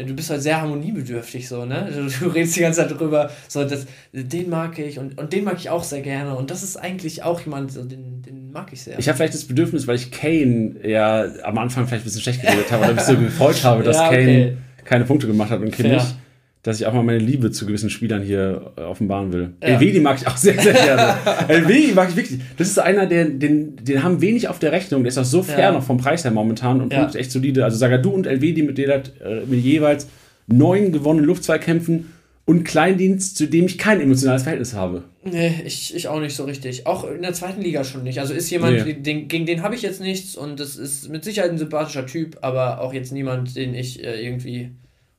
du 0.07 0.14
bist 0.14 0.30
heute 0.30 0.41
sehr 0.41 0.61
harmoniebedürftig, 0.61 1.49
so, 1.49 1.64
ne? 1.64 1.88
Du, 1.95 2.09
du 2.09 2.32
redest 2.32 2.57
die 2.57 2.61
ganze 2.61 2.80
Zeit 2.80 2.99
drüber, 2.99 3.30
so, 3.49 3.64
das, 3.64 3.86
den 4.12 4.51
mag 4.51 4.78
ich 4.78 4.99
und, 4.99 5.18
und 5.18 5.32
den 5.32 5.45
mag 5.45 5.57
ich 5.59 5.70
auch 5.70 5.82
sehr 5.84 6.01
gerne. 6.01 6.34
Und 6.36 6.51
das 6.51 6.62
ist 6.62 6.76
eigentlich 6.76 7.22
auch 7.22 7.41
jemand, 7.41 7.72
so, 7.72 7.84
den, 7.84 8.22
den 8.22 8.51
mag 8.53 8.72
ich 8.72 8.82
sehr. 8.82 8.99
Ich 8.99 9.09
habe 9.09 9.16
vielleicht 9.16 9.34
das 9.34 9.45
Bedürfnis, 9.45 9.86
weil 9.86 9.97
ich 9.97 10.11
Kane 10.11 10.76
ja 10.84 11.24
am 11.43 11.59
Anfang 11.59 11.86
vielleicht 11.86 12.03
ein 12.03 12.05
bisschen 12.05 12.22
schlecht 12.22 12.43
geredet 12.43 12.70
habe 12.70 12.84
oder 12.84 12.95
mich 12.95 13.03
so 13.03 13.16
gefreut 13.18 13.62
habe, 13.64 13.82
dass 13.82 13.97
Ja, 13.97 14.09
okay. 14.09 14.24
Kane 14.24 14.57
keine 14.84 15.05
Punkte 15.05 15.26
gemacht 15.26 15.51
hat 15.51 15.61
und 15.61 15.70
Kane 15.70 15.88
Fair. 15.88 15.99
nicht, 15.99 16.14
dass 16.63 16.79
ich 16.79 16.87
auch 16.87 16.93
mal 16.93 17.03
meine 17.03 17.19
Liebe 17.19 17.51
zu 17.51 17.65
gewissen 17.65 17.89
Spielern 17.89 18.23
hier 18.23 18.73
äh, 18.77 18.83
offenbaren 18.83 19.33
will. 19.33 19.55
Ja. 19.63 19.69
Elvedi 19.69 20.01
mag 20.01 20.19
ich 20.21 20.27
auch 20.27 20.37
sehr, 20.37 20.61
sehr 20.61 20.75
gerne. 20.75 21.15
Elvedi 21.49 21.93
mag 21.95 22.11
ich 22.11 22.17
wirklich. 22.17 22.41
Das 22.59 22.69
ist 22.69 22.79
einer, 22.79 23.07
der, 23.07 23.25
den, 23.27 23.77
den 23.77 24.03
haben 24.03 24.21
wenig 24.21 24.49
auf 24.49 24.59
der 24.59 24.71
Rechnung. 24.73 25.03
Der 25.03 25.09
ist 25.09 25.19
auch 25.19 25.25
so 25.25 25.43
fair 25.43 25.59
Ja. 25.59 25.73
noch 25.73 25.83
vom 25.83 25.97
Preis 25.97 26.25
her 26.25 26.31
momentan 26.33 26.81
und 26.83 26.93
Ja. 26.93 26.99
punktet 27.01 27.21
echt 27.21 27.33
solide. 27.33 27.65
Also 27.65 27.79
Sagadu 27.79 28.11
und 28.11 28.27
Elvedi 28.27 28.63
mit, 28.63 28.77
der, 28.77 28.97
äh, 29.25 29.41
mit 29.47 29.61
jeweils 29.65 30.07
neun 30.47 30.93
gewonnenen 30.93 31.27
Luftzweikämpfen 31.27 32.13
und 32.45 32.65
Kleindienst, 32.65 33.37
zu 33.39 33.47
dem 33.47 33.67
ich 33.67 33.79
kein 33.79 34.01
emotionales 34.01 34.43
Verhältnis 34.43 34.75
habe. 34.75 35.05
Nee, 35.25 35.63
ich, 35.65 35.95
ich 35.95 36.09
auch 36.09 36.21
nicht 36.21 36.35
so 36.35 36.45
richtig. 36.45 36.87
Auch 36.87 37.09
in 37.09 37.23
der 37.23 37.33
zweiten 37.33 37.63
Liga 37.63 37.85
schon 37.85 38.03
nicht. 38.03 38.19
Also 38.21 38.35
ist 38.35 38.51
jemand, 38.51 38.85
Nee. 38.85 38.95
den, 38.95 39.29
gegen 39.29 39.47
den 39.47 39.63
habe 39.63 39.75
ich 39.77 39.83
jetzt 39.83 40.01
nichts 40.01 40.35
und 40.37 40.59
das 40.61 40.77
ist 40.77 41.09
mit 41.09 41.23
Sicherheit 41.25 41.51
ein 41.53 41.59
sympathischer 41.59 42.07
Typ, 42.07 42.39
aber 42.43 42.81
auch 42.81 42.93
jetzt 42.93 43.13
niemand, 43.13 43.55
den 43.57 43.75
ich 43.75 44.03
äh, 44.05 44.21
irgendwie 44.27 44.73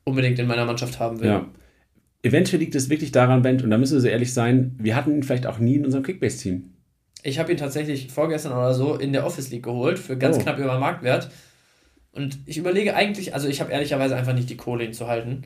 unbedingt 0.04 0.38
in 0.38 0.46
meiner 0.46 0.64
Mannschaft 0.64 0.98
haben 1.00 1.20
will. 1.20 1.28
Ja. 1.28 1.46
Eventuell 2.22 2.60
liegt 2.60 2.74
es 2.74 2.88
wirklich 2.88 3.10
daran, 3.12 3.42
Ben, 3.42 3.60
und 3.62 3.70
da 3.70 3.78
müssen 3.78 3.94
wir 3.94 4.00
so 4.00 4.08
ehrlich 4.08 4.32
sein, 4.32 4.76
wir 4.78 4.94
hatten 4.94 5.10
ihn 5.12 5.22
vielleicht 5.22 5.46
auch 5.46 5.58
nie 5.58 5.74
in 5.74 5.84
unserem 5.84 6.04
Kickbase-Team. 6.04 6.72
Ich 7.24 7.38
habe 7.38 7.50
ihn 7.52 7.58
tatsächlich 7.58 8.10
vorgestern 8.12 8.52
oder 8.52 8.74
so 8.74 8.94
in 8.96 9.12
der 9.12 9.26
Office 9.26 9.50
League 9.50 9.64
geholt, 9.64 9.98
für 9.98 10.16
ganz 10.16 10.36
Oh. 10.36 10.40
knapp 10.40 10.58
über 10.58 10.78
Marktwert. 10.78 11.30
Und 12.12 12.38
ich 12.46 12.58
überlege 12.58 12.94
eigentlich, 12.94 13.34
also 13.34 13.48
ich 13.48 13.60
habe 13.60 13.72
ehrlicherweise 13.72 14.14
einfach 14.16 14.34
nicht 14.34 14.50
die 14.50 14.56
Kohle, 14.56 14.84
ihn 14.84 14.92
zu 14.92 15.08
halten. 15.08 15.42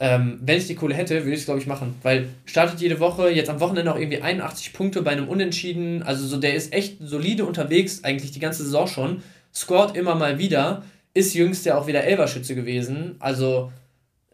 Ähm, 0.00 0.38
wenn 0.42 0.58
ich 0.58 0.66
die 0.68 0.74
Kohle 0.76 0.94
hätte, 0.94 1.16
würde 1.24 1.32
ich 1.32 1.40
es, 1.40 1.44
glaube 1.44 1.60
ich, 1.60 1.66
machen. 1.66 1.94
Weil 2.02 2.28
startet 2.46 2.80
jede 2.80 2.98
Woche, 3.00 3.30
jetzt 3.30 3.50
am 3.50 3.60
Wochenende 3.60 3.92
auch 3.92 3.98
irgendwie 3.98 4.22
81 4.22 4.72
Punkte 4.72 5.02
bei 5.02 5.10
einem 5.10 5.28
Unentschieden. 5.28 6.02
Also 6.04 6.26
so, 6.26 6.38
der 6.38 6.54
ist 6.54 6.72
echt 6.72 6.98
solide 7.00 7.44
unterwegs, 7.44 8.04
eigentlich 8.04 8.30
die 8.30 8.38
ganze 8.40 8.62
Saison 8.62 8.86
schon. 8.86 9.22
Scored 9.52 9.96
immer 9.96 10.14
mal 10.14 10.38
wieder. 10.38 10.84
Ist 11.14 11.34
jüngst 11.34 11.66
ja 11.66 11.76
auch 11.76 11.88
wieder 11.88 12.04
Elberschütze 12.04 12.54
gewesen. 12.54 13.16
Also, 13.18 13.72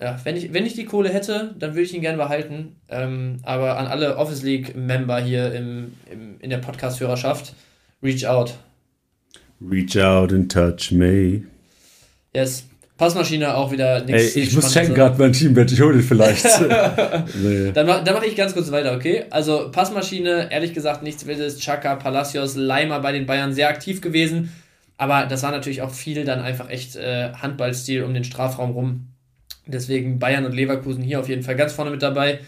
ja, 0.00 0.18
wenn 0.24 0.36
ich, 0.36 0.52
wenn 0.52 0.66
ich 0.66 0.74
die 0.74 0.84
Kohle 0.84 1.08
hätte, 1.08 1.54
dann 1.58 1.70
würde 1.70 1.82
ich 1.82 1.94
ihn 1.94 2.00
gerne 2.00 2.18
behalten. 2.18 2.76
Ähm, 2.88 3.38
aber 3.42 3.78
an 3.78 3.86
alle 3.86 4.16
Office 4.16 4.42
League-Member 4.42 5.20
hier 5.20 5.52
im, 5.52 5.94
im, 6.10 6.36
in 6.40 6.50
der 6.50 6.58
Podcast-Hörerschaft, 6.58 7.54
reach 8.02 8.26
out. 8.26 8.54
Reach 9.60 9.96
out 9.96 10.32
and 10.32 10.50
touch 10.50 10.90
me. 10.90 11.42
Yes. 12.34 12.64
Passmaschine 12.96 13.56
auch 13.56 13.72
wieder 13.72 14.04
nichts. 14.04 14.36
Ey, 14.36 14.42
ich 14.42 14.54
muss 14.54 14.72
checken 14.72 14.94
gerade 14.94 15.18
mein 15.18 15.32
Teambett, 15.32 15.72
ich 15.72 15.80
hole 15.80 15.96
dich 15.96 16.06
vielleicht. 16.06 16.44
Ey, 16.44 16.52
ich 16.54 16.62
muss 16.62 16.72
checken 16.72 16.84
gerade 16.84 16.84
mein 16.88 16.92
Teambett, 16.92 16.92
ich 16.92 17.00
hole 17.00 17.16
dich 17.16 17.34
vielleicht. 17.34 17.40
nee. 17.42 17.72
Dann, 17.72 17.86
dann 17.86 18.14
mache 18.14 18.26
ich 18.26 18.36
ganz 18.36 18.54
kurz 18.54 18.70
weiter, 18.70 18.94
okay? 18.94 19.24
Also 19.30 19.70
Passmaschine, 19.72 20.48
ehrlich 20.52 20.74
gesagt 20.74 21.02
nichts 21.02 21.26
Wildes. 21.26 21.58
Chaka, 21.58 21.96
Palacios, 21.96 22.54
Leimer 22.54 23.00
bei 23.00 23.10
den 23.10 23.26
Bayern 23.26 23.52
sehr 23.52 23.68
aktiv 23.68 24.00
gewesen. 24.00 24.52
Aber 24.96 25.26
das 25.26 25.42
war 25.42 25.50
natürlich 25.50 25.82
auch 25.82 25.90
viel 25.90 26.24
dann 26.24 26.40
einfach 26.40 26.70
echt 26.70 26.94
äh, 26.94 27.32
Handballstil 27.32 28.04
um 28.04 28.14
den 28.14 28.22
Strafraum 28.22 28.70
rum. 28.70 29.08
Deswegen 29.66 30.18
Bayern 30.18 30.44
und 30.44 30.54
Leverkusen 30.54 31.02
hier 31.02 31.20
auf 31.20 31.28
jeden 31.28 31.42
Fall 31.42 31.56
ganz 31.56 31.72
vorne 31.72 31.90
mit 31.90 32.02
dabei. 32.02 32.40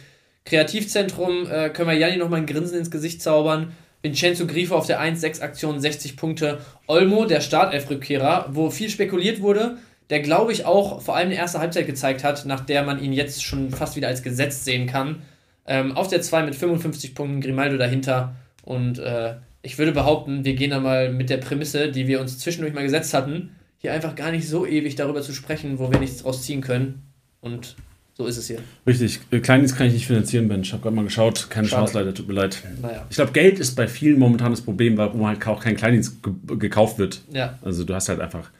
Kreativzentrum 0.45 1.51
äh, 1.51 1.71
können 1.71 1.89
wir 1.89 1.97
Janni 1.97 2.17
nochmal 2.17 2.41
ein 2.41 2.47
Grinsen 2.47 2.79
ins 2.79 2.91
Gesicht 2.91 3.23
zaubern. 3.23 3.73
Vincenzo 4.03 4.47
Grifo 4.47 4.77
auf 4.77 4.87
der 4.87 5.01
1-6-Aktion 5.01 5.81
60 5.81 6.17
Punkte. 6.17 6.59
Olmo, 6.87 7.25
der 7.25 7.41
Startelf-Rückkehrer, 7.41 8.51
wo 8.53 8.71
viel 8.71 8.89
spekuliert 8.89 9.41
wurde, 9.41 9.79
der 10.11 10.21
glaube 10.21 10.53
ich 10.53 10.64
auch 10.64 11.01
vor 11.01 11.17
allem 11.17 11.31
die 11.31 11.37
erste 11.37 11.59
Halbzeit 11.59 11.87
gezeigt 11.87 12.23
hat, 12.23 12.47
nach 12.47 12.61
der 12.61 12.85
man 12.85 13.03
ihn 13.03 13.12
jetzt 13.12 13.43
schon 13.43 13.71
fast 13.71 13.97
wieder 13.97 14.09
als 14.09 14.23
gesetzt 14.23 14.64
sehen 14.64 14.87
kann. 14.87 15.23
Ähm, 15.67 15.97
auf 15.97 16.07
der 16.07 16.23
2 16.23 16.45
mit 16.45 16.55
55 16.55 17.14
Punkten, 17.14 17.41
Grimaldo 17.41 17.77
dahinter. 17.77 18.37
Und 18.62 19.01
äh, 19.01 19.35
ich 19.62 19.79
würde 19.79 19.91
behaupten, 19.91 20.45
wir 20.45 20.55
gehen 20.55 20.71
da 20.71 20.79
mal 20.79 21.12
mit 21.12 21.29
der 21.29 21.39
Prämisse, 21.39 21.91
die 21.91 22.07
wir 22.07 22.21
uns 22.21 22.39
zwischendurch 22.39 22.73
mal 22.73 22.85
gesetzt 22.85 23.14
hatten, 23.14 23.57
hier 23.79 23.93
einfach 23.93 24.14
gar 24.14 24.31
nicht 24.31 24.49
so 24.49 24.64
ewig 24.64 24.95
darüber 24.95 25.23
zu 25.23 25.33
sprechen, 25.33 25.81
wo 25.81 25.91
wir 25.91 25.99
nichts 25.99 26.23
draus 26.23 26.43
ziehen 26.43 26.61
können. 26.61 27.06
Und 27.47 27.77
so 28.15 28.27
ist 28.27 28.39
es 28.39 28.49
hier. 28.49 28.59
Richtig. 28.87 29.21
Äh, 29.31 29.41
Kleindienst 29.41 29.77
kann 29.77 29.87
ich 29.87 29.93
nicht 29.93 30.07
finanzieren, 30.07 30.49
Ben. 30.49 30.63
Ich 30.63 30.73
habe 30.73 30.83
gerade 30.83 30.97
mal 30.97 31.05
geschaut. 31.05 31.49
Keine 31.49 31.69
Schade. 31.69 31.83
Chance 31.83 31.99
leider, 31.99 32.15
tut 32.15 32.27
mir 32.27 32.35
leid. 32.35 32.63
Naja. 32.83 33.07
Ich 33.09 33.17
glaube, 33.17 33.33
Geld 33.33 33.61
ist 33.61 33.77
bei 33.77 33.87
vielen 33.87 34.19
momentan 34.19 34.51
das 34.51 34.63
Problem, 34.63 34.97
warum 34.97 35.27
halt 35.27 35.47
auch 35.47 35.63
kein 35.63 35.77
Kleindienst 35.77 36.23
ge 36.23 36.59
gekauft 36.59 36.99
wird. 36.99 37.23
Ja. 37.33 37.59
Also 37.63 37.85
du 37.85 37.95
hast 37.95 38.09
halt 38.09 38.21
einfach 38.21 38.51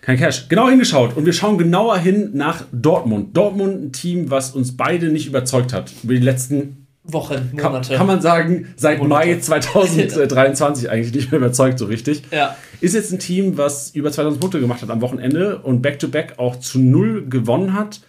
kein 0.00 0.16
Cash. 0.16 0.48
Genau 0.48 0.68
hingeschaut. 0.68 1.16
Und 1.16 1.26
wir 1.26 1.32
schauen 1.32 1.58
genauer 1.58 1.98
hin 1.98 2.30
nach 2.32 2.64
Dortmund. 2.72 3.36
Dortmund, 3.36 3.82
ein 3.82 3.92
Team, 3.92 4.30
was 4.30 4.52
uns 4.52 4.76
beide 4.76 5.10
nicht 5.10 5.26
überzeugt 5.26 5.72
hat. 5.72 5.92
Über 6.02 6.14
die 6.14 6.20
letzten 6.20 6.79
Wochen, 7.02 7.50
Monate. 7.52 7.88
Kann, 7.88 7.98
kann 7.98 8.06
man 8.06 8.20
sagen, 8.20 8.68
seit 8.76 8.98
Monate. 8.98 9.26
Mai 9.28 9.38
2023 9.40 10.90
eigentlich 10.90 11.14
nicht 11.14 11.30
mehr 11.30 11.38
überzeugt, 11.40 11.78
so 11.78 11.86
richtig. 11.86 12.22
Ja. 12.30 12.56
Ist 12.80 12.94
jetzt 12.94 13.12
ein 13.12 13.18
Team, 13.18 13.56
was 13.56 13.90
über 13.90 14.12
2000 14.12 14.40
Punkte 14.40 14.60
gemacht 14.60 14.82
hat 14.82 14.90
am 14.90 15.00
Wochenende 15.00 15.58
und 15.58 15.82
back-to-back 15.82 16.32
-back 16.32 16.38
auch 16.38 16.56
zu 16.56 16.78
null 16.78 17.26
gewonnen 17.28 17.74
hat 17.74 18.00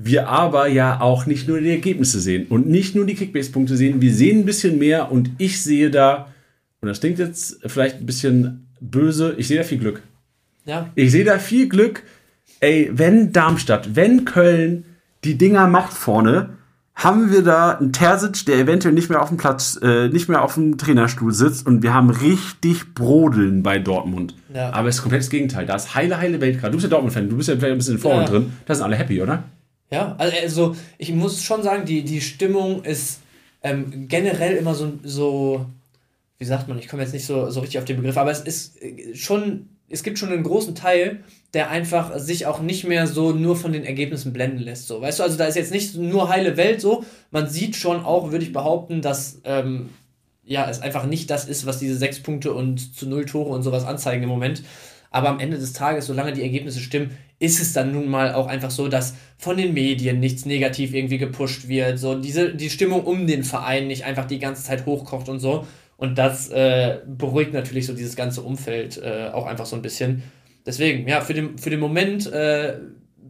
wir 0.00 0.28
aber 0.28 0.68
ja 0.68 1.00
auch 1.00 1.26
nicht 1.26 1.48
nur 1.48 1.60
die 1.60 1.70
Ergebnisse 1.70 2.20
sehen 2.20 2.46
und 2.48 2.68
nicht 2.68 2.94
nur 2.94 3.04
die 3.04 3.14
Kickbase-Punkte 3.14 3.76
sehen, 3.76 4.00
wir 4.00 4.14
sehen 4.14 4.40
ein 4.40 4.44
bisschen 4.44 4.78
mehr 4.78 5.10
und 5.10 5.30
ich 5.38 5.60
sehe 5.62 5.90
da, 5.90 6.28
und 6.80 6.88
das 6.88 7.00
klingt 7.00 7.18
jetzt 7.18 7.58
vielleicht 7.66 7.96
ein 7.96 8.06
bisschen 8.06 8.68
böse, 8.80 9.34
ich 9.38 9.48
sehe 9.48 9.58
da 9.58 9.64
viel 9.64 9.78
Glück. 9.78 10.02
Ja. 10.66 10.90
Ich 10.94 11.10
sehe 11.10 11.24
da 11.24 11.38
viel 11.38 11.68
Glück. 11.68 12.04
Ey, 12.60 12.90
wenn 12.92 13.32
Darmstadt, 13.32 13.96
wenn 13.96 14.24
Köln 14.24 14.84
die 15.24 15.36
Dinger 15.36 15.66
macht 15.66 15.92
vorne, 15.92 16.57
haben 16.98 17.30
wir 17.30 17.42
da 17.42 17.78
einen 17.78 17.92
Terzic, 17.92 18.44
der 18.46 18.56
eventuell 18.56 18.92
nicht 18.92 19.08
mehr 19.08 19.22
auf 19.22 19.28
dem 19.28 19.36
Platz, 19.38 19.78
äh, 19.80 20.08
nicht 20.08 20.28
mehr 20.28 20.42
auf 20.42 20.54
dem 20.54 20.78
Trainerstuhl 20.78 21.32
sitzt 21.32 21.64
und 21.64 21.84
wir 21.84 21.94
haben 21.94 22.10
richtig 22.10 22.92
Brodeln 22.92 23.62
bei 23.62 23.78
Dortmund. 23.78 24.34
Ja. 24.52 24.72
Aber 24.72 24.88
es 24.88 24.96
ist 24.96 25.02
komplett 25.02 25.22
das 25.22 25.30
Gegenteil. 25.30 25.64
Da 25.64 25.76
ist 25.76 25.94
heile, 25.94 26.18
heile 26.18 26.40
Welt 26.40 26.58
gerade. 26.58 26.72
Du 26.72 26.78
bist 26.78 26.84
ja 26.84 26.90
Dortmund-Fan, 26.90 27.28
du 27.28 27.36
bist 27.36 27.48
ja 27.48 27.54
vielleicht 27.54 27.72
ein 27.72 27.78
bisschen 27.78 27.94
in 27.94 28.00
Vorhand 28.00 28.28
ja. 28.28 28.34
drin. 28.34 28.52
Da 28.66 28.74
sind 28.74 28.84
alle 28.84 28.96
happy, 28.96 29.22
oder? 29.22 29.44
Ja, 29.92 30.16
also 30.18 30.74
ich 30.98 31.12
muss 31.12 31.42
schon 31.44 31.62
sagen, 31.62 31.84
die, 31.84 32.02
die 32.02 32.20
Stimmung 32.20 32.82
ist 32.82 33.20
ähm, 33.62 34.08
generell 34.08 34.56
immer 34.56 34.74
so, 34.74 34.92
so, 35.04 35.66
wie 36.38 36.44
sagt 36.44 36.66
man, 36.66 36.80
ich 36.80 36.88
komme 36.88 37.02
jetzt 37.02 37.12
nicht 37.12 37.26
so, 37.26 37.48
so 37.48 37.60
richtig 37.60 37.78
auf 37.78 37.84
den 37.84 37.98
Begriff, 37.98 38.16
aber 38.16 38.32
es 38.32 38.40
ist 38.40 38.82
äh, 38.82 39.14
schon, 39.14 39.68
es 39.88 40.02
gibt 40.02 40.18
schon 40.18 40.30
einen 40.30 40.42
großen 40.42 40.74
Teil, 40.74 41.20
der 41.54 41.70
einfach 41.70 42.18
sich 42.18 42.46
auch 42.46 42.60
nicht 42.60 42.84
mehr 42.84 43.06
so 43.06 43.32
nur 43.32 43.56
von 43.56 43.72
den 43.72 43.84
Ergebnissen 43.84 44.32
blenden 44.32 44.58
lässt. 44.58 44.86
So. 44.86 45.00
Weißt 45.00 45.18
du, 45.18 45.22
also 45.22 45.38
da 45.38 45.46
ist 45.46 45.56
jetzt 45.56 45.72
nicht 45.72 45.96
nur 45.96 46.28
heile 46.28 46.56
Welt 46.56 46.80
so, 46.80 47.04
man 47.30 47.48
sieht 47.48 47.76
schon 47.76 48.04
auch, 48.04 48.30
würde 48.30 48.44
ich 48.44 48.52
behaupten, 48.52 49.00
dass 49.00 49.40
ähm, 49.44 49.88
ja, 50.44 50.68
es 50.68 50.80
einfach 50.80 51.06
nicht 51.06 51.30
das 51.30 51.46
ist, 51.46 51.66
was 51.66 51.78
diese 51.78 51.96
sechs 51.96 52.20
Punkte 52.20 52.52
und 52.52 52.94
zu 52.94 53.08
null 53.08 53.24
Tore 53.24 53.50
und 53.50 53.62
sowas 53.62 53.84
anzeigen 53.84 54.22
im 54.22 54.28
Moment. 54.28 54.62
Aber 55.10 55.30
am 55.30 55.40
Ende 55.40 55.58
des 55.58 55.72
Tages, 55.72 56.06
solange 56.06 56.32
die 56.32 56.42
Ergebnisse 56.42 56.80
stimmen, 56.80 57.16
ist 57.38 57.60
es 57.60 57.72
dann 57.72 57.92
nun 57.92 58.08
mal 58.08 58.34
auch 58.34 58.46
einfach 58.46 58.70
so, 58.70 58.88
dass 58.88 59.14
von 59.38 59.56
den 59.56 59.72
Medien 59.72 60.20
nichts 60.20 60.44
negativ 60.44 60.92
irgendwie 60.92 61.18
gepusht 61.18 61.68
wird. 61.68 61.98
So 61.98 62.14
diese, 62.18 62.54
die 62.54 62.68
Stimmung 62.68 63.04
um 63.04 63.26
den 63.26 63.42
Verein 63.42 63.86
nicht 63.86 64.04
einfach 64.04 64.26
die 64.26 64.38
ganze 64.38 64.64
Zeit 64.64 64.86
hochkocht 64.86 65.28
und 65.28 65.40
so. 65.40 65.66
Und 65.96 66.18
das 66.18 66.48
äh, 66.50 66.98
beruhigt 67.06 67.52
natürlich 67.52 67.86
so 67.86 67.94
dieses 67.94 68.16
ganze 68.16 68.42
Umfeld 68.42 68.98
äh, 68.98 69.30
auch 69.32 69.46
einfach 69.46 69.66
so 69.66 69.76
ein 69.76 69.82
bisschen. 69.82 70.22
Deswegen, 70.66 71.08
ja, 71.08 71.20
für 71.20 71.34
den, 71.34 71.58
für 71.58 71.70
den 71.70 71.80
Moment 71.80 72.30
äh, 72.32 72.78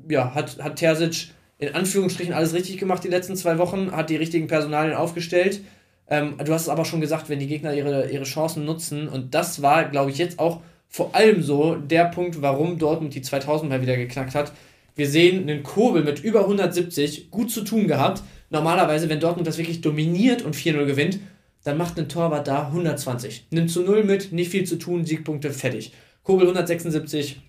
ja, 0.08 0.34
hat, 0.34 0.58
hat 0.62 0.76
Terzic 0.76 1.28
in 1.58 1.74
Anführungsstrichen 1.74 2.32
alles 2.32 2.54
richtig 2.54 2.78
gemacht 2.78 3.02
die 3.02 3.08
letzten 3.08 3.36
zwei 3.36 3.58
Wochen, 3.58 3.90
hat 3.92 4.10
die 4.10 4.16
richtigen 4.16 4.46
Personalien 4.46 4.94
aufgestellt. 4.94 5.60
Ähm, 6.08 6.36
du 6.42 6.52
hast 6.52 6.62
es 6.62 6.68
aber 6.68 6.84
schon 6.84 7.00
gesagt, 7.00 7.28
wenn 7.28 7.40
die 7.40 7.48
Gegner 7.48 7.74
ihre, 7.74 8.10
ihre 8.10 8.24
Chancen 8.24 8.64
nutzen, 8.64 9.08
und 9.08 9.34
das 9.34 9.60
war, 9.60 9.84
glaube 9.84 10.10
ich, 10.10 10.18
jetzt 10.18 10.38
auch 10.38 10.60
vor 10.88 11.14
allem 11.14 11.42
so 11.42 11.74
der 11.74 12.04
Punkt, 12.04 12.40
warum 12.40 12.78
Dortmund 12.78 13.14
die 13.14 13.22
2000 13.22 13.68
mal 13.70 13.82
wieder 13.82 13.96
geknackt 13.96 14.34
hat. 14.34 14.52
Wir 14.94 15.08
sehen 15.08 15.42
einen 15.42 15.62
Kurbel 15.62 16.02
mit 16.02 16.24
über 16.24 16.40
170 16.40 17.30
gut 17.30 17.50
zu 17.50 17.62
tun 17.62 17.86
gehabt. 17.86 18.22
Normalerweise, 18.50 19.08
wenn 19.08 19.20
Dortmund 19.20 19.46
das 19.46 19.58
wirklich 19.58 19.80
dominiert 19.80 20.42
und 20.42 20.56
4-0 20.56 20.86
gewinnt, 20.86 21.20
dann 21.62 21.76
macht 21.76 21.98
ein 21.98 22.08
Torwart 22.08 22.48
da 22.48 22.68
120. 22.68 23.48
Nimmt 23.50 23.70
zu 23.70 23.82
0 23.82 24.04
mit, 24.04 24.32
nicht 24.32 24.50
viel 24.50 24.64
zu 24.64 24.76
tun, 24.76 25.04
Siegpunkte 25.04 25.50
fertig. 25.50 25.92
Kurbel 26.28 26.46
176. 26.46 27.40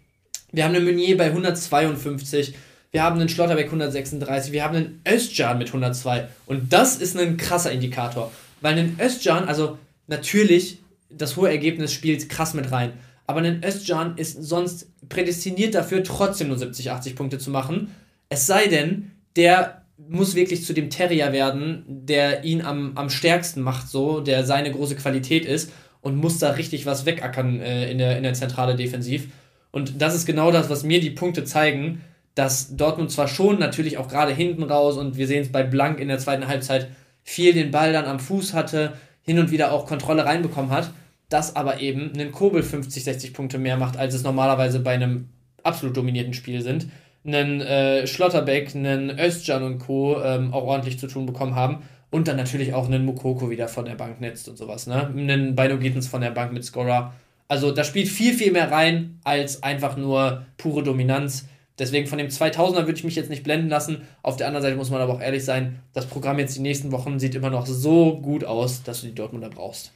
Wir 0.54 0.64
haben 0.64 0.74
einen 0.74 0.86
Meunier 0.86 1.18
bei 1.18 1.26
152. 1.26 2.54
Wir 2.92 3.04
haben 3.04 3.20
einen 3.20 3.28
Schlotterbeck 3.28 3.66
136. 3.66 4.54
Wir 4.54 4.64
haben 4.64 4.78
einen 4.78 5.02
Özcan 5.06 5.58
mit 5.58 5.68
102. 5.68 6.30
Und 6.46 6.72
das 6.72 6.96
ist 6.96 7.18
ein 7.18 7.36
krasser 7.36 7.74
Indikator. 7.74 8.32
Weil 8.62 8.80
ein 8.80 8.98
Özcan, 8.98 9.50
also 9.50 9.78
natürlich, 10.08 10.78
das 11.10 11.36
hohe 11.36 11.50
Ergebnis 11.50 11.92
spielt 11.92 12.30
krass 12.30 12.54
mit 12.54 12.72
rein. 12.72 12.94
Aber 13.28 13.42
ein 13.42 13.62
Özcan 13.66 14.16
ist 14.16 14.42
sonst 14.42 14.88
prädestiniert 15.10 15.76
dafür, 15.76 16.02
trotzdem 16.02 16.48
nur 16.48 16.58
70, 16.58 16.90
80 16.90 17.18
Punkte 17.18 17.38
zu 17.38 17.50
machen. 17.50 17.94
Es 18.30 18.48
sei 18.48 18.68
denn, 18.68 19.12
der 19.36 19.82
muss 19.98 20.36
wirklich 20.36 20.64
zu 20.64 20.72
dem 20.72 20.90
Terrier 20.90 21.34
werden, 21.34 21.84
der 21.86 22.46
ihn 22.46 22.62
am, 22.62 22.94
am 22.96 23.10
stärksten 23.10 23.60
macht, 23.60 23.90
so, 23.90 24.22
der 24.22 24.46
seine 24.46 24.72
große 24.72 24.96
Qualität 24.96 25.44
ist 25.44 25.70
und 26.02 26.16
muss 26.16 26.40
da 26.40 26.52
richtig 26.52 26.86
was 26.86 27.06
wegackern 27.06 27.60
äh, 27.60 27.92
in, 27.92 27.98
der, 27.98 28.18
in 28.18 28.24
der 28.24 28.34
Zentrale 28.34 28.76
defensiv. 28.76 29.30
Und 29.72 30.02
das 30.02 30.16
ist 30.16 30.26
genau 30.26 30.52
das, 30.52 30.70
was 30.70 30.84
mir 30.84 31.00
die 31.00 31.12
Punkte 31.12 31.44
zeigen, 31.44 32.02
dass 32.36 32.76
Dortmund 32.76 33.12
zwar 33.12 33.28
schon 33.28 33.60
natürlich 33.60 33.98
auch 33.98 34.08
gerade 34.08 34.34
hinten 34.34 34.64
raus 34.64 34.98
und 34.98 35.18
wir 35.18 35.28
sehen 35.28 35.42
es 35.42 35.52
bei 35.52 35.64
Blank 35.64 36.00
in 36.00 36.08
der 36.08 36.20
zweiten 36.20 36.48
Halbzeit 36.48 36.90
viel 37.24 37.54
den 37.54 37.72
Ball 37.72 37.94
dann 37.94 38.06
am 38.06 38.20
Fuß 38.20 38.54
hatte, 38.54 38.94
hin 39.22 39.40
und 39.40 39.52
wieder 39.52 39.72
auch 39.72 39.86
Kontrolle 39.86 40.26
reinbekommen 40.26 40.72
hat, 40.72 40.92
das 41.28 41.56
aber 41.56 41.82
eben 41.82 42.14
einen 42.14 42.32
Kobel 42.32 42.64
50, 42.64 43.04
60 43.04 43.34
Punkte 43.34 43.58
mehr 43.58 43.78
macht, 43.78 43.98
als 43.98 44.16
es 44.16 44.24
normalerweise 44.24 44.80
bei 44.80 44.94
einem 44.94 45.30
absolut 45.64 45.96
dominierten 45.96 46.34
Spiel 46.34 46.62
sind. 46.62 46.88
Einen 47.26 47.62
äh, 47.62 48.08
Schlotterbeck, 48.08 48.74
einen 48.74 49.20
Özcan 49.20 49.64
und 49.64 49.80
Co. 49.80 50.22
Ähm, 50.24 50.54
auch 50.54 50.64
ordentlich 50.64 50.98
zu 50.98 51.08
tun 51.08 51.26
bekommen 51.26 51.56
haben. 51.56 51.84
Und 52.12 52.28
dann 52.28 52.38
natürlich 52.38 52.74
auch 52.74 52.88
einen 52.88 53.06
Mukoko 53.06 53.50
wieder 53.50 53.68
von 53.68 53.86
der 53.86 53.96
Bank 53.96 54.20
netzt 54.20 54.50
und 54.50 54.58
sowas. 54.58 54.88
Ne? 54.88 55.08
Einen 55.08 55.56
Beino 55.56 55.78
Gittens 55.78 56.08
von 56.08 56.22
der 56.22 56.32
Bank 56.32 56.54
mit 56.54 56.66
Scorer. 56.66 57.14
Also 57.48 57.72
da 57.72 57.84
spielt 57.84 58.08
viel, 58.08 58.34
viel 58.34 58.52
mehr 58.52 58.72
rein 58.72 59.20
als 59.24 59.64
einfach 59.64 59.96
nur 59.96 60.46
pure 60.58 60.84
Dominanz. 60.84 61.48
Deswegen 61.78 62.08
von 62.08 62.18
dem 62.18 62.28
2000er 62.28 62.86
würde 62.86 62.96
ich 62.96 63.04
mich 63.04 63.16
jetzt 63.16 63.30
nicht 63.30 63.44
blenden 63.44 63.70
lassen. 63.70 64.02
Auf 64.22 64.38
der 64.38 64.48
anderen 64.48 64.64
Seite 64.64 64.76
muss 64.76 64.90
man 64.90 65.02
aber 65.02 65.14
auch 65.14 65.22
ehrlich 65.22 65.46
sein, 65.46 65.80
das 65.94 66.06
Programm 66.06 66.38
jetzt 66.40 66.56
die 66.58 66.62
nächsten 66.62 66.92
Wochen 66.92 67.20
sieht 67.20 67.36
immer 67.36 67.50
noch 67.50 67.66
so 67.66 68.20
gut 68.20 68.44
aus, 68.44 68.84
dass 68.84 69.02
du 69.02 69.08
die 69.08 69.16
Dortmunder 69.16 69.50
brauchst. 69.50 69.94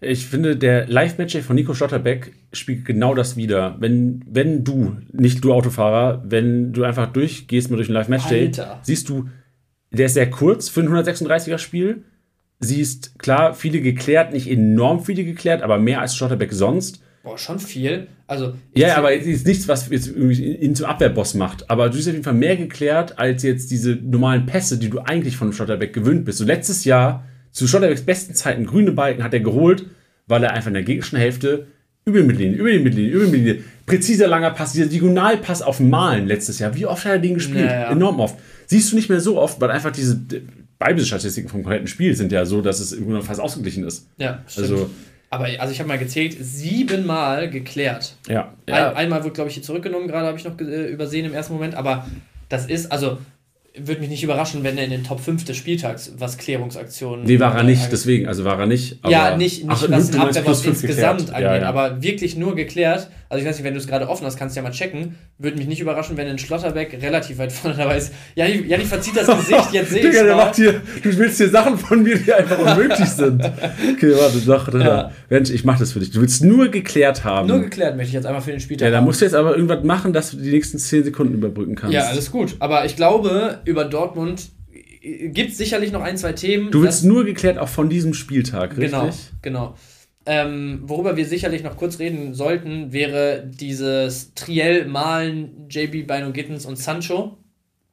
Ich 0.00 0.26
finde, 0.26 0.56
der 0.56 0.86
Live-Match 0.86 1.36
von 1.38 1.56
Nico 1.56 1.74
Schlotterbeck 1.74 2.32
spielt 2.52 2.84
genau 2.84 3.14
das 3.14 3.36
wieder. 3.36 3.76
Wenn, 3.80 4.22
wenn 4.28 4.64
du, 4.64 4.96
nicht 5.12 5.42
du 5.42 5.52
Autofahrer, 5.52 6.22
wenn 6.24 6.72
du 6.72 6.84
einfach 6.84 7.12
durchgehst 7.12 7.70
mal 7.70 7.76
durch 7.76 7.88
ein 7.88 7.94
Live-Match, 7.94 8.24
siehst 8.82 9.08
du, 9.08 9.28
der 9.94 10.06
ist 10.06 10.14
sehr 10.14 10.30
kurz 10.30 10.68
für 10.68 10.80
ein 10.80 10.88
136er 10.88 11.58
Spiel. 11.58 12.04
Siehst, 12.60 13.18
klar, 13.18 13.54
viele 13.54 13.80
geklärt, 13.80 14.32
nicht 14.32 14.50
enorm 14.50 15.04
viele 15.04 15.24
geklärt, 15.24 15.62
aber 15.62 15.78
mehr 15.78 16.00
als 16.00 16.16
Schlotterbeck 16.16 16.52
sonst. 16.52 17.02
Boah, 17.22 17.38
schon 17.38 17.58
viel. 17.58 18.06
Also, 18.26 18.54
ja, 18.74 18.96
aber 18.96 19.14
es 19.14 19.26
ist 19.26 19.46
nichts, 19.46 19.66
was 19.66 19.88
jetzt 19.88 20.14
ihn 20.14 20.74
zum 20.74 20.86
Abwehrboss 20.86 21.34
macht. 21.34 21.70
Aber 21.70 21.88
du 21.88 21.96
siehst 21.96 22.08
auf 22.08 22.14
jeden 22.14 22.24
Fall 22.24 22.34
mehr 22.34 22.56
geklärt 22.56 23.18
als 23.18 23.42
jetzt 23.42 23.70
diese 23.70 23.96
normalen 23.96 24.46
Pässe, 24.46 24.78
die 24.78 24.90
du 24.90 25.00
eigentlich 25.00 25.36
von 25.36 25.52
Schlotterbeck 25.52 25.92
gewöhnt 25.92 26.24
bist. 26.24 26.38
So 26.38 26.44
letztes 26.44 26.84
Jahr 26.84 27.24
zu 27.50 27.66
Schlotterbecks 27.66 28.02
besten 28.02 28.34
Zeiten 28.34 28.66
grüne 28.66 28.92
Balken 28.92 29.22
hat 29.24 29.32
er 29.32 29.40
geholt, 29.40 29.86
weil 30.26 30.42
er 30.44 30.52
einfach 30.52 30.68
in 30.68 30.74
der 30.74 30.82
gegnerischen 30.82 31.18
Hälfte 31.18 31.66
über 32.04 32.18
die 32.18 32.24
Mittellinie, 32.24 32.58
über 32.58 32.70
die 32.70 32.78
Mittellinie, 32.78 33.12
über 33.12 33.24
die 33.24 33.30
Mittellinie, 33.30 33.64
präziser 33.86 34.26
langer 34.26 34.50
Pass, 34.50 34.72
dieser 34.72 34.86
Diagonalpass 34.86 35.62
auf 35.62 35.80
Malen 35.80 36.26
letztes 36.26 36.58
Jahr. 36.58 36.74
Wie 36.74 36.84
oft 36.84 37.04
hat 37.04 37.12
er 37.12 37.18
den 37.18 37.34
gespielt? 37.34 37.64
Ja. 37.64 37.90
Enorm 37.90 38.20
oft. 38.20 38.36
Siehst 38.66 38.92
du 38.92 38.96
nicht 38.96 39.08
mehr 39.08 39.20
so 39.20 39.38
oft, 39.38 39.60
weil 39.60 39.70
einfach 39.70 39.92
diese 39.92 40.20
Ballbesitzstatistiken 40.78 41.50
vom 41.50 41.62
kompletten 41.62 41.86
Spiel 41.86 42.14
sind 42.16 42.32
ja 42.32 42.44
so, 42.44 42.60
dass 42.60 42.80
es 42.80 42.92
irgendwo 42.92 43.20
fast 43.22 43.40
ausgeglichen 43.40 43.84
ist. 43.84 44.08
Ja, 44.18 44.42
stimmt. 44.46 44.70
Also, 44.70 44.90
Aber 45.30 45.46
also 45.58 45.72
ich 45.72 45.78
habe 45.78 45.88
mal 45.88 45.98
gezählt, 45.98 46.36
siebenmal 46.40 47.48
geklärt. 47.50 48.16
Ja. 48.28 48.54
Ein, 48.66 48.96
einmal 48.96 49.24
wurde, 49.24 49.34
glaube 49.34 49.48
ich, 49.48 49.54
hier 49.54 49.62
zurückgenommen, 49.62 50.08
gerade 50.08 50.26
habe 50.26 50.38
ich 50.38 50.44
noch 50.44 50.58
äh, 50.60 50.86
übersehen 50.90 51.24
im 51.26 51.34
ersten 51.34 51.52
Moment, 51.52 51.74
aber 51.74 52.06
das 52.48 52.66
ist, 52.66 52.92
also 52.92 53.18
würde 53.76 54.00
mich 54.00 54.08
nicht 54.10 54.22
überraschen, 54.22 54.62
wenn 54.62 54.78
er 54.78 54.84
in 54.84 54.90
den 54.90 55.02
Top 55.02 55.18
5 55.20 55.44
des 55.44 55.56
Spieltags 55.56 56.12
was 56.18 56.38
Klärungsaktionen. 56.38 57.24
Nee, 57.24 57.40
war 57.40 57.56
er 57.56 57.64
nicht, 57.64 57.90
deswegen, 57.90 58.28
also 58.28 58.44
war 58.44 58.58
er 58.60 58.66
nicht. 58.66 58.98
ja, 59.08 59.36
nicht, 59.36 59.64
nicht 59.64 59.66
Ach, 59.68 59.84
was 59.90 60.10
den 60.12 60.20
Abwehrwurf 60.20 60.64
insgesamt 60.66 61.20
geklärt. 61.26 61.34
angeht, 61.34 61.42
Ja, 61.42 61.56
ja. 61.56 61.68
aber 61.68 62.00
wirklich 62.02 62.36
nur 62.36 62.54
geklärt. 62.54 63.08
Also 63.28 63.42
ich 63.42 63.48
weiß 63.48 63.56
nicht, 63.56 63.64
wenn 63.64 63.74
du 63.74 63.80
es 63.80 63.88
gerade 63.88 64.08
offen 64.08 64.24
hast, 64.26 64.36
kannst 64.36 64.54
du 64.54 64.60
ja 64.60 64.62
mal 64.62 64.70
checken. 64.70 65.16
Würde 65.38 65.56
mich 65.56 65.66
nicht 65.66 65.80
überraschen, 65.80 66.16
wenn 66.16 66.28
ein 66.28 66.38
Schlotterbeck 66.38 66.96
relativ 67.02 67.38
weit 67.38 67.50
vorne 67.50 67.76
dabei 67.76 67.96
ist. 67.96 68.12
Janni, 68.36 68.64
Janni 68.68 68.84
verzieht 68.84 69.16
das 69.16 69.26
Gesicht, 69.26 69.72
jetzt 69.72 69.90
sehe 69.90 69.98
ich 70.02 70.06
Digga, 70.10 70.22
der 70.22 70.36
macht 70.36 70.54
hier, 70.54 70.80
du 71.02 71.18
willst 71.18 71.38
hier 71.38 71.48
Sachen 71.48 71.76
von 71.76 72.00
mir, 72.04 72.16
die 72.16 72.32
einfach 72.32 72.58
unmöglich 72.58 73.08
sind. 73.08 73.42
Okay, 73.44 74.12
warte, 74.16 74.38
doch, 74.46 74.68
doch, 74.70 74.80
Ja. 74.80 75.10
Mensch, 75.30 75.50
ich 75.50 75.64
mach 75.64 75.80
das 75.80 75.90
für 75.92 75.98
dich. 75.98 76.12
Du 76.12 76.20
willst 76.20 76.44
nur 76.44 76.68
geklärt 76.68 77.24
haben. 77.24 77.48
Nur 77.48 77.60
geklärt 77.62 77.96
möchte 77.96 78.10
ich 78.10 78.14
jetzt 78.14 78.26
einmal 78.26 78.42
für 78.42 78.52
den 78.52 78.60
Spieltag 78.60 78.84
ja, 78.86 78.92
da 78.92 79.00
musst 79.00 79.20
du 79.20 79.24
jetzt 79.24 79.34
aber 79.34 79.56
irgendwas 79.56 79.82
machen, 79.82 80.12
dass 80.12 80.30
du 80.30 80.36
die 80.36 80.50
nächsten 80.50 80.78
10 80.78 81.02
Sekunden 81.04 81.34
überbrücken 81.34 81.74
kannst. 81.74 81.92
Ja, 81.94 82.02
alles 82.04 82.30
gut. 82.30 82.54
Aber 82.60 82.84
ich 82.84 82.94
glaube, 82.94 83.58
über 83.64 83.84
Dortmund 83.84 84.50
gibt 85.02 85.50
es 85.52 85.58
sicherlich 85.58 85.92
noch 85.92 86.02
ein, 86.02 86.16
zwei 86.16 86.32
Themen. 86.32 86.70
du 86.70 86.82
willst 86.82 87.04
nur 87.04 87.24
geklärt 87.24 87.58
auch 87.58 87.68
von 87.68 87.88
diesem 87.90 88.14
Spieltag, 88.14 88.76
richtig? 88.76 88.90
Genau, 88.90 89.10
genau. 89.42 89.74
Ähm, 90.26 90.80
worüber 90.84 91.16
wir 91.18 91.26
sicherlich 91.26 91.62
noch 91.62 91.76
kurz 91.76 91.98
reden 91.98 92.32
sollten, 92.32 92.92
wäre 92.92 93.44
dieses 93.46 94.32
Triell 94.34 94.86
Malen, 94.86 95.66
JB, 95.68 96.06
Bino 96.06 96.32
Gittens 96.32 96.64
und 96.64 96.76
Sancho. 96.78 97.36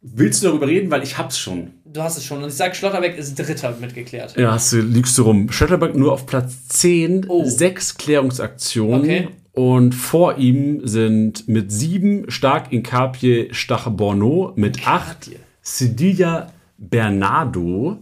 Willst 0.02 0.42
du 0.42 0.48
darüber 0.48 0.68
reden? 0.68 0.90
Weil 0.90 1.04
ich 1.04 1.18
hab's 1.18 1.38
schon. 1.38 1.72
Du 1.86 2.02
hast 2.02 2.18
es 2.18 2.24
schon. 2.26 2.42
Und 2.42 2.48
ich 2.50 2.56
sag, 2.56 2.76
Schlotterbeck 2.76 3.18
ist 3.18 3.38
Dritter 3.38 3.76
mitgeklärt. 3.80 4.36
Ja, 4.38 4.54
hast 4.54 4.72
du, 4.72 4.80
liegst 4.80 5.18
du 5.18 5.24
rum. 5.24 5.52
Schötterberg 5.52 5.94
nur 5.96 6.14
auf 6.14 6.26
Platz 6.26 6.70
10, 6.70 7.26
Oh. 7.28 7.44
sechs 7.46 7.98
Klärungsaktionen. 7.98 9.02
Okay. 9.02 9.28
Und 9.52 9.94
vor 9.94 10.38
ihm 10.38 10.88
sind 10.88 11.48
mit 11.50 11.72
sieben 11.72 12.32
stark 12.32 12.72
Incapie 12.72 13.50
Stache 13.52 13.92
Borno, 13.92 14.54
mit 14.56 14.88
acht 14.88 15.30
Sedilla 15.78 16.52
Bernardo 16.78 17.98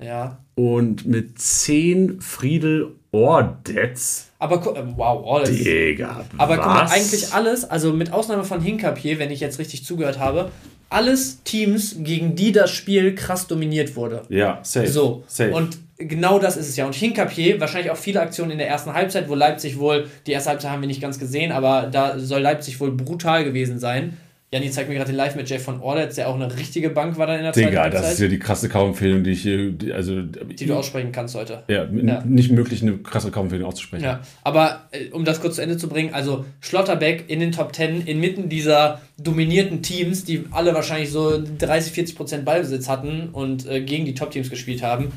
Ja. 0.00 0.38
und 0.54 1.06
mit 1.06 1.38
zehn 1.38 2.20
Friedel 2.20 2.94
Ordetz. 3.12 4.30
Aber 4.40 4.76
ähm, 4.76 4.94
wow, 4.96 5.42
ist, 5.42 5.64
Digga, 5.64 6.24
aber 6.36 6.56
guck 6.56 6.66
mal, 6.66 6.86
eigentlich 6.86 7.32
alles, 7.32 7.64
also 7.64 7.92
mit 7.92 8.12
Ausnahme 8.12 8.42
von 8.42 8.60
Hinkapier, 8.60 9.20
wenn 9.20 9.30
ich 9.30 9.38
jetzt 9.38 9.60
richtig 9.60 9.84
zugehört 9.84 10.18
habe, 10.18 10.50
alles 10.90 11.42
Teams, 11.44 11.96
gegen 12.00 12.34
die 12.34 12.50
das 12.50 12.70
Spiel 12.72 13.14
krass 13.14 13.46
dominiert 13.46 13.94
wurde. 13.94 14.22
Ja, 14.28 14.58
safe. 14.62 14.88
So, 14.88 15.22
safe. 15.28 15.52
und 15.54 15.78
genau 15.96 16.40
das 16.40 16.56
ist 16.56 16.68
es 16.68 16.76
ja. 16.76 16.86
Und 16.86 16.94
Hinkapier, 16.94 17.60
wahrscheinlich 17.60 17.90
auch 17.92 17.96
viele 17.96 18.20
Aktionen 18.20 18.50
in 18.50 18.58
der 18.58 18.68
ersten 18.68 18.92
Halbzeit, 18.92 19.28
wo 19.28 19.34
Leipzig 19.36 19.78
wohl, 19.78 20.08
die 20.26 20.32
erste 20.32 20.50
Halbzeit 20.50 20.72
haben 20.72 20.80
wir 20.82 20.88
nicht 20.88 21.00
ganz 21.00 21.18
gesehen, 21.18 21.52
aber 21.52 21.88
da 21.90 22.18
soll 22.18 22.40
Leipzig 22.40 22.80
wohl 22.80 22.90
brutal 22.90 23.44
gewesen 23.44 23.78
sein. 23.78 24.16
Janni 24.54 24.70
zeigt 24.70 24.88
mir 24.88 24.94
gerade 24.94 25.10
den 25.10 25.16
Live 25.16 25.34
mit 25.34 25.50
Jeff 25.50 25.64
von 25.64 25.80
Ordetz, 25.80 26.14
der 26.14 26.28
auch 26.28 26.36
eine 26.36 26.56
richtige 26.56 26.88
Bank 26.90 27.18
war 27.18 27.26
dann 27.26 27.38
in 27.38 27.42
der 27.42 27.52
zweiten 27.52 27.66
Digga, 27.70 27.88
das 27.90 28.00
ist 28.02 28.06
Halbzeit, 28.06 28.22
ja 28.22 28.28
die 28.28 28.38
krasse 28.38 28.68
Kaufempfehlung, 28.68 29.24
die 29.24 29.30
ich 29.32 29.42
hier, 29.42 29.72
die- 29.72 29.92
also, 29.92 30.22
die 30.22 30.66
du 30.66 30.74
aussprechen 30.76 31.10
kannst 31.10 31.34
heute. 31.34 31.64
ja, 31.66 31.84
Ja. 31.92 32.22
nicht 32.24 32.52
möglich, 32.52 32.80
eine 32.80 32.98
krasse 32.98 33.32
Kaufempfehlung 33.32 33.66
auszusprechen. 33.66 34.04
Ja, 34.04 34.20
aber 34.44 34.82
äh, 34.92 35.08
um 35.10 35.24
das 35.24 35.40
kurz 35.40 35.56
zu 35.56 35.62
Ende 35.62 35.76
zu 35.76 35.88
bringen, 35.88 36.14
also 36.14 36.44
Schlotterbeck 36.60 37.24
in 37.26 37.40
den 37.40 37.50
Top 37.50 37.74
10 37.74 38.02
inmitten 38.06 38.48
dieser 38.48 39.00
dominierten 39.18 39.82
Teams, 39.82 40.24
die 40.24 40.44
alle 40.52 40.72
wahrscheinlich 40.72 41.10
so 41.10 41.42
30, 41.58 41.92
40 41.92 42.14
Prozent 42.16 42.44
Ballbesitz 42.44 42.88
hatten 42.88 43.30
und 43.32 43.66
äh, 43.68 43.80
gegen 43.80 44.04
die 44.04 44.14
Top-Teams 44.14 44.50
gespielt 44.50 44.82
haben. 44.84 45.10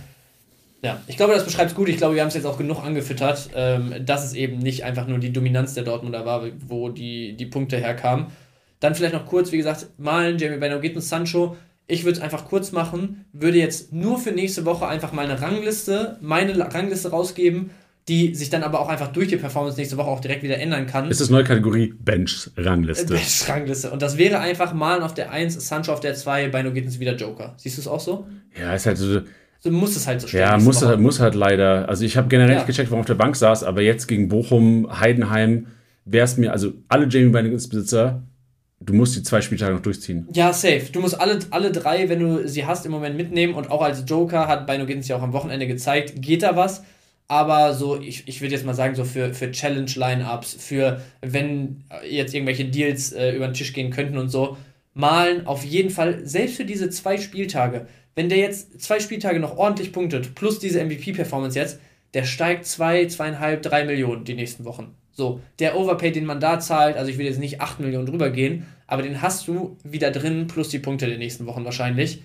Ja, 0.84 1.02
ich 1.08 1.18
glaube, 1.18 1.34
das 1.34 1.44
beschreibt 1.44 1.72
es 1.72 1.76
gut. 1.76 1.90
Ich 1.90 1.98
glaube, 1.98 2.14
wir 2.16 2.22
haben 2.22 2.28
es 2.30 2.36
jetzt 2.36 2.46
auch 2.46 2.58
genug 2.58 2.84
angefüttert, 2.84 3.50
ähm, 3.56 3.94
dass 4.06 4.24
es 4.26 4.34
eben 4.34 4.60
nicht 4.60 4.84
einfach 4.84 5.08
nur 5.08 5.18
die 5.18 5.34
Dominanz 5.34 5.74
der 5.74 5.84
Dortmunder 5.84 6.26
war, 6.26 6.44
wo 6.68 6.90
die, 6.90 7.34
die 7.34 7.46
Punkte 7.48 7.78
herkamen. 7.78 8.28
Dann 8.80 8.96
vielleicht 8.96 9.14
noch 9.14 9.26
kurz, 9.26 9.52
wie 9.52 9.58
gesagt, 9.58 9.88
Malen, 9.98 10.38
Jamie 10.38 10.58
Bino 10.58 10.78
und 10.78 11.02
Sancho. 11.02 11.58
Ich 11.88 12.04
würde 12.04 12.18
es 12.18 12.24
einfach 12.24 12.46
kurz 12.46 12.72
machen, 12.74 13.26
würde 13.32 13.58
jetzt 13.58 13.94
nur 13.94 14.20
für 14.20 14.32
nächste 14.32 14.66
Woche 14.66 14.88
einfach 14.88 15.14
mal 15.14 15.24
eine 15.26 15.42
Rangliste, 15.42 16.18
meine 16.22 16.58
Rangliste 16.74 17.10
rausgeben, 17.12 17.70
die 18.10 18.36
sich 18.36 18.50
dann 18.50 18.64
aber 18.64 18.80
auch 18.80 18.90
einfach 18.90 19.08
durch 19.12 19.28
die 19.30 19.38
Performance 19.38 19.78
nächste 19.78 19.98
Woche 19.98 20.08
auch 20.08 20.20
direkt 20.20 20.44
wieder 20.44 20.60
ändern 20.60 20.86
kann. 20.86 21.10
Ist 21.10 21.20
das 21.22 21.30
neue 21.30 21.44
Kategorie 21.44 21.94
Bench-Rangliste. 21.98 23.14
Best 23.14 23.50
Rangliste. 23.50 23.92
Und 23.92 24.02
das 24.02 24.18
wäre 24.18 24.40
einfach 24.40 24.74
Malen 24.74 25.02
auf 25.04 25.14
der 25.14 25.32
1, 25.32 25.68
Sancho 25.68 25.92
auf 25.94 26.00
der 26.00 26.14
2, 26.16 26.50
Bino 26.50 26.72
Gittens 26.72 27.00
wieder 27.00 27.16
Joker. 27.16 27.54
Siehst 27.58 27.78
du 27.78 27.82
es 27.82 27.88
auch 27.88 28.00
so? 28.00 28.28
Ja, 28.60 28.74
ist 28.76 28.86
halt 28.86 28.98
so. 28.98 29.22
So 29.60 29.72
muss 29.72 29.96
es 29.96 30.08
halt 30.08 30.22
so 30.22 30.28
stellen. 30.28 30.44
Ja, 30.50 30.58
muss 30.58 30.86
halt, 30.86 31.00
muss 31.00 31.20
halt 31.20 31.36
leider. 31.36 31.90
Also 31.90 32.06
ich 32.06 32.16
habe 32.16 32.28
generell 32.28 32.52
Ja. 32.52 32.58
nicht 32.58 32.68
gecheckt, 32.68 32.92
warum 32.92 33.02
auf 33.02 33.08
der 33.08 33.16
Bank 33.16 33.36
saß, 33.36 33.64
aber 33.64 33.82
jetzt 33.82 34.08
gegen 34.08 34.30
Bochum, 34.30 35.00
Heidenheim, 35.00 35.68
wäre 36.06 36.26
es 36.26 36.38
mir, 36.38 36.52
also 36.52 36.74
alle 36.88 37.08
Jamie 37.08 37.30
Bennigan's 37.30 37.68
Besitzer, 37.68 38.22
du 38.88 38.94
musst 38.94 39.16
die 39.16 39.22
zwei 39.22 39.42
Spieltage 39.42 39.76
noch 39.76 39.82
durchziehen. 39.82 40.28
Ja, 40.34 40.52
safe. 40.52 40.88
Du 40.92 41.00
musst 41.00 41.20
alle, 41.20 41.40
alle 41.52 41.72
drei, 41.72 42.10
wenn 42.10 42.20
du 42.20 42.48
sie 42.48 42.66
hast, 42.66 42.86
im 42.86 42.92
Moment 42.92 43.16
mitnehmen. 43.16 43.54
Und 43.54 43.70
auch 43.70 43.82
als 43.82 44.04
Joker 44.08 44.48
hat 44.48 44.66
Bino 44.66 44.86
Gittens 44.86 45.08
ja 45.08 45.18
auch 45.18 45.22
am 45.22 45.34
Wochenende 45.34 45.68
gezeigt, 45.68 46.14
geht 46.22 46.42
da 46.42 46.56
was. 46.56 46.84
Aber 47.28 47.74
so, 47.74 48.00
ich, 48.00 48.28
ich 48.28 48.42
würde 48.42 48.56
jetzt 48.56 48.66
mal 48.66 48.74
sagen, 48.74 48.96
so 48.96 49.04
für, 49.04 49.34
für 49.34 49.52
Challenge-Line-Ups, 49.52 50.56
für 50.60 51.02
wenn 51.22 51.84
jetzt 52.10 52.34
irgendwelche 52.34 52.66
Deals 52.66 53.12
äh, 53.12 53.32
über 53.32 53.48
den 53.48 53.54
Tisch 53.54 53.74
gehen 53.74 53.92
könnten 53.92 54.18
und 54.18 54.30
so, 54.30 54.58
malen 54.94 55.46
auf 55.46 55.66
jeden 55.66 55.90
Fall, 55.90 56.26
selbst 56.26 56.56
für 56.56 56.64
diese 56.66 56.90
zwei 56.90 57.18
Spieltage, 57.18 57.88
wenn 58.16 58.30
der 58.30 58.38
jetzt 58.38 58.82
zwei 58.82 59.02
Spieltage 59.02 59.40
noch 59.40 59.58
ordentlich 59.58 59.92
punktet, 59.92 60.36
plus 60.36 60.60
diese 60.60 60.84
MVP-Performance 60.84 61.60
jetzt, 61.60 61.80
der 62.14 62.24
steigt 62.24 62.66
zwei, 62.66 63.06
zweieinhalb, 63.06 63.62
drei 63.62 63.84
Millionen 63.84 64.24
die 64.24 64.34
nächsten 64.34 64.64
Wochen. 64.64 64.96
So, 65.12 65.42
der 65.60 65.76
Overpay, 65.76 66.12
den 66.12 66.26
man 66.26 66.40
da 66.40 66.60
zahlt, 66.60 66.96
also 66.96 67.12
ich 67.12 67.18
will 67.18 67.26
jetzt 67.26 67.40
nicht 67.40 67.60
8 67.60 67.80
Millionen 67.80 68.06
drüber 68.06 68.30
gehen, 68.30 68.68
aber 68.88 69.04
den 69.04 69.22
hast 69.22 69.48
du 69.48 69.78
wieder 69.84 70.12
drin, 70.12 70.48
plus 70.48 70.70
die 70.70 70.80
Punkte 70.80 71.06
der 71.08 71.18
nächsten 71.18 71.46
Wochen 71.46 71.66
wahrscheinlich. 71.66 72.22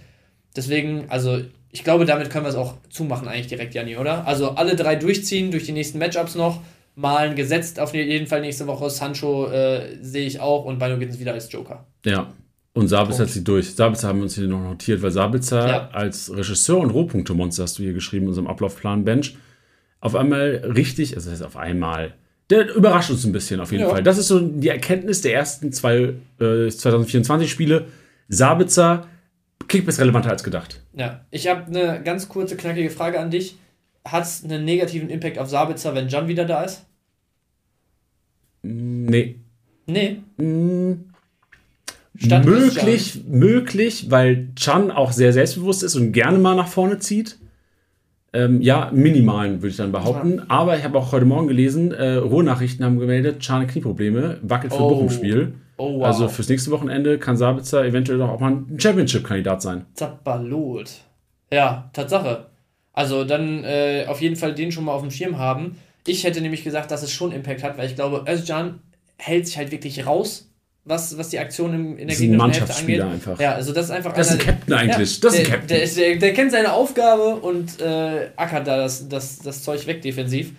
Deswegen, 0.56 1.06
also 1.08 1.40
ich 1.70 1.84
glaube, 1.84 2.04
damit 2.04 2.30
können 2.30 2.44
wir 2.44 2.50
es 2.50 2.54
auch 2.56 2.74
zumachen 2.90 3.28
eigentlich 3.28 3.48
direkt, 3.48 3.74
Janni, 3.74 3.96
oder? 3.96 4.26
Also 4.26 4.50
alle 4.50 4.76
drei 4.76 4.96
durchziehen, 4.96 5.50
durch 5.50 5.64
die 5.64 5.72
nächsten 5.72 5.98
Matchups 5.98 6.34
noch, 6.34 6.60
malen 6.94 7.34
gesetzt 7.34 7.80
auf 7.80 7.94
jeden 7.94 8.26
Fall 8.26 8.42
nächste 8.42 8.66
Woche. 8.66 8.90
Sancho 8.90 9.46
äh, 9.50 9.96
sehe 10.00 10.26
ich 10.26 10.40
auch 10.40 10.64
und 10.64 10.78
Bino 10.78 10.98
Gittens 10.98 11.18
wieder 11.18 11.32
als 11.32 11.50
Joker. 11.50 11.86
Ja. 12.04 12.32
Und 12.74 12.88
Sabitzer 12.88 13.26
sie 13.26 13.44
durch. 13.44 13.74
Sabitzer 13.74 14.08
haben 14.08 14.18
wir 14.18 14.22
uns 14.24 14.34
hier 14.34 14.46
noch 14.46 14.62
notiert, 14.62 15.02
weil 15.02 15.10
Sabitzer 15.10 15.68
Ja. 15.68 15.88
als 15.90 16.34
Regisseur 16.34 16.78
und 16.78 16.90
Rohpunktemonster 16.90 17.64
hast 17.64 17.78
du 17.78 17.82
hier 17.82 17.92
geschrieben 17.92 18.24
in 18.24 18.28
unserem 18.30 18.46
Ablaufplan 18.46 19.04
Bench. 19.04 19.36
Auf 20.00 20.14
einmal 20.14 20.72
richtig, 20.74 21.14
also 21.14 21.30
das 21.30 21.40
heißt 21.40 21.46
auf 21.46 21.56
einmal, 21.56 22.14
der 22.52 22.74
überrascht 22.74 23.10
uns 23.10 23.24
ein 23.24 23.32
bisschen 23.32 23.60
auf 23.60 23.72
jeden 23.72 23.84
Ja. 23.84 23.90
Fall. 23.90 24.02
Das 24.02 24.18
ist 24.18 24.28
so 24.28 24.38
die 24.38 24.68
Erkenntnis 24.68 25.22
der 25.22 25.34
ersten 25.34 25.72
zwei 25.72 26.14
äh, 26.40 26.68
2024 26.68 27.50
Spiele. 27.50 27.86
Sabitzer, 28.28 29.06
Kickbase 29.68 30.00
relevanter 30.00 30.30
als 30.30 30.44
gedacht. 30.44 30.80
Ja, 30.94 31.24
ich 31.30 31.48
habe 31.48 31.66
eine 31.66 32.02
ganz 32.02 32.28
kurze, 32.28 32.56
knackige 32.56 32.90
Frage 32.90 33.18
an 33.20 33.30
dich. 33.30 33.56
Hat 34.06 34.24
es 34.24 34.44
einen 34.44 34.64
negativen 34.64 35.08
Impact 35.10 35.38
auf 35.38 35.48
Sabitzer, 35.48 35.94
wenn 35.94 36.08
Jan 36.08 36.28
wieder 36.28 36.44
da 36.44 36.62
ist? 36.64 36.84
Nee. 38.62 39.36
Nee. 39.86 40.20
Mm, 40.36 40.92
Stand 42.16 42.44
möglich, 42.46 43.22
möglich, 43.26 44.10
weil 44.10 44.48
Chan 44.56 44.90
auch 44.90 45.12
sehr 45.12 45.32
selbstbewusst 45.32 45.82
ist 45.82 45.96
und 45.96 46.12
gerne 46.12 46.38
mal 46.38 46.54
nach 46.54 46.68
vorne 46.68 46.98
zieht. 46.98 47.38
Ähm, 48.34 48.62
ja, 48.62 48.90
minimalen 48.92 49.56
würde 49.60 49.68
ich 49.68 49.76
dann 49.76 49.92
behaupten. 49.92 50.42
Aber 50.48 50.76
ich 50.76 50.84
habe 50.84 50.96
auch 50.98 51.12
heute 51.12 51.26
Morgen 51.26 51.48
gelesen, 51.48 51.92
äh, 51.92 52.14
Ruhrnachrichten 52.14 52.84
haben 52.84 52.98
gemeldet, 52.98 53.40
Chan 53.40 53.66
Knieprobleme, 53.66 54.38
wackelt 54.42 54.72
für 54.72 54.80
Oh. 54.80 54.88
Bochum-Spiel. 54.88 55.54
Oh, 55.76 55.98
wow. 55.98 56.06
Also 56.06 56.28
fürs 56.28 56.48
nächste 56.48 56.70
Wochenende 56.70 57.18
kann 57.18 57.36
Sabitzer 57.36 57.84
eventuell 57.84 58.18
doch 58.18 58.28
auch 58.30 58.40
mal 58.40 58.52
ein 58.52 58.78
Championship-Kandidat 58.78 59.60
sein. 59.62 59.84
Zapbalot. 59.94 60.90
Ja, 61.52 61.90
Tatsache. 61.92 62.46
Also 62.94 63.24
dann 63.24 63.64
äh, 63.64 64.04
auf 64.08 64.20
jeden 64.20 64.36
Fall 64.36 64.54
den 64.54 64.72
schon 64.72 64.84
mal 64.84 64.92
auf 64.92 65.02
dem 65.02 65.10
Schirm 65.10 65.38
haben. 65.38 65.76
Ich 66.06 66.24
hätte 66.24 66.40
nämlich 66.40 66.64
gesagt, 66.64 66.90
dass 66.90 67.02
es 67.02 67.10
schon 67.12 67.32
Impact 67.32 67.62
hat, 67.62 67.78
weil 67.78 67.86
ich 67.86 67.94
glaube, 67.94 68.24
Özcan 68.28 68.80
hält 69.18 69.46
sich 69.46 69.56
halt 69.56 69.70
wirklich 69.72 70.06
raus, 70.06 70.51
was, 70.84 71.16
was 71.16 71.28
die 71.28 71.38
Aktion 71.38 71.74
im, 71.74 71.96
in 71.96 72.06
der 72.08 72.14
ist 72.14 72.20
gegnerischen 72.20 72.28
Hälfte 72.30 72.36
Mannschaftsspieler 72.36 73.04
angeht. 73.04 73.28
einfach. 73.28 73.40
Ja, 73.40 73.54
also 73.54 73.72
das 73.72 73.84
ist 73.86 73.90
einfach 73.92 74.12
Das 74.14 74.28
ist 74.28 74.32
ein 74.40 74.46
Captain 74.46 74.74
eigentlich. 74.74 75.14
Ja, 75.16 75.20
das 75.22 75.34
ist 75.34 75.38
ein 75.40 75.44
der, 75.44 75.44
Captain. 75.52 75.68
Der, 75.68 75.82
ist- 75.82 75.96
der, 75.96 76.16
der 76.16 76.32
kennt 76.34 76.50
seine 76.50 76.72
Aufgabe 76.72 77.36
und 77.36 77.80
äh, 77.80 78.28
ackert 78.36 78.66
da 78.66 78.76
das, 78.78 79.08
das, 79.08 79.38
das 79.38 79.62
Zeug 79.62 79.86
weg 79.86 80.02
defensiv. 80.02 80.52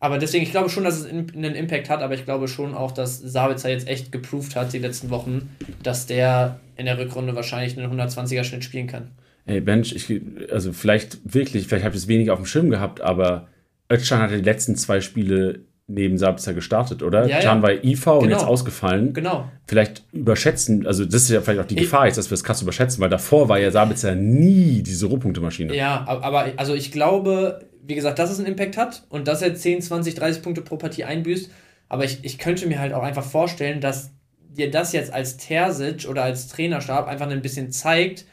Aber 0.00 0.18
deswegen, 0.18 0.42
ich 0.44 0.50
glaube 0.50 0.68
schon, 0.70 0.84
dass 0.84 0.98
es 1.00 1.06
in- 1.06 1.30
einen 1.34 1.54
Impact 1.54 1.88
hat, 1.90 2.02
aber 2.02 2.14
ich 2.14 2.24
glaube 2.24 2.46
schon 2.46 2.74
auch, 2.74 2.92
dass 2.92 3.18
Sabitzer 3.18 3.70
jetzt 3.70 3.88
echt 3.88 4.12
geproved 4.12 4.54
hat 4.54 4.72
die 4.72 4.78
letzten 4.78 5.10
Wochen, 5.10 5.48
dass 5.82 6.06
der 6.06 6.60
in 6.76 6.86
der 6.86 6.98
Rückrunde 6.98 7.34
wahrscheinlich 7.34 7.76
einen 7.78 7.90
120er 8.00 8.44
Schnitt 8.44 8.64
spielen 8.64 8.86
kann. 8.86 9.10
Ey, 9.46 9.60
Bench, 9.60 9.92
ich, 9.94 10.20
also 10.52 10.72
vielleicht 10.72 11.18
wirklich, 11.24 11.66
vielleicht 11.66 11.84
habe 11.84 11.94
ich 11.96 12.02
es 12.02 12.08
weniger 12.08 12.32
auf 12.34 12.38
dem 12.38 12.46
Schirm 12.46 12.70
gehabt, 12.70 13.00
aber 13.00 13.48
Özcan 13.92 14.20
hat 14.20 14.30
die 14.30 14.36
letzten 14.36 14.76
zwei 14.76 15.00
Spiele 15.00 15.60
neben 15.86 16.16
Sabitzer 16.16 16.54
gestartet, 16.54 17.02
oder? 17.02 17.26
Ja, 17.26 17.38
ja. 17.38 17.40
Can 17.40 17.62
war 17.62 17.70
IV 17.84 18.06
und 18.06 18.22
Genau. 18.24 18.36
jetzt 18.38 18.46
ausgefallen. 18.46 19.12
Genau. 19.12 19.50
Vielleicht 19.66 20.02
überschätzen, 20.12 20.86
also 20.86 21.04
das 21.04 21.22
ist 21.24 21.30
ja 21.30 21.40
vielleicht 21.42 21.60
auch 21.60 21.66
die 21.66 21.74
Gefahr 21.76 22.06
jetzt, 22.06 22.16
dass 22.16 22.30
wir 22.30 22.34
es 22.34 22.44
krass 22.44 22.62
überschätzen, 22.62 23.00
weil 23.02 23.10
davor 23.10 23.48
war 23.50 23.58
ja 23.58 23.70
Sabitzer 23.70 24.14
nie 24.14 24.82
diese 24.82 25.06
Rohpunktemaschine. 25.06 25.74
Ja, 25.76 26.02
ab- 26.04 26.24
aber 26.24 26.46
also 26.56 26.74
ich 26.74 26.90
glaube, 26.90 27.60
wie 27.86 27.94
gesagt, 27.94 28.18
dass 28.18 28.30
es 28.30 28.38
einen 28.38 28.48
Impact 28.48 28.78
hat 28.78 29.04
und 29.10 29.28
dass 29.28 29.42
er 29.42 29.54
10, 29.54 29.82
20, 29.82 30.14
30 30.14 30.42
Punkte 30.42 30.62
pro 30.62 30.76
Partie 30.76 31.04
einbüßt. 31.04 31.50
Aber 31.90 32.04
ich, 32.04 32.20
ich 32.22 32.38
könnte 32.38 32.66
mir 32.66 32.78
halt 32.80 32.94
auch 32.94 33.02
einfach 33.02 33.22
vorstellen, 33.24 33.82
dass 33.82 34.10
dir 34.56 34.70
das 34.70 34.92
jetzt 34.92 35.12
als 35.12 35.36
Terzic 35.36 36.08
oder 36.08 36.22
als 36.24 36.48
Trainerstab 36.48 37.06
einfach 37.08 37.28
ein 37.28 37.42
bisschen 37.42 37.70
zeigt, 37.72 38.24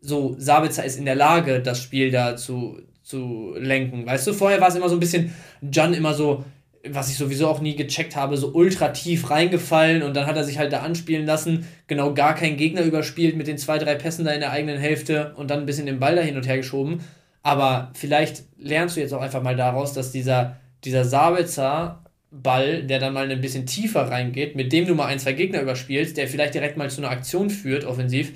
so 0.00 0.36
Sabitzer 0.38 0.84
ist 0.84 0.96
in 0.98 1.04
der 1.04 1.16
Lage, 1.16 1.60
das 1.60 1.82
Spiel 1.82 2.10
da 2.10 2.36
zu, 2.36 2.78
zu 3.02 3.54
lenken. 3.58 4.06
Weißt 4.06 4.26
du, 4.26 4.32
vorher 4.32 4.60
war 4.60 4.68
es 4.68 4.76
immer 4.76 4.88
so 4.88 4.96
ein 4.96 5.00
bisschen, 5.00 5.34
Jan 5.60 5.92
immer 5.92 6.14
so, 6.14 6.44
was 6.92 7.10
ich 7.10 7.16
sowieso 7.16 7.48
auch 7.48 7.60
nie 7.60 7.76
gecheckt 7.76 8.16
habe, 8.16 8.36
so 8.36 8.52
ultra 8.52 8.88
tief 8.88 9.30
reingefallen 9.30 10.02
und 10.02 10.14
dann 10.14 10.26
hat 10.26 10.36
er 10.36 10.44
sich 10.44 10.58
halt 10.58 10.72
da 10.72 10.80
anspielen 10.80 11.26
lassen, 11.26 11.66
genau 11.86 12.14
gar 12.14 12.34
keinen 12.34 12.56
Gegner 12.56 12.82
überspielt 12.82 13.36
mit 13.36 13.46
den 13.46 13.58
zwei, 13.58 13.78
drei 13.78 13.94
Pässen 13.94 14.24
da 14.24 14.32
in 14.32 14.40
der 14.40 14.52
eigenen 14.52 14.78
Hälfte 14.78 15.34
und 15.36 15.50
dann 15.50 15.60
ein 15.60 15.66
bisschen 15.66 15.86
den 15.86 16.00
Ball 16.00 16.16
da 16.16 16.22
hin 16.22 16.36
und 16.36 16.46
her 16.46 16.56
geschoben. 16.56 17.00
Aber 17.42 17.90
vielleicht 17.94 18.42
lernst 18.58 18.96
du 18.96 19.00
jetzt 19.00 19.14
auch 19.14 19.22
einfach 19.22 19.42
mal 19.42 19.56
daraus, 19.56 19.92
dass 19.92 20.12
dieser, 20.12 20.56
dieser 20.84 21.04
Sabitzer 21.04 22.04
Ball, 22.30 22.82
der 22.82 22.98
dann 22.98 23.14
mal 23.14 23.30
ein 23.30 23.40
bisschen 23.40 23.66
tiefer 23.66 24.10
reingeht, 24.10 24.54
mit 24.54 24.72
dem 24.72 24.86
du 24.86 24.94
mal 24.94 25.06
ein, 25.06 25.18
zwei 25.18 25.32
Gegner 25.32 25.62
überspielst, 25.62 26.16
der 26.16 26.28
vielleicht 26.28 26.54
direkt 26.54 26.76
mal 26.76 26.90
zu 26.90 27.00
einer 27.00 27.10
Aktion 27.10 27.48
führt, 27.48 27.84
offensiv, 27.84 28.32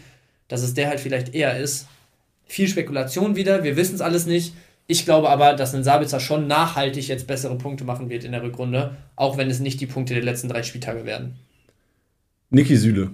dass 0.48 0.62
es 0.62 0.74
der 0.74 0.88
halt 0.88 1.00
vielleicht 1.00 1.34
eher 1.34 1.59
ist. 1.59 1.88
Viel 2.46 2.68
Spekulation 2.68 3.36
wieder, 3.36 3.64
wir 3.64 3.76
wissen 3.76 3.94
es 3.94 4.00
alles 4.00 4.26
nicht. 4.26 4.55
Ich 4.93 5.07
glaube 5.07 5.30
aber, 5.30 5.55
dass 5.55 5.74
ein 5.74 5.84
Sabitzer 5.84 6.20
schon 6.20 6.47
nachhaltig 6.47 7.09
jetzt 7.09 7.26
bessere 7.26 7.57
Punkte 7.57 7.82
machen 7.82 8.11
wird 8.11 8.24
in 8.24 8.32
der 8.32 8.43
Rückrunde, 8.43 8.95
auch 9.16 9.38
wenn 9.38 9.49
es 9.49 9.59
nicht 9.59 9.80
die 9.80 9.86
Punkte 9.86 10.12
der 10.12 10.22
letzten 10.22 10.51
drei 10.51 10.62
Spieltage 10.62 11.07
werden. 11.07 11.36
Niki 12.51 12.76
Süle. 12.76 13.09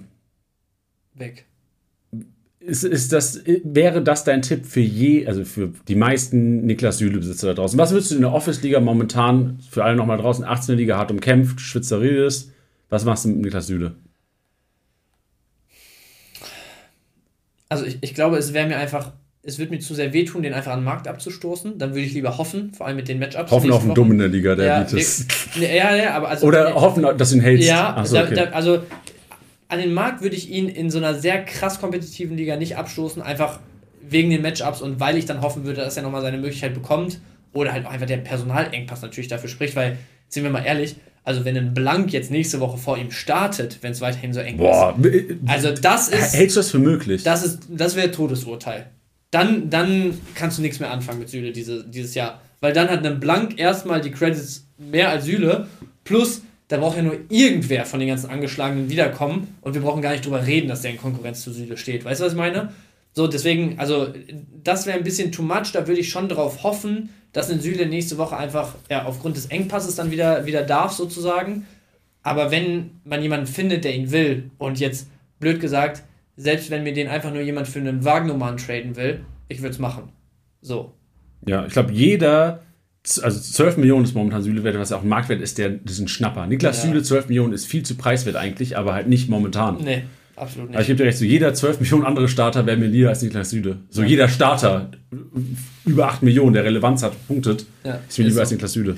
Weg. 1.13 1.45
Ist, 2.59 2.83
ist 2.83 3.13
das, 3.13 3.45
wäre 3.63 4.03
das 4.03 4.25
dein 4.25 4.41
Tipp 4.41 4.65
für 4.65 4.81
je, 4.81 5.25
also 5.25 5.45
für 5.45 5.71
die 5.87 5.95
meisten 5.95 6.65
Niklas 6.65 6.97
Süle-Besitzer 6.97 7.47
da 7.47 7.53
draußen? 7.53 7.79
Was 7.79 7.91
würdest 7.91 8.11
du 8.11 8.15
in 8.15 8.21
der 8.23 8.33
Office-Liga 8.33 8.81
momentan, 8.81 9.59
für 9.71 9.85
alle 9.85 9.95
nochmal 9.95 10.17
draußen, 10.17 10.43
18. 10.43 10.75
Liga 10.75 10.97
hart 10.97 11.11
umkämpft, 11.11 11.61
Schwitzeridis, 11.61 12.51
was 12.89 13.05
machst 13.05 13.23
du 13.23 13.29
mit 13.29 13.37
Niklas 13.37 13.67
Süle? 13.67 13.95
Also 17.69 17.85
ich, 17.85 17.99
ich 18.01 18.13
glaube, 18.13 18.35
es 18.35 18.51
wäre 18.51 18.67
mir 18.67 18.75
einfach, 18.75 19.13
es 19.41 19.57
würde 19.57 19.71
mir 19.71 19.79
zu 19.79 19.93
sehr 19.93 20.11
wehtun, 20.11 20.43
den 20.43 20.53
einfach 20.53 20.73
an 20.73 20.79
den 20.79 20.85
Markt 20.85 21.07
abzustoßen. 21.07 21.77
Dann 21.77 21.91
würde 21.91 22.01
ich 22.01 22.13
lieber 22.13 22.37
hoffen, 22.37 22.73
vor 22.73 22.87
allem 22.87 22.97
mit 22.97 23.07
den 23.07 23.19
Matchups. 23.19 23.51
Hoffen 23.51 23.71
auf 23.71 23.83
einen 23.83 23.95
Dummen 23.95 24.13
in 24.13 24.19
der 24.19 24.27
Liga, 24.27 24.55
der 24.55 24.65
ja, 24.65 24.83
bietet. 24.83 25.25
Ja, 25.59 25.95
ja, 25.95 26.13
aber 26.13 26.29
also. 26.29 26.45
Oder 26.45 26.75
hoffen, 26.75 27.03
dass 27.17 27.29
du 27.29 27.37
ihn 27.37 27.41
hältst. 27.41 27.67
Ja, 27.67 28.03
so, 28.05 28.19
okay. 28.19 28.35
da, 28.35 28.45
da, 28.45 28.51
also 28.51 28.81
an 29.69 29.79
den 29.79 29.93
Markt 29.93 30.21
würde 30.21 30.35
ich 30.35 30.49
ihn 30.49 30.67
in 30.67 30.89
so 30.89 30.97
einer 30.97 31.13
sehr 31.13 31.43
krass 31.43 31.79
kompetitiven 31.79 32.35
Liga 32.35 32.57
nicht 32.57 32.75
abstoßen, 32.75 33.21
einfach 33.21 33.59
wegen 34.01 34.29
den 34.29 34.41
Matchups 34.41 34.81
und 34.81 34.99
weil 34.99 35.17
ich 35.17 35.25
dann 35.25 35.41
hoffen 35.41 35.63
würde, 35.63 35.81
dass 35.81 35.95
er 35.95 36.03
nochmal 36.03 36.21
seine 36.21 36.37
Möglichkeit 36.37 36.73
bekommt. 36.73 37.21
Oder 37.51 37.71
halt 37.71 37.85
auch 37.87 37.91
einfach 37.91 38.05
der 38.05 38.17
Personalengpass 38.17 39.01
natürlich 39.01 39.27
dafür 39.27 39.49
spricht, 39.49 39.75
weil, 39.75 39.97
sind 40.27 40.43
wir 40.43 40.51
mal 40.51 40.63
ehrlich, 40.63 40.97
also 41.23 41.45
wenn 41.45 41.57
ein 41.57 41.73
Blank 41.73 42.13
jetzt 42.13 42.29
nächste 42.29 42.59
Woche 42.59 42.77
vor 42.77 42.97
ihm 42.97 43.11
startet, 43.11 43.79
wenn 43.81 43.91
es 43.91 44.01
weiterhin 44.01 44.33
so 44.33 44.39
eng 44.39 44.57
Boah, 44.57 44.95
ist. 45.01 45.37
Also 45.47 45.71
das 45.71 46.09
ist. 46.09 46.35
Hältst 46.35 46.55
du 46.55 46.59
das 46.59 46.71
für 46.71 46.79
möglich? 46.79 47.23
Das 47.23 47.43
ist, 47.43 47.63
das 47.69 47.95
wäre 47.95 48.11
Todesurteil. 48.11 48.87
Dann, 49.31 49.69
dann 49.69 50.19
kannst 50.35 50.57
du 50.57 50.61
nichts 50.61 50.79
mehr 50.79 50.91
anfangen 50.91 51.19
mit 51.19 51.29
Süle 51.29 51.51
diese, 51.51 51.83
dieses 51.83 52.15
Jahr. 52.15 52.41
Weil 52.61 52.73
dann 52.73 52.89
hat 52.89 53.05
ein 53.05 53.19
Blank 53.19 53.59
erstmal 53.59 54.01
die 54.01 54.11
Credits 54.11 54.67
mehr 54.77 55.09
als 55.09 55.25
Süle. 55.25 55.67
Plus, 56.03 56.41
da 56.67 56.77
braucht 56.77 56.97
ja 56.97 57.03
nur 57.03 57.17
irgendwer 57.29 57.85
von 57.85 57.99
den 57.99 58.09
ganzen 58.09 58.29
Angeschlagenen 58.29 58.89
wiederkommen. 58.89 59.55
Und 59.61 59.75
wir 59.75 59.81
brauchen 59.81 60.01
gar 60.01 60.11
nicht 60.11 60.25
drüber 60.25 60.45
reden, 60.45 60.67
dass 60.67 60.81
der 60.81 60.91
in 60.91 60.97
Konkurrenz 60.97 61.41
zu 61.41 61.51
Süle 61.51 61.77
steht. 61.77 62.05
Weißt 62.05 62.21
du, 62.21 62.25
was 62.25 62.33
ich 62.33 62.37
meine? 62.37 62.73
So, 63.13 63.27
deswegen, 63.27 63.79
also, 63.79 64.13
das 64.63 64.85
wäre 64.85 64.97
ein 64.97 65.03
bisschen 65.03 65.31
too 65.31 65.41
much. 65.41 65.71
Da 65.73 65.87
würde 65.87 65.99
ich 66.01 66.09
schon 66.09 66.29
drauf 66.29 66.63
hoffen, 66.63 67.09
dass 67.33 67.49
ein 67.49 67.59
Süle 67.59 67.85
nächste 67.85 68.17
Woche 68.17 68.37
einfach 68.37 68.75
ja, 68.89 69.05
aufgrund 69.05 69.37
des 69.37 69.47
Engpasses 69.47 69.95
dann 69.95 70.11
wieder, 70.11 70.45
wieder 70.45 70.63
darf, 70.63 70.91
sozusagen. 70.93 71.65
Aber 72.23 72.51
wenn 72.51 72.91
man 73.03 73.21
jemanden 73.21 73.47
findet, 73.47 73.83
der 73.83 73.95
ihn 73.95 74.11
will, 74.11 74.51
und 74.57 74.79
jetzt 74.79 75.07
blöd 75.39 75.59
gesagt, 75.59 76.03
selbst 76.39 76.71
wenn 76.71 76.83
mir 76.83 76.93
den 76.93 77.09
einfach 77.09 77.33
nur 77.33 77.41
jemand 77.41 77.67
für 77.67 77.79
einen 77.79 78.05
Wagnumann 78.05 78.55
traden 78.55 78.95
will, 78.95 79.19
ich 79.49 79.61
würde 79.61 79.71
es 79.71 79.79
machen. 79.79 80.09
So. 80.61 80.93
Ja, 81.45 81.65
ich 81.65 81.73
glaube, 81.73 81.91
jeder, 81.91 82.63
also 83.21 83.39
12 83.39 83.77
Millionen 83.77 84.05
ist 84.05 84.15
momentan 84.15 84.41
Süle-Wert, 84.41 84.79
was 84.79 84.91
ja 84.91 84.97
auch 84.97 85.03
Marktwert 85.03 85.41
ist, 85.41 85.57
der, 85.57 85.69
das 85.69 85.93
ist 85.95 85.99
ein 85.99 86.07
Schnapper. 86.07 86.47
Niklas 86.47 86.81
ja. 86.81 86.89
Süle, 86.89 87.03
12 87.03 87.27
Millionen 87.27 87.51
ist 87.51 87.65
viel 87.65 87.83
zu 87.83 87.95
preiswert 87.95 88.37
eigentlich, 88.37 88.77
aber 88.77 88.93
halt 88.93 89.09
nicht 89.09 89.29
momentan. 89.29 89.83
Nee. 89.83 90.03
Absolut 90.37 90.69
nicht. 90.69 90.75
Aber 90.75 90.81
ich 90.81 90.87
gebe 90.87 90.97
dir 90.97 91.05
recht, 91.05 91.17
so 91.17 91.25
jeder 91.25 91.53
12 91.53 91.79
Millionen 91.81 92.05
andere 92.05 92.29
Starter 92.29 92.65
wäre 92.65 92.77
mir 92.77 92.87
lieber 92.87 93.09
als 93.09 93.21
Niklas 93.21 93.49
Süde. 93.49 93.79
So 93.89 94.01
ja. 94.03 94.07
jeder 94.07 94.29
Starter 94.29 94.91
über 95.85 96.07
8 96.07 96.23
Millionen, 96.23 96.53
der 96.53 96.63
Relevanz 96.63 97.03
hat, 97.03 97.11
punktet, 97.27 97.65
ja, 97.83 97.99
ist 98.07 98.17
mir 98.17 98.23
lieber 98.23 98.35
so. 98.35 98.41
als 98.41 98.51
Niklas 98.51 98.71
Süde. 98.71 98.97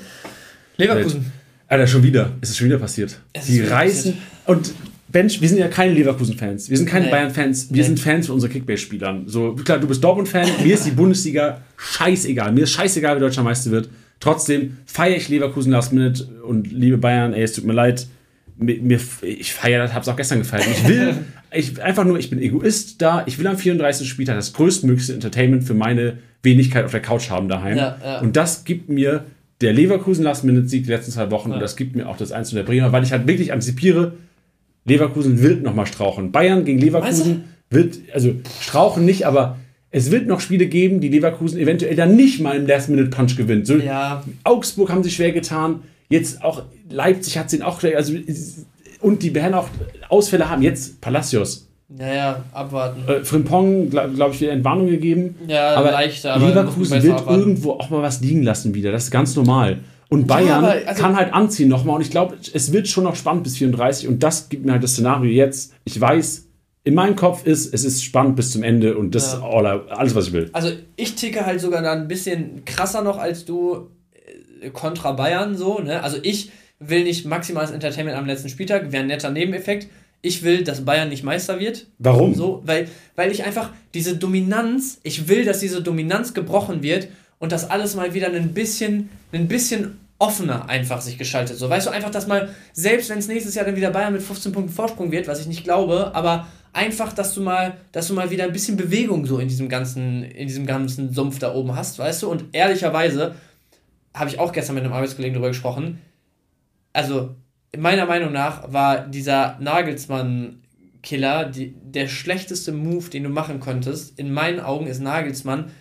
Leverkusen. 0.78 1.32
Alter, 1.68 1.88
schon 1.88 2.04
wieder. 2.04 2.34
Es 2.42 2.52
ist 2.52 2.58
schon 2.58 2.68
wieder 2.68 2.78
passiert. 2.78 3.20
Es 3.34 3.46
Die 3.46 3.62
reißen. 3.62 4.16
Und 4.46 4.74
Bench, 5.12 5.42
wir 5.42 5.50
sind 5.50 5.58
ja 5.58 5.68
keine 5.68 5.94
Leverkusen-Fans. 5.94 6.70
Wir 6.70 6.78
sind 6.78 6.88
keine 6.88 7.06
nee. 7.06 7.12
Bayern-Fans. 7.12 7.70
Wir 7.70 7.78
nee. 7.78 7.84
sind 7.84 8.00
Fans 8.00 8.28
von 8.28 8.36
unseren 8.36 8.52
Kickbase-Spielern. 8.52 9.28
So, 9.28 9.54
klar, 9.56 9.80
du 9.80 9.88
bist 9.88 10.04
Dortmund-Fan. 10.04 10.48
mir 10.64 10.74
ist 10.74 10.86
die 10.86 10.92
Bundesliga 10.92 11.62
scheißegal. 11.78 12.52
Mir 12.52 12.64
ist 12.64 12.72
scheißegal, 12.72 13.16
wer 13.16 13.22
deutscher 13.22 13.44
Meister 13.44 13.72
wird. 13.72 13.90
Trotzdem 14.20 14.78
feiere 14.86 15.18
ich 15.18 15.30
Leverkusen 15.30 15.72
Last 15.72 15.94
Minute 15.94 16.26
und 16.46 16.72
liebe 16.72 16.98
Bayern. 16.98 17.34
Ey, 17.34 17.44
es 17.44 17.54
tut 17.54 17.66
mir 17.66 17.74
leid 17.74 18.08
mir, 18.62 19.00
ich 19.22 19.54
feiere 19.54 19.84
das, 19.84 19.94
habe 19.94 20.02
es 20.02 20.08
auch 20.08 20.16
gestern 20.16 20.40
gefeiert. 20.40 20.68
Ich 20.72 20.88
will 20.88 21.16
ich, 21.52 21.82
einfach 21.82 22.04
nur, 22.04 22.20
ich 22.20 22.30
bin 22.30 22.40
Egoist 22.42 23.02
da. 23.02 23.24
Ich 23.26 23.40
will 23.40 23.48
am 23.48 23.58
34. 23.58 24.08
Spieltag 24.08 24.36
das 24.36 24.54
größtmögliche 24.54 25.14
Entertainment 25.14 25.64
für 25.64 25.74
meine 25.74 26.20
Wenigkeit 26.44 26.86
auf 26.86 26.92
der 26.92 27.02
Couch 27.02 27.30
haben 27.30 27.48
daheim. 27.48 27.78
Ja, 27.78 27.98
ja. 28.04 28.20
Und 28.20 28.36
das 28.36 28.64
gibt 28.64 28.90
mir 28.90 29.26
der 29.62 29.74
Leverkusen 29.74 30.24
Last 30.24 30.44
Minute 30.44 30.68
Sieg 30.68 30.86
die 30.86 30.90
letzten 30.90 31.12
zwei 31.12 31.30
Wochen 31.32 31.50
ja. 31.50 31.56
und 31.56 31.62
das 31.62 31.76
gibt 31.76 31.96
mir 31.96 32.08
auch 32.08 32.18
das 32.18 32.32
1 32.32 32.52
der 32.52 32.64
Bremer, 32.64 32.92
weil 32.92 33.04
ich 33.04 33.12
halt 33.12 33.28
wirklich 33.28 33.52
antizipiere, 33.54 34.14
Leverkusen 34.86 35.42
wird 35.42 35.64
nochmal 35.64 35.86
strauchen. 35.86 36.32
Bayern 36.32 36.66
gegen 36.66 36.80
Leverkusen 36.80 37.44
wird, 37.70 38.00
also 38.14 38.34
strauchen 38.60 39.06
nicht, 39.06 39.26
aber 39.26 39.58
es 39.92 40.10
wird 40.12 40.28
noch 40.28 40.40
Spiele 40.40 40.68
geben, 40.68 41.02
die 41.02 41.10
Leverkusen 41.10 41.60
eventuell 41.60 41.96
dann 41.96 42.16
nicht 42.16 42.40
mal 42.40 42.56
im 42.56 42.66
Last 42.66 42.90
Minute 42.90 43.10
Punch 43.10 43.36
gewinnt. 43.36 43.68
So, 43.68 43.76
Augsburg 44.44 44.90
haben 44.90 45.04
sich 45.04 45.16
schwer 45.16 45.32
getan. 45.32 45.82
Jetzt 46.10 46.44
auch 46.44 46.64
Leipzig 46.90 47.38
hat 47.38 47.50
sie 47.50 47.62
auch, 47.62 47.82
also 47.84 48.14
und 49.02 49.24
die 49.24 49.34
werden 49.34 49.54
auch 49.54 49.68
Ausfälle 50.10 50.50
haben. 50.50 50.62
Jetzt 50.62 51.02
Palacios. 51.02 51.68
Ja, 51.98 52.14
ja, 52.14 52.44
abwarten. 52.54 53.02
Äh, 53.08 53.26
Frimpong, 53.26 53.90
glaube 53.90 54.14
glaub 54.16 54.34
ich, 54.34 54.40
wieder 54.40 54.52
Entwarnung 54.54 54.88
gegeben. 54.88 55.36
Ja, 55.48 55.76
aber 55.76 55.92
leichter. 55.92 56.36
Aber 56.36 56.48
Leverkusen 56.48 57.04
wird 57.04 57.20
abwarten. 57.20 57.40
irgendwo 57.40 57.72
auch 57.72 57.90
mal 57.90 58.02
was 58.02 58.22
liegen 58.22 58.44
lassen 58.44 58.74
wieder. 58.74 58.92
Das 58.92 59.06
ist 59.06 59.12
ganz 59.12 59.36
normal. 59.36 59.80
Und 60.12 60.28
Bayern 60.28 60.64
ja, 60.64 60.70
also, 60.88 61.02
kann 61.02 61.16
halt 61.16 61.34
anziehen 61.34 61.70
nochmal. 61.70 61.96
Und 61.96 62.02
ich 62.02 62.12
glaube, 62.12 62.36
es 62.54 62.74
wird 62.74 62.90
schon 62.90 63.06
noch 63.06 63.16
spannend 63.16 63.44
bis 63.44 63.56
34. 63.56 64.10
Und 64.10 64.22
das 64.22 64.50
gibt 64.50 64.66
mir 64.66 64.74
halt 64.74 64.84
das 64.84 64.92
Szenario 64.92 65.32
jetzt. 65.32 65.74
Ich 65.86 66.00
weiß, 66.00 66.50
in 66.84 66.96
meinem 66.96 67.16
Kopf 67.16 67.46
ist, 67.46 67.74
es 67.74 67.86
ist 67.86 68.04
spannend 68.04 68.36
bis 68.36 68.52
zum 68.52 68.62
Ende. 68.62 68.98
Und 68.98 69.16
das 69.16 69.32
ja. 69.32 69.38
ist 69.38 69.90
alles, 69.90 70.14
was 70.14 70.28
ich 70.28 70.34
will. 70.34 70.50
Also 70.52 70.72
ich 70.98 71.16
ticke 71.16 71.46
halt 71.46 71.62
sogar 71.62 71.82
da 71.82 71.94
ein 71.94 72.10
bisschen 72.10 72.66
krasser 72.66 73.04
noch 73.04 73.20
als 73.20 73.46
du 73.46 73.88
kontra 74.74 75.14
Bayern 75.14 75.56
so, 75.56 75.80
ne? 75.80 76.04
Also 76.04 76.18
ich 76.22 76.52
will 76.80 77.06
nicht 77.06 77.26
maximales 77.26 77.72
Entertainment 77.72 78.18
am 78.18 78.26
letzten 78.26 78.50
Spieltag, 78.50 78.92
wäre 78.92 79.04
ein 79.04 79.08
netter 79.08 79.30
Nebeneffekt. 79.30 79.88
Ich 80.22 80.44
will, 80.44 80.66
dass 80.66 80.84
Bayern 80.84 81.08
nicht 81.08 81.24
Meister 81.24 81.58
wird. 81.58 81.88
Warum? 82.00 82.36
So, 82.36 82.62
weil, 82.66 82.90
weil 83.16 83.32
ich 83.32 83.46
einfach 83.46 83.70
diese 83.94 84.18
Dominanz, 84.18 85.00
ich 85.04 85.30
will, 85.30 85.46
dass 85.46 85.62
diese 85.62 85.82
Dominanz 85.82 86.34
gebrochen 86.34 86.84
wird 86.84 87.08
und 87.40 87.54
dass 87.54 87.70
alles 87.70 87.96
mal 87.96 88.14
wieder 88.14 88.28
ein 88.28 88.54
bisschen, 88.54 89.10
ein 89.32 89.48
bisschen 89.48 90.01
offener 90.22 90.70
einfach 90.70 91.02
sich 91.02 91.18
geschaltet. 91.18 91.58
So, 91.58 91.68
weißt 91.68 91.88
du, 91.88 91.92
einfach, 91.92 92.12
dass 92.12 92.28
mal, 92.28 92.50
selbst 92.74 93.10
wenn 93.10 93.18
es 93.18 93.28
nächstes 93.28 93.56
Jahr 93.56 93.66
dann 93.66 93.76
wieder 93.76 93.90
Bayern 93.90 94.14
mit 94.14 94.22
15 94.22 94.52
Punkten 94.52 94.72
Vorsprung 94.72 95.12
wird, 95.12 95.28
was 95.28 95.40
ich 95.42 95.48
nicht 95.48 95.64
glaube, 95.64 96.12
aber 96.14 96.46
einfach, 96.74 97.12
dass 97.12 97.34
du 97.34 97.42
mal, 97.42 97.78
dass 97.92 98.08
du 98.08 98.14
mal 98.14 98.30
wieder 98.30 98.44
ein 98.44 98.54
bisschen 98.54 98.78
Bewegung 98.78 99.26
so 99.26 99.40
in 99.40 99.48
diesem 99.48 99.68
ganzen, 99.68 100.24
in 100.24 100.48
diesem 100.48 100.68
ganzen 100.68 101.12
Sumpf 101.12 101.40
da 101.40 101.56
oben 101.56 101.76
hast, 101.76 101.98
weißt 101.98 102.22
du? 102.22 102.30
Und 102.30 102.46
ehrlicherweise, 102.52 103.34
habe 104.14 104.30
ich 104.30 104.38
auch 104.38 104.52
gestern 104.52 104.76
mit 104.76 104.84
einem 104.84 104.94
Arbeitskollegen 104.94 105.34
darüber 105.34 105.50
gesprochen. 105.50 106.00
Also, 106.94 107.36
meiner 107.76 108.06
Meinung 108.06 108.32
nach 108.32 108.72
war 108.72 109.08
dieser 109.08 109.58
Nagelsmann-Killer 109.60 111.46
die, 111.46 111.74
der 111.84 112.08
schlechteste 112.08 112.74
Move, 112.74 113.10
den 113.10 113.24
du 113.24 113.30
machen 113.30 113.60
konntest. 113.60 114.20
In 114.20 114.32
meinen 114.32 114.60
Augen 114.60 114.86
ist 114.86 115.00
Nagelsmann 115.00 115.72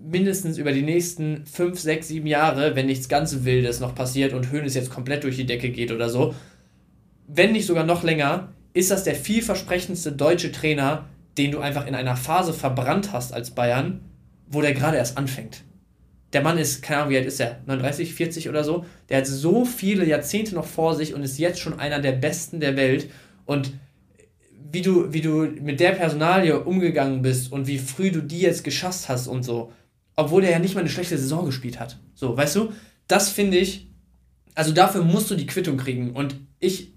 mindestens 0.00 0.58
über 0.58 0.72
die 0.72 0.82
nächsten 0.82 1.44
5, 1.46 1.78
6, 1.78 2.08
7 2.08 2.26
Jahre, 2.26 2.76
wenn 2.76 2.86
nichts 2.86 3.08
ganz 3.08 3.44
Wildes 3.44 3.80
noch 3.80 3.94
passiert 3.94 4.32
und 4.32 4.50
Höhnes 4.50 4.74
jetzt 4.74 4.90
komplett 4.90 5.24
durch 5.24 5.36
die 5.36 5.46
Decke 5.46 5.70
geht 5.70 5.92
oder 5.92 6.08
so, 6.08 6.34
wenn 7.26 7.52
nicht 7.52 7.66
sogar 7.66 7.84
noch 7.84 8.02
länger, 8.02 8.52
ist 8.74 8.90
das 8.90 9.04
der 9.04 9.14
vielversprechendste 9.14 10.12
deutsche 10.12 10.52
Trainer, 10.52 11.06
den 11.36 11.50
du 11.50 11.60
einfach 11.60 11.86
in 11.86 11.94
einer 11.94 12.16
Phase 12.16 12.52
verbrannt 12.52 13.12
hast 13.12 13.32
als 13.32 13.50
Bayern, 13.50 14.00
wo 14.46 14.62
der 14.62 14.72
gerade 14.72 14.96
erst 14.96 15.18
anfängt 15.18 15.62
der 16.32 16.42
Mann 16.42 16.58
ist, 16.58 16.82
keine 16.82 17.00
Ahnung, 17.00 17.12
wie 17.12 17.16
alt 17.16 17.26
ist 17.26 17.40
er? 17.40 17.60
39, 17.66 18.14
40 18.14 18.48
oder 18.48 18.62
so. 18.64 18.84
Der 19.08 19.18
hat 19.18 19.26
so 19.26 19.64
viele 19.64 20.04
Jahrzehnte 20.04 20.54
noch 20.54 20.66
vor 20.66 20.94
sich 20.94 21.14
und 21.14 21.22
ist 21.22 21.38
jetzt 21.38 21.60
schon 21.60 21.78
einer 21.78 22.00
der 22.00 22.12
Besten 22.12 22.60
der 22.60 22.76
Welt. 22.76 23.08
Und 23.46 23.72
wie 24.70 24.82
du, 24.82 25.12
wie 25.12 25.22
du 25.22 25.48
mit 25.62 25.80
der 25.80 25.92
Personalie 25.92 26.60
umgegangen 26.60 27.22
bist 27.22 27.50
und 27.50 27.66
wie 27.66 27.78
früh 27.78 28.10
du 28.10 28.20
die 28.20 28.40
jetzt 28.40 28.64
geschasst 28.64 29.08
hast 29.08 29.26
und 29.26 29.42
so. 29.42 29.72
Obwohl 30.18 30.42
er 30.42 30.50
ja 30.50 30.58
nicht 30.58 30.74
mal 30.74 30.80
eine 30.80 30.88
schlechte 30.88 31.16
Saison 31.16 31.46
gespielt 31.46 31.78
hat. 31.78 31.96
So, 32.16 32.36
weißt 32.36 32.56
du? 32.56 32.72
Das 33.06 33.28
finde 33.28 33.56
ich, 33.56 33.88
also 34.56 34.72
dafür 34.72 35.04
musst 35.04 35.30
du 35.30 35.36
die 35.36 35.46
Quittung 35.46 35.76
kriegen. 35.76 36.10
Und 36.10 36.34
ich, 36.58 36.92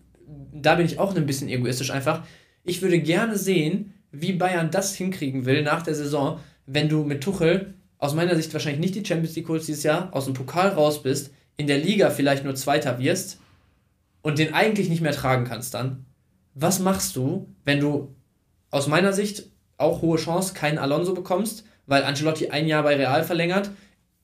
da 0.52 0.74
bin 0.74 0.88
ich 0.88 0.98
auch 0.98 1.16
ein 1.16 1.28
bisschen 1.28 1.48
egoistisch 1.48 1.92
einfach. 1.92 2.24
Ich 2.64 2.82
würde 2.82 3.00
gerne 3.00 3.38
sehen, 3.38 3.94
wie 4.12 4.34
Bayern 4.34 4.72
das 4.72 4.96
hinkriegen 4.96 5.46
will 5.46 5.62
nach 5.62 5.84
der 5.84 5.94
Saison, 5.94 6.40
wenn 6.66 6.90
du 6.90 7.04
mit 7.04 7.22
Tuchel 7.22 7.76
aus 8.00 8.16
meiner 8.16 8.36
Sicht 8.36 8.52
wahrscheinlich 8.54 8.82
nicht 8.82 8.96
die 8.96 9.06
Champions 9.08 9.36
League 9.36 9.50
holst 9.50 9.68
dieses 9.68 9.84
Jahr, 9.84 10.10
aus 10.16 10.26
dem 10.26 10.34
Pokal 10.34 10.70
raus 10.70 11.04
bist, 11.04 11.32
in 11.58 11.68
der 11.68 11.78
Liga 11.78 12.10
vielleicht 12.10 12.44
nur 12.44 12.56
Zweiter 12.56 12.98
wirst 12.98 13.40
und 14.24 14.40
den 14.40 14.56
eigentlich 14.56 14.90
nicht 14.90 15.02
mehr 15.02 15.12
tragen 15.12 15.46
kannst 15.46 15.76
dann. 15.76 16.08
Was 16.56 16.80
machst 16.80 17.16
du, 17.16 17.54
wenn 17.66 17.80
du 17.80 18.16
aus 18.72 18.88
meiner 18.88 19.14
Sicht 19.14 19.44
auch 19.78 20.02
hohe 20.02 20.18
Chance 20.18 20.56
keinen 20.56 20.80
Alonso 20.80 21.14
bekommst, 21.14 21.66
weil 21.92 22.06
Ancelotti 22.06 22.48
ein 22.48 22.68
Jahr 22.68 22.84
bei 22.84 22.96
Real 22.96 23.22
verlängert? 23.26 23.70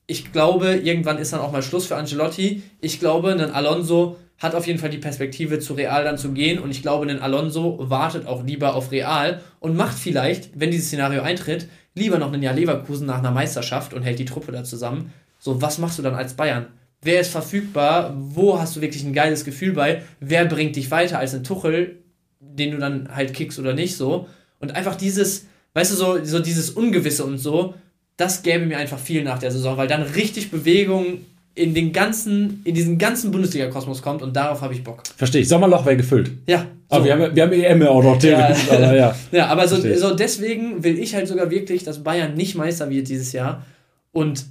Ich 0.06 0.32
glaube, 0.32 0.76
irgendwann 0.76 1.18
ist 1.18 1.34
dann 1.34 1.40
auch 1.40 1.52
mal 1.52 1.62
Schluss 1.62 1.86
für 1.86 1.96
Ancelotti. 1.96 2.62
Ich 2.80 2.98
glaube, 2.98 3.30
ein 3.30 3.50
Alonso 3.50 4.16
hat 4.38 4.54
auf 4.54 4.66
jeden 4.66 4.78
Fall 4.78 4.88
die 4.88 4.96
Perspektive 4.96 5.58
zu 5.58 5.74
Real 5.74 6.02
dann 6.02 6.16
zu 6.16 6.32
gehen 6.32 6.58
und 6.60 6.70
ich 6.70 6.80
glaube, 6.80 7.06
ein 7.10 7.20
Alonso 7.20 7.76
wartet 7.78 8.26
auch 8.26 8.42
lieber 8.42 8.74
auf 8.74 8.90
Real 8.90 9.42
und 9.60 9.76
macht 9.76 9.98
vielleicht, 9.98 10.58
wenn 10.58 10.70
dieses 10.70 10.86
Szenario 10.86 11.20
eintritt, 11.20 11.68
lieber 11.94 12.18
noch 12.18 12.32
ein 12.32 12.42
Jahr 12.42 12.54
Leverkusen 12.54 13.06
nach 13.06 13.18
einer 13.18 13.32
Meisterschaft 13.32 13.92
und 13.92 14.02
hält 14.02 14.18
die 14.18 14.24
Truppe 14.24 14.50
da 14.50 14.64
zusammen. 14.64 15.12
So, 15.38 15.60
was 15.60 15.76
machst 15.76 15.98
du 15.98 16.02
dann 16.02 16.14
als 16.14 16.32
Bayern? 16.32 16.68
Wer 17.02 17.20
ist 17.20 17.30
verfügbar? 17.30 18.14
Wo 18.16 18.58
hast 18.58 18.76
du 18.76 18.80
wirklich 18.80 19.04
ein 19.04 19.12
geiles 19.12 19.44
Gefühl 19.44 19.74
bei? 19.74 20.02
Wer 20.20 20.46
bringt 20.46 20.76
dich 20.76 20.90
weiter 20.90 21.18
als 21.18 21.34
ein 21.34 21.44
Tuchel, 21.44 21.98
den 22.40 22.70
du 22.70 22.78
dann 22.78 23.14
halt 23.14 23.34
kickst 23.34 23.58
oder 23.58 23.74
nicht 23.74 23.94
so? 23.94 24.26
Und 24.58 24.74
einfach 24.74 24.94
dieses, 24.94 25.46
weißt 25.78 25.92
du, 25.92 25.96
so, 25.96 26.24
so 26.24 26.40
dieses 26.40 26.70
Ungewisse 26.70 27.24
und 27.24 27.38
so, 27.38 27.74
das 28.16 28.42
gäbe 28.42 28.66
mir 28.66 28.78
einfach 28.78 28.98
viel 28.98 29.22
nach 29.22 29.38
der 29.38 29.52
Saison, 29.52 29.76
weil 29.76 29.86
dann 29.86 30.02
richtig 30.02 30.50
Bewegung 30.50 31.20
in 31.54 31.72
den 31.72 31.92
ganzen, 31.92 32.62
in 32.64 32.74
diesen 32.74 32.98
ganzen 32.98 33.30
Bundesliga-Kosmos 33.30 34.02
kommt 34.02 34.22
und 34.22 34.34
darauf 34.34 34.60
habe 34.60 34.74
ich 34.74 34.82
Bock. 34.82 35.04
Verstehe 35.16 35.42
ich. 35.42 35.48
Sommerloch 35.48 35.86
wäre 35.86 35.96
gefüllt. 35.96 36.32
Ja. 36.48 36.66
Aber 36.88 37.04
wir 37.04 37.12
haben, 37.12 37.36
wir 37.36 37.42
haben 37.44 37.52
EM 37.52 37.82
auch 37.82 38.02
noch 38.02 38.20
ja. 38.22 38.56
aber 38.70 38.96
ja. 38.96 39.16
ja, 39.32 39.46
aber 39.46 39.68
so, 39.68 39.76
so 39.94 40.14
deswegen 40.16 40.82
will 40.82 40.98
ich 40.98 41.14
halt 41.14 41.28
sogar 41.28 41.48
wirklich, 41.50 41.84
dass 41.84 42.02
Bayern 42.02 42.34
nicht 42.34 42.56
Meister 42.56 42.90
wird 42.90 43.08
dieses 43.08 43.32
Jahr. 43.32 43.64
Und 44.10 44.46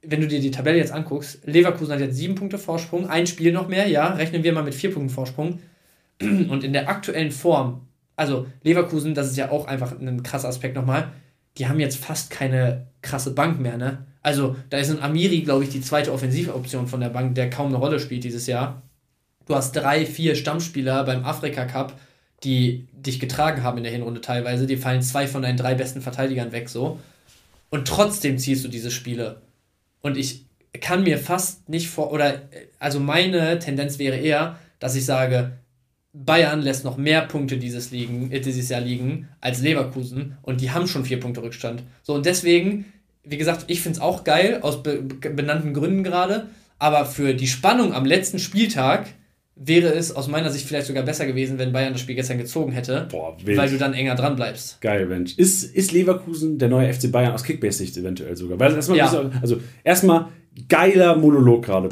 wenn 0.00 0.22
du 0.22 0.26
dir 0.26 0.40
die 0.40 0.50
Tabelle 0.50 0.78
jetzt 0.78 0.92
anguckst, 0.92 1.40
Leverkusen 1.44 1.92
hat 1.92 2.00
jetzt 2.00 2.16
sieben 2.16 2.34
Punkte 2.34 2.56
Vorsprung, 2.56 3.08
ein 3.08 3.26
Spiel 3.26 3.52
noch 3.52 3.68
mehr, 3.68 3.88
ja, 3.88 4.08
rechnen 4.14 4.42
wir 4.42 4.52
mal 4.54 4.64
mit 4.64 4.74
vier 4.74 4.90
Punkten 4.92 5.10
Vorsprung. 5.10 5.58
Und 6.22 6.64
in 6.64 6.72
der 6.72 6.88
aktuellen 6.88 7.30
Form, 7.30 7.82
also 8.16 8.46
Leverkusen, 8.62 9.14
das 9.14 9.28
ist 9.28 9.36
ja 9.36 9.50
auch 9.50 9.66
einfach 9.66 9.98
ein 9.98 10.22
krasser 10.22 10.48
Aspekt 10.48 10.76
nochmal, 10.76 11.12
die 11.58 11.68
haben 11.68 11.80
jetzt 11.80 11.98
fast 11.98 12.30
keine 12.30 12.86
krasse 13.02 13.32
Bank 13.32 13.60
mehr, 13.60 13.76
ne? 13.76 14.06
Also, 14.22 14.56
da 14.70 14.78
ist 14.78 14.90
ein 14.90 15.02
Amiri, 15.02 15.42
glaube 15.42 15.64
ich, 15.64 15.70
die 15.70 15.82
zweite 15.82 16.10
Offensivoption 16.10 16.86
von 16.86 17.00
der 17.00 17.10
Bank, 17.10 17.34
der 17.34 17.50
kaum 17.50 17.68
eine 17.68 17.76
Rolle 17.76 18.00
spielt 18.00 18.24
dieses 18.24 18.46
Jahr. 18.46 18.82
Du 19.46 19.54
hast 19.54 19.72
drei, 19.72 20.06
vier 20.06 20.34
Stammspieler 20.34 21.04
beim 21.04 21.24
Afrika 21.26 21.66
Cup, 21.66 22.00
die 22.42 22.88
dich 22.92 23.20
getragen 23.20 23.62
haben 23.62 23.76
in 23.76 23.84
der 23.84 23.92
Hinrunde 23.92 24.22
teilweise. 24.22 24.66
Die 24.66 24.78
fallen 24.78 25.02
zwei 25.02 25.26
von 25.26 25.42
deinen 25.42 25.58
drei 25.58 25.74
besten 25.74 26.00
Verteidigern 26.00 26.52
weg, 26.52 26.70
so. 26.70 26.98
Und 27.68 27.86
trotzdem 27.86 28.38
ziehst 28.38 28.64
du 28.64 28.68
diese 28.68 28.90
Spiele. 28.90 29.42
Und 30.00 30.16
ich 30.16 30.46
kann 30.80 31.02
mir 31.02 31.18
fast 31.18 31.68
nicht 31.68 31.88
vor, 31.88 32.10
oder, 32.10 32.42
also 32.78 33.00
meine 33.00 33.58
Tendenz 33.58 33.98
wäre 33.98 34.16
eher, 34.16 34.58
dass 34.78 34.96
ich 34.96 35.04
sage, 35.04 35.52
Bayern 36.14 36.62
lässt 36.62 36.84
noch 36.84 36.96
mehr 36.96 37.22
Punkte 37.22 37.58
dieses, 37.58 37.90
liegen, 37.90 38.30
äh, 38.30 38.40
dieses 38.40 38.68
Jahr 38.68 38.80
liegen 38.80 39.28
als 39.40 39.60
Leverkusen 39.60 40.36
und 40.42 40.60
die 40.60 40.70
haben 40.70 40.86
schon 40.86 41.04
vier 41.04 41.18
Punkte 41.18 41.42
Rückstand. 41.42 41.82
So, 42.02 42.14
und 42.14 42.24
deswegen, 42.24 42.84
wie 43.24 43.36
gesagt, 43.36 43.64
ich 43.66 43.80
finde 43.80 43.98
es 43.98 44.02
auch 44.02 44.22
geil, 44.22 44.60
aus 44.62 44.82
be 44.82 45.02
benannten 45.02 45.74
Gründen 45.74 46.04
gerade, 46.04 46.48
aber 46.78 47.04
für 47.04 47.34
die 47.34 47.48
Spannung 47.48 47.92
am 47.92 48.06
letzten 48.06 48.38
Spieltag 48.38 49.08
wäre 49.56 49.88
es 49.88 50.14
aus 50.14 50.28
meiner 50.28 50.50
Sicht 50.50 50.66
vielleicht 50.66 50.86
sogar 50.86 51.04
besser 51.04 51.26
gewesen, 51.26 51.58
wenn 51.58 51.72
Bayern 51.72 51.92
das 51.92 52.00
Spiel 52.00 52.14
gestern 52.14 52.38
gezogen 52.38 52.72
hätte, 52.72 53.08
Boah, 53.10 53.36
weil 53.44 53.70
du 53.70 53.78
dann 53.78 53.94
enger 53.94 54.14
dran 54.14 54.36
bleibst. 54.36 54.80
Geil, 54.80 55.06
Mensch. 55.06 55.36
Ist, 55.36 55.64
ist 55.64 55.92
Leverkusen 55.92 56.58
der 56.58 56.68
neue 56.68 56.92
FC 56.92 57.10
Bayern 57.10 57.32
aus 57.32 57.44
Kickbase-Sicht 57.44 57.96
eventuell 57.96 58.36
sogar? 58.36 58.58
Weil 58.58 58.74
erstmal, 58.74 58.98
ja. 58.98 59.30
also 59.40 59.60
erstmal 59.84 60.28
geiler 60.68 61.16
Monolog 61.16 61.64
gerade, 61.64 61.88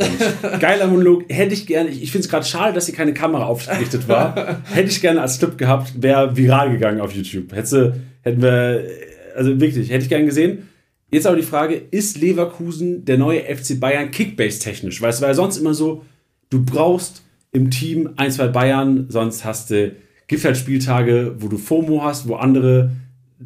geiler 0.60 0.86
Monolog. 0.86 1.24
Hätte 1.28 1.54
ich 1.54 1.66
gerne, 1.66 1.90
ich, 1.90 2.10
finde 2.12 2.24
es 2.24 2.30
gerade 2.30 2.46
schade, 2.46 2.72
dass 2.74 2.86
hier 2.86 2.94
keine 2.94 3.14
Kamera 3.14 3.46
aufgerichtet 3.46 4.08
war. 4.08 4.62
Hätte 4.72 4.88
ich 4.88 5.00
gerne 5.00 5.20
als 5.20 5.38
Tipp 5.38 5.58
gehabt, 5.58 6.00
wäre 6.00 6.36
viral 6.36 6.70
gegangen 6.70 7.00
auf 7.00 7.12
YouTube. 7.12 7.52
Hätte, 7.52 8.00
hätten 8.22 8.42
wir, 8.42 8.84
also 9.36 9.60
wirklich, 9.60 9.90
hätte 9.90 10.04
ich 10.04 10.08
gerne 10.08 10.26
gesehen. 10.26 10.68
Jetzt 11.10 11.26
aber 11.26 11.36
die 11.36 11.42
Frage, 11.42 11.74
ist 11.90 12.18
Leverkusen 12.18 13.04
der 13.04 13.18
neue 13.18 13.42
FC 13.42 13.78
Bayern 13.78 14.10
Kickbase-technisch? 14.10 15.02
Weißt 15.02 15.20
du, 15.20 15.26
weil 15.26 15.34
sonst 15.34 15.58
immer 15.58 15.74
so, 15.74 16.04
du 16.48 16.64
brauchst 16.64 17.22
im 17.50 17.70
Team 17.70 18.10
ein, 18.16 18.30
zwei 18.30 18.48
Bayern, 18.48 19.06
sonst 19.08 19.44
hast 19.44 19.70
du, 19.70 19.94
gibt 20.26 20.44
halt 20.44 20.56
Spieltage, 20.56 21.34
wo 21.38 21.48
du 21.48 21.58
FOMO 21.58 22.02
hast, 22.02 22.28
wo 22.28 22.36
andere 22.36 22.92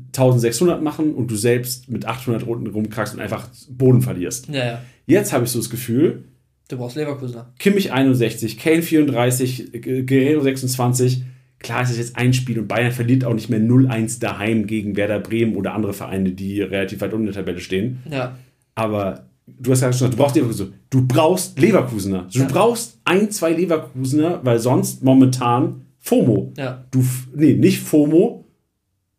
1600 0.09 0.83
machen 0.83 1.15
und 1.15 1.31
du 1.31 1.37
selbst 1.37 1.89
mit 1.89 2.05
800 2.05 2.47
Runden 2.47 2.69
rumkrackst 2.69 3.15
und 3.15 3.21
einfach 3.21 3.49
Boden 3.69 4.03
verlierst. 4.03 4.49
Ja, 4.49 4.65
ja. 4.65 4.83
Jetzt 5.07 5.33
habe 5.33 5.45
ich 5.45 5.51
so 5.51 5.59
das 5.59 5.71
Gefühl, 5.71 6.25
du 6.69 6.77
brauchst 6.77 6.97
Leverkusener. 6.97 7.53
Kimmich 7.59 7.93
61, 7.93 8.59
Kane 8.59 8.83
34, 8.83 9.73
Guerrero 10.07 10.43
26. 10.43 11.23
Klar 11.59 11.83
ist 11.83 11.91
es 11.91 11.99
jetzt 11.99 12.17
ein 12.17 12.33
Spiel 12.33 12.59
und 12.59 12.69
Bayern 12.69 12.93
verliert 12.93 13.25
auch 13.25 13.33
nicht 13.33 13.49
mehr 13.49 13.61
0-1 13.61 14.21
daheim 14.21 14.67
gegen 14.67 14.97
Werder 14.97 15.21
Bremen 15.21 15.57
oder 15.57 15.75
andere 15.75 15.95
Vereine, 15.95 16.33
die 16.33 16.61
relativ 16.61 17.01
weit 17.01 17.13
unten 17.13 17.29
in 17.29 17.33
der 17.33 17.43
Tabelle 17.43 17.61
stehen. 17.61 18.03
Ja. 18.11 18.37
Aber 18.75 19.27
du 19.47 19.73
hast 19.73 19.81
ja 19.81 19.93
schon 19.93 20.11
gesagt, 20.11 20.15
du 20.15 20.19
brauchst 20.19 20.37
Leverkusener. 20.37 20.73
Du 20.91 21.07
brauchst 21.07 21.59
Leverkusener. 21.59 22.29
Du 22.33 22.41
ja. 22.41 22.47
brauchst 22.47 23.01
ein, 23.05 23.31
zwei 23.31 23.53
Leverkusener, 23.53 24.41
weil 24.43 24.59
sonst 24.59 25.03
momentan 25.03 25.87
FOMO. 25.99 26.53
Ja. 26.57 26.85
Du, 26.91 27.05
nee, 27.35 27.55
nicht 27.55 27.81
FOMO, 27.81 28.45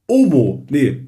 OMO. 0.08 0.66
Nee. 0.70 1.07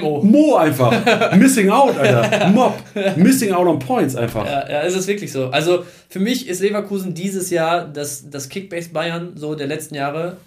MO. 0.00 0.22
Mo 0.22 0.56
einfach. 0.56 1.34
Missing 1.36 1.70
out, 1.70 1.98
Alter. 1.98 2.48
Mob. 2.48 2.74
Missing 3.16 3.52
out 3.52 3.66
on 3.66 3.78
points 3.78 4.16
einfach. 4.16 4.46
Ja, 4.46 4.70
ja, 4.70 4.82
es 4.82 4.94
ist 4.94 5.06
wirklich 5.06 5.30
so. 5.30 5.48
Also 5.48 5.84
für 6.08 6.20
mich 6.20 6.48
ist 6.48 6.60
Leverkusen 6.60 7.14
dieses 7.14 7.50
Jahr 7.50 7.86
das, 7.86 8.30
das 8.30 8.48
Kickbase 8.48 8.90
Bayern 8.90 9.32
so 9.36 9.54
der 9.54 9.66
letzten 9.66 9.94
Jahre. 9.94 10.38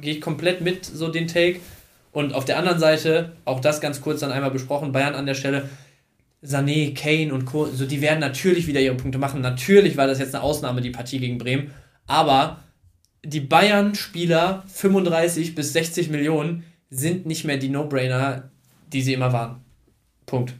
Gehe 0.00 0.14
ich 0.14 0.20
komplett 0.20 0.60
mit, 0.60 0.84
so 0.84 1.08
den 1.08 1.26
Take. 1.28 1.60
Und 2.12 2.34
auf 2.34 2.44
der 2.44 2.58
anderen 2.58 2.78
Seite, 2.78 3.32
auch 3.44 3.60
das 3.60 3.80
ganz 3.80 4.00
kurz 4.00 4.20
dann 4.20 4.32
einmal 4.32 4.50
besprochen, 4.50 4.92
Bayern 4.92 5.14
an 5.14 5.26
der 5.26 5.34
Stelle, 5.34 5.68
Sané, 6.42 6.94
Kane 6.94 7.34
und 7.34 7.44
Co., 7.44 7.66
so 7.66 7.84
die 7.84 8.00
werden 8.00 8.20
natürlich 8.20 8.66
wieder 8.66 8.80
ihre 8.80 8.94
Punkte 8.94 9.18
machen. 9.18 9.40
Natürlich 9.40 9.96
war 9.96 10.06
das 10.06 10.18
jetzt 10.18 10.34
eine 10.34 10.44
Ausnahme, 10.44 10.80
die 10.80 10.90
Partie 10.90 11.18
gegen 11.18 11.36
Bremen. 11.36 11.72
Aber 12.06 12.60
die 13.24 13.40
Bayern-Spieler 13.40 14.64
35 14.66 15.54
bis 15.54 15.72
60 15.72 16.10
Millionen 16.10 16.64
sind 16.90 17.26
nicht 17.26 17.44
mehr 17.44 17.58
die 17.58 17.68
No-Brainer, 17.68 18.50
die 18.92 19.02
sie 19.02 19.14
immer 19.14 19.32
waren. 19.32 19.56
Punkt. 20.26 20.54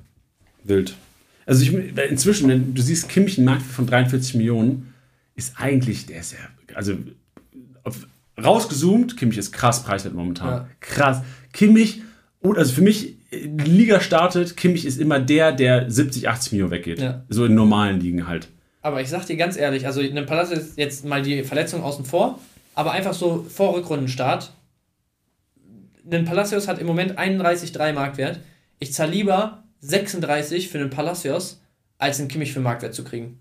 Wild. 0.64 0.94
Also 1.46 1.62
ich, 1.62 1.72
inzwischen, 2.10 2.74
du 2.74 2.82
siehst 2.82 3.08
Kimmich 3.08 3.38
einen 3.38 3.46
Markt 3.46 3.62
von 3.62 3.86
43 3.86 4.34
Millionen, 4.34 4.92
ist 5.34 5.54
eigentlich, 5.56 6.06
der 6.06 6.20
ist 6.20 6.32
ja, 6.32 6.38
also 6.74 6.96
auf, 7.84 8.06
rausgezoomt, 8.42 9.16
Kimmich 9.16 9.38
ist 9.38 9.52
krass 9.52 9.82
preiswert 9.82 10.14
momentan. 10.14 10.48
Ja. 10.48 10.68
Krass. 10.80 11.22
Kimmich, 11.52 12.02
und 12.40 12.58
also 12.58 12.72
für 12.72 12.82
mich 12.82 13.14
Liga 13.30 14.00
startet, 14.00 14.56
Kimmich 14.56 14.84
ist 14.84 14.98
immer 14.98 15.20
der, 15.20 15.52
der 15.52 15.90
70, 15.90 16.28
80 16.28 16.52
Millionen 16.52 16.70
weggeht. 16.70 17.00
Ja. 17.00 17.24
So 17.28 17.44
in 17.44 17.54
normalen 17.54 18.00
Ligen 18.00 18.26
halt. 18.26 18.48
Aber 18.80 19.00
ich 19.00 19.08
sag 19.08 19.26
dir 19.26 19.36
ganz 19.36 19.56
ehrlich, 19.56 19.86
also 19.86 20.00
in 20.00 20.16
einem 20.16 20.26
Palace 20.26 20.52
ist 20.52 20.78
jetzt 20.78 21.04
mal 21.04 21.22
die 21.22 21.42
Verletzung 21.42 21.82
außen 21.82 22.04
vor, 22.04 22.38
aber 22.74 22.92
einfach 22.92 23.12
so 23.12 23.44
vor 23.48 23.74
Rückrundenstart. 23.74 24.52
Ein 26.10 26.24
Palacios 26.24 26.68
hat 26.68 26.78
im 26.78 26.86
Moment 26.86 27.18
31,3 27.18 27.92
Marktwert. 27.92 28.40
Ich 28.78 28.92
zahle 28.92 29.12
lieber 29.12 29.64
36 29.80 30.68
für 30.68 30.78
einen 30.78 30.90
Palacios, 30.90 31.60
als 31.98 32.18
einen 32.18 32.28
Kimmich 32.28 32.52
für 32.52 32.60
Marktwert 32.60 32.94
zu 32.94 33.04
kriegen. 33.04 33.38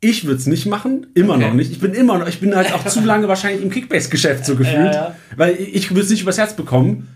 Ich 0.00 0.24
würde 0.24 0.38
es 0.38 0.46
nicht 0.46 0.66
machen, 0.66 1.06
immer 1.14 1.34
okay. 1.34 1.46
noch 1.46 1.54
nicht. 1.54 1.72
Ich 1.72 1.80
bin 1.80 1.94
immer 1.94 2.18
noch, 2.18 2.28
ich 2.28 2.38
bin 2.38 2.54
halt 2.54 2.72
auch 2.72 2.84
zu 2.84 3.00
lange 3.00 3.28
wahrscheinlich 3.28 3.62
im 3.62 3.70
Kickbase-Geschäft 3.70 4.44
so 4.44 4.54
gefühlt, 4.56 4.76
ja, 4.76 4.92
ja. 4.92 5.16
weil 5.36 5.54
ich 5.54 5.90
würde 5.90 6.02
es 6.02 6.10
nicht 6.10 6.22
übers 6.22 6.38
Herz 6.38 6.54
bekommen 6.54 7.08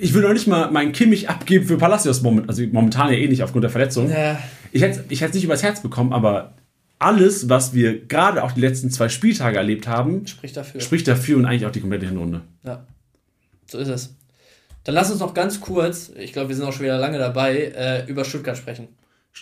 ich 0.00 0.14
will 0.14 0.22
noch 0.22 0.32
nicht 0.32 0.46
mal 0.46 0.70
meinen 0.70 0.92
Kimmich 0.92 1.28
abgeben 1.28 1.66
für 1.66 1.78
Palacios, 1.78 2.22
moment, 2.22 2.48
also 2.48 2.62
momentan 2.72 3.12
ja 3.12 3.18
eh 3.18 3.28
nicht 3.28 3.42
aufgrund 3.42 3.64
der 3.64 3.70
Verletzung. 3.70 4.10
Ja. 4.10 4.38
Ich 4.72 4.82
hätte 4.82 5.04
ich 5.08 5.22
es 5.22 5.32
nicht 5.32 5.44
übers 5.44 5.62
Herz 5.62 5.80
bekommen, 5.80 6.12
aber 6.12 6.54
alles, 7.00 7.48
was 7.48 7.74
wir 7.74 8.06
gerade 8.06 8.44
auch 8.44 8.52
die 8.52 8.60
letzten 8.60 8.90
zwei 8.90 9.08
Spieltage 9.08 9.56
erlebt 9.56 9.88
haben, 9.88 10.26
spricht 10.26 10.56
dafür. 10.56 10.80
Spricht 10.80 11.08
dafür 11.08 11.38
und 11.38 11.46
eigentlich 11.46 11.66
auch 11.66 11.72
die 11.72 11.80
komplette 11.80 12.06
Hinrunde. 12.06 12.42
Ja, 12.64 12.86
so 13.66 13.78
ist 13.78 13.88
es. 13.88 14.16
Dann 14.84 14.94
lass 14.94 15.10
uns 15.10 15.20
noch 15.20 15.34
ganz 15.34 15.60
kurz, 15.60 16.12
ich 16.16 16.32
glaube, 16.32 16.50
wir 16.50 16.56
sind 16.56 16.64
auch 16.64 16.72
schon 16.72 16.84
wieder 16.84 16.98
lange 16.98 17.18
dabei, 17.18 17.72
äh, 17.76 18.06
über 18.06 18.24
Stuttgart 18.24 18.56
sprechen. 18.56 18.88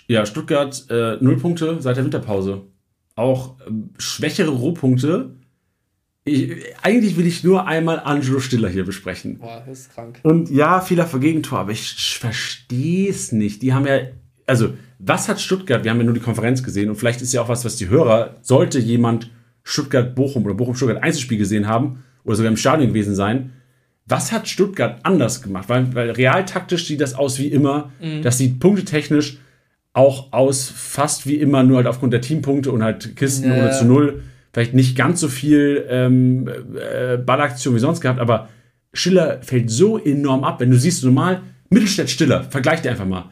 Ja, 0.06 0.26
Stuttgart 0.26 0.84
äh, 0.90 1.16
null 1.20 1.38
Punkte 1.38 1.76
seit 1.80 1.96
der 1.96 2.04
Winterpause. 2.04 2.62
Auch 3.14 3.58
äh, 3.60 3.70
schwächere 3.98 4.50
Rohpunkte 4.50 5.34
Ich, 6.24 6.52
eigentlich 6.82 7.16
will 7.16 7.26
ich 7.26 7.42
nur 7.42 7.66
einmal 7.66 8.00
Angelo 8.00 8.40
Stiller 8.40 8.68
hier 8.68 8.84
besprechen. 8.84 9.38
Boah, 9.38 9.62
das 9.66 9.80
ist 9.80 9.94
krank. 9.94 10.20
Und 10.22 10.50
ja, 10.50 10.80
Fehler 10.80 11.06
für 11.06 11.20
Gegentor, 11.20 11.60
aber 11.60 11.72
ich 11.72 12.18
verstehe 12.18 13.08
es 13.08 13.32
nicht. 13.32 13.62
Die 13.62 13.72
haben 13.72 13.86
ja, 13.86 13.98
also, 14.48 14.74
was 14.98 15.28
hat 15.28 15.40
Stuttgart, 15.40 15.84
wir 15.84 15.90
haben 15.90 15.98
ja 15.98 16.04
nur 16.04 16.14
die 16.14 16.20
Konferenz 16.20 16.62
gesehen 16.62 16.88
und 16.88 16.96
vielleicht 16.96 17.20
ist 17.20 17.32
ja 17.32 17.42
auch 17.42 17.48
was, 17.48 17.64
was 17.64 17.76
die 17.76 17.88
Hörer, 17.88 18.36
sollte 18.40 18.78
jemand 18.78 19.30
Stuttgart-Bochum 19.62 20.44
oder 20.44 20.54
Bochum-Stuttgart 20.54 21.02
Einzelspiel 21.02 21.38
gesehen 21.38 21.68
haben 21.68 22.02
oder 22.24 22.36
sogar 22.36 22.50
im 22.50 22.56
Stadion 22.56 22.88
gewesen 22.88 23.14
sein, 23.14 23.52
was 24.06 24.32
hat 24.32 24.48
Stuttgart 24.48 25.00
anders 25.02 25.42
gemacht? 25.42 25.68
Weil, 25.68 25.94
weil 25.94 26.10
realtaktisch 26.10 26.86
sieht 26.86 27.02
das 27.02 27.14
aus 27.14 27.38
wie 27.38 27.48
immer. 27.48 27.92
Mhm. 28.00 28.22
Das 28.22 28.38
sieht 28.38 28.58
punktetechnisch 28.58 29.38
auch 29.92 30.32
aus 30.32 30.72
fast 30.74 31.26
wie 31.26 31.34
immer, 31.34 31.62
nur 31.62 31.76
halt 31.78 31.86
aufgrund 31.86 32.14
der 32.14 32.22
Teampunkte 32.22 32.72
und 32.72 32.82
halt 32.82 33.16
Kisten 33.16 33.50
nee. 33.50 33.60
ohne 33.60 33.72
zu 33.72 33.84
null. 33.84 34.22
Vielleicht 34.52 34.72
nicht 34.72 34.96
ganz 34.96 35.20
so 35.20 35.28
viel 35.28 35.84
ähm, 35.90 36.48
äh, 36.48 37.18
Ballaktion 37.18 37.74
wie 37.74 37.80
sonst 37.80 38.00
gehabt, 38.00 38.18
aber 38.18 38.48
Schiller 38.94 39.42
fällt 39.42 39.70
so 39.70 39.98
enorm 39.98 40.44
ab. 40.44 40.60
Wenn 40.60 40.70
du 40.70 40.78
siehst, 40.78 41.04
normal, 41.04 41.42
Mittelstädt 41.68 42.08
Stiller, 42.08 42.44
vergleich 42.44 42.80
dir 42.80 42.90
einfach 42.90 43.06
mal. 43.06 43.30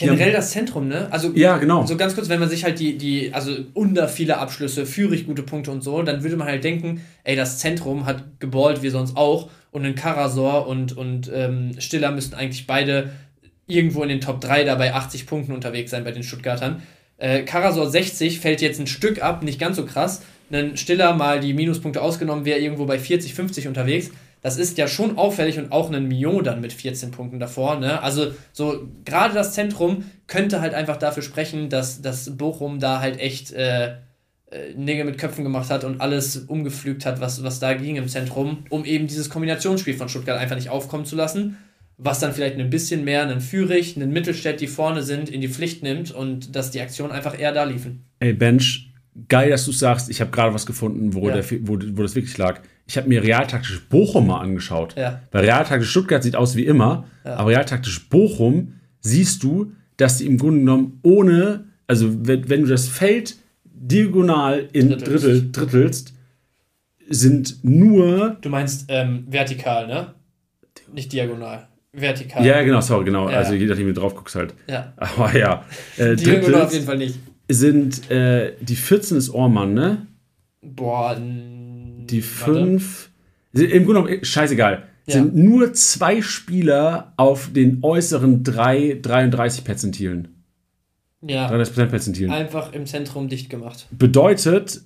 Generell 0.00 0.32
das 0.32 0.50
Zentrum, 0.50 0.88
ne? 0.88 1.08
Also, 1.10 1.32
ja, 1.34 1.58
genau. 1.58 1.86
So 1.86 1.96
ganz 1.96 2.14
kurz, 2.14 2.28
wenn 2.28 2.40
man 2.40 2.48
sich 2.48 2.64
halt 2.64 2.78
die, 2.78 2.96
die, 2.96 3.32
also 3.32 3.52
unter 3.74 4.08
viele 4.08 4.38
Abschlüsse, 4.38 4.86
führig 4.86 5.26
gute 5.26 5.42
Punkte 5.42 5.70
und 5.70 5.82
so, 5.82 6.02
dann 6.02 6.22
würde 6.22 6.36
man 6.36 6.48
halt 6.48 6.64
denken, 6.64 7.02
ey, 7.24 7.36
das 7.36 7.58
Zentrum 7.58 8.06
hat 8.06 8.24
geballt 8.40 8.82
wie 8.82 8.88
sonst 8.88 9.16
auch 9.16 9.50
und 9.70 9.84
ein 9.84 9.94
Karasor 9.94 10.66
und, 10.66 10.96
und 10.96 11.30
ähm, 11.32 11.72
Stiller 11.78 12.10
müssten 12.10 12.34
eigentlich 12.34 12.66
beide 12.66 13.10
irgendwo 13.66 14.02
in 14.02 14.08
den 14.08 14.20
Top 14.20 14.40
3 14.40 14.64
da 14.64 14.74
bei 14.74 14.94
80 14.94 15.26
Punkten 15.26 15.52
unterwegs 15.52 15.90
sein 15.90 16.04
bei 16.04 16.12
den 16.12 16.22
Stuttgartern. 16.22 16.82
Äh, 17.18 17.42
Karasor 17.42 17.88
60 17.88 18.40
fällt 18.40 18.60
jetzt 18.60 18.80
ein 18.80 18.86
Stück 18.86 19.22
ab, 19.22 19.42
nicht 19.42 19.60
ganz 19.60 19.76
so 19.76 19.84
krass. 19.84 20.22
Ein 20.50 20.76
Stiller 20.76 21.14
mal 21.14 21.38
die 21.38 21.54
Minuspunkte 21.54 22.02
ausgenommen, 22.02 22.44
wäre 22.44 22.58
irgendwo 22.58 22.86
bei 22.86 22.98
40, 22.98 23.34
50 23.34 23.68
unterwegs. 23.68 24.10
Das 24.42 24.56
ist 24.56 24.78
ja 24.78 24.88
schon 24.88 25.18
auffällig 25.18 25.58
und 25.58 25.70
auch 25.70 25.92
ein 25.92 26.08
Mio 26.08 26.40
dann 26.40 26.60
mit 26.60 26.72
14 26.72 27.10
Punkten 27.10 27.40
davor. 27.40 27.78
Ne? 27.78 28.02
Also 28.02 28.32
so 28.52 28.88
gerade 29.04 29.34
das 29.34 29.52
Zentrum 29.52 30.04
könnte 30.26 30.60
halt 30.60 30.74
einfach 30.74 30.96
dafür 30.96 31.22
sprechen, 31.22 31.68
dass, 31.68 32.00
dass 32.00 32.36
Bochum 32.36 32.80
da 32.80 33.00
halt 33.00 33.20
echt 33.20 33.52
äh, 33.52 33.96
äh, 34.50 34.74
Nägel 34.76 35.04
mit 35.04 35.18
Köpfen 35.18 35.44
gemacht 35.44 35.70
hat 35.70 35.84
und 35.84 36.00
alles 36.00 36.36
umgepflügt 36.36 37.06
hat, 37.06 37.20
was, 37.20 37.44
was 37.44 37.60
da 37.60 37.74
ging 37.74 37.96
im 37.96 38.08
Zentrum, 38.08 38.64
um 38.68 38.84
eben 38.84 39.06
dieses 39.06 39.30
Kombinationsspiel 39.30 39.94
von 39.94 40.08
Stuttgart 40.08 40.38
einfach 40.38 40.56
nicht 40.56 40.70
aufkommen 40.70 41.04
zu 41.04 41.14
lassen, 41.14 41.56
was 41.98 42.18
dann 42.18 42.32
vielleicht 42.32 42.58
ein 42.58 42.70
bisschen 42.70 43.04
mehr 43.04 43.22
einen 43.22 43.40
Führig, 43.40 43.96
einen 43.96 44.12
Mittelstädt, 44.12 44.60
die 44.60 44.66
vorne 44.66 45.02
sind, 45.02 45.28
in 45.28 45.40
die 45.40 45.48
Pflicht 45.48 45.84
nimmt 45.84 46.10
und 46.10 46.56
dass 46.56 46.72
die 46.72 46.80
Aktionen 46.80 47.12
einfach 47.12 47.38
eher 47.38 47.52
da 47.52 47.62
liefen. 47.62 48.06
Ey, 48.18 48.32
Bench, 48.32 48.90
geil, 49.28 49.50
dass 49.50 49.64
du 49.64 49.72
sagst, 49.72 50.10
ich 50.10 50.20
habe 50.20 50.32
gerade 50.32 50.52
was 50.52 50.66
gefunden, 50.66 51.14
wo, 51.14 51.28
ja. 51.28 51.34
der, 51.34 51.50
wo, 51.68 51.74
wo 51.74 52.02
das 52.02 52.16
wirklich 52.16 52.36
lag. 52.36 52.60
Ich 52.90 52.96
habe 52.96 53.08
mir 53.08 53.22
realtaktisch 53.22 53.82
Bochum 53.88 54.26
mal 54.26 54.40
angeschaut. 54.40 54.96
Ja. 54.96 55.20
Weil 55.30 55.44
realtaktisch 55.44 55.90
Stuttgart 55.90 56.24
sieht 56.24 56.34
aus 56.34 56.56
wie 56.56 56.66
immer, 56.66 57.04
ja. 57.24 57.36
aber 57.36 57.50
realtaktisch 57.50 58.08
Bochum 58.08 58.80
siehst 58.98 59.44
du, 59.44 59.70
dass 59.96 60.18
die 60.18 60.26
im 60.26 60.38
Grunde 60.38 60.58
genommen 60.58 60.98
ohne, 61.04 61.66
also 61.86 62.26
wenn, 62.26 62.48
wenn 62.48 62.62
du 62.62 62.66
das 62.66 62.88
Feld 62.88 63.36
diagonal 63.62 64.68
in 64.72 64.88
Drittels. 64.88 65.22
Drittel 65.22 65.52
drittelst, 65.52 66.14
sind 67.08 67.62
nur. 67.62 68.38
Du 68.40 68.48
meinst 68.48 68.86
ähm, 68.88 69.24
vertikal, 69.28 69.86
ne? 69.86 70.14
Nicht 70.92 71.12
diagonal. 71.12 71.68
Vertikal. 71.92 72.44
Ja, 72.44 72.60
genau, 72.62 72.80
sorry, 72.80 73.04
genau. 73.04 73.30
Ja. 73.30 73.36
Also 73.36 73.54
je 73.54 73.66
nachdem, 73.66 73.86
wie 73.86 73.92
du 73.92 74.00
drauf 74.00 74.16
guckst 74.16 74.34
halt. 74.34 74.52
Ja. 74.68 74.94
Aber 74.96 75.38
ja. 75.38 75.64
Äh, 75.96 76.16
diagonal 76.16 76.62
auf 76.62 76.72
jeden 76.72 76.86
Fall 76.86 76.98
nicht. 76.98 77.20
Sind 77.48 78.10
äh, 78.10 78.54
die 78.60 78.74
14 78.74 79.16
ist 79.16 79.30
Ohrmann, 79.30 79.74
ne? 79.74 80.08
Boah, 80.60 81.16
Die 82.10 82.22
5. 82.22 83.10
Im 83.52 83.84
Grunde 83.84 84.02
genommen, 84.02 84.24
scheißegal. 84.24 84.84
Ja. 85.06 85.14
Sind 85.14 85.34
nur 85.34 85.72
zwei 85.72 86.22
Spieler 86.22 87.12
auf 87.16 87.50
den 87.52 87.78
äußeren 87.82 88.44
drei 88.44 88.98
33 89.00 89.64
Perzentilen. 89.64 90.28
Ja. 91.22 91.50
33% 91.50 91.86
Perzentilen. 91.86 92.30
Einfach 92.30 92.72
im 92.72 92.86
Zentrum 92.86 93.28
dicht 93.28 93.50
gemacht. 93.50 93.86
Bedeutet, 93.90 94.82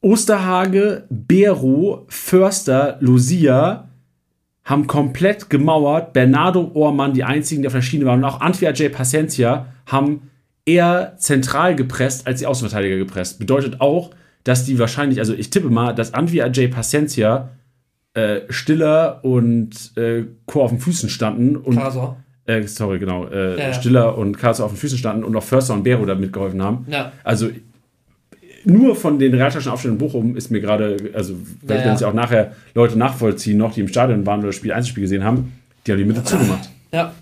Osterhage, 0.00 1.04
Bero, 1.08 2.06
Förster, 2.08 2.98
Lucia 3.00 3.88
haben 4.64 4.86
komplett 4.86 5.48
gemauert. 5.48 6.12
Bernardo 6.12 6.70
Ohrmann, 6.74 7.14
die 7.14 7.24
einzigen, 7.24 7.62
die 7.62 7.68
auf 7.68 7.74
der 7.74 7.82
Schiene 7.82 8.04
waren, 8.04 8.18
und 8.18 8.24
auch 8.24 8.40
Antwia 8.40 8.72
J. 8.72 8.92
Pacencia 8.92 9.66
haben 9.86 10.30
eher 10.64 11.14
zentral 11.18 11.76
gepresst 11.76 12.26
als 12.26 12.40
die 12.40 12.46
Außenverteidiger 12.46 12.96
gepresst. 12.96 13.38
Bedeutet 13.38 13.80
auch, 13.80 14.10
dass 14.46 14.64
die 14.64 14.78
wahrscheinlich, 14.78 15.18
also 15.18 15.34
ich 15.34 15.50
tippe 15.50 15.70
mal, 15.70 15.94
dass 15.94 16.14
Antwia 16.14 16.46
J. 16.46 16.70
Pacencia 16.70 17.50
äh, 18.14 18.40
stiller 18.48 19.20
und 19.24 19.96
äh, 19.96 20.24
Chor 20.46 20.64
auf 20.64 20.70
den 20.70 20.80
Füßen 20.80 21.08
standen 21.08 21.56
und 21.56 21.76
Kasor 21.76 22.16
äh, 22.46 22.62
sorry, 22.66 22.98
genau, 22.98 23.26
äh, 23.26 23.58
ja, 23.58 23.68
ja. 23.68 23.72
Stiller 23.72 24.16
und 24.16 24.38
Karlsson 24.38 24.64
auf 24.64 24.72
den 24.72 24.78
Füßen 24.78 24.98
standen 24.98 25.24
und 25.24 25.34
auch 25.36 25.42
Förster 25.42 25.74
und 25.74 25.82
Bero 25.82 26.06
da 26.06 26.14
mitgeholfen 26.14 26.62
haben. 26.62 26.86
Ja. 26.88 27.12
Also 27.24 27.50
nur 28.64 28.96
von 28.96 29.18
den 29.18 29.34
realtaschen 29.34 29.70
Aufständen 29.70 29.98
in 30.00 30.06
Bochum 30.06 30.36
ist 30.36 30.50
mir 30.50 30.60
gerade, 30.60 30.96
also 31.12 31.34
wenn 31.62 31.78
ja, 31.78 31.94
ja. 31.96 32.08
auch 32.08 32.14
nachher 32.14 32.52
Leute 32.74 32.98
nachvollziehen, 32.98 33.58
noch 33.58 33.74
die 33.74 33.80
im 33.80 33.88
Stadion 33.88 34.26
waren 34.26 34.40
oder 34.40 34.48
das 34.48 34.56
Spiel 34.56 34.72
Einzelspiel 34.72 35.02
gesehen 35.02 35.24
haben, 35.24 35.52
die 35.86 35.92
haben 35.92 35.98
die 35.98 36.04
Mitte 36.04 36.24
zugemacht. 36.24 36.70
Ja, 36.92 37.12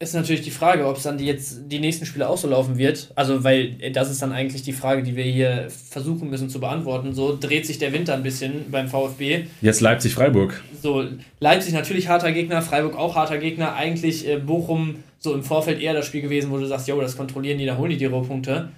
ist 0.00 0.14
natürlich 0.14 0.42
die 0.42 0.52
Frage, 0.52 0.86
ob 0.86 0.96
es 0.96 1.02
dann 1.02 1.18
die 1.18 1.26
jetzt 1.26 1.62
die 1.66 1.80
nächsten 1.80 2.06
Spiele 2.06 2.28
auch 2.28 2.38
so 2.38 2.48
laufen 2.48 2.78
wird. 2.78 3.10
Also, 3.16 3.42
weil 3.42 3.90
das 3.92 4.10
ist 4.10 4.22
dann 4.22 4.32
eigentlich 4.32 4.62
die 4.62 4.72
Frage, 4.72 5.02
die 5.02 5.16
wir 5.16 5.24
hier 5.24 5.68
versuchen 5.70 6.30
müssen 6.30 6.48
zu 6.48 6.60
beantworten. 6.60 7.14
So 7.14 7.36
dreht 7.38 7.66
sich 7.66 7.78
der 7.78 7.92
Winter 7.92 8.14
ein 8.14 8.22
bisschen 8.22 8.70
beim 8.70 8.86
VfB. 8.86 9.46
Jetzt 9.60 9.80
Leipzig-Freiburg. 9.80 10.62
So, 10.80 11.04
Leipzig 11.40 11.72
natürlich 11.72 12.08
harter 12.08 12.30
Gegner, 12.30 12.62
Freiburg 12.62 12.96
auch 12.96 13.16
harter 13.16 13.38
Gegner. 13.38 13.74
Eigentlich 13.74 14.28
äh, 14.28 14.36
Bochum 14.36 15.02
so 15.18 15.34
im 15.34 15.42
Vorfeld 15.42 15.80
eher 15.80 15.94
das 15.94 16.06
Spiel 16.06 16.22
gewesen, 16.22 16.52
wo 16.52 16.58
du 16.58 16.66
sagst, 16.66 16.86
jo, 16.86 17.00
das 17.00 17.16
kontrollieren 17.16 17.58
die, 17.58 17.66
da 17.66 17.76
holen 17.76 17.90
die 17.90 17.96
die 17.96 18.04
Rohpunkte. 18.04 18.68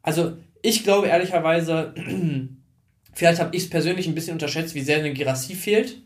Also, 0.00 0.32
ich 0.62 0.82
glaube 0.82 1.08
ehrlicherweise, 1.08 1.92
vielleicht 3.12 3.38
habe 3.38 3.54
ich 3.54 3.64
es 3.64 3.70
persönlich 3.70 4.06
ein 4.06 4.14
bisschen 4.14 4.32
unterschätzt, 4.32 4.74
wie 4.74 4.80
sehr 4.80 4.98
eine 4.98 5.12
Girassie 5.12 5.56
fehlt. 5.56 5.98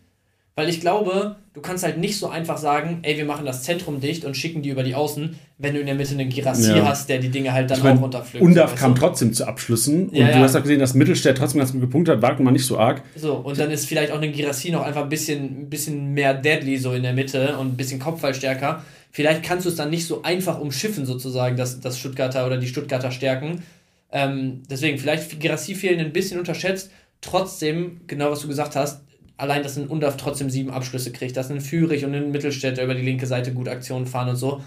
Weil 0.59 0.71
ich 0.71 0.81
glaube, 0.81 1.37
du 1.55 1.61
kannst 1.61 1.85
halt 1.85 1.99
nicht 1.99 2.19
so 2.19 2.27
einfach 2.27 2.59
sagen, 2.59 2.99
ey, 3.03 3.17
wir 3.17 3.25
machen 3.25 3.47
das 3.47 3.63
Zentrum 3.63 4.01
dicht 4.01 4.25
und 4.25 4.37
schicken 4.37 4.61
die 4.61 4.71
über 4.71 4.83
die 4.83 4.97
Außen, 4.97 5.37
wenn 5.57 5.75
du 5.75 5.79
in 5.79 5.87
der 5.87 5.95
Mitte 5.95 6.15
einen 6.15 6.31
Girassi 6.31 6.73
ja. 6.73 6.85
hast, 6.85 7.09
der 7.09 7.21
die 7.21 7.29
Dinge 7.29 7.53
halt 7.53 7.71
dann 7.71 7.79
ich 7.79 7.85
auch 7.85 8.01
runterpflückt. 8.01 8.45
Undaf 8.45 8.75
kam 8.75 8.97
trotzdem 8.97 9.33
zu 9.33 9.47
Abschlüssen 9.47 10.13
ja, 10.13 10.27
und 10.27 10.35
du 10.35 10.39
hast 10.41 10.57
auch 10.57 10.63
gesehen, 10.63 10.81
dass 10.81 10.95
Mittelstädt 10.95 11.39
trotzdem 11.39 11.61
ganz 11.61 11.71
gut 11.71 11.83
gepunktet 11.83 12.17
hat, 12.17 12.23
wagt 12.23 12.41
man 12.41 12.55
nicht 12.55 12.67
so 12.67 12.77
arg. 12.77 13.03
So, 13.15 13.35
und 13.35 13.57
dann 13.57 13.71
ist 13.71 13.87
vielleicht 13.87 14.11
auch 14.11 14.21
ein 14.21 14.33
Girassi 14.33 14.73
noch 14.73 14.83
einfach 14.83 15.05
ein 15.05 15.09
bisschen, 15.09 15.45
ein 15.45 15.71
bisschen 15.71 16.13
mehr 16.13 16.35
deadly 16.35 16.77
so 16.77 16.93
in 16.93 17.05
der 17.05 17.13
Mitte 17.13 17.57
und 17.57 17.75
ein 17.75 17.77
bisschen 17.77 18.01
Kopfballstärker. 18.01 18.83
Vielleicht 19.13 19.45
kannst 19.45 19.65
du 19.65 19.71
es 19.71 19.77
dann 19.77 19.91
nicht 19.91 20.09
so 20.09 20.23
einfach 20.23 20.59
umschiffen, 20.59 21.07
sozusagen, 21.07 21.57
das, 21.57 21.79
das 21.79 22.01
Stuttgarter 22.01 22.45
oder 22.45 22.57
die 22.57 22.67
Stuttgarter 22.67 23.13
Stärken. 23.13 23.63
Ähm, 24.11 24.65
deswegen, 24.69 24.99
vielleicht 24.99 25.39
Girassi 25.39 25.77
fehlen 25.77 26.01
ein 26.01 26.13
bisschen 26.13 26.41
unterschätzt. 26.41 26.91
Trotzdem, 27.21 28.01
genau 28.09 28.33
was 28.33 28.41
du 28.41 28.49
gesagt 28.49 28.75
hast, 28.75 29.03
allein, 29.39 29.63
dass 29.63 29.79
ein 29.79 29.87
Undaf 29.87 30.17
trotzdem 30.19 30.51
sieben 30.51 30.71
Abschlüsse 30.71 31.13
kriegt, 31.13 31.37
dass 31.37 31.51
ein 31.51 31.63
Führig 31.63 32.05
und 32.05 32.15
ein 32.15 32.31
Mittelstädter 32.31 32.85
über 32.85 32.95
die 32.95 33.03
linke 33.03 33.27
Seite 33.27 33.55
gut 33.55 33.69
Aktionen 33.69 34.07
fahren 34.07 34.29
und 34.29 34.37
so, 34.37 34.63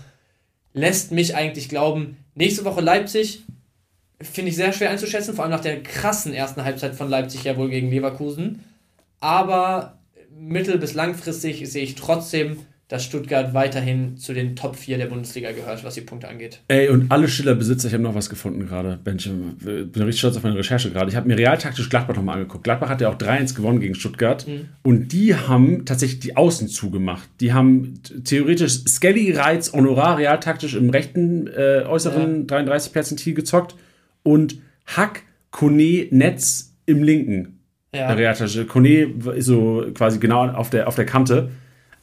lässt 0.73 1.11
mich 1.11 1.35
eigentlich 1.35 1.69
glauben, 1.69 2.17
nächste 2.33 2.65
Woche 2.65 2.81
Leipzig 2.81 3.43
finde 4.21 4.49
ich 4.49 4.55
sehr 4.55 4.73
schwer 4.73 4.89
einzuschätzen, 4.89 5.35
vor 5.35 5.43
allem 5.43 5.51
nach 5.51 5.61
der 5.61 5.83
krassen 5.83 6.33
ersten 6.33 6.63
Halbzeit 6.63 6.95
von 6.95 7.09
Leipzig 7.09 7.43
ja 7.43 7.57
wohl 7.57 7.69
gegen 7.69 7.89
Leverkusen. 7.89 8.63
Aber 9.19 9.99
mittel- 10.35 10.77
bis 10.77 10.93
langfristig 10.93 11.69
sehe 11.69 11.83
ich 11.83 11.95
trotzdem 11.95 12.59
dass 12.91 13.05
Stuttgart 13.05 13.53
weiterhin 13.53 14.17
zu 14.17 14.33
den 14.33 14.53
Top 14.57 14.75
4 14.75 14.97
der 14.97 15.05
Bundesliga 15.05 15.53
gehört, 15.53 15.81
was 15.85 15.93
die 15.93 16.01
Punkte 16.01 16.27
angeht. 16.27 16.59
Ey, 16.67 16.89
und 16.89 17.09
alle 17.09 17.29
Schiller-Besitzer, 17.29 17.87
ich 17.87 17.93
habe 17.93 18.03
noch 18.03 18.15
was 18.15 18.29
gefunden 18.29 18.67
gerade, 18.67 18.99
Benjamin. 19.01 19.55
Bin 19.55 20.03
richtig 20.03 20.19
stolz 20.19 20.35
auf 20.35 20.43
meine 20.43 20.57
Recherche 20.57 20.91
gerade. 20.91 21.09
Ich 21.09 21.15
habe 21.15 21.25
mir 21.25 21.37
realtaktisch 21.37 21.89
Gladbach 21.89 22.17
nochmal 22.17 22.35
angeguckt. 22.35 22.65
Gladbach 22.65 22.89
hat 22.89 22.99
ja 22.99 23.07
auch 23.07 23.15
3-1 23.15 23.55
gewonnen 23.55 23.79
gegen 23.79 23.95
Stuttgart. 23.95 24.45
Mhm. 24.45 24.67
Und 24.83 25.13
die 25.13 25.33
haben 25.33 25.85
tatsächlich 25.85 26.19
die 26.19 26.35
Außen 26.35 26.67
zugemacht. 26.67 27.29
Die 27.39 27.53
haben 27.53 27.93
theoretisch 28.25 28.83
Skelly, 28.85 29.31
Reiz, 29.31 29.71
Honorar 29.71 30.17
realtaktisch 30.17 30.75
im 30.75 30.89
rechten 30.89 31.47
äh, 31.47 31.85
äußeren 31.87 32.39
ja. 32.41 32.45
33 32.45 32.91
Perzentil 32.91 33.35
gezockt 33.35 33.73
und 34.23 34.57
Hack, 34.85 35.23
Kone, 35.51 36.07
Netz 36.11 36.73
im 36.87 37.03
linken. 37.03 37.59
Ja. 37.95 38.11
Realtaktisch. 38.11 38.67
Kone 38.67 39.13
ist 39.33 39.45
so 39.45 39.85
quasi 39.93 40.19
genau 40.19 40.45
auf 40.49 40.69
der, 40.69 40.89
auf 40.89 40.95
der 40.95 41.05
Kante. 41.05 41.51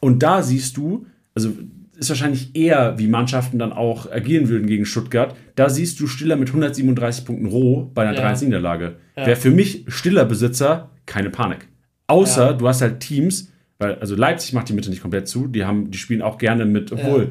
Und 0.01 0.23
da 0.23 0.43
siehst 0.43 0.77
du, 0.77 1.07
also 1.35 1.53
ist 1.99 2.09
wahrscheinlich 2.09 2.55
eher, 2.55 2.99
wie 2.99 3.09
Mannschaften 3.09 3.59
dann 3.59 3.73
auch 3.73 4.11
agieren 4.11 4.49
würden 4.49 4.67
gegen 4.67 4.87
Stuttgart. 4.87 5.35
Da 5.57 5.69
siehst 5.69 5.99
du 5.99 6.07
Stiller 6.07 6.37
mit 6.37 6.49
137 6.49 7.25
Punkten 7.25 7.47
roh 7.47 7.91
bei 7.93 8.07
einer 8.07 8.17
ja. 8.17 8.33
3-1-Niederlage. 8.33 8.97
Ja. 9.17 9.27
Wäre 9.27 9.37
für 9.37 9.51
mich 9.51 9.85
Stiller 9.89 10.25
Besitzer 10.25 10.91
keine 11.07 11.31
Panik. 11.31 11.67
Außer 12.07 12.47
ja. 12.47 12.53
du 12.53 12.69
hast 12.69 12.83
halt 12.83 13.01
Teams, 13.01 13.53
weil, 13.79 13.97
also 13.97 14.15
Leipzig 14.15 14.53
macht 14.53 14.69
die 14.69 14.75
Mitte 14.75 14.91
nicht 14.91 15.03
komplett 15.03 15.27
zu, 15.27 15.49
die 15.49 15.65
haben, 15.65 15.91
die 15.91 15.99
spielen 15.99 16.23
auch 16.23 16.39
gerne 16.39 16.65
mit, 16.65 16.93
obwohl, 16.93 17.23
ja. 17.23 17.29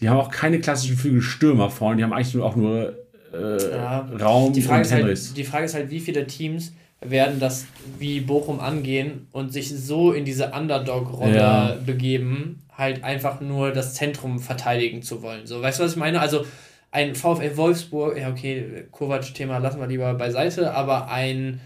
die 0.00 0.08
haben 0.08 0.18
auch 0.18 0.30
keine 0.30 0.58
klassischen 0.60 0.96
Flügelstürmer 0.96 1.70
vorne, 1.70 1.98
die 1.98 2.04
haben 2.04 2.12
eigentlich 2.12 2.34
nur 2.34 2.46
auch 2.46 2.56
nur 2.56 2.98
äh. 3.32 4.16
Raum 4.20 4.52
die 4.52 4.62
Frage, 4.62 4.82
ist 4.82 4.92
halt, 4.92 5.36
die 5.36 5.44
Frage 5.44 5.64
ist 5.64 5.74
halt, 5.74 5.90
wie 5.90 6.00
viele 6.00 6.26
Teams 6.26 6.72
werden 7.02 7.40
das 7.40 7.66
wie 7.98 8.20
Bochum 8.20 8.60
angehen 8.60 9.26
und 9.32 9.52
sich 9.52 9.68
so 9.68 10.12
in 10.12 10.24
diese 10.24 10.52
Underdog-Rolle 10.52 11.36
ja. 11.36 11.76
begeben, 11.84 12.62
halt 12.76 13.04
einfach 13.04 13.40
nur 13.40 13.72
das 13.72 13.94
Zentrum 13.94 14.38
verteidigen 14.38 15.02
zu 15.02 15.22
wollen. 15.22 15.46
So, 15.46 15.60
weißt 15.60 15.78
du, 15.78 15.84
was 15.84 15.92
ich 15.92 15.98
meine? 15.98 16.20
Also 16.20 16.44
ein 16.90 17.14
VfL 17.14 17.56
Wolfsburg, 17.56 18.18
ja 18.18 18.30
okay, 18.30 18.84
Kovac-Thema 18.90 19.58
lassen 19.58 19.80
wir 19.80 19.86
lieber 19.86 20.14
beiseite, 20.14 20.72
aber 20.74 21.10
ein 21.10 21.60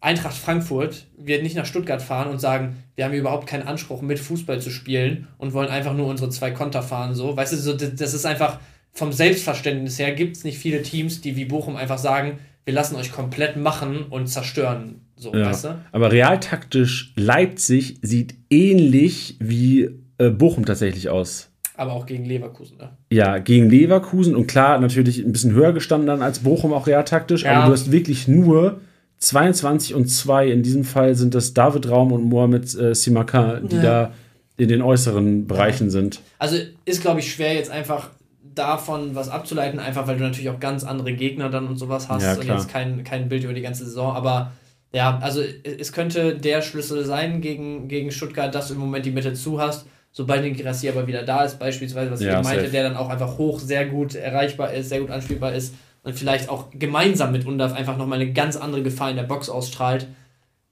Eintracht 0.00 0.36
Frankfurt 0.36 1.06
wird 1.16 1.42
nicht 1.42 1.56
nach 1.56 1.66
Stuttgart 1.66 2.02
fahren 2.02 2.28
und 2.28 2.38
sagen, 2.38 2.82
wir 2.94 3.04
haben 3.04 3.14
überhaupt 3.14 3.46
keinen 3.46 3.66
Anspruch, 3.66 4.02
mit 4.02 4.18
Fußball 4.18 4.60
zu 4.60 4.70
spielen 4.70 5.26
und 5.38 5.52
wollen 5.52 5.70
einfach 5.70 5.94
nur 5.94 6.06
unsere 6.06 6.30
zwei 6.30 6.50
Konter 6.50 6.82
fahren. 6.82 7.14
So, 7.14 7.36
weißt 7.36 7.54
du, 7.54 7.56
so, 7.56 7.72
das 7.72 8.14
ist 8.14 8.26
einfach 8.26 8.60
vom 8.92 9.12
Selbstverständnis 9.12 9.98
her 9.98 10.12
gibt 10.12 10.36
es 10.36 10.44
nicht 10.44 10.58
viele 10.58 10.82
Teams, 10.82 11.20
die 11.20 11.36
wie 11.36 11.44
Bochum 11.44 11.76
einfach 11.76 11.98
sagen, 11.98 12.38
wir 12.66 12.74
lassen 12.74 12.96
euch 12.96 13.12
komplett 13.12 13.56
machen 13.56 14.06
und 14.10 14.26
zerstören. 14.26 15.00
So, 15.14 15.32
ja. 15.32 15.46
weißt 15.46 15.64
du? 15.64 15.78
Aber 15.92 16.12
realtaktisch 16.12 17.12
Leipzig 17.16 17.98
sieht 18.02 18.34
ähnlich 18.50 19.36
wie 19.38 19.88
äh, 20.18 20.30
Bochum 20.30 20.66
tatsächlich 20.66 21.08
aus. 21.08 21.48
Aber 21.76 21.92
auch 21.92 22.06
gegen 22.06 22.24
Leverkusen, 22.24 22.76
ne? 22.78 22.90
Ja, 23.12 23.38
gegen 23.38 23.70
Leverkusen 23.70 24.34
und 24.34 24.48
klar, 24.48 24.80
natürlich 24.80 25.24
ein 25.24 25.30
bisschen 25.30 25.52
höher 25.52 25.72
gestanden 25.72 26.08
dann 26.08 26.22
als 26.22 26.40
Bochum 26.40 26.72
auch 26.72 26.86
realtaktisch, 26.86 27.44
ja. 27.44 27.52
aber 27.52 27.66
du 27.66 27.72
hast 27.72 27.92
wirklich 27.92 28.26
nur 28.26 28.80
22 29.18 29.94
und 29.94 30.08
2. 30.08 30.50
In 30.50 30.62
diesem 30.62 30.84
Fall 30.84 31.14
sind 31.14 31.34
das 31.34 31.54
David 31.54 31.88
Raum 31.88 32.12
und 32.12 32.24
Mohamed 32.24 32.74
äh, 32.74 32.94
Simakan, 32.94 33.68
die 33.68 33.76
ja. 33.76 33.82
da 33.82 34.12
in 34.56 34.68
den 34.68 34.82
äußeren 34.82 35.46
Bereichen 35.46 35.90
sind. 35.90 36.20
Also 36.38 36.56
ist, 36.84 37.02
glaube 37.02 37.20
ich, 37.20 37.30
schwer 37.30 37.54
jetzt 37.54 37.70
einfach 37.70 38.10
davon 38.56 39.14
was 39.14 39.28
abzuleiten, 39.28 39.78
einfach 39.78 40.06
weil 40.06 40.16
du 40.16 40.24
natürlich 40.24 40.50
auch 40.50 40.58
ganz 40.58 40.82
andere 40.84 41.12
Gegner 41.12 41.50
dann 41.50 41.68
und 41.68 41.76
sowas 41.76 42.08
hast 42.08 42.22
ja, 42.22 42.34
und 42.34 42.44
jetzt 42.44 42.68
kein, 42.68 43.04
kein 43.04 43.28
Bild 43.28 43.44
über 43.44 43.52
die 43.52 43.62
ganze 43.62 43.84
Saison. 43.84 44.14
Aber 44.14 44.52
ja, 44.92 45.18
also 45.18 45.42
es 45.62 45.92
könnte 45.92 46.36
der 46.36 46.62
Schlüssel 46.62 47.04
sein 47.04 47.40
gegen, 47.40 47.88
gegen 47.88 48.10
Stuttgart, 48.10 48.54
dass 48.54 48.68
du 48.68 48.74
im 48.74 48.80
Moment 48.80 49.04
die 49.04 49.10
Mitte 49.10 49.34
zu 49.34 49.60
hast. 49.60 49.86
Sobald 50.10 50.42
den 50.44 50.54
Girassi 50.54 50.88
aber 50.88 51.06
wieder 51.06 51.22
da 51.24 51.44
ist, 51.44 51.58
beispielsweise, 51.58 52.10
was 52.10 52.22
ja, 52.22 52.40
ich 52.40 52.44
meinte, 52.44 52.70
der 52.70 52.84
dann 52.84 52.96
auch 52.96 53.10
einfach 53.10 53.36
hoch 53.36 53.60
sehr 53.60 53.84
gut 53.84 54.14
erreichbar 54.14 54.72
ist, 54.72 54.88
sehr 54.88 55.00
gut 55.00 55.10
anspielbar 55.10 55.52
ist 55.52 55.74
und 56.02 56.14
vielleicht 56.14 56.48
auch 56.48 56.70
gemeinsam 56.72 57.32
mit 57.32 57.44
Undaf 57.44 57.74
einfach 57.74 57.98
nochmal 57.98 58.20
eine 58.20 58.32
ganz 58.32 58.56
andere 58.56 58.82
Gefahr 58.82 59.10
in 59.10 59.16
der 59.16 59.24
Box 59.24 59.50
ausstrahlt, 59.50 60.06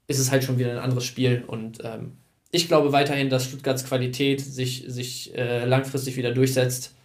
ist 0.07 0.17
es 0.17 0.31
halt 0.31 0.43
schon 0.43 0.57
wieder 0.57 0.71
ein 0.71 0.79
anderes 0.79 1.05
Spiel. 1.05 1.43
Und 1.45 1.83
ähm, 1.83 2.13
ich 2.49 2.67
glaube 2.67 2.91
weiterhin, 2.91 3.29
dass 3.29 3.45
Stuttgarts 3.45 3.85
Qualität 3.85 4.41
sich, 4.41 4.85
sich 4.87 5.37
äh, 5.37 5.65
langfristig 5.65 6.17
wieder 6.17 6.31
durchsetzt 6.31 6.95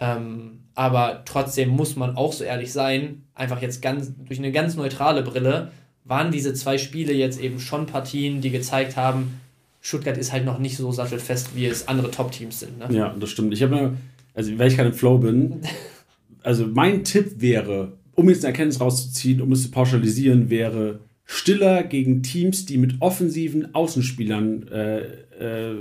ähm, 0.00 0.60
aber 0.74 1.22
trotzdem 1.24 1.68
muss 1.70 1.96
man 1.96 2.16
auch 2.16 2.32
so 2.32 2.44
ehrlich 2.44 2.72
sein, 2.72 3.22
einfach 3.34 3.62
jetzt 3.62 3.80
ganz 3.80 4.12
durch 4.26 4.38
eine 4.38 4.52
ganz 4.52 4.74
neutrale 4.76 5.22
Brille, 5.22 5.70
waren 6.04 6.30
diese 6.30 6.52
zwei 6.54 6.78
Spiele 6.78 7.12
jetzt 7.12 7.40
eben 7.40 7.60
schon 7.60 7.86
Partien, 7.86 8.40
die 8.40 8.50
gezeigt 8.50 8.96
haben, 8.96 9.40
Stuttgart 9.80 10.16
ist 10.16 10.32
halt 10.32 10.44
noch 10.44 10.58
nicht 10.58 10.76
so 10.76 10.90
sattelfest, 10.92 11.54
wie 11.54 11.66
es 11.66 11.88
andere 11.88 12.10
Top-Teams 12.10 12.60
sind. 12.60 12.78
Ne? 12.78 12.88
Ja, 12.90 13.14
das 13.18 13.30
stimmt. 13.30 13.52
Ich 13.52 13.62
habe, 13.62 13.94
also 14.34 14.58
weil 14.58 14.68
ich 14.68 14.76
kein 14.76 14.92
Flow 14.92 15.18
bin, 15.18 15.60
also 16.42 16.66
mein 16.66 17.04
Tipp 17.04 17.34
wäre, 17.36 17.92
um 18.14 18.28
jetzt 18.28 18.44
eine 18.44 18.52
Erkenntnis 18.52 18.80
rauszuziehen, 18.80 19.40
um 19.40 19.52
es 19.52 19.62
zu 19.62 19.70
pauschalisieren, 19.70 20.48
wäre 20.50 21.00
Stiller 21.26 21.82
gegen 21.84 22.22
Teams, 22.22 22.64
die 22.66 22.78
mit 22.78 22.96
offensiven 23.00 23.74
Außenspielern, 23.74 24.68
äh, 24.68 24.98
äh, 25.38 25.76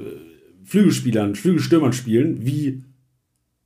Flügelspielern, 0.65 1.35
Flügelstürmern 1.35 1.93
spielen, 1.93 2.45
wie 2.45 2.83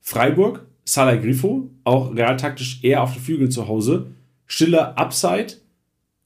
Freiburg, 0.07 0.65
Salah 0.85 1.17
Grifo, 1.17 1.69
auch 1.83 2.15
realtaktisch 2.15 2.81
eher 2.81 3.03
auf 3.03 3.11
den 3.11 3.21
Flügeln 3.21 3.51
zu 3.51 3.67
Hause. 3.67 4.07
Stiller 4.45 4.97
Upside, 4.97 5.55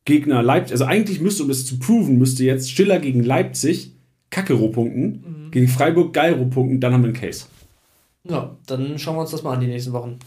Gegner 0.06 0.44
Leipzig. 0.44 0.74
Also 0.74 0.86
eigentlich 0.86 1.20
müsste, 1.20 1.41
um 1.41 1.49
das 1.49 1.66
zu 1.66 1.80
proven, 1.80 2.20
müsste 2.20 2.44
jetzt 2.44 2.70
Stiller 2.70 2.99
gegen 2.99 3.24
Leipzig 3.24 3.95
kacke 4.30 4.56
punkten, 4.56 5.24
mhm. 5.45 5.52
gegen 5.52 5.68
Freiburg 5.68 6.14
geil 6.14 6.36
punkten, 6.52 6.80
dann 6.80 6.94
haben 6.94 7.02
wir 7.02 7.08
einen 7.08 7.20
Case. 7.20 7.45
Ja, 8.24 8.56
dann 8.68 8.99
schauen 8.99 9.16
wir 9.16 9.22
uns 9.22 9.32
das 9.32 9.41
mal 9.41 9.53
an 9.53 9.62
die 9.62 9.68
nächsten 9.68 9.94
Wochen. 9.94 10.20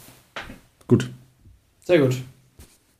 Gut. 0.88 1.08
Sehr 1.84 2.00
gut. 2.00 2.16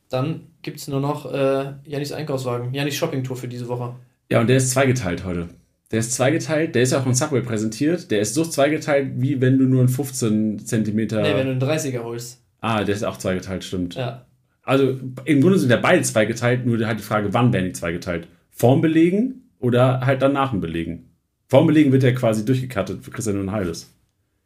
Dann 0.07 0.39
gibt 0.61 0.79
es 0.79 0.87
nur 0.87 1.01
noch 1.01 1.33
äh, 1.33 1.73
Janis 1.83 2.13
Einkaufswagen, 2.13 2.73
Janis 2.73 2.95
Shoppingtour 2.95 3.35
für 3.35 3.49
diese 3.49 3.67
Woche. 3.67 3.93
Ja, 4.29 4.39
und 4.39 4.47
der 4.47 4.55
ist 4.55 4.71
zweigeteilt 4.71 5.25
heute. 5.25 5.49
Der 5.95 6.01
ist 6.01 6.11
zweigeteilt, 6.11 6.75
der 6.75 6.83
ist 6.83 6.91
ja 6.91 6.99
auch 6.99 7.05
im 7.05 7.13
Subway 7.13 7.39
präsentiert. 7.39 8.11
Der 8.11 8.19
ist 8.19 8.33
so 8.33 8.43
zweigeteilt, 8.43 9.13
wie 9.15 9.39
wenn 9.39 9.57
du 9.57 9.63
nur 9.63 9.79
einen 9.79 9.87
15 9.87 10.59
cm. 10.59 10.93
Nee, 10.93 11.07
wenn 11.07 11.47
du 11.47 11.51
einen 11.51 11.61
30er 11.61 12.03
holst. 12.03 12.41
Ah, 12.59 12.83
der 12.83 12.93
ist 12.93 13.03
auch 13.03 13.15
zweigeteilt, 13.15 13.63
stimmt. 13.63 13.95
Ja. 13.95 14.25
Also 14.61 14.99
im 15.23 15.39
Grunde 15.39 15.57
sind 15.57 15.69
ja 15.69 15.77
beide 15.77 16.01
zweigeteilt, 16.01 16.65
nur 16.65 16.85
halt 16.85 16.99
die 16.99 17.03
Frage, 17.03 17.33
wann 17.33 17.53
werden 17.53 17.67
die 17.67 17.71
zweigeteilt? 17.71 18.27
Vorm 18.51 18.81
Belegen 18.81 19.49
oder 19.59 20.01
halt 20.01 20.21
dann 20.21 20.33
nach 20.33 20.51
dem 20.51 20.59
Belegen? 20.59 21.11
Vorm 21.47 21.65
Belegen 21.65 21.93
wird 21.93 22.03
der 22.03 22.13
quasi 22.13 22.43
durchgekattet, 22.43 23.01
für 23.01 23.11
Christian 23.11 23.39
und 23.39 23.53
Heiles. 23.53 23.89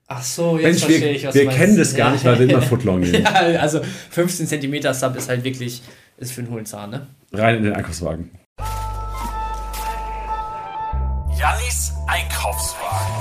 Ach 0.06 0.22
so, 0.22 0.56
jetzt 0.56 0.64
Mensch, 0.64 0.80
verstehe 0.82 1.02
wir, 1.02 1.12
ich, 1.16 1.26
was 1.26 1.34
Wir 1.34 1.48
kennen 1.48 1.78
das 1.78 1.96
gar 1.96 2.12
nicht, 2.12 2.26
weil 2.26 2.38
wir 2.38 2.48
immer 2.48 2.62
Footlong 2.62 3.00
nehmen. 3.00 3.24
ja, 3.24 3.60
also 3.60 3.82
15 4.12 4.46
cm 4.46 4.94
Sub 4.94 5.16
ist 5.16 5.30
halt 5.30 5.44
wirklich, 5.44 5.82
ist 6.18 6.32
für 6.32 6.42
einen 6.42 6.52
hohen 6.52 6.68
Zahn, 6.68 6.92
ne? 6.92 7.08
Rein 7.34 7.58
in 7.58 7.64
den 7.64 7.74
Einkaufswagen. 7.74 8.30
Jannis 11.40 11.94
Einkaufswagen. 12.06 13.16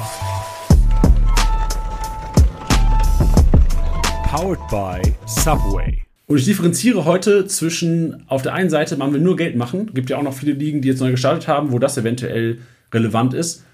Powered 4.24 4.58
by 4.68 5.14
Subway. 5.24 6.02
Und 6.26 6.38
ich 6.38 6.44
differenziere 6.44 7.04
heute 7.04 7.46
zwischen, 7.46 8.24
auf 8.26 8.42
der 8.42 8.54
einen 8.54 8.70
Seite, 8.70 8.96
man 8.96 9.12
will 9.12 9.20
nur 9.20 9.36
Geld 9.36 9.54
machen. 9.54 9.94
Gibt 9.94 10.10
ja 10.10 10.16
auch 10.16 10.24
noch 10.24 10.34
viele 10.34 10.54
Ligen, 10.54 10.82
die 10.82 10.88
jetzt 10.88 10.98
neu 10.98 11.12
gestartet 11.12 11.46
haben, 11.46 11.70
wo 11.70 11.78
das 11.78 11.96
eventuell 11.96 12.58
relevant 12.92 13.34
ist. 13.34 13.64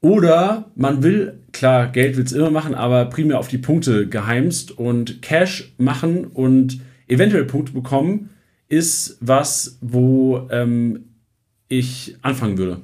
Oder 0.00 0.70
man 0.76 1.02
will, 1.02 1.40
klar, 1.50 1.88
Geld 1.88 2.16
will 2.16 2.24
es 2.24 2.32
immer 2.32 2.52
machen, 2.52 2.76
aber 2.76 3.06
primär 3.06 3.40
auf 3.40 3.48
die 3.48 3.58
Punkte 3.58 4.06
geheimst 4.06 4.70
und 4.70 5.20
Cash 5.20 5.72
machen 5.78 6.26
und 6.26 6.80
eventuell 7.08 7.44
Punkte 7.44 7.72
bekommen, 7.72 8.30
ist 8.68 9.18
was, 9.20 9.78
wo 9.80 10.46
ähm, 10.52 11.06
ich 11.66 12.16
anfangen 12.22 12.56
würde. 12.56 12.82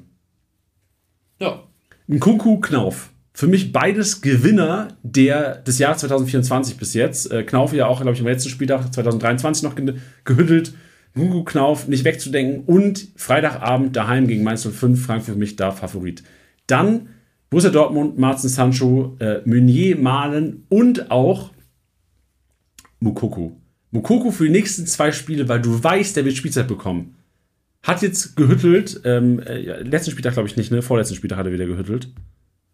Ja. 1.38 1.64
Ein 2.08 2.20
Kuckuck, 2.20 2.68
Knauf. 2.68 3.10
Für 3.32 3.46
mich 3.46 3.72
beides 3.72 4.22
Gewinner 4.22 4.88
der, 5.02 5.56
des 5.56 5.78
Jahres 5.78 5.98
2024 5.98 6.76
bis 6.76 6.94
jetzt. 6.94 7.30
Äh, 7.30 7.42
Knauf 7.42 7.72
ja 7.72 7.86
auch, 7.86 8.00
glaube 8.00 8.14
ich, 8.14 8.20
im 8.20 8.26
letzten 8.26 8.48
Spieltag 8.48 8.92
2023 8.92 9.62
noch 9.62 9.74
ge 9.74 9.94
gehüttelt. 10.24 10.72
Kuckuck, 11.14 11.50
Knauf 11.50 11.88
nicht 11.88 12.04
wegzudenken. 12.04 12.64
Und 12.64 13.08
Freitagabend 13.16 13.96
daheim 13.96 14.26
gegen 14.26 14.42
Mainz 14.44 14.66
05, 14.66 15.04
Frankfurt 15.04 15.34
für 15.34 15.38
mich 15.38 15.56
da 15.56 15.72
Favorit. 15.72 16.22
Dann 16.66 17.08
Borussia 17.50 17.70
Dortmund, 17.70 18.18
Marzen 18.18 18.48
Sancho, 18.48 19.16
äh, 19.20 19.40
Meunier, 19.44 19.96
Malen 19.96 20.64
und 20.68 21.10
auch 21.10 21.50
Mukoko. 23.00 23.56
Mukoko 23.90 24.30
für 24.30 24.44
die 24.44 24.50
nächsten 24.50 24.86
zwei 24.86 25.12
Spiele, 25.12 25.48
weil 25.48 25.60
du 25.60 25.82
weißt, 25.82 26.16
der 26.16 26.24
wird 26.24 26.36
Spielzeit 26.36 26.68
bekommen. 26.68 27.15
Hat 27.86 28.02
jetzt 28.02 28.36
gehüttelt. 28.36 29.00
Ähm, 29.04 29.38
äh, 29.38 29.82
letzten 29.82 30.10
Spieltag 30.10 30.32
glaube 30.32 30.48
ich 30.48 30.56
nicht, 30.56 30.72
ne? 30.72 30.82
Vorletzten 30.82 31.14
Spieltag 31.14 31.38
hat 31.38 31.46
er 31.46 31.52
wieder 31.52 31.66
gehüttelt. 31.66 32.08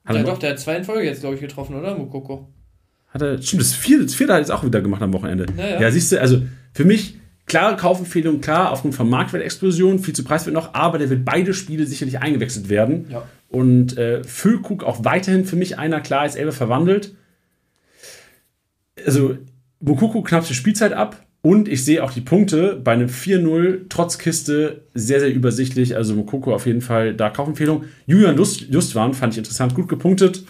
Hat 0.06 0.16
ja, 0.16 0.22
doch, 0.22 0.38
der 0.38 0.50
hat 0.50 0.58
zwei 0.58 0.76
in 0.76 0.84
Folge 0.84 1.04
jetzt, 1.04 1.20
glaube 1.20 1.34
ich, 1.34 1.40
getroffen, 1.40 1.76
oder? 1.76 1.96
Mukoko. 1.96 2.48
Hat 3.08 3.20
er, 3.20 3.40
stimmt, 3.42 3.60
das 3.60 3.74
vierte, 3.74 4.04
das 4.04 4.14
vierte 4.14 4.32
hat 4.32 4.38
er 4.38 4.40
jetzt 4.40 4.50
auch 4.50 4.64
wieder 4.64 4.80
gemacht 4.80 5.02
am 5.02 5.12
Wochenende. 5.12 5.46
Ja, 5.56 5.68
ja. 5.68 5.80
ja 5.82 5.90
siehst 5.90 6.12
du, 6.12 6.20
also 6.20 6.40
für 6.72 6.86
mich 6.86 7.18
klare 7.44 7.76
Kaufempfehlung, 7.76 8.40
klar, 8.40 8.70
aufgrund 8.70 8.94
von 8.94 9.10
Marktwertexplosion, 9.10 9.98
viel 9.98 10.14
zu 10.14 10.24
preiswert 10.24 10.54
noch, 10.54 10.72
aber 10.72 10.98
der 10.98 11.10
wird 11.10 11.26
beide 11.26 11.52
Spiele 11.52 11.86
sicherlich 11.86 12.20
eingewechselt 12.20 12.70
werden. 12.70 13.08
Ja. 13.10 13.22
Und 13.50 13.98
äh, 13.98 14.24
Füllkrug 14.24 14.82
auch 14.82 15.04
weiterhin 15.04 15.44
für 15.44 15.56
mich 15.56 15.78
einer, 15.78 16.00
klar, 16.00 16.24
ist 16.24 16.36
Elbe 16.36 16.52
verwandelt. 16.52 17.14
Also, 19.04 19.36
Mukoko 19.80 20.22
knappt 20.22 20.48
die 20.48 20.54
Spielzeit 20.54 20.94
ab, 20.94 21.26
und 21.42 21.68
ich 21.68 21.84
sehe 21.84 22.04
auch 22.04 22.12
die 22.12 22.20
Punkte 22.20 22.80
bei 22.82 22.92
einem 22.92 23.08
4-0 23.08 23.86
trotz 23.88 24.18
Kiste 24.18 24.84
sehr, 24.94 25.18
sehr 25.18 25.34
übersichtlich. 25.34 25.96
Also 25.96 26.14
Mokoko 26.14 26.54
auf 26.54 26.66
jeden 26.66 26.80
Fall 26.80 27.14
da 27.14 27.30
Kaufempfehlung. 27.30 27.84
Julian 28.06 28.36
Just, 28.36 28.60
Justwan 28.70 29.12
fand 29.12 29.34
ich 29.34 29.38
interessant, 29.38 29.74
gut 29.74 29.88
gepunktet, 29.88 30.44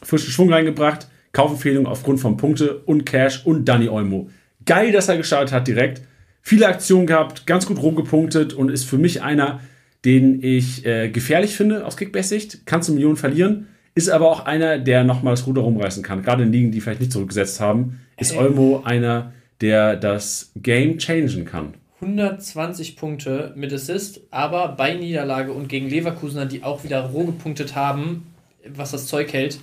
frischen 0.00 0.30
Schwung 0.30 0.52
reingebracht. 0.52 1.08
Kaufempfehlung 1.32 1.86
aufgrund 1.86 2.20
von 2.20 2.36
Punkte 2.36 2.78
und 2.78 3.04
Cash 3.04 3.44
und 3.46 3.64
Danny 3.64 3.88
Olmo. 3.88 4.30
Geil, 4.64 4.92
dass 4.92 5.08
er 5.08 5.16
gestartet 5.16 5.52
hat 5.52 5.66
direkt. 5.66 6.02
Viele 6.40 6.68
Aktionen 6.68 7.06
gehabt, 7.06 7.46
ganz 7.46 7.66
gut 7.66 7.82
rumgepunktet 7.82 8.54
und 8.54 8.70
ist 8.70 8.84
für 8.84 8.96
mich 8.96 9.22
einer, 9.22 9.60
den 10.04 10.42
ich 10.42 10.86
äh, 10.86 11.10
gefährlich 11.10 11.56
finde 11.56 11.84
aus 11.84 11.96
Kickbase-Sicht. 11.96 12.64
Kannst 12.64 12.88
du 12.88 12.94
Millionen 12.94 13.16
verlieren. 13.16 13.66
Ist 13.94 14.08
aber 14.08 14.30
auch 14.30 14.46
einer, 14.46 14.78
der 14.78 15.02
nochmal 15.02 15.32
das 15.34 15.46
Ruder 15.48 15.62
rumreißen 15.62 16.04
kann. 16.04 16.22
Gerade 16.22 16.44
in 16.44 16.52
Ligen, 16.52 16.70
die 16.70 16.80
vielleicht 16.80 17.00
nicht 17.00 17.12
zurückgesetzt 17.12 17.60
haben, 17.60 17.98
ist 18.16 18.36
Olmo 18.36 18.82
einer, 18.84 19.32
der 19.60 19.96
das 19.96 20.52
Game 20.56 20.98
changen 20.98 21.44
kann. 21.44 21.74
120 22.00 22.96
Punkte 22.96 23.52
mit 23.56 23.72
Assist, 23.72 24.20
aber 24.30 24.68
bei 24.68 24.94
Niederlage 24.94 25.52
und 25.52 25.68
gegen 25.68 25.88
Leverkusener, 25.88 26.46
die 26.46 26.62
auch 26.62 26.84
wieder 26.84 27.00
roh 27.06 27.24
gepunktet 27.24 27.74
haben, 27.74 28.26
was 28.68 28.92
das 28.92 29.06
Zeug 29.06 29.32
hält, 29.32 29.58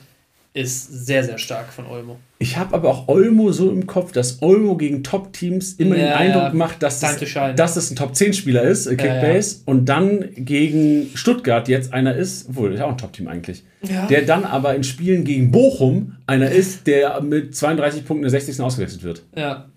ist 0.56 1.06
sehr, 1.06 1.22
sehr 1.24 1.38
stark 1.38 1.72
von 1.74 1.86
Olmo. 1.86 2.18
Ich 2.40 2.56
habe 2.56 2.76
aber 2.76 2.90
auch 2.90 3.10
Olmo 3.10 3.52
so 3.52 3.70
im 3.70 3.88
Kopf, 3.88 4.14
dass 4.14 4.42
Olmo 4.42 4.78
gegen 4.78 5.04
Top-Teams 5.04 5.74
immer 5.74 5.98
ja, 5.98 6.06
den 6.06 6.14
Eindruck 6.14 6.44
ja. 6.44 6.54
macht, 6.54 6.82
dass 6.82 7.02
das, 7.02 7.20
dass 7.58 7.76
es 7.76 7.92
ein 7.92 7.98
Top-10-Spieler 7.98 8.64
ist, 8.64 8.88
äh, 8.88 8.96
Kickbase, 8.96 9.58
ja, 9.58 9.62
und 9.66 9.86
dann 9.90 10.30
gegen 10.34 11.10
Stuttgart 11.14 11.68
jetzt 11.68 11.94
einer 11.94 12.16
ist, 12.16 12.48
obwohl, 12.50 12.74
ist 12.74 12.82
auch 12.82 12.92
ein 12.92 12.98
Top-Team 12.98 13.28
eigentlich, 13.28 13.64
der 14.10 14.22
dann 14.22 14.46
aber 14.46 14.76
in 14.76 14.86
Spielen 14.86 15.26
gegen 15.26 15.52
Bochum 15.52 16.16
einer 16.26 16.50
ist, 16.50 16.88
der 16.88 17.20
mit 17.20 17.54
32 17.54 18.06
Punkten 18.06 18.26
in 18.26 18.32
der 18.32 18.42
60. 18.42 18.62
ausgewechselt 18.62 19.04
wird. 19.04 19.24
Ja. 19.36 19.70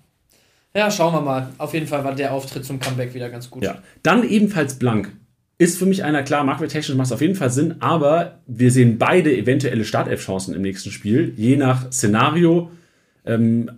Ja, 0.79 0.93
schauen 0.93 1.13
wir 1.13 1.21
mal. 1.21 1.49
Auf 1.59 1.75
jeden 1.75 1.89
Fall 1.89 2.05
war 2.05 2.15
der 2.15 2.33
Auftritt 2.33 2.65
zum 2.65 2.79
Comeback 2.79 3.13
wieder 3.13 3.29
ganz 3.31 3.51
gut. 3.51 3.65
Ja. 3.65 3.79
Dann 4.05 4.23
ebenfalls 4.23 4.79
blank 4.79 5.11
ist 5.59 5.77
für 5.77 5.87
mich 5.87 6.05
einer 6.05 6.23
klar, 6.23 6.45
marktwerttechnisch 6.45 6.97
macht 6.97 7.07
es 7.07 7.13
auf 7.13 7.21
jeden 7.21 7.35
Fall 7.35 7.51
Sinn, 7.51 7.75
aber 7.81 8.39
wir 8.47 8.71
sehen 8.71 8.97
beide 8.97 9.37
eventuelle 9.37 9.85
Startelf-Chancen 9.85 10.55
im 10.55 10.63
nächsten 10.63 10.93
Spiel, 10.93 11.33
je 11.37 11.57
nach 11.57 11.91
Szenario. 11.91 12.71
Ähm, 13.27 13.69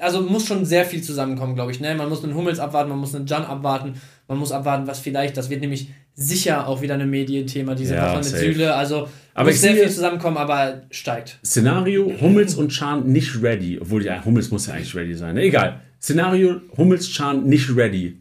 also 0.00 0.22
muss 0.22 0.46
schon 0.46 0.64
sehr 0.64 0.84
viel 0.84 1.02
zusammenkommen, 1.02 1.56
glaube 1.56 1.72
ich. 1.72 1.80
Ne? 1.80 1.92
Man 1.96 2.08
muss 2.08 2.22
einen 2.22 2.36
Hummels 2.36 2.60
abwarten, 2.60 2.88
man 2.88 3.00
muss 3.00 3.16
einen 3.16 3.26
Jan 3.26 3.44
abwarten, 3.44 3.94
man 4.28 4.38
muss 4.38 4.52
abwarten, 4.52 4.86
was 4.86 5.00
vielleicht, 5.00 5.36
das 5.36 5.50
wird 5.50 5.60
nämlich 5.60 5.90
sicher 6.14 6.68
auch 6.68 6.82
wieder 6.82 6.94
ein 6.94 7.10
Medienthema, 7.10 7.74
diese 7.74 7.96
ja, 7.96 8.12
Woche 8.12 8.18
mit 8.18 8.26
Süle. 8.26 8.74
Also 8.76 9.08
aber 9.34 9.50
muss 9.50 9.60
sehr 9.60 9.74
viel 9.74 9.90
zusammenkommen, 9.90 10.36
aber 10.36 10.82
steigt. 10.92 11.40
Szenario, 11.44 12.12
Hummels 12.20 12.54
und 12.54 12.68
Chan 12.68 13.08
nicht 13.08 13.42
ready. 13.42 13.80
Obwohl, 13.80 14.04
ja, 14.04 14.24
Hummels 14.24 14.52
muss 14.52 14.68
ja 14.68 14.74
eigentlich 14.74 14.94
ready 14.94 15.14
sein. 15.14 15.34
Ne? 15.34 15.42
Egal. 15.42 15.80
Szenario, 16.00 16.60
Hummels, 16.76 17.08
Chan 17.08 17.44
nicht 17.44 17.74
ready. 17.74 18.18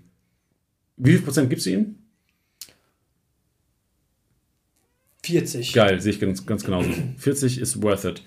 Wie 0.97 1.11
viel 1.11 1.21
Prozent 1.21 1.49
gibst 1.49 1.65
du 1.65 1.71
ihm? 1.71 1.95
40. 5.23 5.73
Geil, 5.73 5.99
sehe 5.99 6.13
ich 6.13 6.19
ganz, 6.19 6.45
ganz 6.45 6.63
genauso. 6.63 6.89
40 7.17 7.59
ist 7.59 7.81
worth 7.81 8.05
it. 8.05 8.23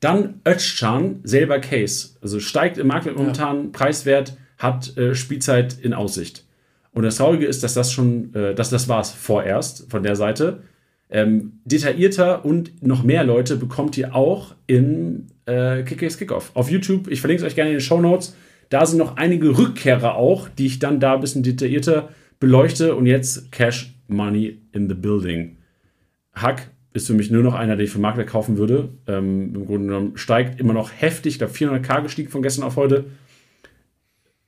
Dann 0.00 0.40
Özcan, 0.46 1.20
selber 1.24 1.60
Case. 1.60 2.16
Also 2.20 2.40
steigt 2.40 2.78
im 2.78 2.88
Markt 2.88 3.06
momentan, 3.06 3.64
ja. 3.64 3.70
preiswert, 3.72 4.36
hat 4.58 4.96
äh, 4.96 5.14
Spielzeit 5.14 5.78
in 5.80 5.94
Aussicht. 5.94 6.44
Und 6.92 7.04
das 7.04 7.16
Traurige 7.16 7.46
ist, 7.46 7.62
dass 7.62 7.74
das 7.74 7.92
schon, 7.92 8.34
äh, 8.34 8.54
dass 8.54 8.70
das 8.70 8.88
war 8.88 9.00
es 9.00 9.10
vorerst 9.10 9.90
von 9.90 10.02
der 10.02 10.16
Seite. 10.16 10.62
Ähm, 11.10 11.60
detaillierter 11.64 12.44
und 12.44 12.82
noch 12.82 13.02
mehr 13.02 13.24
Leute 13.24 13.56
bekommt 13.56 13.96
ihr 13.96 14.14
auch 14.14 14.54
in 14.66 15.28
äh, 15.46 15.82
Kickers 15.82 16.18
Kickoff 16.18 16.50
auf 16.54 16.70
YouTube. 16.70 17.08
Ich 17.08 17.20
verlinke 17.20 17.44
es 17.44 17.50
euch 17.50 17.54
gerne 17.54 17.70
in 17.70 17.76
den 17.76 17.82
Show 17.82 18.00
Notes. 18.00 18.34
Da 18.68 18.86
sind 18.86 18.98
noch 18.98 19.16
einige 19.16 19.56
Rückkehrer 19.56 20.16
auch, 20.16 20.48
die 20.48 20.66
ich 20.66 20.78
dann 20.78 21.00
da 21.00 21.14
ein 21.14 21.20
bisschen 21.20 21.42
detaillierter 21.42 22.08
beleuchte. 22.40 22.94
Und 22.94 23.06
jetzt 23.06 23.52
Cash 23.52 23.94
Money 24.08 24.58
in 24.72 24.88
the 24.88 24.94
Building. 24.94 25.58
Hack 26.32 26.70
ist 26.94 27.06
für 27.06 27.14
mich 27.14 27.30
nur 27.30 27.42
noch 27.42 27.54
einer, 27.54 27.76
den 27.76 27.86
ich 27.86 27.92
für 27.92 27.98
Makler 27.98 28.24
kaufen 28.24 28.58
würde. 28.58 28.90
Ähm, 29.06 29.54
Im 29.54 29.66
Grunde 29.66 29.86
genommen 29.86 30.16
steigt 30.16 30.60
immer 30.60 30.72
noch 30.72 30.90
heftig. 30.94 31.34
Ich 31.34 31.38
glaube, 31.38 31.52
400k 31.52 32.02
gestiegen 32.02 32.30
von 32.30 32.42
gestern 32.42 32.64
auf 32.64 32.76
heute. 32.76 33.06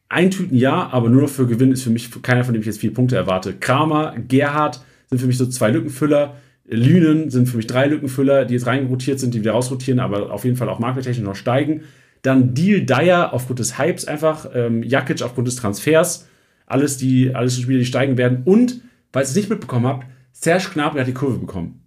Eintüten 0.08 0.56
ja, 0.56 0.90
aber 0.92 1.08
nur 1.08 1.22
noch 1.22 1.28
für 1.28 1.46
Gewinn 1.46 1.72
ist 1.72 1.82
für 1.82 1.90
mich 1.90 2.10
keiner, 2.22 2.44
von 2.44 2.54
dem 2.54 2.60
ich 2.60 2.66
jetzt 2.66 2.80
viele 2.80 2.92
Punkte 2.92 3.16
erwarte. 3.16 3.54
Kramer, 3.54 4.14
Gerhard 4.28 4.80
sind 5.08 5.18
für 5.18 5.26
mich 5.26 5.38
so 5.38 5.46
zwei 5.46 5.70
Lückenfüller. 5.70 6.36
Lünen 6.66 7.30
sind 7.30 7.48
für 7.48 7.56
mich 7.56 7.66
drei 7.66 7.86
Lückenfüller, 7.86 8.44
die 8.44 8.54
jetzt 8.54 8.66
reingerotiert 8.66 9.18
sind, 9.20 9.34
die 9.34 9.40
wieder 9.40 9.52
rausrotieren, 9.52 10.00
aber 10.00 10.32
auf 10.32 10.44
jeden 10.44 10.56
Fall 10.56 10.68
auch 10.68 10.78
markettechnisch 10.78 11.24
noch 11.24 11.34
steigen. 11.34 11.82
Dann 12.24 12.54
Deal 12.54 12.86
Dyer 12.86 13.34
aufgrund 13.34 13.58
des 13.58 13.78
Hypes 13.78 14.06
einfach, 14.06 14.48
ähm, 14.54 14.82
Jakic 14.82 15.20
aufgrund 15.20 15.46
des 15.46 15.56
Transfers. 15.56 16.26
Alles 16.64 16.96
die, 16.96 17.34
alles 17.34 17.54
die 17.54 17.62
Spieler, 17.62 17.78
die 17.80 17.84
steigen 17.84 18.16
werden. 18.16 18.42
Und, 18.46 18.80
weil 19.12 19.24
ihr 19.24 19.28
es 19.28 19.36
nicht 19.36 19.50
mitbekommen 19.50 19.86
habt, 19.86 20.06
Serge 20.32 20.70
Gnabry 20.72 21.00
hat 21.00 21.06
die 21.06 21.12
Kurve 21.12 21.38
bekommen. 21.38 21.82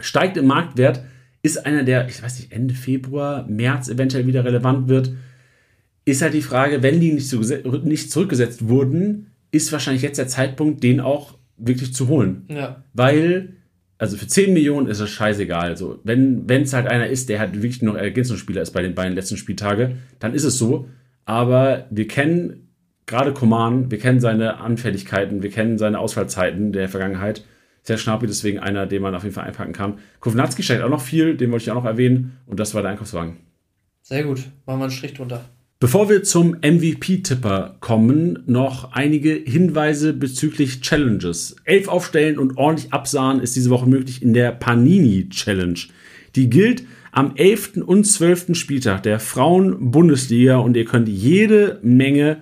Steigt 0.00 0.36
im 0.36 0.46
Marktwert, 0.46 1.04
ist 1.42 1.64
einer, 1.64 1.84
der, 1.84 2.08
ich 2.08 2.20
weiß 2.20 2.40
nicht, 2.40 2.50
Ende 2.50 2.74
Februar, 2.74 3.46
März 3.46 3.88
eventuell 3.88 4.26
wieder 4.26 4.44
relevant 4.44 4.88
wird. 4.88 5.12
Ist 6.04 6.20
halt 6.20 6.34
die 6.34 6.42
Frage, 6.42 6.82
wenn 6.82 6.98
die 6.98 7.12
nicht, 7.12 7.32
nicht 7.84 8.10
zurückgesetzt 8.10 8.68
wurden, 8.68 9.28
ist 9.52 9.70
wahrscheinlich 9.70 10.02
jetzt 10.02 10.18
der 10.18 10.26
Zeitpunkt, 10.26 10.82
den 10.82 10.98
auch 10.98 11.38
wirklich 11.56 11.94
zu 11.94 12.08
holen. 12.08 12.46
Ja. 12.48 12.82
Weil, 12.94 13.54
also 13.98 14.16
für 14.16 14.26
10 14.26 14.52
Millionen 14.52 14.86
ist 14.88 15.00
es 15.00 15.10
scheißegal. 15.10 15.68
Also, 15.68 16.00
wenn 16.04 16.48
es 16.48 16.72
halt 16.72 16.86
einer 16.86 17.06
ist, 17.06 17.28
der 17.28 17.38
halt 17.38 17.54
wirklich 17.54 17.82
noch 17.82 17.94
Ergänzungsspieler 17.94 18.62
ist 18.62 18.72
bei 18.72 18.82
den 18.82 18.94
beiden 18.94 19.14
letzten 19.14 19.36
Spieltage, 19.36 19.96
dann 20.18 20.34
ist 20.34 20.44
es 20.44 20.58
so. 20.58 20.88
Aber 21.24 21.86
wir 21.90 22.08
kennen 22.08 22.68
gerade 23.06 23.32
Koman, 23.32 23.90
wir 23.90 23.98
kennen 23.98 24.20
seine 24.20 24.58
Anfälligkeiten, 24.58 25.42
wir 25.42 25.50
kennen 25.50 25.78
seine 25.78 25.98
Ausfallzeiten 25.98 26.72
der 26.72 26.88
Vergangenheit. 26.88 27.44
Sehr 27.82 27.98
Schnappi, 27.98 28.26
deswegen 28.26 28.58
einer, 28.58 28.86
den 28.86 29.02
man 29.02 29.14
auf 29.14 29.24
jeden 29.24 29.34
Fall 29.34 29.44
einpacken 29.44 29.74
kann. 29.74 29.98
Kovnatski 30.20 30.62
steigt 30.62 30.82
auch 30.82 30.88
noch 30.88 31.02
viel, 31.02 31.36
den 31.36 31.50
wollte 31.50 31.64
ich 31.64 31.70
auch 31.70 31.76
noch 31.76 31.84
erwähnen. 31.84 32.38
Und 32.46 32.58
das 32.58 32.74
war 32.74 32.82
der 32.82 32.92
Einkaufswagen. 32.92 33.36
Sehr 34.00 34.24
gut, 34.24 34.38
machen 34.66 34.80
wir 34.80 34.84
einen 34.84 34.90
Strich 34.90 35.14
drunter. 35.14 35.44
Bevor 35.84 36.08
wir 36.08 36.22
zum 36.22 36.56
MVP-Tipper 36.62 37.76
kommen, 37.80 38.38
noch 38.46 38.92
einige 38.92 39.34
Hinweise 39.34 40.14
bezüglich 40.14 40.80
Challenges. 40.80 41.56
Elf 41.64 41.88
aufstellen 41.88 42.38
und 42.38 42.56
ordentlich 42.56 42.94
absahen 42.94 43.38
ist 43.40 43.54
diese 43.54 43.68
Woche 43.68 43.86
möglich 43.86 44.22
in 44.22 44.32
der 44.32 44.52
Panini 44.52 45.28
Challenge. 45.28 45.78
Die 46.36 46.48
gilt 46.48 46.84
am 47.12 47.36
11. 47.36 47.82
und 47.84 48.04
12. 48.04 48.54
Spieltag 48.54 49.02
der 49.02 49.20
Frauen-Bundesliga 49.20 50.56
und 50.56 50.74
ihr 50.74 50.86
könnt 50.86 51.06
jede 51.06 51.80
Menge 51.82 52.38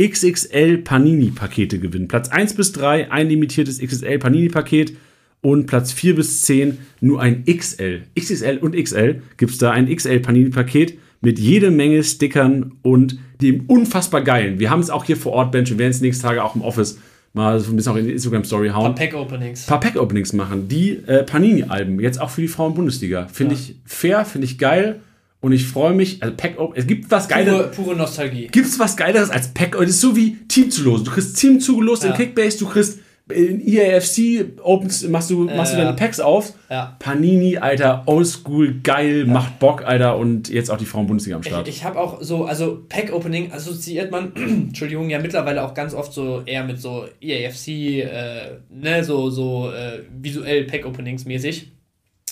XXL 0.00 0.78
Panini-Pakete 0.78 1.78
gewinnen. 1.78 2.08
Platz 2.08 2.30
1 2.30 2.54
bis 2.54 2.72
3 2.72 3.12
ein 3.12 3.28
limitiertes 3.28 3.78
XXL 3.78 4.18
Panini-Paket 4.18 4.96
und 5.42 5.66
Platz 5.66 5.92
4 5.92 6.16
bis 6.16 6.40
10 6.40 6.78
nur 7.02 7.20
ein 7.20 7.44
XL. 7.44 8.04
XXL 8.18 8.56
und 8.56 8.74
XL 8.74 9.20
gibt 9.36 9.52
es 9.52 9.58
da 9.58 9.72
ein 9.72 9.94
XL 9.94 10.20
Panini-Paket 10.20 10.96
mit 11.26 11.40
jede 11.40 11.72
Menge 11.72 12.04
Stickern 12.04 12.74
und 12.82 13.18
dem 13.42 13.64
unfassbar 13.66 14.22
geilen. 14.22 14.60
Wir 14.60 14.70
haben 14.70 14.78
es 14.78 14.90
auch 14.90 15.02
hier 15.02 15.16
vor 15.16 15.32
Ort, 15.32 15.50
Bench, 15.50 15.70
wir 15.70 15.78
werden 15.78 15.90
es 15.90 16.00
nächste 16.00 16.22
Tage 16.22 16.44
auch 16.44 16.54
im 16.54 16.62
Office 16.62 17.00
mal 17.32 17.58
so 17.58 17.72
ein 17.72 17.76
bisschen 17.76 17.92
auch 17.92 17.96
in 17.96 18.06
die 18.06 18.12
Instagram-Story 18.12 18.68
hauen. 18.68 18.86
Ein 18.86 18.94
paar 18.94 19.06
Pack-Openings. 19.06 19.64
Ein 19.64 19.66
paar 19.66 19.80
Pack-Openings 19.80 20.32
machen. 20.34 20.68
Die 20.68 20.92
äh, 20.92 21.24
Panini-Alben, 21.24 21.98
jetzt 21.98 22.20
auch 22.20 22.30
für 22.30 22.42
die 22.42 22.46
Frauen-Bundesliga. 22.46 23.26
Finde 23.26 23.56
ja. 23.56 23.60
ich 23.60 23.74
fair, 23.84 24.24
finde 24.24 24.44
ich 24.44 24.56
geil. 24.56 25.00
Und 25.40 25.50
ich 25.50 25.66
freue 25.66 25.94
mich, 25.94 26.22
also 26.22 26.32
Pack 26.36 26.56
es 26.76 26.86
gibt 26.86 27.10
was 27.10 27.26
Geileres. 27.26 27.74
Pure, 27.74 27.86
pure 27.86 27.96
Nostalgie. 27.96 28.46
Gibt 28.46 28.68
es 28.68 28.78
was 28.78 28.96
Geileres 28.96 29.30
als 29.30 29.48
Pack? 29.48 29.72
Das 29.72 29.90
ist 29.90 30.00
so 30.00 30.14
wie 30.14 30.36
Team 30.46 30.70
zu 30.70 30.84
losen. 30.84 31.06
Du 31.06 31.10
kriegst 31.10 31.36
Team 31.36 31.58
zugelost 31.58 32.04
ja. 32.04 32.10
in 32.10 32.16
Kickbase, 32.16 32.60
du 32.60 32.66
kriegst 32.66 33.00
in 33.28 33.60
EAFC 33.60 34.60
Opens, 34.62 35.02
machst 35.08 35.30
du, 35.30 35.44
machst 35.44 35.72
äh, 35.72 35.76
du 35.76 35.82
deine 35.82 35.96
Packs 35.96 36.20
auf. 36.20 36.52
Ja. 36.70 36.96
Panini, 37.00 37.58
Alter, 37.58 38.04
oldschool, 38.06 38.80
geil, 38.82 39.26
ja. 39.26 39.32
macht 39.32 39.58
Bock, 39.58 39.84
Alter. 39.84 40.16
Und 40.16 40.48
jetzt 40.48 40.70
auch 40.70 40.76
die 40.76 40.84
Frauen-Bundesliga 40.84 41.36
am 41.36 41.42
Start. 41.42 41.66
Ich, 41.66 41.76
ich 41.76 41.84
habe 41.84 41.98
auch 41.98 42.22
so, 42.22 42.44
also 42.44 42.84
Pack-Opening 42.88 43.52
assoziiert 43.52 44.12
man, 44.12 44.34
Entschuldigung, 44.36 45.10
ja 45.10 45.18
mittlerweile 45.18 45.64
auch 45.64 45.74
ganz 45.74 45.92
oft 45.92 46.12
so 46.12 46.42
eher 46.46 46.62
mit 46.64 46.80
so 46.80 47.06
EAFC, 47.20 47.68
äh, 47.68 48.58
ne, 48.70 49.02
so, 49.02 49.30
so 49.30 49.72
äh, 49.72 50.02
visuell 50.16 50.64
Pack-Openings 50.64 51.24
mäßig. 51.24 51.72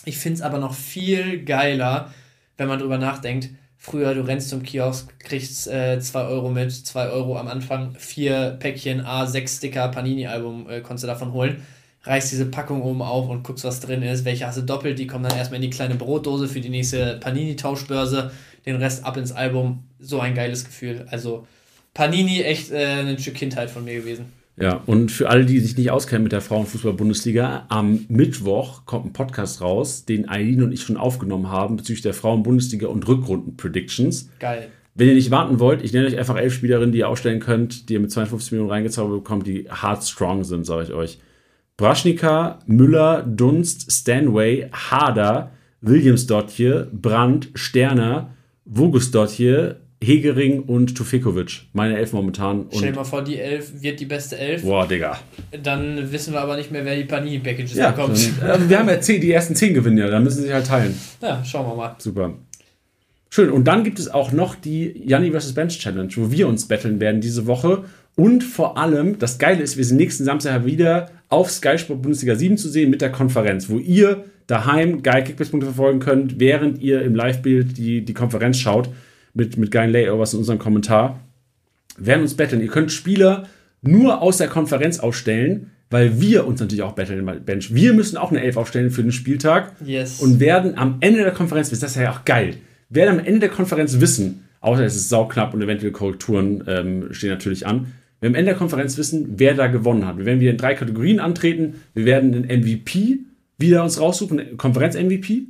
Ich 0.04 0.18
finde 0.18 0.36
es 0.36 0.42
aber 0.42 0.58
noch 0.58 0.74
viel 0.74 1.44
geiler, 1.44 2.12
wenn 2.56 2.68
man 2.68 2.78
drüber 2.78 2.98
nachdenkt, 2.98 3.48
früher 3.84 4.14
du 4.14 4.22
rennst 4.22 4.48
zum 4.48 4.62
Kiosk, 4.62 5.18
kriegst 5.18 5.64
2 5.64 5.70
äh, 5.74 6.24
Euro 6.24 6.48
mit, 6.48 6.72
2 6.72 7.08
Euro 7.10 7.36
am 7.36 7.48
Anfang, 7.48 7.94
vier 7.98 8.56
Päckchen 8.58 9.02
A6 9.02 9.58
Sticker 9.58 9.88
Panini-Album 9.88 10.70
äh, 10.70 10.80
konntest 10.80 11.04
du 11.04 11.08
davon 11.08 11.32
holen. 11.32 11.62
Reißt 12.02 12.32
diese 12.32 12.46
Packung 12.46 12.82
oben 12.82 13.02
auf 13.02 13.28
und 13.28 13.42
guckst, 13.42 13.64
was 13.64 13.80
drin 13.80 14.02
ist. 14.02 14.24
Welche 14.24 14.46
hast 14.46 14.56
du 14.56 14.62
doppelt? 14.62 14.98
Die 14.98 15.06
kommen 15.06 15.24
dann 15.24 15.36
erstmal 15.36 15.56
in 15.56 15.70
die 15.70 15.76
kleine 15.76 15.96
Brotdose 15.96 16.48
für 16.48 16.60
die 16.60 16.70
nächste 16.70 17.18
Panini-Tauschbörse. 17.20 18.30
Den 18.64 18.76
Rest 18.76 19.04
ab 19.04 19.18
ins 19.18 19.32
Album. 19.32 19.84
So 19.98 20.18
ein 20.18 20.34
geiles 20.34 20.64
Gefühl. 20.64 21.06
Also 21.10 21.46
Panini 21.92 22.40
echt 22.40 22.70
äh, 22.70 23.00
ein 23.00 23.18
Stück 23.18 23.34
Kindheit 23.34 23.70
von 23.70 23.84
mir 23.84 23.94
gewesen. 23.96 24.32
Ja, 24.56 24.82
und 24.86 25.10
für 25.10 25.28
alle, 25.30 25.44
die 25.44 25.58
sich 25.58 25.76
nicht 25.76 25.90
auskennen 25.90 26.22
mit 26.22 26.32
der 26.32 26.40
Frauenfußball-Bundesliga, 26.40 27.66
am 27.68 28.04
Mittwoch 28.08 28.86
kommt 28.86 29.06
ein 29.06 29.12
Podcast 29.12 29.60
raus, 29.60 30.04
den 30.04 30.28
Eileen 30.28 30.62
und 30.62 30.72
ich 30.72 30.82
schon 30.82 30.96
aufgenommen 30.96 31.50
haben 31.50 31.76
bezüglich 31.76 32.02
der 32.02 32.14
Frauen-Bundesliga 32.14 32.86
und 32.86 33.06
Rückrunden-Predictions. 33.06 34.30
Geil. 34.38 34.68
Wenn 34.94 35.08
ihr 35.08 35.14
nicht 35.14 35.32
warten 35.32 35.58
wollt, 35.58 35.82
ich 35.82 35.92
nenne 35.92 36.06
euch 36.06 36.16
einfach 36.16 36.36
elf 36.36 36.54
Spielerinnen, 36.54 36.92
die 36.92 36.98
ihr 36.98 37.08
aufstellen 37.08 37.40
könnt, 37.40 37.88
die 37.88 37.94
ihr 37.94 38.00
mit 38.00 38.12
52 38.12 38.52
Millionen 38.52 38.70
reingezaubert 38.70 39.24
bekommt, 39.24 39.46
die 39.46 39.68
hard 39.68 40.04
strong 40.04 40.44
sind, 40.44 40.64
sage 40.64 40.84
ich 40.84 40.92
euch. 40.92 41.18
Braschnika, 41.76 42.60
Müller, 42.66 43.22
Dunst, 43.22 43.90
Stanway, 43.90 44.70
Harder, 44.72 45.50
Williams 45.80 46.28
dort 46.28 46.50
hier, 46.50 46.88
Brandt, 46.92 47.50
Sterner, 47.54 48.30
Vogus 48.64 49.10
dort 49.10 49.30
hier, 49.30 49.80
Hegering 50.04 50.60
und 50.60 50.96
Tufekovic. 50.96 51.62
Meine 51.72 51.96
Elf 51.96 52.12
momentan. 52.12 52.66
Stell 52.70 52.90
dir 52.90 52.96
mal 52.96 53.04
vor, 53.04 53.22
die 53.22 53.38
Elf 53.38 53.82
wird 53.82 54.00
die 54.00 54.04
beste 54.04 54.38
Elf. 54.38 54.62
Boah, 54.62 54.86
Digga. 54.86 55.18
Dann 55.62 56.12
wissen 56.12 56.32
wir 56.32 56.40
aber 56.40 56.56
nicht 56.56 56.70
mehr, 56.70 56.84
wer 56.84 56.96
die 56.96 57.04
Panini-Packages 57.04 57.74
ja, 57.74 57.90
bekommt. 57.90 58.18
Dann, 58.40 58.68
wir 58.68 58.78
haben 58.78 58.88
ja 58.88 59.00
zehn, 59.00 59.20
die 59.20 59.32
ersten 59.32 59.54
zehn 59.54 59.74
gewinnen 59.74 59.98
ja, 59.98 60.08
dann 60.08 60.22
müssen 60.22 60.36
sie 60.38 60.44
sich 60.44 60.52
halt 60.52 60.66
teilen. 60.66 60.94
Ja, 61.20 61.44
schauen 61.44 61.66
wir 61.66 61.74
mal. 61.74 61.96
Super. 61.98 62.34
Schön. 63.30 63.50
Und 63.50 63.64
dann 63.64 63.82
gibt 63.82 63.98
es 63.98 64.08
auch 64.08 64.30
noch 64.30 64.54
die 64.54 65.02
Janni 65.04 65.32
vs. 65.32 65.54
Bench 65.54 65.78
Challenge, 65.80 66.12
wo 66.14 66.30
wir 66.30 66.46
uns 66.46 66.68
betteln 66.68 67.00
werden 67.00 67.20
diese 67.20 67.46
Woche. 67.46 67.84
Und 68.14 68.44
vor 68.44 68.78
allem, 68.78 69.18
das 69.18 69.38
Geile 69.38 69.62
ist, 69.62 69.76
wir 69.76 69.84
sind 69.84 69.96
nächsten 69.96 70.24
Samstag 70.24 70.64
wieder 70.64 71.10
auf 71.28 71.50
Sky 71.50 71.78
Sport 71.78 72.02
Bundesliga 72.02 72.36
7 72.36 72.56
zu 72.56 72.68
sehen 72.68 72.90
mit 72.90 73.00
der 73.00 73.10
Konferenz, 73.10 73.68
wo 73.68 73.78
ihr 73.78 74.24
daheim 74.46 75.02
geil 75.02 75.24
Kickbase-Punkte 75.24 75.66
verfolgen 75.66 75.98
könnt, 75.98 76.38
während 76.38 76.80
ihr 76.80 77.02
im 77.02 77.14
Live-Bild 77.14 77.76
die, 77.76 78.04
die 78.04 78.14
Konferenz 78.14 78.58
schaut 78.58 78.88
mit, 79.34 79.56
mit 79.56 79.70
geilen 79.70 79.92
Layovers 79.92 80.32
in 80.32 80.38
unserem 80.40 80.58
Kommentar. 80.58 81.20
Werden 81.98 82.22
uns 82.22 82.34
betteln. 82.34 82.60
Ihr 82.60 82.68
könnt 82.68 82.90
Spieler 82.90 83.46
nur 83.82 84.22
aus 84.22 84.38
der 84.38 84.48
Konferenz 84.48 84.98
ausstellen, 84.98 85.70
weil 85.90 86.20
wir 86.20 86.46
uns 86.46 86.60
natürlich 86.60 86.82
auch 86.82 86.96
im 86.96 87.44
Bench. 87.44 87.74
Wir 87.74 87.92
müssen 87.92 88.16
auch 88.16 88.30
eine 88.30 88.42
Elf 88.42 88.56
aufstellen 88.56 88.90
für 88.90 89.02
den 89.02 89.12
Spieltag 89.12 89.72
Yes. 89.84 90.20
und 90.20 90.40
werden 90.40 90.76
am 90.78 90.96
Ende 91.00 91.20
der 91.22 91.32
Konferenz, 91.32 91.70
das 91.70 91.82
ist 91.82 91.96
ja 91.96 92.10
auch 92.10 92.24
geil, 92.24 92.56
werden 92.88 93.18
am 93.20 93.24
Ende 93.24 93.40
der 93.40 93.48
Konferenz 93.50 94.00
wissen, 94.00 94.44
außer 94.60 94.84
es 94.84 94.96
ist 94.96 95.08
sauknapp 95.10 95.54
und 95.54 95.62
eventuell 95.62 95.92
Korrekturen 95.92 96.64
ähm, 96.66 97.12
stehen 97.12 97.30
natürlich 97.30 97.66
an, 97.66 97.92
wir 98.24 98.28
am 98.30 98.34
Ende 98.36 98.52
der 98.52 98.58
Konferenz 98.58 98.96
wissen, 98.96 99.34
wer 99.36 99.52
da 99.52 99.66
gewonnen 99.66 100.06
hat. 100.06 100.16
Wir 100.16 100.24
werden 100.24 100.40
wieder 100.40 100.52
in 100.52 100.56
drei 100.56 100.74
Kategorien 100.74 101.20
antreten. 101.20 101.74
Wir 101.92 102.06
werden 102.06 102.32
den 102.32 102.44
MVP 102.44 103.18
wieder 103.58 103.84
uns 103.84 104.00
raussuchen, 104.00 104.56
Konferenz-MVP. 104.56 105.42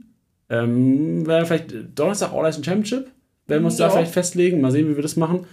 Ähm, 0.51 1.25
wäre 1.25 1.47
vielleicht 1.47 1.73
Donnerstag 1.95 2.33
All-Ice 2.33 2.65
Championship. 2.65 3.07
Werden 3.47 3.63
wir 3.63 3.67
uns 3.67 3.77
da 3.77 3.91
vielleicht 3.91 4.13
festlegen. 4.13 4.61
Mal 4.61 4.71
sehen, 4.71 4.89
wie 4.89 4.97
wir 4.97 5.03
das 5.03 5.17
machen. 5.17 5.47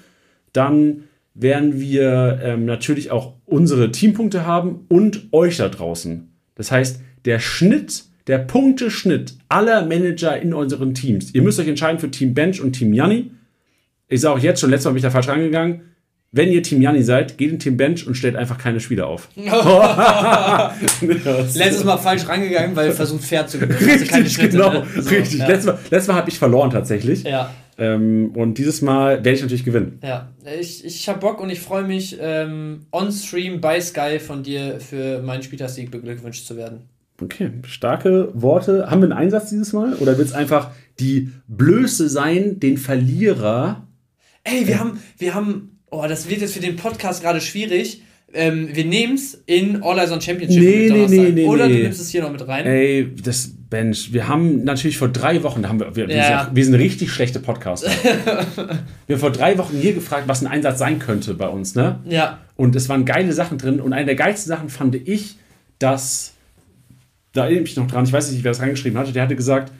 Dann 0.53 1.03
werden 1.34 1.80
wir 1.80 2.39
ähm, 2.43 2.65
natürlich 2.65 3.11
auch 3.11 3.34
unsere 3.45 3.91
Teampunkte 3.91 4.45
haben 4.45 4.85
und 4.89 5.27
euch 5.31 5.57
da 5.57 5.69
draußen. 5.69 6.30
Das 6.55 6.72
heißt, 6.72 7.01
der 7.26 7.39
Schnitt, 7.39 8.03
der 8.27 8.39
Punkteschnitt 8.39 9.35
aller 9.49 9.85
Manager 9.85 10.38
in 10.39 10.53
unseren 10.53 10.93
Teams. 10.93 11.34
Ihr 11.34 11.41
müsst 11.41 11.59
euch 11.59 11.68
entscheiden 11.68 11.99
für 11.99 12.11
Team 12.11 12.34
Bench 12.34 12.61
und 12.61 12.73
Team 12.73 12.93
Janni. 12.93 13.31
Ich 14.07 14.22
sage 14.22 14.35
auch 14.35 14.39
jetzt 14.39 14.59
schon, 14.59 14.69
letztes 14.69 14.85
Mal 14.85 14.91
bin 14.91 14.97
ich 14.97 15.03
da 15.03 15.09
falsch 15.09 15.30
rangegangen. 15.30 15.81
Wenn 16.34 16.49
ihr 16.49 16.63
Team 16.63 16.81
Janni 16.81 17.03
seid, 17.03 17.38
geht 17.38 17.51
in 17.51 17.59
Team 17.59 17.76
Bench 17.77 18.07
und 18.07 18.15
stellt 18.15 18.35
einfach 18.38 18.57
keine 18.57 18.80
Spieler 18.80 19.07
auf. 19.07 19.30
Letztes 21.01 21.84
Mal 21.84 21.97
falsch 21.97 22.27
rangegangen, 22.27 22.76
weil 22.76 22.91
versucht 22.91 23.23
fair 23.23 23.47
zu 23.47 23.59
gewinnen. 23.59 23.80
Also 23.81 24.05
Richtig, 24.15 24.34
Schritte, 24.34 24.57
genau. 24.57 24.72
ne? 24.73 24.85
So, 24.97 25.09
richtig. 25.09 25.39
Ja. 25.39 25.47
Letztes 25.47 25.65
Mal, 25.65 25.80
letztes 25.89 26.07
Mal 26.07 26.15
habe 26.15 26.30
ich 26.30 26.38
verloren 26.39 26.69
tatsächlich. 26.69 27.23
ja. 27.23 27.49
Ähm, 27.81 28.31
und 28.35 28.59
dieses 28.59 28.83
Mal 28.83 29.15
werde 29.25 29.31
ich 29.31 29.41
natürlich 29.41 29.65
gewinnen. 29.65 29.97
Ja, 30.03 30.29
ich, 30.59 30.85
ich 30.85 31.09
hab 31.09 31.19
Bock 31.19 31.41
und 31.41 31.49
ich 31.49 31.59
freue 31.59 31.83
mich, 31.83 32.15
ähm, 32.21 32.81
on-stream 32.91 33.59
bei 33.59 33.81
Sky 33.81 34.19
von 34.19 34.43
dir 34.43 34.79
für 34.79 35.23
meinen 35.23 35.41
Spieltagssieg 35.41 35.89
beglückwünscht 35.89 36.45
zu 36.45 36.55
werden. 36.57 36.81
Okay, 37.19 37.49
starke 37.65 38.29
Worte. 38.35 38.91
Haben 38.91 39.01
wir 39.01 39.05
einen 39.05 39.17
Einsatz 39.17 39.49
dieses 39.49 39.73
Mal? 39.73 39.95
Oder 39.95 40.19
wird 40.19 40.27
es 40.27 40.33
einfach 40.33 40.69
die 40.99 41.31
Blöße 41.47 42.07
sein, 42.07 42.59
den 42.59 42.77
Verlierer? 42.77 43.87
Ey, 44.43 44.67
wir 44.67 44.79
haben, 44.79 44.99
wir 45.17 45.33
haben, 45.33 45.79
oh, 45.89 46.05
das 46.07 46.29
wird 46.29 46.41
jetzt 46.41 46.53
für 46.53 46.59
den 46.59 46.75
Podcast 46.75 47.23
gerade 47.23 47.41
schwierig. 47.41 48.03
Ähm, 48.31 48.69
wir 48.73 48.85
nehmen 48.85 49.15
es 49.15 49.41
in 49.47 49.81
All 49.81 49.97
Eyes 49.97 50.11
on 50.11 50.21
Championship 50.21 50.61
Nee, 50.61 50.87
nee, 50.89 51.07
nee, 51.07 51.31
nee, 51.31 51.45
Oder 51.47 51.67
nee. 51.67 51.77
du 51.77 51.83
nimmst 51.83 51.99
es 51.99 52.09
hier 52.09 52.21
noch 52.21 52.31
mit 52.31 52.47
rein. 52.47 52.67
Ey, 52.67 53.11
das 53.23 53.55
Bench. 53.72 54.14
Wir 54.14 54.27
haben 54.27 54.64
natürlich 54.64 54.99
vor 54.99 55.07
drei 55.07 55.41
Wochen, 55.41 55.64
da 55.64 55.69
haben 55.69 55.80
wir, 55.80 55.95
wir, 55.95 56.07
Ja. 56.07 56.43
sind, 56.45 56.56
wir 56.56 56.65
sind 56.65 56.76
richtig 56.76 57.11
schlechte 57.11 57.39
Podcaster. 57.39 57.89
wir 59.07 59.15
haben 59.15 59.19
vor 59.19 59.31
drei 59.31 59.57
Wochen 59.57 59.76
hier 59.77 59.93
gefragt, 59.93 60.26
was 60.27 60.41
ein 60.43 60.48
Einsatz 60.48 60.77
sein 60.77 60.99
könnte 60.99 61.34
bei 61.34 61.48
uns, 61.48 61.73
ne? 61.73 61.99
Ja, 62.06 62.38
Und 62.56 62.76
es 62.76 62.88
waren 62.89 63.06
geile 63.06 63.34
Sachen 63.34 63.57
drin. 63.57 63.81
Und 63.81 63.93
eine 63.93 64.06
der 64.06 64.15
geilsten 64.15 64.49
Sachen 64.49 64.69
fand 64.69 64.93
ich, 64.93 65.38
dass, 65.80 66.34
da 67.34 67.45
erinnere 67.45 67.64
ich 67.64 67.69
mich 67.72 67.77
noch 67.77 67.88
dran, 67.88 68.06
ich 68.06 68.14
weiß 68.14 68.31
nicht, 68.31 68.43
wer 68.43 68.52
das 68.52 68.61
reingeschrieben 68.61 68.99
hatte, 68.99 69.14
der 69.14 69.23
hatte 69.23 69.35
gesagt, 69.35 69.72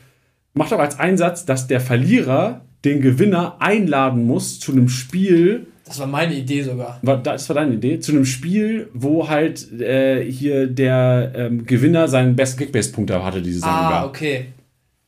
mach 0.56 0.70
doch 0.70 0.80
als 0.80 0.98
Einsatz, 0.98 1.46
dass 1.46 1.68
der 1.68 1.82
Verlierer 1.82 2.62
den 2.84 3.02
Gewinner 3.02 3.58
einladen 3.60 4.26
muss 4.26 4.60
zu 4.60 4.72
einem 4.72 4.90
Spiel, 4.90 5.68
das 5.92 6.00
war 6.00 6.08
meine 6.08 6.34
Idee 6.34 6.64
sogar. 6.64 7.00
war, 7.02 7.18
das 7.18 7.50
war 7.50 7.56
deine 7.56 7.74
Idee, 7.74 8.00
zu 8.00 8.14
einem 8.14 8.24
Spiel, 8.24 8.90
wo 8.94 9.28
halt 9.28 9.70
äh, 9.74 10.24
hier 10.24 10.68
der 10.68 11.34
ähm, 11.36 11.66
Gewinner 11.66 12.08
seinen 12.08 12.38
besten 12.38 12.60
Kickbase-Punkt 12.60 13.12
hatte 13.12 13.42
diese 13.42 13.60
Saison. 13.60 13.74
Ah, 13.74 14.06
okay. 14.06 14.46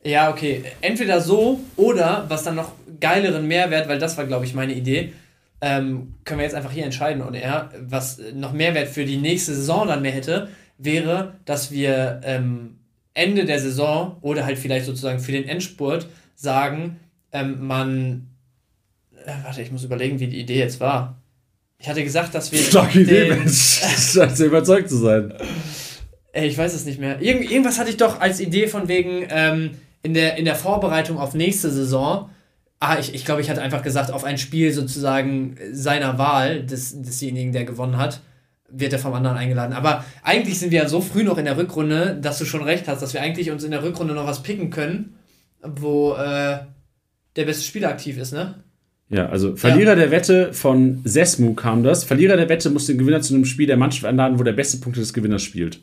Ja, 0.04 0.30
okay. 0.30 0.62
Entweder 0.82 1.22
so 1.22 1.60
oder, 1.76 2.26
was 2.28 2.42
dann 2.42 2.56
noch 2.56 2.72
geileren 3.00 3.48
Mehrwert, 3.48 3.88
weil 3.88 3.98
das 3.98 4.18
war, 4.18 4.26
glaube 4.26 4.44
ich, 4.44 4.54
meine 4.54 4.74
Idee, 4.74 5.14
ähm, 5.62 6.14
können 6.24 6.40
wir 6.40 6.44
jetzt 6.44 6.54
einfach 6.54 6.72
hier 6.72 6.84
entscheiden. 6.84 7.22
Und 7.22 7.34
er, 7.34 7.70
was 7.80 8.20
noch 8.34 8.52
Mehrwert 8.52 8.88
für 8.88 9.06
die 9.06 9.16
nächste 9.16 9.54
Saison 9.54 9.88
dann 9.88 10.02
mehr 10.02 10.12
hätte, 10.12 10.48
wäre, 10.76 11.36
dass 11.46 11.70
wir 11.70 12.20
ähm, 12.24 12.76
Ende 13.14 13.46
der 13.46 13.58
Saison 13.58 14.18
oder 14.20 14.44
halt 14.44 14.58
vielleicht 14.58 14.84
sozusagen 14.84 15.20
für 15.20 15.32
den 15.32 15.48
Endspurt 15.48 16.08
sagen, 16.34 17.00
ähm, 17.32 17.66
man. 17.66 18.28
Äh, 19.24 19.32
warte, 19.42 19.62
ich 19.62 19.72
muss 19.72 19.84
überlegen, 19.84 20.20
wie 20.20 20.26
die 20.26 20.40
Idee 20.40 20.58
jetzt 20.58 20.80
war. 20.80 21.16
Ich 21.78 21.88
hatte 21.88 22.04
gesagt, 22.04 22.34
dass 22.34 22.52
wir. 22.52 22.58
Starke 22.58 23.00
Idee, 23.00 23.30
Mensch. 23.30 23.80
Scheint 23.80 24.36
sehr 24.36 24.46
überzeugt 24.46 24.88
zu 24.88 24.96
sein. 24.96 25.32
Ey, 26.32 26.48
ich 26.48 26.58
weiß 26.58 26.74
es 26.74 26.84
nicht 26.84 26.98
mehr. 26.98 27.20
Irgend, 27.20 27.50
irgendwas 27.50 27.78
hatte 27.78 27.90
ich 27.90 27.96
doch 27.96 28.20
als 28.20 28.40
Idee 28.40 28.66
von 28.66 28.88
wegen 28.88 29.26
ähm, 29.30 29.70
in, 30.02 30.14
der, 30.14 30.36
in 30.36 30.44
der 30.44 30.56
Vorbereitung 30.56 31.18
auf 31.18 31.34
nächste 31.34 31.70
Saison. 31.70 32.30
Ah, 32.80 32.98
ich, 32.98 33.14
ich 33.14 33.24
glaube, 33.24 33.40
ich 33.40 33.48
hatte 33.48 33.62
einfach 33.62 33.82
gesagt, 33.82 34.10
auf 34.10 34.24
ein 34.24 34.36
Spiel 34.36 34.72
sozusagen 34.72 35.56
seiner 35.72 36.18
Wahl, 36.18 36.64
des, 36.64 37.00
desjenigen, 37.00 37.52
der 37.52 37.64
gewonnen 37.64 37.96
hat, 37.96 38.20
wird 38.68 38.92
er 38.92 38.98
vom 38.98 39.14
anderen 39.14 39.36
eingeladen. 39.36 39.72
Aber 39.72 40.04
eigentlich 40.22 40.58
sind 40.58 40.72
wir 40.72 40.82
ja 40.82 40.88
so 40.88 41.00
früh 41.00 41.22
noch 41.22 41.38
in 41.38 41.44
der 41.44 41.56
Rückrunde, 41.56 42.18
dass 42.20 42.38
du 42.38 42.44
schon 42.44 42.62
recht 42.62 42.88
hast, 42.88 43.00
dass 43.00 43.14
wir 43.14 43.22
eigentlich 43.22 43.50
uns 43.50 43.62
in 43.62 43.70
der 43.70 43.82
Rückrunde 43.82 44.12
noch 44.12 44.26
was 44.26 44.42
picken 44.42 44.70
können, 44.70 45.14
wo 45.62 46.14
äh, 46.14 46.58
der 47.36 47.44
beste 47.44 47.64
Spieler 47.64 47.88
aktiv 47.88 48.18
ist, 48.18 48.32
ne? 48.32 48.63
Ja, 49.10 49.28
also 49.28 49.54
Verlierer 49.54 49.96
der 49.96 50.10
Wette 50.10 50.52
von 50.52 51.00
Sesmu 51.04 51.54
kam 51.54 51.82
das. 51.82 52.04
Verlierer 52.04 52.36
der 52.36 52.48
Wette 52.48 52.70
muss 52.70 52.86
den 52.86 52.98
Gewinner 52.98 53.20
zu 53.20 53.34
einem 53.34 53.44
Spiel 53.44 53.66
der 53.66 53.76
Mannschaft 53.76 54.04
einladen, 54.04 54.38
wo 54.38 54.42
der 54.42 54.52
beste 54.52 54.78
Punkte 54.78 55.00
des 55.00 55.12
Gewinners 55.12 55.42
spielt. 55.42 55.80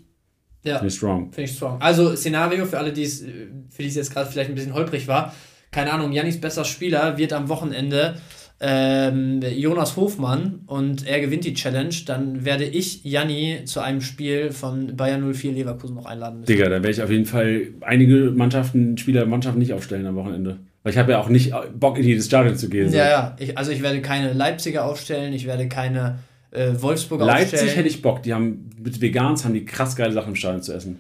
Ja. 0.64 0.76
Finde 0.78 0.88
ich 0.88 0.96
strong. 0.96 1.32
Finde 1.32 1.50
ich 1.50 1.56
strong. 1.56 1.82
Also 1.82 2.16
Szenario 2.16 2.66
für 2.66 2.78
alle, 2.78 2.92
die 2.92 3.04
es, 3.04 3.22
für 3.70 3.82
die 3.82 3.88
es 3.88 3.96
jetzt 3.96 4.14
gerade 4.14 4.30
vielleicht 4.30 4.50
ein 4.50 4.56
bisschen 4.56 4.74
holprig 4.74 5.08
war. 5.08 5.34
Keine 5.72 5.94
Ahnung, 5.94 6.12
Jannis 6.12 6.40
bester 6.40 6.66
Spieler 6.66 7.18
wird 7.18 7.34
am 7.34 7.48
Wochenende 7.48 8.16
ähm, 8.60 9.42
Jonas 9.42 9.96
Hofmann 9.98 10.62
und 10.68 11.08
er 11.08 11.20
gewinnt 11.20 11.46
die 11.46 11.54
Challenge. 11.54 11.96
Dann 12.06 12.46
werde 12.46 12.66
ich 12.66 13.04
Janni 13.04 13.62
zu 13.66 13.80
einem 13.80 14.02
Spiel 14.02 14.52
von 14.52 14.96
Bayern 14.96 15.34
04 15.34 15.54
Leverkusen 15.54 15.96
noch 15.96 16.06
einladen 16.06 16.42
müssen. 16.42 16.52
Digga, 16.52 16.66
da 16.66 16.72
werde 16.72 16.92
ich 16.92 17.02
auf 17.02 17.10
jeden 17.10 17.26
Fall 17.26 17.70
einige 17.82 18.32
Mannschaften, 18.32 18.98
Spieler, 18.98 19.26
Mannschaften 19.26 19.60
nicht 19.60 19.74
aufstellen 19.74 20.06
am 20.06 20.16
Wochenende. 20.16 20.60
Weil 20.84 20.94
ich 20.94 20.98
habe 20.98 21.12
ja 21.12 21.20
auch 21.20 21.30
nicht 21.30 21.54
Bock, 21.74 21.98
in 21.98 22.06
jedes 22.06 22.26
Stadion 22.26 22.56
zu 22.58 22.70
gehen. 22.70 22.90
so. 22.90 22.98
Ja, 22.98 23.10
ja. 23.10 23.36
Ich, 23.40 23.58
also 23.58 23.72
ich 23.72 23.82
werde 23.82 24.02
keine 24.02 24.34
Leipziger 24.34 24.86
aufstellen, 24.86 25.34
ich 25.34 25.46
werde 25.46 25.68
keine 25.68 26.20
äh, 26.52 26.72
Wolfsburger 26.80 27.26
Leipzig 27.26 27.54
aufstellen. 27.54 27.76
hätte 27.76 27.88
ich 27.88 28.02
Bock. 28.02 28.24
Die 28.24 28.34
haben 28.34 28.70
mit 28.78 29.00
Vegans 29.00 29.46
haben 29.46 29.54
die 29.54 29.66
krass 29.66 29.96
geile 29.96 30.12
Sachen 30.14 30.30
im 30.30 30.36
Stadion 30.36 30.64
zu 30.64 30.74
essen. 30.74 31.00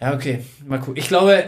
Ja, 0.00 0.14
okay. 0.14 0.40
Mal 0.66 0.78
gucken. 0.78 0.96
Ich 0.96 1.08
glaube, 1.08 1.44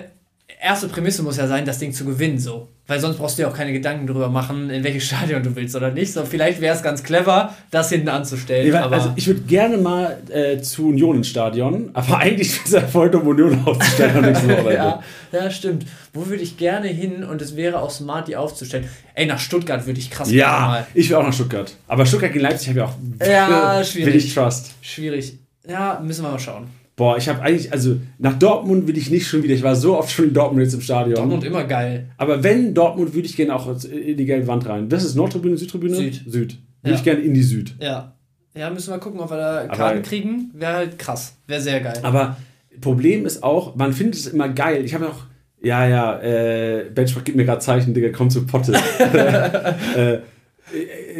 erste 0.60 0.88
Prämisse 0.88 1.22
muss 1.22 1.36
ja 1.36 1.46
sein, 1.46 1.64
das 1.64 1.78
Ding 1.78 1.92
zu 1.92 2.04
gewinnen, 2.04 2.38
so. 2.38 2.68
Weil 2.88 2.98
sonst 2.98 3.16
brauchst 3.18 3.38
du 3.38 3.42
ja 3.42 3.48
auch 3.48 3.54
keine 3.56 3.72
Gedanken 3.72 4.08
drüber 4.08 4.28
machen, 4.28 4.68
in 4.68 4.82
welches 4.82 5.04
Stadion 5.06 5.42
du 5.42 5.54
willst 5.54 5.76
oder 5.76 5.92
nicht. 5.92 6.12
So, 6.12 6.24
vielleicht 6.24 6.60
wäre 6.60 6.74
es 6.74 6.82
ganz 6.82 7.02
clever, 7.04 7.54
das 7.70 7.90
hinten 7.90 8.08
anzustellen. 8.08 8.68
Nee, 8.70 8.76
also 8.76 9.12
ich 9.14 9.26
würde 9.28 9.40
gerne 9.42 9.78
mal 9.78 10.18
äh, 10.30 10.60
zu 10.60 10.88
Union 10.88 11.16
ins 11.18 11.28
Stadion, 11.28 11.90
aber 11.94 12.18
eigentlich 12.18 12.48
ist 12.48 12.66
es 12.66 12.72
ja 12.72 12.80
voll 12.80 13.08
dumm, 13.08 13.26
Union 13.28 13.62
aufzustellen 13.64 14.20
nächsten 14.22 14.48
Wochenende. 14.50 14.74
ja, 14.74 15.02
ja, 15.32 15.50
stimmt. 15.50 15.86
Wo 16.12 16.26
würde 16.26 16.42
ich 16.42 16.56
gerne 16.56 16.88
hin 16.88 17.22
und 17.24 17.40
es 17.40 17.54
wäre 17.56 17.80
auch 17.80 17.90
smart, 17.90 18.26
die 18.28 18.36
aufzustellen? 18.36 18.88
Ey, 19.14 19.26
nach 19.26 19.38
Stuttgart 19.38 19.86
würde 19.86 20.00
ich 20.00 20.10
krass 20.10 20.28
gerne 20.28 20.40
Ja, 20.40 20.60
mal. 20.66 20.86
ich 20.92 21.08
will 21.08 21.16
auch 21.16 21.22
nach 21.26 21.32
Stuttgart. 21.32 21.72
Aber 21.86 22.04
Stuttgart 22.04 22.32
gegen 22.32 22.42
Leipzig 22.44 22.68
habe 22.70 22.78
ich 22.80 22.84
auch 22.84 23.26
Ja, 23.26 23.76
will 23.78 23.84
schwierig. 23.84 24.26
ich 24.26 24.34
Trust. 24.34 24.72
Schwierig. 24.82 25.38
Ja, 25.68 26.00
müssen 26.04 26.24
wir 26.24 26.30
mal 26.32 26.38
schauen. 26.40 26.66
Boah, 26.94 27.16
ich 27.16 27.28
habe 27.28 27.40
eigentlich, 27.42 27.72
also 27.72 27.96
nach 28.18 28.38
Dortmund 28.38 28.86
will 28.86 28.98
ich 28.98 29.10
nicht 29.10 29.26
schon 29.26 29.42
wieder. 29.42 29.54
Ich 29.54 29.62
war 29.62 29.74
so 29.76 29.96
oft 29.98 30.10
schon 30.10 30.26
in 30.26 30.34
Dortmund 30.34 30.62
jetzt 30.62 30.74
im 30.74 30.82
Stadion. 30.82 31.14
Dortmund 31.16 31.42
immer 31.44 31.64
geil. 31.64 32.08
Aber 32.18 32.42
wenn 32.44 32.74
Dortmund, 32.74 33.14
würde 33.14 33.26
ich 33.26 33.34
gerne 33.36 33.54
auch 33.54 33.66
in 33.84 34.16
die 34.16 34.24
gelbe 34.26 34.46
Wand 34.46 34.68
rein. 34.68 34.88
Das 34.90 35.02
ist 35.04 35.14
Nordtribüne, 35.14 35.56
Südtribüne? 35.56 35.94
Süd. 35.96 36.22
Süd. 36.26 36.58
Würde 36.82 36.94
Ja. 36.94 36.94
ich 36.94 37.02
gerne 37.02 37.20
in 37.20 37.32
die 37.34 37.42
Süd. 37.42 37.74
Ja. 37.80 38.14
Ja, 38.54 38.68
müssen 38.68 38.92
wir 38.92 38.98
gucken, 38.98 39.20
ob 39.20 39.30
wir 39.30 39.38
da 39.38 39.58
Aber- 39.62 39.68
Karten 39.76 40.02
kriegen. 40.02 40.50
Wäre 40.52 40.74
halt 40.74 40.98
krass. 40.98 41.36
Wäre 41.46 41.62
sehr 41.62 41.80
geil. 41.80 41.98
Aber 42.02 42.36
Problem 42.82 43.24
ist 43.24 43.42
auch, 43.42 43.74
man 43.76 43.94
findet 43.94 44.16
es 44.16 44.26
immer 44.26 44.50
geil. 44.50 44.84
Ich 44.84 44.92
habe 44.92 45.08
auch, 45.08 45.24
ja, 45.62 45.88
ja, 45.88 46.20
äh, 46.20 46.84
Benchmark 46.94 47.24
gibt 47.24 47.36
mir 47.38 47.44
gerade 47.46 47.60
Zeichen, 47.60 47.94
Digga, 47.94 48.10
komm 48.10 48.28
zur 48.28 48.46
Potte. 48.46 48.72
äh, 49.96 50.18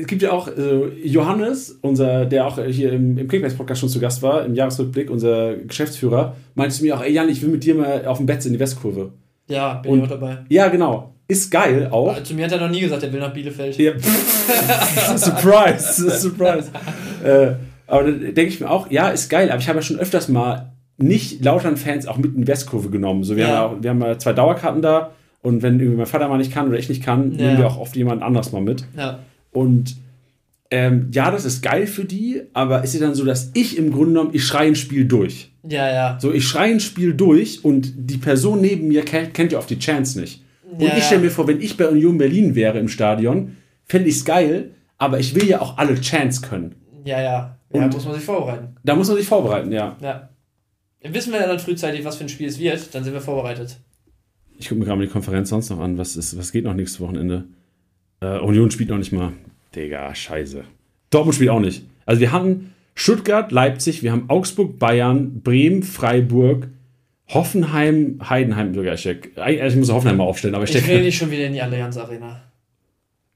es 0.01 0.07
gibt 0.07 0.23
ja 0.23 0.33
auch 0.33 0.49
äh, 0.49 0.89
Johannes, 1.05 1.79
unser, 1.83 2.25
der 2.27 2.47
auch 2.47 2.59
hier 2.65 2.93
im, 2.93 3.19
im 3.19 3.29
Kickbase-Podcast 3.29 3.81
schon 3.81 3.89
zu 3.89 4.01
Gast 4.01 4.23
war, 4.23 4.45
im 4.45 4.55
Jahresrückblick, 4.55 5.11
unser 5.11 5.55
Geschäftsführer, 5.57 6.37
meinte 6.55 6.75
zu 6.75 6.83
mir 6.85 6.97
auch, 6.97 7.03
ey 7.03 7.13
Jan, 7.13 7.29
ich 7.29 7.43
will 7.43 7.51
mit 7.51 7.65
dir 7.65 7.75
mal 7.75 8.05
auf 8.07 8.19
dem 8.19 8.27
Bett 8.27 8.45
in 8.47 8.53
die 8.53 8.61
Westkurve. 8.61 9.13
ja, 9.49 9.75
bin 9.75 9.97
ich 9.97 10.03
auch 10.05 10.09
dabei. 10.09 10.39
Ja, 10.49 10.69
genau. 10.69 11.15
Ist 11.29 11.51
geil 11.51 11.89
auch. 11.91 12.21
Zu 12.25 12.35
mir 12.35 12.45
hat 12.45 12.53
er 12.53 12.61
noch 12.61 12.71
nie 12.71 12.81
gesagt, 12.81 13.03
er 13.03 13.13
will 13.13 13.21
nach 13.21 13.33
Bielefeld. 13.33 13.79
Ja. 13.79 13.93
surprise, 15.17 16.11
surprise. 16.21 16.71
äh, 17.25 17.53
aber 17.87 18.05
dann 18.05 18.21
denke 18.21 18.47
ich 18.47 18.61
mir 18.61 18.71
auch, 18.71 18.91
ja, 18.91 19.09
ist 19.09 19.29
geil, 19.29 19.51
aber 19.51 19.61
ich 19.61 19.69
habe 19.69 19.79
ja 19.79 19.83
schon 19.83 19.99
öfters 19.99 20.29
mal 20.29 20.73
nicht 20.99 21.45
Lautern-Fans 21.45 22.07
auch 22.07 22.17
mit 22.19 22.35
in 22.35 22.43
die 22.43 22.47
Westkurve 22.49 22.91
genommen. 22.91 23.25
So, 23.25 23.37
wir, 23.37 23.45
Ja. 23.45 23.49
haben 23.49 23.55
ja 23.55 23.67
auch, 23.67 23.83
wir 23.83 23.91
haben 23.91 24.01
ja 24.03 24.19
zwei 24.19 24.33
Dauerkarten 24.33 24.83
da 24.83 25.13
und 25.43 25.63
wenn 25.63 25.79
irgendwie 25.81 25.97
mein 25.99 26.07
Vater 26.07 26.29
mal 26.29 26.39
nicht 26.39 26.53
kann 26.53 26.69
oder 26.69 26.79
ich 26.79 26.89
nicht 26.89 27.03
kann, 27.03 27.33
Ja. 27.33 27.47
nehmen 27.47 27.59
wir 27.59 27.67
auch 27.67 27.79
oft 27.79 27.97
jemand 27.97 28.23
anders 28.23 28.53
mal 28.53 28.63
mit. 28.63 28.85
Ja. 28.97 29.19
Und 29.53 29.97
ähm, 30.71 31.09
ja, 31.13 31.31
das 31.31 31.45
ist 31.45 31.63
geil 31.63 31.87
für 31.87 32.05
die, 32.05 32.43
aber 32.55 32.83
ist 32.83 32.95
es 32.95 33.01
dann 33.01 33.15
so, 33.15 33.25
dass 33.25 33.51
ich 33.55 33.77
im 33.77 33.93
Grunde 33.93 34.13
genommen, 34.15 34.31
ich 34.33 34.45
schreie 34.45 34.69
ein 34.69 34.75
Spiel 34.75 35.05
durch. 35.05 35.53
Ja, 35.69 35.91
ja. 35.93 36.19
So, 36.21 36.33
ich 36.33 36.45
schreie 36.49 36.73
ein 36.73 36.81
Spiel 36.81 37.13
durch 37.15 37.65
und 37.65 37.93
die 37.97 38.17
Person 38.17 38.61
neben 38.63 38.89
mir 38.89 39.05
kennt, 39.05 39.35
kennt 39.35 39.53
ja 39.53 39.59
auf 39.59 39.67
die 39.67 39.79
Chance 39.79 40.19
nicht. 40.21 40.43
Und 40.71 40.81
Ja, 40.81 40.97
ich 40.97 41.05
stelle 41.05 41.21
ja. 41.21 41.25
mir 41.27 41.31
vor, 41.31 41.47
wenn 41.47 41.61
ich 41.61 41.77
bei 41.77 41.87
Union 41.89 42.17
Berlin 42.17 42.55
wäre 42.55 42.79
im 42.79 42.89
Stadion, 42.89 43.57
fände 43.85 44.09
ich 44.09 44.17
es 44.17 44.25
geil, 44.25 44.71
aber 44.97 45.21
ich 45.21 45.35
will 45.35 45.47
ja 45.47 45.61
auch 45.61 45.77
alle 45.77 46.01
Chance 46.01 46.41
können. 46.41 46.75
Ja, 47.05 47.21
ja. 47.21 47.59
Ja, 47.75 47.85
Und- 47.85 47.93
muss 47.95 48.05
man 48.07 48.15
sich 48.15 48.25
vorbereiten. 48.25 48.77
Da 48.83 48.95
muss 48.97 49.09
man 49.09 49.17
sich 49.19 49.27
vorbereiten, 49.27 49.73
ja. 49.73 49.97
Ja. 50.01 50.31
Wissen 51.03 51.33
wir 51.33 51.41
ja 51.41 51.49
dann 51.49 51.59
frühzeitig, 51.59 52.05
was 52.05 52.17
für 52.17 52.25
ein 52.25 52.29
Spiel 52.29 52.49
es 52.49 52.59
wird, 52.59 52.95
dann 52.95 53.03
sind 53.05 53.13
wir 53.13 53.21
vorbereitet. 53.21 53.79
Ich 54.59 54.69
gucke 54.69 54.79
mir 54.79 54.87
gerade 54.87 54.99
mal 54.99 55.07
die 55.07 55.13
Konferenz 55.13 55.49
sonst 55.51 55.69
noch 55.71 55.81
an. 55.81 55.99
Was, 55.99 56.17
ist, 56.17 56.39
was 56.39 56.53
geht 56.53 56.65
noch 56.65 56.75
nächstes 56.75 57.01
Wochenende? 57.01 57.45
Äh, 58.23 58.39
Union 58.39 58.71
spielt 58.71 58.89
noch 58.91 58.99
nicht 58.99 59.13
mal. 59.13 59.33
Digga, 59.75 60.15
scheiße. 60.15 60.65
Dortmund 61.11 61.35
spielt 61.35 61.51
auch 61.51 61.61
nicht. 61.61 61.85
Also 62.07 62.21
wir 62.21 62.33
hatten 62.33 62.73
Stuttgart, 62.95 63.51
Leipzig, 63.53 64.03
wir 64.03 64.13
haben 64.13 64.29
Augsburg, 64.29 64.79
Bayern, 64.79 65.41
Bremen, 65.43 65.83
Freiburg, 65.83 66.69
Hoffenheim, 67.29 68.21
Heidenheim 68.29 68.75
sogar. 68.75 68.95
Ich, 68.95 69.07
ich 69.07 69.77
muss 69.77 69.91
Hoffenheim 69.91 70.19
mal 70.19 70.25
aufstellen, 70.25 70.55
aber 70.55 70.65
ich, 70.65 70.75
Ich 70.75 70.87
will 70.87 71.03
nicht 71.03 71.17
schon 71.17 71.31
wieder 71.31 71.47
in 71.47 71.55
die 71.55 71.63
Allianz 71.63 71.97
Arena. 71.97 72.43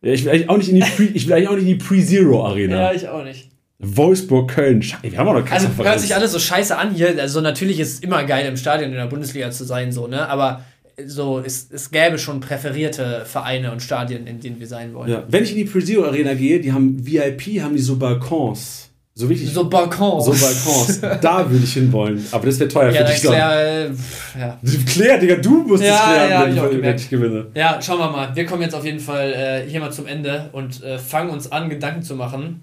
Ja, 0.02 0.12
ich 0.12 0.24
will 0.24 0.32
eigentlich 0.32 0.48
auch 0.50 0.58
nicht 0.58 0.68
in 0.68 0.76
die 0.76 0.82
Pre, 0.82 1.04
ich 1.04 1.26
will 1.26 1.34
eigentlich 1.34 1.48
auch 1.48 1.54
nicht 1.54 1.68
in 1.68 1.78
die 1.78 1.84
Pre-Zero 1.84 2.46
Arena. 2.46 2.76
Ja, 2.76 2.92
ich 2.92 3.08
auch 3.08 3.24
nicht. 3.24 3.50
Wolfsburg, 3.78 4.50
Köln. 4.50 4.82
Scheiße, 4.82 5.02
wir 5.02 5.18
haben 5.18 5.28
auch 5.28 5.34
noch 5.34 5.44
keine 5.44 5.66
Also 5.66 5.84
hört 5.84 6.00
sich 6.00 6.14
alles 6.14 6.32
so 6.32 6.38
scheiße 6.38 6.76
an 6.76 6.94
hier. 6.94 7.14
Also 7.20 7.40
natürlich 7.40 7.78
ist 7.80 7.94
es 7.94 8.00
immer 8.00 8.24
geil 8.24 8.46
im 8.46 8.56
Stadion 8.56 8.90
in 8.90 8.96
der 8.96 9.06
Bundesliga 9.06 9.50
zu 9.50 9.64
sein, 9.64 9.92
so, 9.92 10.06
ne? 10.06 10.28
Aber 10.28 10.64
so, 11.04 11.40
es, 11.44 11.68
es 11.70 11.90
gäbe 11.90 12.18
schon 12.18 12.40
präferierte 12.40 13.24
Vereine 13.26 13.70
und 13.72 13.82
Stadien, 13.82 14.26
in 14.26 14.40
denen 14.40 14.58
wir 14.58 14.66
sein 14.66 14.94
wollen. 14.94 15.10
Ja, 15.10 15.24
wenn 15.28 15.42
ich 15.44 15.50
in 15.50 15.56
die 15.58 15.64
Pre-Zero 15.64 16.04
Arena 16.06 16.32
gehe, 16.34 16.58
die 16.60 16.72
haben 16.72 17.06
VIP, 17.06 17.60
haben 17.62 17.74
die 17.76 17.82
so 17.82 17.96
Balkons. 17.96 18.84
So 19.18 19.26
richtig. 19.26 19.50
So 19.52 19.68
Balkons. 19.68 20.26
so 20.26 20.30
Balkons. 20.32 21.00
da 21.22 21.50
würde 21.50 21.64
ich 21.64 21.72
hinwollen. 21.72 22.22
Aber 22.32 22.46
das 22.46 22.58
wäre 22.58 22.68
teuer 22.68 22.90
Ja, 22.90 22.98
für 22.98 23.04
dann 23.04 23.12
dich. 23.12 23.22
dann. 23.22 23.32
Claire, 23.32 23.90
pff, 23.94 24.36
ja. 24.38 24.60
Klär, 24.86 25.18
Digga, 25.18 25.36
du 25.36 25.62
musst 25.64 25.82
Ja, 25.82 25.94
es 25.94 26.02
klären, 26.02 26.30
ja, 26.30 26.62
wenn, 26.64 26.76
ich 26.76 26.82
wenn 26.82 26.96
ich 26.96 27.10
gewinne. 27.10 27.46
ja, 27.54 27.80
schauen 27.80 27.98
wir 27.98 28.10
mal. 28.10 28.36
Wir 28.36 28.44
kommen 28.44 28.62
jetzt 28.62 28.74
auf 28.74 28.84
jeden 28.84 29.00
Fall 29.00 29.32
äh, 29.32 29.70
hier 29.70 29.80
mal 29.80 29.90
zum 29.92 30.06
Ende 30.06 30.50
und 30.52 30.82
äh, 30.82 30.98
fangen 30.98 31.30
uns 31.30 31.50
an, 31.50 31.70
Gedanken 31.70 32.02
zu 32.02 32.14
machen. 32.14 32.62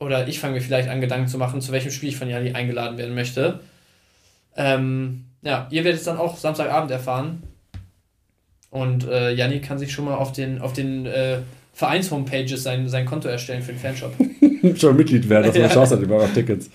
Oder 0.00 0.26
ich 0.28 0.38
fange 0.40 0.54
mir 0.54 0.60
vielleicht 0.62 0.88
an, 0.88 1.00
Gedanken 1.02 1.28
zu 1.28 1.36
machen, 1.38 1.60
zu 1.60 1.72
welchem 1.72 1.90
Spiel 1.90 2.08
ich 2.10 2.16
von 2.16 2.28
Jani 2.30 2.52
eingeladen 2.52 2.96
werden 2.96 3.14
möchte. 3.14 3.60
Ähm, 4.56 5.24
ja, 5.42 5.66
ihr 5.70 5.84
werdet 5.84 6.00
es 6.00 6.04
dann 6.04 6.16
auch 6.18 6.36
Samstagabend 6.36 6.90
erfahren. 6.90 7.42
Und 8.70 9.06
äh, 9.08 9.32
Janni 9.32 9.60
kann 9.60 9.78
sich 9.78 9.92
schon 9.92 10.04
mal 10.04 10.14
auf 10.16 10.32
den, 10.32 10.60
auf 10.60 10.72
den 10.74 11.06
äh, 11.06 11.38
Vereins-Homepages 11.72 12.62
sein, 12.62 12.88
sein 12.88 13.06
Konto 13.06 13.28
erstellen 13.28 13.62
für 13.62 13.72
den 13.72 13.78
Fanshop. 13.80 14.12
Schon 14.78 14.96
Mitglied 14.96 15.28
werden, 15.28 15.44
dass 15.46 15.54
man 15.54 15.62
Ja. 15.62 15.66
eine 15.68 15.74
Chance 15.74 15.94
hat 15.96 16.02
über 16.02 16.28
Tickets. 16.34 16.68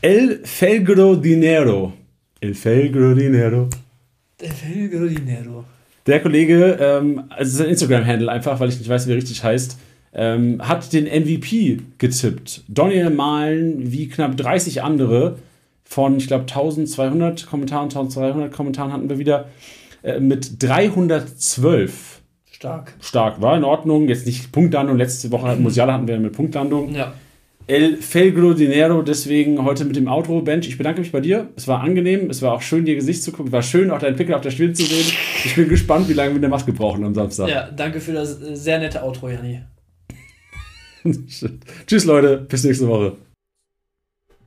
El 0.00 0.40
Felgro 0.44 1.16
Dinero. 1.16 1.92
El 2.40 2.54
Felgro 2.54 3.12
Dinero. 3.14 3.68
Der 4.40 4.50
Felgo 4.50 5.06
Dinero. 5.06 5.64
Der 6.06 6.20
Kollege, 6.20 6.78
ähm, 6.80 7.24
also 7.28 7.42
es 7.42 7.54
ist 7.54 7.60
ein 7.60 7.68
Instagram-Handle 7.68 8.30
einfach, 8.32 8.58
weil 8.58 8.70
ich 8.70 8.78
nicht 8.78 8.88
weiß, 8.88 9.06
wie 9.06 9.10
er 9.10 9.16
richtig 9.18 9.44
heißt, 9.44 9.76
ähm, 10.14 10.66
hat 10.66 10.92
den 10.94 11.04
MVP 11.04 11.80
getippt. 11.98 12.62
Daniel 12.68 13.10
Mahlen 13.10 13.92
wie 13.92 14.08
knapp 14.08 14.36
30 14.38 14.82
andere 14.82 15.36
von, 15.90 16.16
ich 16.16 16.28
glaube, 16.28 16.42
1200 16.42 17.46
Kommentaren, 17.48 17.86
1200 17.88 18.52
Kommentaren 18.52 18.92
hatten 18.92 19.10
wir 19.10 19.18
wieder 19.18 19.46
äh, 20.04 20.20
mit 20.20 20.62
312. 20.62 22.20
Stark. 22.48 22.94
Stark, 23.00 23.42
war 23.42 23.56
in 23.56 23.64
Ordnung. 23.64 24.06
Jetzt 24.08 24.24
nicht 24.24 24.52
Punktlandung. 24.52 24.96
Letzte 24.96 25.32
Woche 25.32 25.48
hatten 25.48 25.64
Musiala 25.64 25.94
hatten 25.94 26.06
wir 26.06 26.18
mit 26.20 26.32
Punktlandung. 26.32 26.94
Ja. 26.94 27.12
El 27.66 27.96
Felgro 27.96 28.54
Dinero, 28.54 29.02
deswegen 29.02 29.64
heute 29.64 29.84
mit 29.84 29.96
dem 29.96 30.06
Outro 30.06 30.40
Bench. 30.42 30.68
Ich 30.68 30.78
bedanke 30.78 31.00
mich 31.00 31.10
bei 31.10 31.20
dir. 31.20 31.48
Es 31.56 31.66
war 31.66 31.80
angenehm. 31.80 32.30
Es 32.30 32.40
war 32.40 32.52
auch 32.52 32.62
schön, 32.62 32.84
dir 32.84 32.94
Gesicht 32.94 33.24
zu 33.24 33.32
gucken. 33.32 33.50
War 33.50 33.62
schön, 33.62 33.90
auch 33.90 33.98
deinen 33.98 34.16
Pickel 34.16 34.34
auf 34.34 34.42
der 34.42 34.50
Stirn 34.50 34.74
zu 34.74 34.84
sehen. 34.84 35.12
Ich 35.44 35.56
bin 35.56 35.68
gespannt, 35.68 36.08
wie 36.08 36.12
lange 36.12 36.30
wir 36.30 36.36
eine 36.36 36.48
Maske 36.48 36.72
brauchen 36.72 37.04
am 37.04 37.14
Samstag. 37.14 37.48
ja, 37.48 37.68
danke 37.68 38.00
für 38.00 38.12
das 38.12 38.40
äh, 38.40 38.54
sehr 38.54 38.78
nette 38.78 39.02
Outro, 39.02 39.28
Janni. 39.28 39.60
Tschüss, 41.86 42.04
Leute. 42.04 42.46
Bis 42.48 42.62
nächste 42.62 42.86
Woche. 42.86 43.16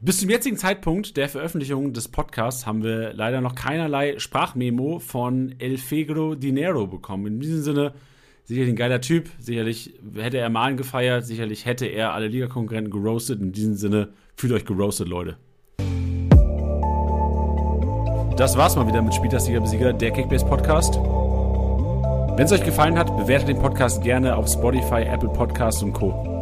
Bis 0.05 0.19
zum 0.19 0.29
jetzigen 0.29 0.57
Zeitpunkt 0.57 1.15
der 1.15 1.29
Veröffentlichung 1.29 1.93
des 1.93 2.09
Podcasts 2.09 2.65
haben 2.65 2.83
wir 2.83 3.13
leider 3.13 3.39
noch 3.39 3.55
keinerlei 3.55 4.19
Sprachmemo 4.19 4.99
von 4.99 5.55
El 5.59 5.77
Fegro 5.77 6.35
Dinero 6.35 6.87
bekommen. 6.87 7.27
In 7.27 7.39
diesem 7.39 7.61
Sinne, 7.61 7.93
sicherlich 8.43 8.73
ein 8.73 8.75
geiler 8.75 8.99
Typ, 8.99 9.29
sicherlich 9.39 9.93
hätte 10.13 10.39
er 10.39 10.49
Malen 10.49 10.75
gefeiert, 10.75 11.25
sicherlich 11.25 11.65
hätte 11.65 11.85
er 11.85 12.11
alle 12.11 12.27
Ligakonkurrenten 12.27 12.91
geroastet. 12.91 13.39
In 13.39 13.53
diesem 13.53 13.75
Sinne, 13.75 14.09
fühlt 14.35 14.51
euch 14.51 14.65
geroastet, 14.65 15.07
Leute. 15.07 15.37
Das 18.35 18.57
war's 18.57 18.75
mal 18.75 18.85
wieder 18.85 19.01
mit 19.01 19.13
Spieltagsliga 19.13 19.61
Besieger, 19.61 19.93
der 19.93 20.11
Kickbase 20.11 20.45
Podcast. 20.45 20.95
Wenn 20.95 22.43
es 22.45 22.51
euch 22.51 22.65
gefallen 22.65 22.99
hat, 22.99 23.15
bewertet 23.15 23.47
den 23.47 23.59
Podcast 23.59 24.03
gerne 24.03 24.35
auf 24.35 24.49
Spotify, 24.49 25.03
Apple 25.03 25.29
Podcasts 25.29 25.81
und 25.81 25.93
Co. 25.93 26.32